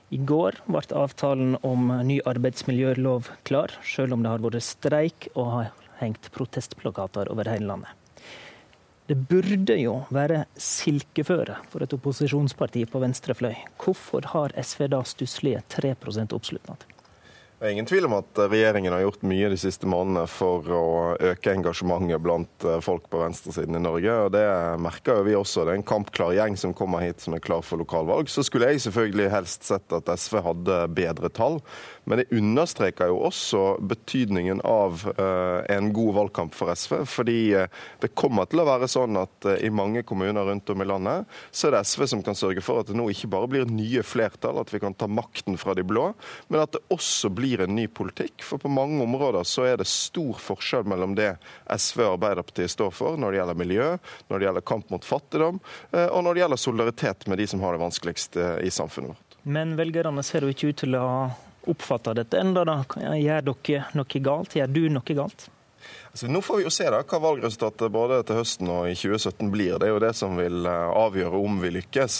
I 0.09 0.17
går 0.17 0.57
ble 0.65 0.81
avtalen 0.97 1.57
om 1.61 1.91
ny 2.07 2.19
arbeidsmiljølov 2.25 3.29
klar, 3.43 3.71
selv 3.85 4.13
om 4.13 4.23
det 4.23 4.31
har 4.31 4.41
vært 4.41 4.63
streik 4.63 5.29
og 5.35 5.51
har 5.51 5.69
hengt 5.99 6.31
protestplakater 6.33 7.29
over 7.31 7.47
hele 7.47 7.67
landet. 7.67 7.93
Det 9.05 9.15
burde 9.29 9.77
jo 9.77 10.05
være 10.09 10.45
silkeføre 10.57 11.59
for 11.69 11.83
et 11.83 11.93
opposisjonsparti 11.93 12.87
på 12.89 12.99
venstre 13.03 13.35
fløy. 13.37 13.53
Hvorfor 13.77 14.25
har 14.33 14.55
SV 14.57 14.87
da 14.89 15.03
stusslige 15.05 15.61
3% 15.69 16.33
oppslutning? 16.33 16.81
Det 17.61 17.67
er 17.67 17.75
ingen 17.75 17.85
tvil 17.85 18.07
om 18.07 18.15
at 18.17 18.39
regjeringen 18.49 18.89
har 18.89 19.03
gjort 19.03 19.25
mye 19.29 19.49
de 19.53 19.57
siste 19.61 19.85
månedene 19.85 20.23
for 20.25 20.65
å 20.73 20.85
øke 21.29 21.51
engasjementet 21.53 22.17
blant 22.25 22.65
eh, 22.65 22.79
folk 22.81 23.03
på 23.13 23.19
venstresiden 23.21 23.77
i 23.77 23.81
Norge. 23.83 24.15
og 24.23 24.31
Det 24.33 24.41
merker 24.81 25.19
jo 25.19 25.27
vi 25.27 25.35
også. 25.37 25.67
Det 25.67 25.75
er 25.75 25.77
en 25.77 25.85
kampklar 25.91 26.33
gjeng 26.33 26.57
som 26.57 26.73
kommer 26.73 27.05
hit 27.05 27.21
som 27.21 27.35
er 27.37 27.43
klar 27.45 27.61
for 27.61 27.77
lokalvalg. 27.77 28.31
Så 28.33 28.41
skulle 28.47 28.71
jeg 28.71 28.81
selvfølgelig 28.87 29.27
helst 29.29 29.69
sett 29.69 29.93
at 29.93 30.09
SV 30.09 30.39
hadde 30.41 30.79
bedre 30.97 31.29
tall. 31.29 31.59
Men 32.09 32.23
det 32.23 32.33
understreker 32.33 33.11
jo 33.11 33.19
også 33.27 33.61
betydningen 33.85 34.63
av 34.65 35.05
uh, 35.19 35.61
en 35.69 35.91
god 35.93 36.15
valgkamp 36.15 36.57
for 36.57 36.73
SV. 36.73 37.03
Fordi 37.05 37.37
uh, 37.61 37.67
det 38.01 38.09
kommer 38.17 38.49
til 38.49 38.63
å 38.63 38.65
være 38.71 38.89
sånn 38.89 39.21
at 39.21 39.51
i 39.61 39.69
mange 39.69 40.01
kommuner 40.01 40.49
rundt 40.49 40.73
om 40.73 40.81
i 40.81 40.89
landet, 40.89 41.29
så 41.53 41.69
er 41.69 41.77
det 41.77 41.83
SV 41.91 42.07
som 42.09 42.25
kan 42.25 42.41
sørge 42.41 42.65
for 42.65 42.81
at 42.81 42.89
det 42.89 42.97
nå 42.97 43.05
ikke 43.13 43.29
bare 43.37 43.53
blir 43.53 43.69
nye 43.69 44.01
flertall, 44.01 44.57
at 44.57 44.73
vi 44.73 44.81
kan 44.81 44.97
ta 44.97 45.05
makten 45.05 45.61
fra 45.61 45.77
de 45.77 45.85
blå, 45.85 46.09
men 46.49 46.65
at 46.65 46.73
det 46.73 46.81
også 46.89 47.29
blir 47.29 47.50
blir 47.57 47.65
en 47.67 47.75
ny 47.75 47.87
politikk. 47.87 48.43
For 48.43 48.57
på 48.57 48.71
mange 48.71 49.03
områder 49.03 49.43
så 49.47 49.65
er 49.69 49.77
det 49.81 49.87
stor 49.89 50.39
forskjell 50.39 50.87
mellom 50.89 51.15
det 51.17 51.35
SV 51.67 52.03
og 52.05 52.13
Arbeiderpartiet 52.15 52.71
står 52.71 52.91
for 52.95 53.19
når 53.19 53.31
det 53.31 53.41
gjelder 53.41 53.59
miljø, 53.59 53.87
når 54.29 54.39
det 54.39 54.47
gjelder 54.47 54.67
kamp 54.71 54.89
mot 54.93 55.05
fattigdom, 55.05 55.59
og 55.91 56.23
når 56.23 56.33
det 56.33 56.43
gjelder 56.43 56.61
solidaritet 56.63 57.27
med 57.27 57.41
de 57.41 57.47
som 57.47 57.63
har 57.65 57.75
det 57.75 57.83
vanskeligst 57.83 58.37
i 58.63 58.71
samfunnet 58.71 59.13
vårt. 59.13 59.39
Men 59.43 59.75
velgerne 59.79 60.23
ser 60.23 60.45
jo 60.45 60.51
ikke 60.53 60.71
ut 60.71 60.81
til 60.83 60.97
å 60.99 61.07
oppfatte 61.71 62.13
dette 62.17 62.39
enda. 62.41 62.65
Da. 62.67 62.81
Gjør 63.17 63.47
dere 63.51 63.87
noe 63.97 64.21
galt? 64.25 64.55
Gjør 64.57 64.71
du 64.71 64.83
noe 64.93 65.17
galt? 65.17 65.49
Altså, 66.11 66.27
nå 66.27 66.41
får 66.43 66.57
vi 66.57 66.63
jo 66.65 66.71
se 66.75 66.83
da, 66.91 66.97
hva 67.07 67.17
valgresultatet 67.23 67.91
både 67.93 68.17
til 68.27 68.41
høsten 68.41 68.67
og 68.67 68.89
i 68.89 68.95
2017 68.99 69.47
blir. 69.53 69.77
Det 69.79 69.87
er 69.87 69.93
jo 69.93 70.01
det 70.03 70.11
som 70.19 70.33
vil 70.35 70.65
eh, 70.67 70.95
avgjøre 70.99 71.39
om 71.39 71.61
vi 71.61 71.69
lykkes. 71.71 72.17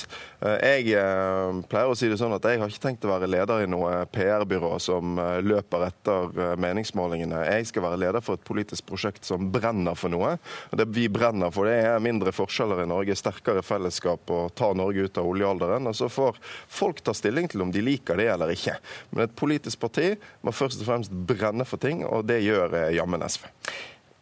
Eh, 0.48 0.62
jeg 0.64 0.94
eh, 0.96 1.58
pleier 1.68 1.92
å 1.92 1.98
si 2.00 2.08
det 2.08 2.16
sånn 2.22 2.32
at 2.32 2.48
jeg 2.48 2.62
har 2.62 2.72
ikke 2.72 2.86
tenkt 2.86 3.04
å 3.04 3.12
være 3.12 3.28
leder 3.28 3.66
i 3.66 3.68
noe 3.68 4.06
PR-byrå 4.08 4.78
som 4.80 5.20
løper 5.44 5.84
etter 5.90 6.56
meningsmålingene. 6.64 7.42
Jeg 7.50 7.68
skal 7.68 7.84
være 7.90 8.00
leder 8.06 8.24
for 8.24 8.40
et 8.40 8.48
politisk 8.48 8.88
prosjekt 8.94 9.28
som 9.28 9.50
brenner 9.52 10.00
for 10.00 10.14
noe. 10.14 10.38
Det 10.72 10.88
vi 10.96 11.10
brenner 11.12 11.52
for, 11.52 11.68
det 11.68 11.84
er 11.90 12.00
mindre 12.00 12.32
forskjeller 12.32 12.86
i 12.86 12.88
Norge, 12.94 13.20
sterkere 13.20 13.66
fellesskap 13.66 14.32
og 14.32 14.56
ta 14.56 14.72
Norge 14.72 15.04
ut 15.04 15.20
av 15.20 15.28
oljealderen. 15.34 15.92
Og 15.92 16.00
så 16.00 16.08
får 16.08 16.40
folk 16.72 17.04
ta 17.04 17.12
stilling 17.18 17.52
til 17.52 17.68
om 17.68 17.76
de 17.76 17.84
liker 17.84 18.24
det 18.24 18.32
eller 18.32 18.56
ikke. 18.56 18.80
Men 19.12 19.28
et 19.28 19.36
politisk 19.36 19.84
parti 19.84 20.14
må 20.48 20.56
først 20.56 20.80
og 20.80 20.94
fremst 20.94 21.22
brenne 21.36 21.68
for 21.68 21.84
ting, 21.84 22.08
og 22.08 22.24
det 22.32 22.40
gjør 22.48 22.80
jammen 22.96 23.28
SV. 23.28 23.52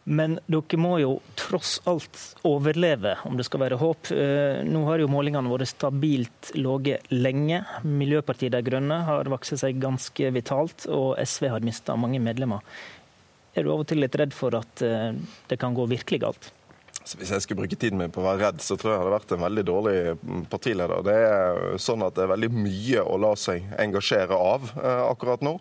Men 0.04 0.38
dere 0.48 0.78
må 0.80 0.94
jo 1.02 1.10
tross 1.38 1.74
alt 1.88 2.18
overleve, 2.48 3.18
om 3.28 3.36
det 3.36 3.44
skal 3.46 3.64
være 3.66 3.78
håp. 3.80 4.12
Eh, 4.14 4.62
nå 4.64 4.84
har 4.88 5.02
jo 5.02 5.10
målingene 5.12 5.52
vært 5.52 5.72
stabilt 5.74 6.52
lave 6.56 6.96
lenge. 7.12 7.60
Miljøpartiet 7.84 8.54
De 8.56 8.62
Grønne 8.64 9.02
har 9.06 9.28
vokst 9.30 9.60
seg 9.60 9.82
ganske 9.82 10.32
vitalt, 10.32 10.88
og 10.88 11.20
SV 11.20 11.50
har 11.52 11.66
mista 11.66 11.98
mange 12.00 12.22
medlemmer. 12.22 12.64
Er 13.54 13.66
du 13.66 13.74
av 13.74 13.82
og 13.82 13.90
til 13.90 14.00
litt 14.00 14.16
redd 14.16 14.32
for 14.36 14.56
at 14.56 14.82
eh, 14.86 15.12
det 15.50 15.60
kan 15.60 15.76
gå 15.76 15.84
virkelig 15.90 16.22
galt? 16.24 16.50
Så 17.02 17.16
hvis 17.16 17.30
jeg 17.32 17.42
skulle 17.42 17.62
bruke 17.62 17.76
tiden 17.80 17.96
min 17.96 18.12
på 18.12 18.20
å 18.20 18.26
være 18.26 18.42
redd, 18.44 18.58
så 18.60 18.76
tror 18.76 18.90
jeg 18.90 18.98
jeg 18.98 19.02
hadde 19.02 19.14
vært 19.14 19.30
en 19.32 19.44
veldig 19.46 19.62
dårlig 19.64 19.94
mm, 20.20 20.42
partileder. 20.52 21.04
Det 21.06 21.14
er 21.16 21.78
sånn 21.80 22.04
at 22.04 22.16
det 22.16 22.26
er 22.26 22.32
veldig 22.34 22.50
mye 22.52 23.04
å 23.08 23.14
la 23.22 23.30
seg 23.40 23.70
engasjere 23.80 24.36
av 24.36 24.66
eh, 24.76 25.00
akkurat 25.06 25.40
nå. 25.46 25.54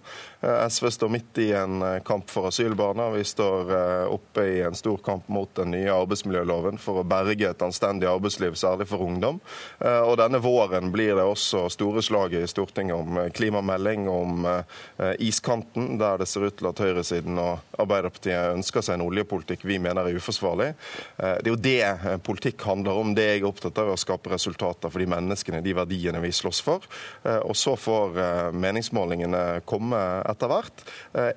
Eh, 0.44 0.66
SV 0.68 0.90
står 0.92 1.14
midt 1.14 1.40
i 1.40 1.48
en 1.56 1.80
eh, 1.86 2.02
kamp 2.04 2.28
for 2.30 2.50
asylbarna. 2.52 3.08
Vi 3.16 3.24
står 3.24 3.72
oppe 4.12 4.46
i 4.50 4.58
en 4.68 4.76
stor 4.76 5.00
kamp 5.06 5.30
mot 5.32 5.50
den 5.56 5.72
nye 5.72 5.94
arbeidsmiljøloven 5.96 6.80
for 6.82 7.00
å 7.00 7.06
berge 7.08 7.48
et 7.54 7.64
anstendig 7.64 8.10
arbeidsliv, 8.12 8.58
særlig 8.60 8.90
for 8.90 9.06
ungdom. 9.06 9.40
Og 9.80 10.16
denne 10.20 10.42
våren 10.44 10.92
blir 10.92 11.16
det 11.18 11.26
også 11.26 11.66
store 11.72 12.02
slag 12.06 12.34
i 12.38 12.44
Stortinget 12.50 12.98
om 12.98 13.20
klimamelding, 13.36 14.08
om 14.12 14.48
iskanten, 15.22 15.98
der 16.02 16.22
det 16.22 16.30
ser 16.30 16.48
ut 16.48 16.58
til 16.60 16.70
at 16.72 16.82
høyresiden 16.84 17.40
og 17.42 17.80
Arbeiderpartiet 17.80 18.56
ønsker 18.56 18.86
seg 18.86 18.98
en 18.98 19.06
oljepolitikk 19.08 19.66
vi 19.70 19.80
mener 19.82 20.10
er 20.10 20.20
uforsvarlig. 20.20 20.72
Eh, 21.30 21.38
det 21.44 21.50
er 21.50 21.54
jo 21.54 21.62
det 21.62 21.84
eh, 21.86 22.18
politikk 22.24 22.64
handler 22.68 23.00
om. 23.00 23.14
Det 23.16 23.26
jeg 23.26 23.42
er 23.42 23.48
opptatt 23.50 23.78
av, 23.80 23.90
er 23.90 23.98
å 23.98 24.00
skape 24.00 24.32
resultater 24.34 24.92
for 24.92 25.02
de 25.02 25.10
menneskene, 25.10 25.62
de 25.66 25.76
verdiene 25.78 26.22
vi 26.24 26.32
slåss 26.36 26.62
for. 26.66 26.86
Eh, 27.24 27.40
og 27.40 27.56
så 27.58 27.76
får 27.80 28.20
meningsmålingene 28.56 29.62
komme 29.70 30.00
etter 30.30 30.50
hvert. 30.52 30.84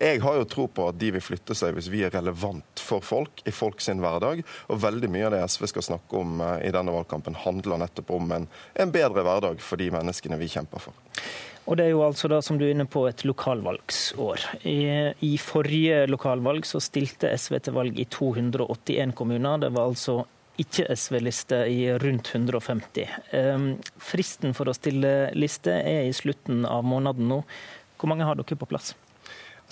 Jeg 0.01 0.21
har 0.23 0.37
jo 0.39 0.49
tro 0.49 0.67
på 0.73 0.87
at 0.91 0.99
de 1.01 1.11
vil 1.15 1.25
flytte 1.25 1.55
seg 1.57 1.75
hvis 1.77 1.91
vi 1.93 2.03
er 2.07 2.13
relevant 2.15 2.83
for 2.83 3.05
folk 3.05 3.43
i 3.49 3.55
folk 3.55 3.83
sin 3.85 4.03
hverdag. 4.03 4.43
Og 4.73 4.83
veldig 4.83 5.11
mye 5.13 5.29
av 5.29 5.37
det 5.37 5.45
SV 5.53 5.69
skal 5.71 5.87
snakke 5.93 6.19
om 6.19 6.43
i 6.63 6.73
denne 6.75 6.95
valgkampen, 6.95 7.37
handler 7.45 7.83
nettopp 7.83 8.13
om 8.17 8.37
en, 8.39 8.49
en 8.75 8.95
bedre 8.95 9.25
hverdag 9.27 9.63
for 9.65 9.81
de 9.81 9.91
menneskene 9.95 10.41
vi 10.41 10.51
kjemper 10.53 10.83
for. 10.83 10.97
Og 11.71 11.79
det 11.79 11.87
er 11.87 11.93
jo 11.93 12.03
altså 12.03 12.29
da, 12.31 12.41
som 12.43 12.59
du 12.59 12.65
er 12.67 12.73
inne 12.75 12.89
på, 12.91 13.05
et 13.07 13.23
lokalvalgsår. 13.27 14.47
I, 14.67 14.79
I, 15.23 15.33
forrige 15.39 16.07
lokalvalg 16.11 16.67
så 16.67 16.81
stilte 16.83 17.31
SV 17.39 17.59
til 17.63 17.77
valg 17.77 18.01
i 18.03 18.07
281 18.11 19.15
kommuner. 19.19 19.63
Det 19.63 19.71
var 19.75 19.93
altså 19.93 20.25
ikke 20.63 20.89
SV-liste 20.99 21.63
i 21.71 21.87
rundt 22.03 22.33
150. 22.35 23.15
Um, 23.33 23.71
fristen 24.03 24.57
for 24.59 24.69
å 24.69 24.77
stille 24.77 25.31
liste 25.39 25.73
er 25.73 26.09
i 26.09 26.17
slutten 26.17 26.67
av 26.69 26.85
måneden 26.85 27.31
nå. 27.31 27.41
Hvor 27.97 28.11
mange 28.11 28.27
har 28.27 28.37
dere 28.39 28.59
på 28.59 28.69
plass? 28.69 28.93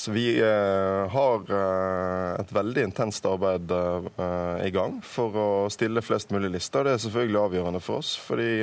Så 0.01 0.15
vi 0.15 0.31
eh, 0.41 1.03
har 1.13 1.43
uh, 1.53 2.39
et 2.41 2.53
veldig 2.57 2.87
intenst 2.87 3.27
arbeid 3.29 3.69
eh, 3.75 4.63
i 4.65 4.71
gang 4.73 4.95
for 5.05 5.35
å 5.37 5.49
stille 5.69 6.01
flest 6.01 6.33
mulig 6.33 6.55
lister. 6.55 6.87
Det 6.87 6.95
er 6.95 7.03
selvfølgelig 7.03 7.41
avgjørende 7.43 7.83
for 7.85 8.01
oss. 8.01 8.15
fordi 8.17 8.63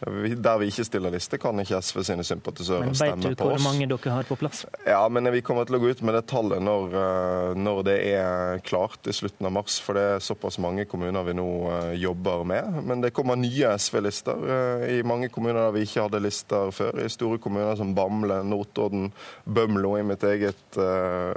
der 0.00 0.58
vi 0.58 0.70
ikke 0.70 0.84
stiller 0.86 1.12
liste, 1.12 1.38
kan 1.40 1.60
ikke 1.60 1.80
SV 1.84 2.02
sine 2.08 2.24
sympatisører 2.24 2.94
stemme 2.96 3.20
på 3.20 3.20
oss. 3.20 3.26
Vet 3.26 3.38
du 3.38 3.44
hvor 3.44 3.64
mange 3.64 3.88
dere 3.90 4.14
har 4.14 4.28
på 4.28 4.36
plass? 4.40 4.64
Ja, 4.86 5.02
men 5.08 5.28
Vi 5.30 5.42
kommer 5.44 5.66
til 5.68 5.76
å 5.76 5.80
gå 5.82 5.90
ut 5.92 6.00
med 6.02 6.16
det 6.16 6.24
tallet 6.30 6.62
når, 6.64 6.94
eh, 6.96 7.58
når, 7.60 7.82
det 7.86 7.96
er 8.08 8.62
klart 8.64 9.06
i 9.06 9.12
slutten 9.14 9.46
av 9.46 9.52
mars. 9.52 9.76
For 9.80 9.96
det 9.96 10.04
er 10.14 10.24
såpass 10.24 10.58
mange 10.58 10.86
kommuner 10.88 11.26
vi 11.26 11.34
nå 11.36 11.48
eh, 11.70 11.92
jobber 12.00 12.44
med. 12.48 12.80
Men 12.88 13.04
det 13.04 13.12
kommer 13.16 13.36
nye 13.36 13.74
SV-lister 13.76 14.46
eh, 14.56 14.86
i 14.96 15.02
mange 15.06 15.28
kommuner 15.28 15.66
der 15.66 15.76
vi 15.76 15.84
ikke 15.84 16.06
hadde 16.08 16.22
lister 16.24 16.72
før. 16.74 17.02
I 17.04 17.12
store 17.12 17.38
kommuner 17.42 17.76
som 17.76 17.92
Bamble, 17.94 18.40
Notodden, 18.48 19.10
Bømlo 19.44 19.96
i 19.98 20.06
mitt 20.06 20.24
eget 20.24 20.80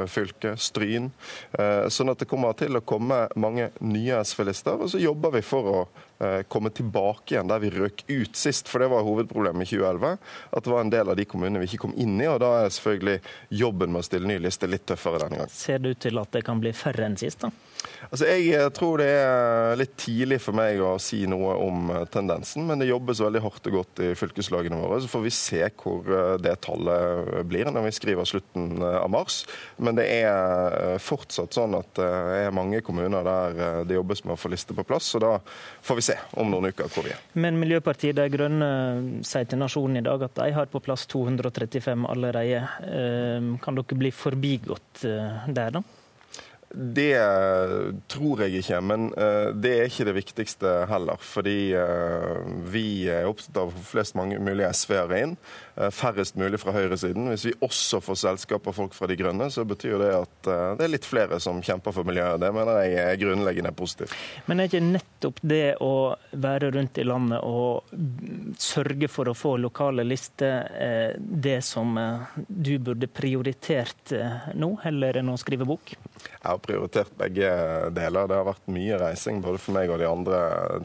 fylke, 0.09 0.55
Stryn. 0.61 1.09
Sånn 1.91 2.11
at 2.11 2.21
det 2.21 2.27
kommer 2.29 2.55
til 2.57 2.77
å 2.77 2.83
komme 2.85 3.25
mange 3.35 3.69
nye 3.83 4.21
SV-lister. 4.23 4.79
Og 4.79 4.91
så 4.93 5.01
jobber 5.01 5.35
vi 5.35 5.43
for 5.45 5.69
å 5.69 5.77
komme 6.51 6.71
tilbake 6.73 7.35
igjen 7.35 7.49
der 7.51 7.61
vi 7.63 7.71
røk 7.73 8.05
ut 8.07 8.37
sist. 8.37 8.69
For 8.71 8.83
det 8.83 8.91
var 8.93 9.05
hovedproblemet 9.07 9.67
i 9.67 9.77
2011. 9.77 10.17
At 10.51 10.65
det 10.65 10.73
var 10.73 10.85
en 10.85 10.93
del 10.93 11.11
av 11.13 11.19
de 11.19 11.27
kommunene 11.29 11.61
vi 11.63 11.71
ikke 11.71 11.85
kom 11.87 11.97
inn 11.97 12.15
i. 12.21 12.29
Og 12.31 12.39
da 12.43 12.53
er 12.61 12.73
selvfølgelig 12.73 13.19
jobben 13.63 13.93
med 13.93 14.03
å 14.03 14.07
stille 14.07 14.29
ny 14.29 14.39
liste 14.43 14.69
litt 14.69 14.87
tøffere 14.89 15.23
denne 15.23 15.43
gangen. 15.43 15.53
Ser 15.53 15.83
det 15.83 15.95
ut 15.95 16.03
til 16.07 16.21
at 16.21 16.33
det 16.35 16.43
kan 16.47 16.61
bli 16.63 16.73
færre 16.77 17.07
enn 17.07 17.19
sist, 17.19 17.45
da? 17.45 17.51
Altså, 18.09 18.27
Jeg 18.27 18.53
eh, 18.55 18.69
tror 18.75 19.01
det 19.01 19.09
er 19.09 19.77
litt 19.79 19.95
tidlig 19.99 20.39
for 20.43 20.55
meg 20.55 20.79
å 20.83 20.95
si 21.01 21.23
noe 21.29 21.55
om 21.63 21.89
eh, 21.93 22.05
tendensen, 22.13 22.65
men 22.67 22.81
det 22.81 22.89
jobbes 22.89 23.21
veldig 23.23 23.41
hardt 23.43 23.69
og 23.69 23.77
godt 23.79 24.03
i 24.03 24.11
fylkeslagene 24.17 24.79
våre. 24.79 25.01
Så 25.03 25.11
får 25.11 25.25
vi 25.25 25.33
se 25.35 25.61
hvor 25.83 26.07
det 26.41 26.55
tallet 26.63 27.43
blir 27.49 27.69
når 27.71 27.87
vi 27.87 27.95
skriver 27.95 28.27
slutten 28.27 28.83
av 28.83 29.09
mars. 29.11 29.43
Men 29.77 29.97
det 29.99 30.07
er 30.21 30.99
fortsatt 31.03 31.55
sånn 31.55 31.75
at 31.77 31.91
det 31.97 32.09
er 32.47 32.55
mange 32.55 32.81
kommuner 32.85 33.25
der 33.25 33.83
det 33.87 33.97
jobbes 33.97 34.23
med 34.25 34.35
å 34.35 34.39
få 34.39 34.51
liste 34.53 34.75
på 34.75 34.85
plass. 34.87 35.11
så 35.13 35.21
da 35.21 35.33
får 35.83 35.99
vi 35.99 36.05
se 36.05 36.12
se 36.13 36.39
om 36.39 36.51
noen 36.51 36.69
uker 36.71 36.91
hvor 36.91 37.07
vi 37.07 37.13
er. 37.13 37.23
Men 37.39 37.59
Miljøpartiet 37.61 38.17
De 38.17 38.27
Grønne 38.33 38.69
sier 39.25 39.49
til 39.49 39.61
Nasjonen 39.61 40.01
i 40.01 40.05
dag 40.05 40.27
at 40.27 40.37
de 40.39 40.53
har 40.55 40.71
på 40.71 40.81
plass 40.83 41.07
235 41.11 42.07
allerede. 42.09 42.63
Ehm, 42.87 43.57
kan 43.63 43.77
dere 43.77 43.99
bli 43.99 44.13
forbigått 44.13 45.05
eh, 45.09 45.51
der, 45.53 45.77
da? 45.79 45.83
Det 46.73 47.13
tror 48.09 48.41
jeg 48.41 48.63
ikke, 48.63 48.79
men 48.81 49.11
eh, 49.13 49.51
det 49.53 49.73
er 49.77 49.91
ikke 49.91 50.07
det 50.07 50.15
viktigste 50.17 50.71
heller. 50.89 51.21
Fordi 51.21 51.57
eh, 51.77 52.39
vi 52.73 53.05
er 53.13 53.29
opptatt 53.29 53.59
av 53.61 53.69
å 53.69 53.75
få 53.75 53.83
flest 53.91 54.17
mange 54.17 54.39
mulig 54.41 54.65
SV-ere 54.73 55.19
inn. 55.21 55.35
Eh, 55.75 55.89
færrest 55.89 56.35
mulig 56.37 56.59
fra 56.61 56.73
høyresiden. 56.75 57.27
Hvis 57.31 57.47
vi 57.47 57.53
også 57.65 57.97
får 58.03 58.19
selskap 58.21 58.67
av 58.69 58.75
folk 58.77 58.93
fra 58.93 59.07
De 59.09 59.17
grønne, 59.17 59.49
så 59.49 59.65
betyr 59.65 59.97
det 60.01 60.11
at 60.15 60.49
det 60.77 60.85
er 60.85 60.91
litt 60.91 61.07
flere 61.07 61.39
som 61.41 61.61
kjemper 61.65 61.95
for 61.95 62.05
miljøet. 62.05 62.41
Det 62.41 62.51
mener 62.53 62.81
jeg 62.83 62.99
er 63.01 63.19
grunnleggende 63.21 63.71
positivt. 63.75 64.13
Men 64.45 64.61
er 64.61 64.69
ikke 64.69 64.83
nettopp 64.85 65.41
det 65.41 65.75
å 65.81 65.93
være 66.31 66.71
rundt 66.75 66.99
i 67.01 67.05
landet 67.07 67.41
og 67.41 67.89
sørge 68.61 69.09
for 69.09 69.31
å 69.31 69.35
få 69.37 69.55
lokale 69.61 70.05
lister 70.05 70.69
det 71.17 71.59
som 71.65 71.95
du 72.47 72.73
burde 72.83 73.07
prioritert 73.07 74.13
nå, 74.59 74.73
heller 74.83 75.19
enn 75.21 75.31
å 75.33 75.37
skrive 75.41 75.67
bok? 75.67 75.95
Jeg 75.95 76.43
har 76.43 76.61
prioritert 76.63 77.13
begge 77.17 77.53
deler. 77.95 78.27
Det 78.29 78.39
har 78.39 78.49
vært 78.49 78.73
mye 78.73 78.99
reising 79.01 79.41
både 79.43 79.61
for 79.61 79.77
meg 79.77 79.93
og 79.93 80.01
de 80.01 80.09
andre 80.09 80.41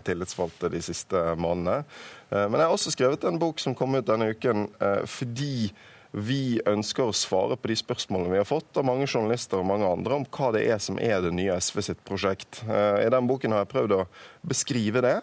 tillitsvalgte 0.06 0.72
de 0.72 0.82
siste 0.84 1.24
månedene. 1.38 1.82
Eh, 2.30 2.46
men 2.48 2.58
jeg 2.58 2.66
har 2.66 2.74
også 2.74 2.94
skrevet 2.94 3.24
en 3.28 3.40
bok 3.40 3.60
som 3.62 3.76
kom 3.76 3.96
ut 3.96 4.08
denne 4.08 4.32
uken 4.34 4.68
eh, 4.80 5.04
fordi 5.08 5.70
vi 6.16 6.56
ønsker 6.64 7.04
å 7.04 7.14
svare 7.16 7.56
på 7.60 7.68
de 7.68 7.76
spørsmålene 7.76 8.32
vi 8.32 8.40
har 8.40 8.48
fått 8.48 8.78
av 8.80 8.86
mange 8.88 9.04
journalister 9.06 9.60
og 9.60 9.68
mange 9.68 9.88
andre 9.88 10.16
om 10.16 10.24
hva 10.24 10.52
det 10.56 10.62
er 10.64 10.80
som 10.80 10.96
er 10.96 11.20
det 11.20 11.34
nye 11.36 11.58
SV 11.60 11.82
sitt 11.84 12.00
prosjekt. 12.08 12.62
Eh, 12.64 13.04
I 13.04 13.12
den 13.12 13.28
boken 13.28 13.52
har 13.52 13.66
jeg 13.66 13.72
prøvd 13.74 13.96
å 13.98 14.06
beskrive 14.48 15.04
det. 15.04 15.18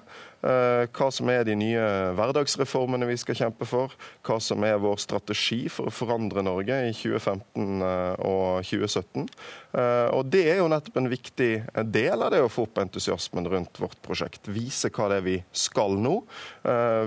Eh, 0.46 0.86
hva 0.94 1.08
som 1.14 1.30
er 1.34 1.46
de 1.48 1.56
nye 1.58 1.86
hverdagsreformene 2.14 3.08
vi 3.10 3.18
skal 3.18 3.38
kjempe 3.40 3.66
for, 3.66 3.94
hva 4.26 4.38
som 4.44 4.62
er 4.68 4.78
vår 4.82 5.00
strategi 5.02 5.64
for 5.74 5.90
å 5.90 5.94
forandre 5.94 6.44
Norge 6.46 6.78
i 6.86 6.92
2015 6.94 7.82
eh, 7.88 8.26
og 8.28 8.68
2017. 8.68 9.26
Eh, 9.74 10.08
og 10.14 10.30
Det 10.30 10.44
er 10.52 10.60
jo 10.62 10.70
nettopp 10.70 11.00
en 11.02 11.10
viktig 11.10 11.50
del 11.90 12.26
av 12.26 12.34
det 12.36 12.44
å 12.46 12.52
få 12.52 12.68
opp 12.68 12.78
entusiasmen 12.84 13.50
rundt 13.50 13.82
vårt 13.82 13.98
prosjekt. 14.06 14.46
Vise 14.54 14.92
hva 14.94 15.10
det 15.10 15.22
er 15.22 15.26
vi 15.26 15.38
skal 15.56 15.98
nå. 16.00 16.20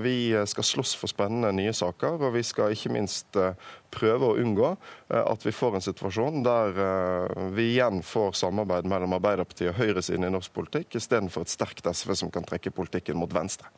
Vi 0.03 0.17
skal 0.49 0.67
slåss 0.67 0.95
for 0.99 1.11
spennende 1.11 1.51
nye 1.55 1.73
saker, 1.75 2.19
og 2.23 2.35
vi 2.35 2.43
skal 2.47 2.75
ikke 2.75 2.93
minst 2.95 3.37
prøve 3.95 4.29
å 4.31 4.37
unngå 4.41 4.71
at 5.09 5.47
vi 5.47 5.53
får 5.55 5.79
en 5.79 5.85
situasjon 5.85 6.43
der 6.47 6.79
vi 7.57 7.71
igjen 7.73 8.03
får 8.05 8.37
samarbeid 8.41 8.89
mellom 8.91 9.17
Arbeiderpartiet 9.17 9.73
og 9.73 9.81
høyresiden 9.81 10.29
i 10.29 10.33
norsk 10.33 10.53
politikk, 10.55 10.99
istedenfor 11.01 11.47
et 11.47 11.53
sterkt 11.53 11.89
SV 11.89 12.15
som 12.23 12.33
kan 12.33 12.47
trekke 12.47 12.75
politikken 12.75 13.19
mot 13.21 13.33
venstre. 13.35 13.71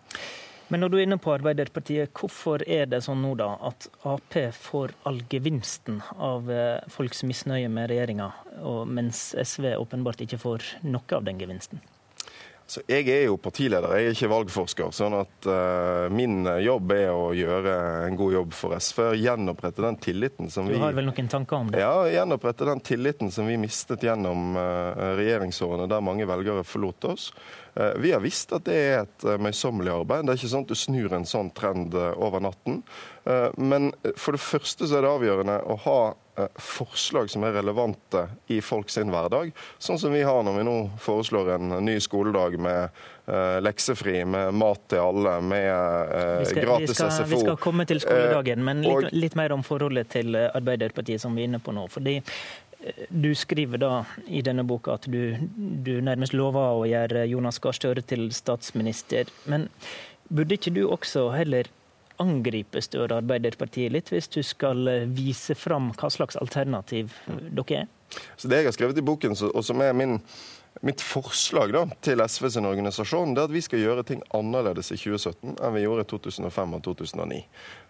Men 0.71 0.85
når 0.85 0.91
du 0.91 0.97
er 1.01 1.03
inne 1.03 1.19
på 1.19 1.33
Arbeiderpartiet, 1.35 2.13
hvorfor 2.15 2.63
er 2.63 2.87
det 2.87 3.01
sånn 3.03 3.25
nå 3.25 3.33
da 3.41 3.57
at 3.67 3.89
Ap 4.07 4.37
får 4.55 4.95
all 5.09 5.19
gevinsten 5.33 5.99
av 6.15 6.51
eh, 6.55 6.79
folks 6.95 7.25
misnøye 7.27 7.67
med 7.73 7.91
regjeringa, 7.91 8.31
mens 8.87 9.33
SV 9.35 9.73
åpenbart 9.81 10.23
ikke 10.23 10.39
får 10.39 10.69
noe 10.87 11.19
av 11.19 11.27
den 11.27 11.43
gevinsten? 11.43 11.83
Så 12.71 12.85
jeg 12.87 13.09
er 13.11 13.25
jo 13.27 13.35
partileder, 13.43 13.91
jeg 13.99 14.07
er 14.07 14.15
ikke 14.15 14.29
valgforsker. 14.31 14.93
sånn 14.95 15.17
at 15.19 15.47
uh, 15.51 16.07
min 16.15 16.47
jobb 16.63 16.93
er 16.95 17.09
å 17.11 17.33
gjøre 17.35 17.73
en 18.07 18.19
god 18.19 18.37
jobb 18.37 18.53
for 18.55 18.77
SV. 18.77 19.01
Gjenopprette 19.19 19.83
den 19.83 19.99
tilliten 19.99 20.53
som 20.55 20.69
vi 20.71 20.77
Du 20.79 20.85
har 20.85 20.95
vel 20.95 21.09
noen 21.09 21.31
tanker 21.33 21.59
om 21.59 21.73
det? 21.73 21.81
Ja, 21.83 22.07
gjenopprette 22.07 22.69
den 22.69 22.83
tilliten 22.87 23.35
som 23.35 23.51
vi 23.51 23.59
mistet 23.59 24.07
gjennom 24.07 24.55
uh, 24.55 25.17
regjeringsårene 25.19 25.89
der 25.91 26.07
mange 26.07 26.29
velgere 26.31 26.63
forlot 26.63 27.11
oss. 27.11 27.33
Uh, 27.75 27.99
vi 27.99 28.15
har 28.15 28.23
visst 28.23 28.55
at 28.55 28.69
det 28.71 28.79
er 28.79 28.97
et 29.03 29.29
møysommelig 29.43 29.97
arbeid. 29.97 30.29
Det 30.29 30.37
er 30.37 30.43
ikke 30.45 30.55
sånn 30.55 30.69
at 30.69 30.71
du 30.71 30.79
snur 30.79 31.19
en 31.19 31.27
sånn 31.27 31.51
trend 31.59 31.99
over 31.99 32.43
natten. 32.45 32.85
Men 33.61 33.91
for 34.17 34.35
det 34.35 34.41
første 34.41 34.87
så 34.89 34.97
er 34.97 35.05
det 35.05 35.11
avgjørende 35.11 35.59
å 35.69 35.75
ha 35.85 35.99
forslag 36.57 37.31
som 37.31 37.45
er 37.45 37.55
relevante 37.59 38.27
i 38.53 38.61
folks 38.65 38.99
hverdag. 39.01 39.51
Sånn 39.79 39.99
som 40.01 40.15
vi 40.15 40.23
har 40.27 40.43
når 40.47 40.59
vi 40.59 40.67
nå 40.69 40.77
foreslår 41.03 41.55
en 41.57 41.75
ny 41.85 41.99
skoledag 42.01 42.57
med 42.63 42.89
uh, 43.29 43.59
leksefri, 43.63 44.21
med 44.25 44.55
mat 44.57 44.83
til 44.93 45.03
alle, 45.03 45.37
med 45.43 46.47
skal, 46.49 46.63
gratis 46.65 46.95
vi 46.95 46.99
skal, 47.01 47.13
SFO. 47.19 47.29
Vi 47.35 47.43
skal 47.45 47.61
komme 47.61 47.87
til 47.91 48.03
skoledagen, 48.03 48.65
men 48.65 48.83
litt, 48.87 49.13
litt, 49.13 49.39
mer 49.39 49.55
om 49.57 49.65
forholdet 49.67 50.13
til 50.17 50.39
Arbeiderpartiet, 50.39 51.23
som 51.23 51.37
vi 51.37 51.45
er 51.45 51.53
inne 51.53 51.63
på 51.63 51.75
nå. 51.77 51.87
fordi 51.91 52.21
du 53.09 53.35
skriver 53.35 53.81
da 53.81 54.05
i 54.27 54.41
denne 54.45 54.65
boka 54.65 54.95
at 54.97 55.09
du, 55.11 55.37
du 55.85 55.99
nærmest 56.05 56.33
lover 56.37 56.79
å 56.81 56.87
gjøre 56.89 57.27
Jonas 57.29 57.61
Gahr 57.61 57.77
Støre 57.77 58.05
til 58.07 58.31
statsminister. 58.33 59.29
Men 59.51 59.69
burde 60.31 60.57
ikke 60.57 60.73
du 60.73 60.87
også 60.89 61.29
heller 61.35 61.69
angripe 62.23 62.83
av 62.99 63.17
Arbeiderpartiet 63.17 63.93
litt, 63.93 64.13
hvis 64.13 64.31
du 64.33 64.41
skal 64.47 64.87
eh, 64.91 65.09
vise 65.09 65.57
fram 65.59 65.91
hva 65.97 66.13
slags 66.13 66.39
alternativ 66.41 67.15
dere 67.27 67.83
er? 67.83 67.91
Så 68.37 68.49
Det 68.51 68.59
jeg 68.59 68.67
har 68.67 68.75
skrevet 68.75 68.99
i 68.99 69.07
boken, 69.07 69.37
og 69.55 69.63
som 69.65 69.83
er 69.85 69.95
min 69.95 70.19
Mitt 70.81 71.03
forslag 71.05 71.75
da, 71.75 71.83
til 72.01 72.23
SV 72.25 72.47
sin 72.55 72.65
organisasjon 72.65 73.35
det 73.37 73.43
er 73.43 73.51
at 73.51 73.53
vi 73.53 73.61
skal 73.61 73.83
gjøre 73.83 74.05
ting 74.09 74.23
annerledes 74.33 74.89
i 74.95 74.97
2017 74.97 75.59
enn 75.59 75.75
vi 75.75 75.83
gjorde 75.83 76.07
i 76.07 76.09
2005 76.09 76.73
og 76.79 76.81
2009. 76.87 77.41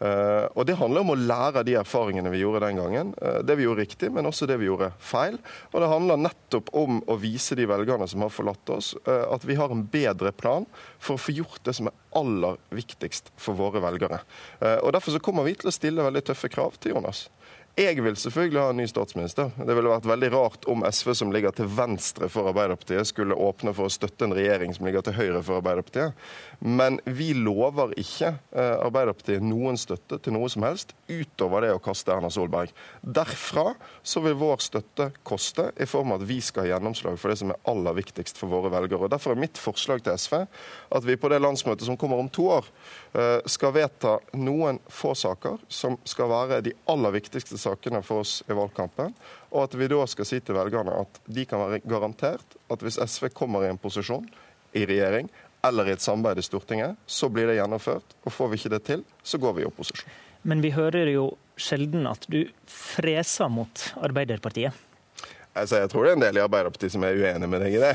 Uh, 0.00 0.08
eh, 0.08 0.46
og 0.58 0.66
Det 0.66 0.74
handler 0.80 1.04
om 1.04 1.12
å 1.14 1.16
lære 1.20 1.62
av 1.62 1.68
de 1.68 1.76
erfaringene 1.78 2.32
vi 2.34 2.42
gjorde 2.42 2.64
den 2.64 2.80
gangen. 2.82 3.14
Uh, 3.22 3.38
det 3.46 3.54
vi 3.60 3.68
gjorde 3.68 3.84
riktig, 3.84 4.10
men 4.10 4.26
også 4.26 4.48
det 4.50 4.58
vi 4.58 4.66
gjorde 4.66 4.90
feil. 4.98 5.38
Og 5.70 5.78
det 5.84 5.92
handler 5.92 6.24
nettopp 6.24 6.74
om 6.82 6.98
å 7.06 7.18
vise 7.22 7.54
de 7.54 7.68
velgerne 7.70 8.10
som 8.10 8.26
har 8.26 8.34
forlatt 8.34 8.74
oss, 8.74 8.90
uh, 9.06 9.28
at 9.36 9.46
vi 9.46 9.60
har 9.60 9.70
en 9.70 9.86
bedre 9.86 10.34
plan 10.34 10.66
for 10.98 11.14
å 11.14 11.22
få 11.22 11.36
gjort 11.38 11.62
det 11.70 11.78
som 11.78 11.92
er 11.92 11.98
aller 12.18 12.58
viktigst 12.74 13.30
for 13.38 13.54
våre 13.54 13.78
velgere. 13.84 14.18
Og 14.82 14.90
Derfor 14.90 15.14
så 15.14 15.20
kommer 15.22 15.46
vi 15.46 15.52
til 15.54 15.70
å 15.70 15.74
stille 15.74 16.02
veldig 16.02 16.24
tøffe 16.26 16.50
krav 16.50 16.74
til 16.82 16.96
Jonas. 16.96 17.28
Jeg 17.78 18.02
vil 18.02 18.16
selvfølgelig 18.18 18.59
ha 18.59 18.70
en 18.72 18.80
ny 18.80 18.84
statsminister. 18.90 19.52
Det 19.55 19.74
ville 19.76 19.92
vært 19.92 20.06
veldig 20.10 20.28
rart 20.34 20.64
om 20.68 20.82
SV, 20.82 21.12
som 21.14 21.30
ligger 21.30 21.55
til 21.55 21.68
venstre 21.70 22.26
for 22.28 22.51
Arbeiderpartiet, 22.51 23.06
skulle 23.06 23.36
åpne 23.38 23.70
for 23.76 23.86
å 23.86 23.92
støtte 23.94 24.26
en 24.26 24.34
regjering 24.34 24.74
som 24.74 24.88
ligger 24.88 25.05
til 25.06 25.14
høyre 25.14 25.42
for 25.47 25.60
Arbeiderpartiet. 25.60 26.18
Men 26.66 26.98
vi 27.06 27.30
lover 27.38 27.94
ikke 28.01 28.32
eh, 28.34 28.74
Arbeiderpartiet 28.74 29.47
noen 29.47 29.78
støtte 29.78 30.18
til 30.18 30.34
noe 30.34 30.51
som 30.51 30.66
helst 30.66 30.97
utover 31.06 31.62
det 31.64 31.70
å 31.76 31.82
kaste 31.82 32.10
Erna 32.10 32.32
Solberg. 32.34 32.74
Derfra 33.06 33.76
så 34.02 34.24
vil 34.26 34.34
vår 34.42 34.66
støtte 34.66 35.12
koste, 35.22 35.70
i 35.78 35.86
form 35.88 36.16
av 36.16 36.24
at 36.24 36.28
vi 36.28 36.40
skal 36.42 36.66
ha 36.66 36.74
gjennomslag 36.74 37.22
for 37.22 37.30
det 37.30 37.38
som 37.38 37.55
er 37.55 37.62
aller 37.70 38.01
viktigst 38.02 38.40
for 38.40 38.51
våre 38.51 38.72
velgere. 38.74 39.12
Derfor 39.14 39.36
er 39.36 39.44
mitt 39.47 39.62
forslag 39.62 40.02
til 40.02 40.18
SV 40.18 40.40
at 40.42 41.06
vi 41.06 41.16
på 41.16 41.30
det 41.30 41.38
landsmøtet 41.38 41.86
som 41.86 41.98
kommer 42.01 42.18
om 42.18 42.28
to 42.34 42.51
år, 42.59 42.66
skal 43.51 43.73
vedta 43.74 44.12
noen 44.39 44.78
få 44.87 45.11
saker 45.19 45.59
som 45.69 45.97
skal 46.07 46.31
være 46.31 46.61
de 46.62 46.73
aller 46.91 47.15
viktigste 47.16 47.59
sakene 47.59 48.03
for 48.07 48.23
oss 48.23 48.37
i 48.47 48.55
valgkampen. 48.55 49.15
Og 49.51 49.65
at 49.65 49.74
vi 49.74 49.89
da 49.91 50.05
skal 50.07 50.28
si 50.28 50.39
til 50.39 50.55
velgerne 50.55 50.95
at 51.03 51.20
de 51.27 51.45
kan 51.49 51.65
være 51.65 51.82
garantert 51.91 52.59
at 52.70 52.85
hvis 52.87 53.01
SV 53.03 53.32
kommer 53.35 53.66
i 53.66 53.73
en 53.73 53.81
posisjon 53.82 54.28
i 54.78 54.85
regjering 54.87 55.31
eller 55.66 55.91
i 55.91 55.95
et 55.95 56.05
samarbeid 56.05 56.41
i 56.41 56.47
Stortinget, 56.47 56.97
så 57.07 57.28
blir 57.28 57.51
det 57.51 57.59
gjennomført. 57.59 58.15
Og 58.24 58.32
får 58.32 58.49
vi 58.53 58.61
ikke 58.61 58.74
det 58.77 58.82
til, 58.87 59.03
så 59.23 59.41
går 59.43 59.59
vi 59.59 59.65
i 59.65 59.69
opposisjon. 59.69 60.15
Men 60.49 60.62
vi 60.65 60.70
hører 60.73 61.11
jo 61.12 61.27
sjelden 61.61 62.07
at 62.09 62.24
du 62.32 62.47
freser 62.70 63.51
mot 63.53 63.91
Arbeiderpartiet. 64.01 64.73
Altså, 65.61 65.81
jeg 65.82 65.91
tror 65.93 66.07
det 66.07 66.12
er 66.12 66.19
en 66.19 66.24
del 66.24 66.39
i 66.41 66.43
Arbeiderpartiet 66.43 66.95
som 66.95 67.05
er 67.07 67.19
uenig 67.20 67.49
med 67.53 67.65
deg 67.65 67.77
i 67.77 67.82
det. 67.82 67.93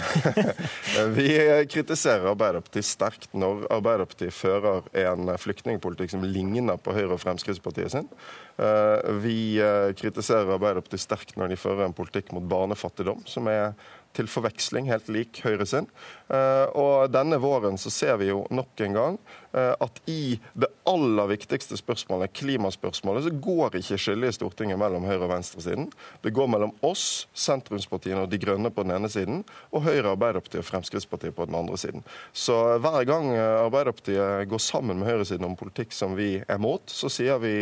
Vi 1.17 1.27
kritiserer 1.71 2.29
Arbeiderpartiet 2.31 2.87
sterkt 2.87 3.33
når 3.33 3.65
Arbeiderpartiet 3.73 4.35
fører 4.35 4.85
en 5.05 5.33
flyktningpolitikk 5.41 6.13
som 6.13 6.25
ligner 6.25 6.79
på 6.81 6.95
Høyre 6.95 7.17
og 7.17 7.21
Fremskrittspartiet 7.23 7.95
sin. 7.95 8.09
Eh, 8.55 9.11
vi 9.19 9.37
eh, 9.59 9.91
kritiserer 9.97 10.53
Arbeiderpartiet 10.55 11.03
sterkt 11.03 11.35
når 11.39 11.51
de 11.51 11.59
fører 11.59 11.87
en 11.87 11.95
politikk 11.95 12.31
mot 12.35 12.45
barnefattigdom, 12.47 13.25
som 13.27 13.49
er 13.51 13.73
til 14.15 14.29
forveksling 14.31 14.87
helt 14.89 15.09
lik 15.11 15.41
Høyre 15.45 15.67
sin. 15.67 15.87
Eh, 16.25 16.65
og 16.73 17.11
denne 17.13 17.37
våren 17.41 17.77
så 17.77 17.91
ser 17.93 18.15
vi 18.17 18.31
jo 18.31 18.39
nok 18.53 18.81
en 18.81 18.95
gang 18.95 19.17
eh, 19.53 19.73
at 19.83 19.99
i 20.09 20.37
det 20.57 20.71
aller 20.89 21.29
viktigste 21.29 21.77
spørsmålet, 21.77 22.33
klimaspørsmålet, 22.33 23.27
så 23.27 23.33
går 23.45 23.77
ikke 23.79 23.99
skillet 24.01 24.33
i 24.33 24.37
Stortinget 24.37 24.79
mellom 24.81 25.05
høyre- 25.05 25.27
og 25.27 25.33
venstresiden. 25.35 25.89
Det 26.23 26.33
går 26.35 26.49
mellom 26.49 26.73
oss, 26.85 27.27
sentrumspartiene 27.37 28.23
og 28.25 28.31
De 28.31 28.39
grønne 28.41 28.71
på 28.73 28.85
den 28.87 28.95
ene 28.97 29.11
siden, 29.11 29.43
og 29.69 29.85
Høyre, 29.85 30.15
Arbeiderpartiet 30.15 30.63
og 30.63 30.69
Fremskrittspartiet 30.69 31.37
på 31.37 31.45
den 31.49 31.59
andre 31.59 31.77
siden. 31.81 32.05
Så 32.33 32.57
hver 32.81 33.05
gang 33.07 33.29
eh, 33.35 33.59
Arbeiderpartiet 33.65 34.49
går 34.49 34.63
sammen 34.63 35.01
med 35.01 35.11
høyresiden 35.11 35.45
om 35.45 35.59
politikk 35.59 35.93
som 35.93 36.17
vi 36.17 36.39
er 36.41 36.61
mot, 36.61 36.89
så 36.89 37.11
sier 37.11 37.37
vi 37.43 37.53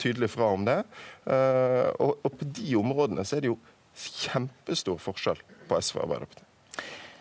tydelig 0.00 0.30
fra 0.32 0.48
om 0.54 0.64
det. 0.66 0.78
Og 1.98 2.28
på 2.30 2.46
de 2.54 2.76
områdene 2.78 3.24
så 3.26 3.36
er 3.36 3.44
det 3.44 3.50
jo 3.50 3.58
kjempestor 3.96 5.00
forskjell 5.02 5.40
på 5.68 5.80
SV 5.80 6.00
og 6.00 6.04
Arbeiderpartiet. 6.06 6.52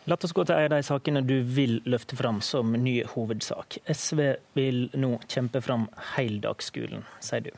La 0.05 0.17
oss 0.21 0.35
gå 0.37 0.43
til 0.45 0.53
en 0.53 0.69
av 0.69 0.77
de 0.77 0.85
sakene 0.85 1.23
du 1.25 1.39
vil 1.41 1.79
løfte 1.89 2.17
fram 2.17 2.37
som 2.45 2.75
ny 2.77 2.99
hovedsak. 3.15 3.79
SV 3.89 4.19
vil 4.53 4.83
nå 4.93 5.15
kjempe 5.25 5.63
fram 5.65 5.87
heldagsskolen, 6.13 7.01
sier 7.25 7.47
du. 7.47 7.49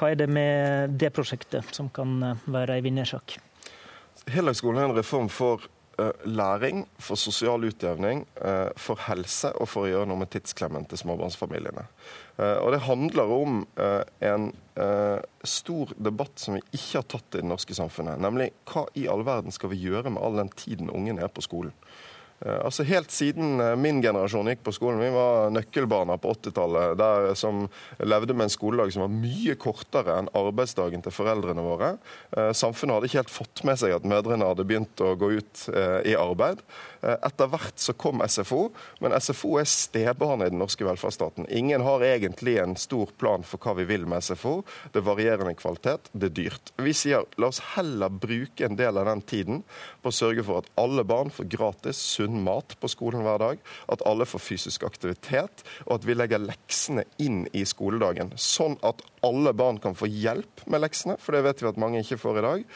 Hva 0.00 0.08
er 0.08 0.22
det 0.22 0.30
med 0.32 0.96
det 0.96 1.10
prosjektet 1.12 1.74
som 1.76 1.90
kan 1.92 2.16
være 2.48 2.78
en 2.78 2.86
vinnersak? 2.86 3.36
Heldagsskolen 4.32 4.80
er 4.80 4.88
en 4.88 4.96
reform 4.96 5.28
for 5.28 5.68
læring, 6.24 6.84
for 6.98 7.20
sosial 7.20 7.64
utjevning, 7.68 8.24
uh, 8.40 8.70
for 8.80 9.00
helse 9.06 9.52
og 9.56 9.68
for 9.70 9.86
å 9.86 9.90
gjøre 9.90 10.08
noe 10.10 10.22
med 10.22 10.32
tidsklemmen 10.34 10.86
til 10.90 11.00
småbarnsfamiliene. 11.02 11.86
Uh, 12.40 12.58
og 12.64 12.72
Det 12.74 12.82
handler 12.86 13.34
om 13.36 13.62
en 14.24 14.52
stor 15.44 15.90
debatt 16.00 16.40
som 16.40 16.54
vi 16.56 16.62
ikke 16.72 17.02
har 17.02 17.08
tatt 17.10 17.36
i 17.36 17.42
det 17.42 17.48
norske 17.50 17.74
samfunnet. 17.76 18.20
Nemlig 18.22 18.46
hva 18.70 18.86
i 18.96 19.02
all 19.12 19.26
verden 19.26 19.52
skal 19.52 19.74
vi 19.74 19.82
gjøre 19.82 20.08
med 20.14 20.22
all 20.24 20.38
den 20.38 20.52
tiden 20.56 20.88
ungen 20.88 21.20
er 21.20 21.28
på 21.28 21.44
skolen? 21.44 21.74
Eh, 22.46 22.58
altså 22.64 22.84
Helt 22.88 23.12
siden 23.12 23.60
eh, 23.60 23.74
min 23.76 24.00
generasjon 24.02 24.48
gikk 24.50 24.62
på 24.64 24.74
skolen, 24.74 25.02
vi 25.02 25.10
var 25.12 25.52
nøkkelbarna 25.52 26.16
på 26.20 26.32
80-tallet, 26.36 27.02
som 27.38 27.66
levde 28.00 28.36
med 28.36 28.48
en 28.48 28.54
skoledag 28.54 28.94
som 28.94 29.04
var 29.04 29.12
mye 29.12 29.56
kortere 29.60 30.16
enn 30.20 30.30
arbeidsdagen 30.38 31.04
til 31.04 31.14
foreldrene 31.14 31.64
våre. 31.64 31.94
Eh, 32.36 32.52
samfunnet 32.56 32.96
hadde 32.96 33.10
ikke 33.10 33.22
helt 33.22 33.34
fått 33.34 33.64
med 33.68 33.80
seg 33.80 33.96
at 33.96 34.08
mødrene 34.08 34.48
hadde 34.48 34.66
begynt 34.68 35.04
å 35.04 35.12
gå 35.20 35.34
ut 35.40 35.66
i 36.06 36.14
arbeid. 36.16 36.62
Etter 37.00 37.48
hvert 37.50 37.80
så 37.80 37.94
kom 37.96 38.20
SFO, 38.26 38.68
men 39.00 39.14
SFO 39.16 39.54
er 39.60 39.68
stebarnet 39.68 40.50
i 40.50 40.52
den 40.52 40.60
norske 40.60 40.84
velferdsstaten. 40.84 41.48
Ingen 41.48 41.84
har 41.86 42.04
egentlig 42.04 42.58
en 42.60 42.76
stor 42.80 43.12
plan 43.20 43.44
for 43.46 43.62
hva 43.62 43.76
vi 43.78 43.86
vil 43.88 44.06
med 44.10 44.24
SFO. 44.24 44.60
Det 44.92 45.00
er 45.00 45.06
varierende 45.06 45.54
kvalitet, 45.58 46.10
det 46.12 46.30
er 46.30 46.36
dyrt. 46.36 46.72
Vi 46.80 46.94
sier 46.96 47.24
la 47.40 47.50
oss 47.50 47.62
heller 47.74 48.12
bruke 48.12 48.66
en 48.66 48.78
del 48.78 49.00
av 49.00 49.08
den 49.08 49.24
tiden 49.24 49.62
på 50.02 50.12
å 50.12 50.18
sørge 50.20 50.44
for 50.46 50.60
at 50.60 50.70
alle 50.80 51.04
barn 51.08 51.32
får 51.32 51.48
gratis, 51.52 52.00
sunn 52.16 52.42
mat 52.44 52.76
på 52.80 52.90
skolen 52.92 53.24
hver 53.24 53.40
dag, 53.42 53.64
at 53.92 54.04
alle 54.08 54.28
får 54.28 54.44
fysisk 54.44 54.84
aktivitet, 54.88 55.64
og 55.86 55.98
at 55.98 56.08
vi 56.08 56.16
legger 56.16 56.42
leksene 56.42 57.06
inn 57.22 57.44
i 57.56 57.64
skoledagen. 57.68 58.34
Sånn 58.36 58.76
at 58.86 59.02
alle 59.26 59.52
barn 59.56 59.80
kan 59.80 59.96
få 59.96 60.08
hjelp 60.10 60.64
med 60.70 60.84
leksene, 60.84 61.16
for 61.20 61.36
det 61.36 61.44
vet 61.48 61.62
vi 61.62 61.70
at 61.70 61.80
mange 61.80 62.00
ikke 62.04 62.20
får 62.20 62.40
i 62.40 62.46
dag. 62.46 62.66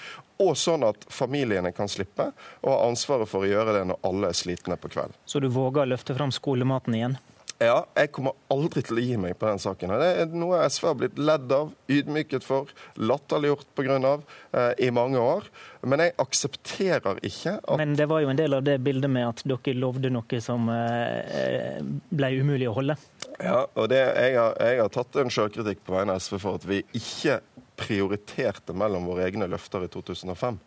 Og 0.43 0.57
sånn 0.59 0.83
at 0.87 1.05
familiene 1.13 1.71
kan 1.77 1.91
slippe 1.91 2.31
å 2.61 2.73
ha 2.73 2.89
ansvaret 2.89 3.31
for 3.31 3.47
å 3.47 3.51
gjøre 3.51 3.77
det 3.79 3.85
når 3.93 4.03
alle 4.09 4.33
er 4.33 4.39
slitne 4.39 4.79
på 4.81 4.91
kveld. 4.91 5.15
Så 5.31 5.43
du 5.43 5.47
våger 5.53 5.85
å 5.85 5.93
løfte 5.95 6.17
fram 6.17 6.35
skolematen 6.35 6.97
igjen? 6.99 7.17
Ja, 7.63 7.85
jeg 7.95 8.11
kommer 8.15 8.35
aldri 8.51 8.83
til 8.83 8.99
å 8.99 9.03
gi 9.05 9.15
meg 9.21 9.37
på 9.39 9.47
den 9.47 9.61
saken. 9.63 9.93
Det 10.01 10.09
er 10.25 10.33
noe 10.35 10.65
SV 10.67 10.89
har 10.89 10.97
blitt 10.99 11.21
ledd 11.23 11.53
av, 11.55 11.71
ydmyket 11.93 12.43
for, 12.45 12.73
latterliggjort 12.99 13.69
pga. 13.79 14.17
Eh, 14.55 14.73
i 14.87 14.91
mange 14.95 15.21
år. 15.23 15.47
Men 15.87 16.03
jeg 16.03 16.15
aksepterer 16.19 17.21
ikke 17.23 17.57
at 17.61 17.79
Men 17.79 17.95
det 17.99 18.09
var 18.11 18.25
jo 18.25 18.33
en 18.33 18.41
del 18.41 18.57
av 18.59 18.65
det 18.67 18.79
bildet 18.83 19.11
med 19.11 19.29
at 19.29 19.45
dere 19.47 19.77
lovde 19.79 20.11
noe 20.11 20.41
som 20.43 20.67
eh, 20.73 21.79
ble 22.11 22.33
umulig 22.41 22.69
å 22.71 22.75
holde? 22.81 22.99
Ja, 23.39 23.65
og 23.71 23.89
det, 23.93 24.03
jeg, 24.03 24.35
har, 24.41 24.59
jeg 24.59 24.83
har 24.83 24.95
tatt 24.95 25.21
en 25.23 25.33
sjølkritikk 25.33 25.85
på 25.87 25.95
vegne 25.95 26.17
av 26.17 26.25
SV 26.25 26.41
for 26.43 26.59
at 26.59 26.67
vi 26.69 26.83
ikke 26.97 27.39
prioriterte 27.77 28.75
mellom 28.77 29.09
våre 29.11 29.27
egne 29.27 29.49
løfter 29.51 29.87
i 29.87 29.91
2005. 29.91 30.59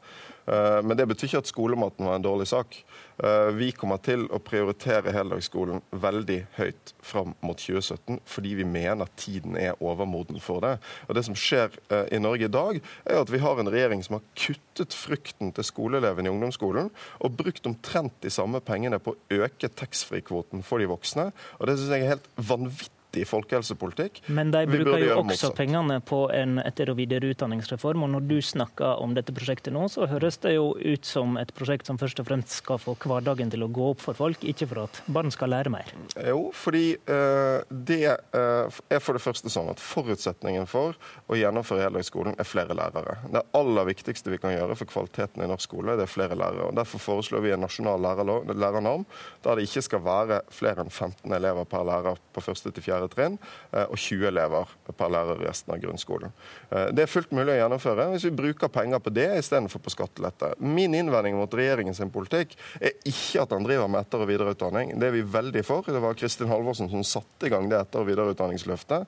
Eh, 0.47 0.79
men 0.83 0.97
det 0.97 1.07
betyr 1.09 1.27
ikke 1.27 1.41
at 1.43 1.49
skolematen 1.49 2.07
var 2.07 2.17
en 2.17 2.25
dårlig 2.25 2.47
sak. 2.47 2.77
Eh, 3.23 3.49
vi 3.57 3.71
kommer 3.75 3.99
til 4.03 4.25
å 4.31 4.39
prioritere 4.43 5.11
heldagsskolen 5.15 5.81
veldig 5.91 6.39
høyt 6.57 6.93
fram 7.03 7.33
mot 7.43 7.59
2017, 7.59 8.21
fordi 8.27 8.53
vi 8.61 8.67
mener 8.67 9.11
tiden 9.19 9.57
er 9.59 9.79
overmoden 9.83 10.39
for 10.43 10.63
det. 10.63 10.77
Og 11.07 11.15
Det 11.17 11.25
som 11.27 11.35
skjer 11.35 11.75
eh, 11.91 12.05
i 12.15 12.21
Norge 12.23 12.47
i 12.47 12.53
dag, 12.53 12.81
er 13.05 13.21
at 13.21 13.31
vi 13.33 13.43
har 13.43 13.59
en 13.59 13.71
regjering 13.71 14.03
som 14.05 14.19
har 14.19 14.27
kuttet 14.35 14.95
frukten 14.95 15.51
til 15.55 15.67
skoleelevene 15.67 16.31
i 16.31 16.35
ungdomsskolen, 16.35 16.91
og 17.19 17.39
brukt 17.39 17.67
omtrent 17.67 18.15
de 18.23 18.31
samme 18.31 18.63
pengene 18.63 18.99
på 19.03 19.15
å 19.15 19.41
øke 19.43 19.71
taxfree-kvoten 19.71 20.63
for 20.63 20.79
de 20.79 20.91
voksne. 20.91 21.31
Og 21.59 21.67
Det 21.67 21.79
syns 21.79 21.95
jeg 21.95 22.07
er 22.07 22.15
helt 22.15 22.31
vanvittig 22.37 22.96
viktig 23.17 23.27
folkehelsepolitikk. 23.29 24.21
Men 24.27 24.51
de 24.51 24.65
bruker 24.67 25.01
jo 25.01 25.17
også 25.21 25.51
pengene 25.55 25.99
på 26.01 26.27
en 26.33 26.59
etter- 26.59 26.91
og 26.91 26.97
videreutdanningsreform. 26.97 28.03
Og 28.03 28.09
når 28.09 28.27
du 28.27 28.37
snakker 28.41 29.01
om 29.01 29.13
dette 29.15 29.33
prosjektet 29.33 29.73
nå, 29.73 29.87
så 29.89 30.07
høres 30.07 30.37
det 30.43 30.55
jo 30.55 30.75
ut 30.77 31.05
som 31.05 31.37
et 31.37 31.53
prosjekt 31.53 31.87
som 31.87 31.97
først 31.97 32.19
og 32.19 32.27
fremst 32.27 32.53
skal 32.61 32.79
få 32.81 32.95
hverdagen 32.97 33.49
til 33.51 33.63
å 33.63 33.69
gå 33.71 33.91
opp 33.93 34.01
for 34.01 34.17
folk, 34.17 34.43
ikke 34.43 34.67
for 34.67 34.85
at 34.85 35.01
barn 35.07 35.31
skal 35.31 35.51
lære 35.51 35.71
mer. 35.73 35.91
Jo, 36.27 36.51
fordi 36.53 36.97
uh, 37.09 37.63
det 37.69 38.05
uh, 38.35 38.67
er 38.89 39.01
for 39.03 39.17
det 39.17 39.23
første 39.23 39.51
sånn 39.51 39.71
at 39.71 39.81
forutsetningen 39.81 40.67
for 40.69 40.97
å 41.27 41.37
gjennomføre 41.37 41.87
heldagsskolen 41.87 42.37
er 42.37 42.47
flere 42.47 42.75
lærere. 42.77 43.19
Det 43.31 43.43
aller 43.57 43.89
viktigste 43.89 44.33
vi 44.33 44.41
kan 44.41 44.55
gjøre 44.55 44.77
for 44.77 44.89
kvaliteten 44.89 45.43
i 45.43 45.49
norsk 45.49 45.67
skole, 45.67 45.97
det 45.97 46.05
er 46.05 46.11
flere 46.11 46.37
lærere. 46.37 46.69
Og 46.69 46.77
Derfor 46.77 47.01
foreslår 47.01 47.43
vi 47.43 47.53
en 47.55 47.63
nasjonal 47.65 47.99
lærernorm 47.99 49.05
der 49.43 49.57
det 49.57 49.65
ikke 49.67 49.83
skal 49.83 50.03
være 50.05 50.41
flere 50.53 50.83
enn 50.83 50.91
15 50.91 51.33
elever 51.33 51.65
per 51.67 51.85
lærer 51.87 52.19
på 52.35 52.43
første 52.43 52.71
til 52.71 52.85
fjerde 52.85 53.06
trinn 53.11 53.37
eh, 53.71 53.85
og 53.85 53.97
20 53.97 54.27
elever 54.29 54.73
per 54.97 55.11
lærer 55.13 55.41
i 55.41 55.47
resten 55.47 55.73
av 55.75 55.81
grunnskolen. 55.83 56.33
Eh, 56.69 56.89
det 56.95 57.05
er 57.05 57.11
fullt 57.11 57.33
mulig 57.35 57.55
å 57.55 57.59
gjennomføre 57.59 58.09
hvis 58.13 58.27
vi 58.29 58.33
bruker 58.37 58.71
penger 58.73 59.01
på 59.03 59.13
det 59.15 59.29
istedenfor 59.39 59.83
på 59.83 59.93
skattelette. 59.93 60.53
Min 60.59 60.95
innvending 60.97 61.37
mot 61.39 61.53
regjeringens 61.53 62.01
politikk 62.13 62.55
er 62.79 62.95
ikke 63.07 63.43
at 63.43 63.55
han 63.55 63.65
driver 63.65 63.89
med 63.91 64.05
etter- 64.05 64.23
og 64.23 64.31
videreutdanning. 64.31 64.95
Det 64.99 65.09
er 65.09 65.15
vi 65.15 65.25
veldig 65.37 65.63
for. 65.67 65.85
Det 65.87 66.01
var 66.03 66.17
Kristin 66.17 66.51
Halvorsen 66.51 66.91
som 66.91 67.05
satte 67.07 67.47
i 67.47 67.53
gang 67.53 67.69
det 67.71 67.79
etter- 67.79 68.03
og 68.03 68.09
videreutdanningsløftet. 68.11 69.07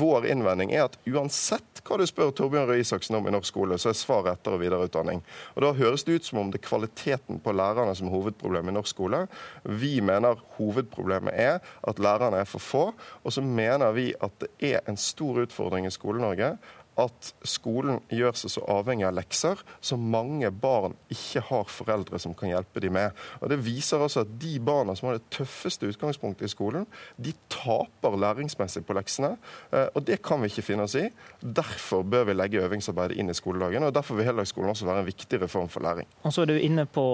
Vår 0.00 0.28
innvending 0.30 0.74
er 0.74 0.86
at 0.88 0.98
uansett 1.08 1.82
hva 1.84 1.98
du 1.98 2.04
spør 2.06 2.32
Torbjørn 2.36 2.68
Røe 2.68 2.82
Isaksen 2.82 3.16
om 3.16 3.26
i 3.26 3.32
norsk 3.34 3.50
skole, 3.50 3.78
så 3.80 3.90
er 3.90 3.98
svaret 3.98 4.36
etter- 4.36 4.54
og 4.54 4.62
videreutdanning. 4.62 5.22
Og 5.56 5.62
Da 5.64 5.72
høres 5.76 6.04
det 6.04 6.20
ut 6.20 6.24
som 6.24 6.38
om 6.42 6.50
det 6.50 6.60
er 6.60 6.68
kvaliteten 6.68 7.40
på 7.42 7.54
lærerne 7.56 7.94
som 7.96 8.08
er 8.08 8.14
hovedproblemet 8.14 8.72
i 8.72 8.76
norsk 8.76 8.94
skole. 8.94 9.24
Vi 9.64 10.00
mener 10.00 10.40
hovedproblemet 10.58 11.34
er 11.34 11.60
at 11.60 11.98
lærerne 11.98 12.42
er 12.42 12.48
for 12.48 12.60
få. 12.60 12.84
Og 13.24 13.32
så 13.32 13.42
mener 13.44 13.92
vi 13.92 14.10
at 14.22 14.32
det 14.40 14.72
er 14.72 14.80
en 14.88 14.96
stor 14.96 15.42
utfordring 15.42 15.86
i 15.86 15.92
Skole-Norge 15.92 16.54
at 16.98 17.30
skolen 17.46 18.00
gjør 18.12 18.36
seg 18.36 18.54
så 18.54 18.64
avhengig 18.70 19.06
av 19.08 19.14
lekser 19.16 19.60
som 19.84 20.02
mange 20.12 20.50
barn 20.50 20.96
ikke 21.12 21.42
har 21.50 21.70
foreldre 21.70 22.18
som 22.22 22.34
kan 22.36 22.50
hjelpe 22.52 22.82
dem 22.82 22.96
med. 22.96 23.16
Og 23.40 23.50
Det 23.52 23.60
viser 23.64 24.02
altså 24.02 24.24
at 24.24 24.32
de 24.40 24.58
barna 24.60 24.96
som 24.98 25.10
har 25.10 25.18
det 25.18 25.30
tøffeste 25.32 25.88
utgangspunktet 25.90 26.48
i 26.48 26.52
skolen, 26.52 26.86
de 27.16 27.32
taper 27.52 28.18
læringsmessig 28.20 28.84
på 28.86 28.96
leksene. 28.96 29.36
Eh, 29.72 29.88
og 29.94 30.04
det 30.06 30.20
kan 30.22 30.42
vi 30.42 30.50
ikke 30.50 30.66
finne 30.66 30.86
oss 30.86 30.96
i. 30.98 31.06
Derfor 31.40 32.02
bør 32.02 32.28
vi 32.30 32.36
legge 32.36 32.64
øvingsarbeidet 32.64 33.18
inn 33.20 33.30
i 33.30 33.36
skoledagen. 33.36 33.86
Og 33.86 33.94
derfor 33.94 34.18
vil 34.18 34.28
heldagsskolen 34.28 34.72
også 34.74 34.88
være 34.88 35.04
en 35.04 35.10
viktig 35.10 35.40
reform 35.42 35.70
for 35.72 35.84
læring. 35.84 36.08
Og 36.24 36.34
så 36.34 36.44
er 36.44 36.52
du 36.52 36.56
inne 36.58 36.86
på 36.86 37.06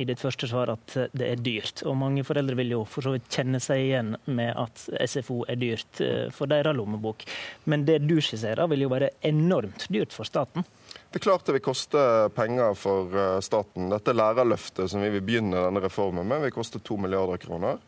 i 0.00 0.06
ditt 0.08 0.22
første 0.22 0.48
svar 0.50 0.72
at 0.74 0.96
det 1.12 1.28
er 1.28 1.42
dyrt. 1.42 1.84
Og 1.84 1.96
mange 2.00 2.24
foreldre 2.26 2.56
vil 2.58 2.74
jo 2.76 2.84
for 2.88 3.06
så 3.06 3.14
vidt 3.14 3.28
kjenne 3.32 3.60
seg 3.62 3.84
igjen 3.88 4.14
med 4.26 4.54
at 4.56 4.86
SFO 5.10 5.42
er 5.48 5.60
dyrt 5.60 6.02
eh, 6.04 6.30
for 6.34 6.50
deres 6.50 6.76
lommebok. 6.76 7.24
Men 7.70 7.84
det 7.88 8.00
du 8.06 8.16
skisserer 8.22 8.68
vil 8.70 8.86
jo 8.86 8.92
være 8.92 9.12
enormt 9.24 9.86
dyrt 9.88 10.12
for 10.12 10.28
staten? 10.28 10.66
Det 11.10 11.20
er 11.20 11.24
klart 11.26 11.46
det 11.46 11.56
vil 11.56 11.64
koste 11.64 12.00
penger 12.34 12.74
for 12.78 13.14
eh, 13.14 13.38
staten. 13.44 13.88
Dette 13.92 14.14
lærerløftet 14.14 14.90
som 14.90 15.02
vi 15.04 15.12
vil 15.14 15.24
begynne 15.24 15.66
denne 15.66 15.82
reformen 15.84 16.26
med, 16.28 16.42
vil 16.46 16.54
koste 16.54 16.82
to 16.82 16.98
milliarder 17.00 17.40
kroner. 17.42 17.80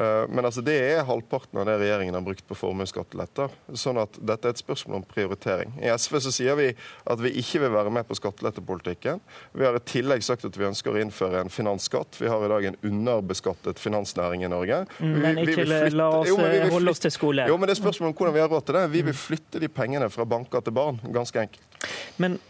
Eh, 0.00 0.28
men 0.28 0.46
altså, 0.48 0.62
det 0.64 0.76
er 0.80 1.04
halvparten 1.04 1.60
av 1.60 1.66
det 1.68 1.76
regjeringen 1.82 2.16
har 2.16 2.24
brukt 2.24 2.46
på 2.48 2.56
formuesskatteletter. 2.56 3.52
Sånn 3.76 4.00
at 4.00 4.16
dette 4.16 4.48
er 4.48 4.54
et 4.54 4.62
spørsmål 4.62 5.00
om 5.02 5.06
prioritering. 5.08 5.74
I 5.82 5.92
SV 5.92 6.20
så 6.24 6.32
sier 6.32 6.56
vi 6.56 6.70
at 6.72 7.20
vi 7.20 7.34
ikke 7.42 7.60
vil 7.66 7.74
være 7.74 7.92
med 7.92 8.08
på 8.08 8.16
skattelettepolitikken. 8.16 9.20
Vi 9.52 9.66
har 9.66 9.76
i 9.76 9.84
tillegg 9.84 10.24
sagt 10.24 10.46
at 10.48 10.56
vi 10.56 10.68
ønsker 10.70 10.96
å 10.96 11.02
innføre 11.02 11.44
en 11.44 11.52
finansskatt. 11.52 12.16
Vi 12.20 12.30
har 12.32 12.44
i 12.46 12.52
dag 12.54 12.70
en 12.70 12.80
underbeskattet 12.92 13.82
finansnæring 13.82 14.46
i 14.46 14.52
Norge. 14.52 14.82
Vi, 15.00 15.12
men 15.12 15.42
ikke 15.44 15.66
flytte... 15.66 15.96
la 15.98 16.10
oss 16.22 16.30
jo, 16.30 16.38
holde 16.72 16.94
oss 16.94 17.04
til 17.04 17.14
skole. 17.14 17.48
Jo, 17.50 17.58
men 17.60 17.68
det 17.68 17.76
er 17.76 17.82
spørsmål 17.82 18.14
om 18.14 18.16
hvordan 18.16 18.38
vi 18.38 18.44
har 18.44 18.52
råd 18.52 18.68
til 18.68 18.80
det. 18.80 18.86
Vi 18.94 19.04
vil 19.10 19.18
flytte 19.26 19.60
de 19.60 19.68
pengene 19.72 20.08
fra 20.12 20.28
banker 20.28 20.64
til 20.64 20.76
barn. 20.76 21.02
Ganske 21.12 21.44
enkelt. 21.44 21.90
Men 22.20 22.40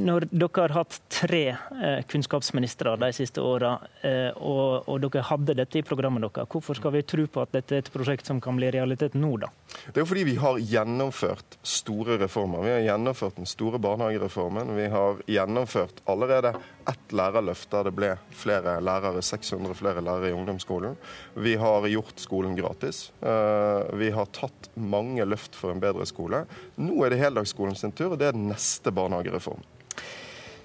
når 0.00 0.26
dere 0.30 0.64
har 0.64 0.74
hatt 0.74 0.96
tre 1.12 1.42
eh, 1.52 2.00
kunnskapsministre 2.08 2.96
de 3.00 3.10
siste 3.14 3.42
åra, 3.44 3.76
eh, 4.06 4.30
og, 4.36 4.88
og, 4.88 4.96
dere 5.04 5.24
hadde 5.28 5.56
dette 5.58 5.80
i 5.80 5.84
programmet 5.86 6.24
deres, 6.24 6.48
hvorfor 6.50 6.78
skal 6.78 6.94
vi 6.96 7.04
tro 7.06 7.26
på 7.30 7.44
at 7.44 7.54
dette 7.56 7.76
er 7.76 7.84
et 7.84 7.92
prosjekt 7.92 8.28
som 8.28 8.40
kan 8.42 8.58
bli 8.58 8.70
realitet 8.72 9.16
nå, 9.18 9.34
da? 9.42 9.50
Det 9.86 10.00
er 10.00 10.04
jo 10.04 10.10
fordi 10.10 10.26
vi 10.28 10.36
har 10.40 10.58
gjennomført 10.58 11.58
store 11.62 12.18
reformer. 12.20 12.64
Vi 12.66 12.74
har 12.74 12.84
gjennomført 12.88 13.38
den 13.40 13.48
store 13.48 13.80
barnehagereformen. 13.82 14.74
Vi 14.76 14.86
har 14.92 15.22
gjennomført 15.30 16.02
allerede 16.10 16.54
ett 16.90 17.14
lærerløft 17.14 17.70
der 17.70 17.86
det 17.86 17.94
ble 17.96 18.12
flere 18.34 18.78
lærere, 18.84 19.22
600 19.22 19.76
flere 19.78 20.04
lærere 20.04 20.30
i 20.30 20.36
ungdomsskolen. 20.36 20.96
Vi 21.34 21.56
har 21.60 21.86
gjort 21.90 22.22
skolen 22.22 22.56
gratis. 22.58 23.10
Eh, 23.20 23.82
vi 24.00 24.10
har 24.14 24.30
tatt 24.34 24.70
mange 24.74 25.26
løft 25.28 25.58
for 25.58 25.74
en 25.74 25.82
bedre 25.82 26.06
skole. 26.08 26.44
Nå 26.80 27.04
er 27.04 27.14
det 27.14 27.22
heldagsskolen 27.22 27.78
sin 27.78 27.94
tur, 27.94 28.14
og 28.14 28.20
det 28.20 28.30
er 28.30 28.38
den 28.38 28.50
neste 28.50 28.92
barnehagereformen. 28.94 29.66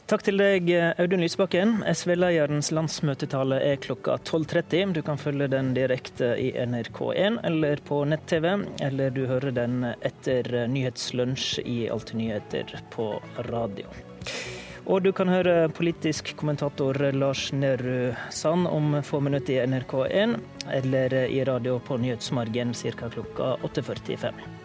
Takk 0.05 0.21
til 0.21 0.37
deg, 0.37 0.67
Audun 1.01 1.23
Lysbakken. 1.23 1.79
SV-lederens 1.89 2.67
landsmøtetale 2.77 3.57
er 3.65 3.79
klokka 3.81 4.19
12.30. 4.21 4.91
Du 4.93 4.99
kan 5.01 5.17
følge 5.17 5.47
den 5.49 5.71
direkte 5.73 6.27
i 6.37 6.51
NRK1 6.53 7.39
eller 7.49 7.79
på 7.87 8.03
nett-TV, 8.05 8.45
eller 8.85 9.15
du 9.15 9.23
hører 9.25 9.55
den 9.55 9.79
etter 10.05 10.45
Nyhetslunsj 10.69 11.63
i 11.65 11.77
Alltid 11.89 12.19
nyheter 12.21 12.75
på 12.93 13.07
radio. 13.47 13.89
Og 14.85 15.01
du 15.01 15.09
kan 15.09 15.31
høre 15.33 15.71
politisk 15.73 16.35
kommentator 16.37 17.01
Lars 17.17 17.47
Nehru 17.57 18.13
Sand 18.29 18.69
om 18.69 18.99
få 19.01 19.23
minutter 19.25 19.57
i 19.57 19.65
NRK1, 19.65 20.37
eller 20.69 21.17
i 21.25 21.41
radio 21.49 21.79
på 21.81 21.97
Nyhetsmargen 21.97 22.77
ca. 22.77 23.09
klokka 23.09 23.55
8.45. 23.65 24.64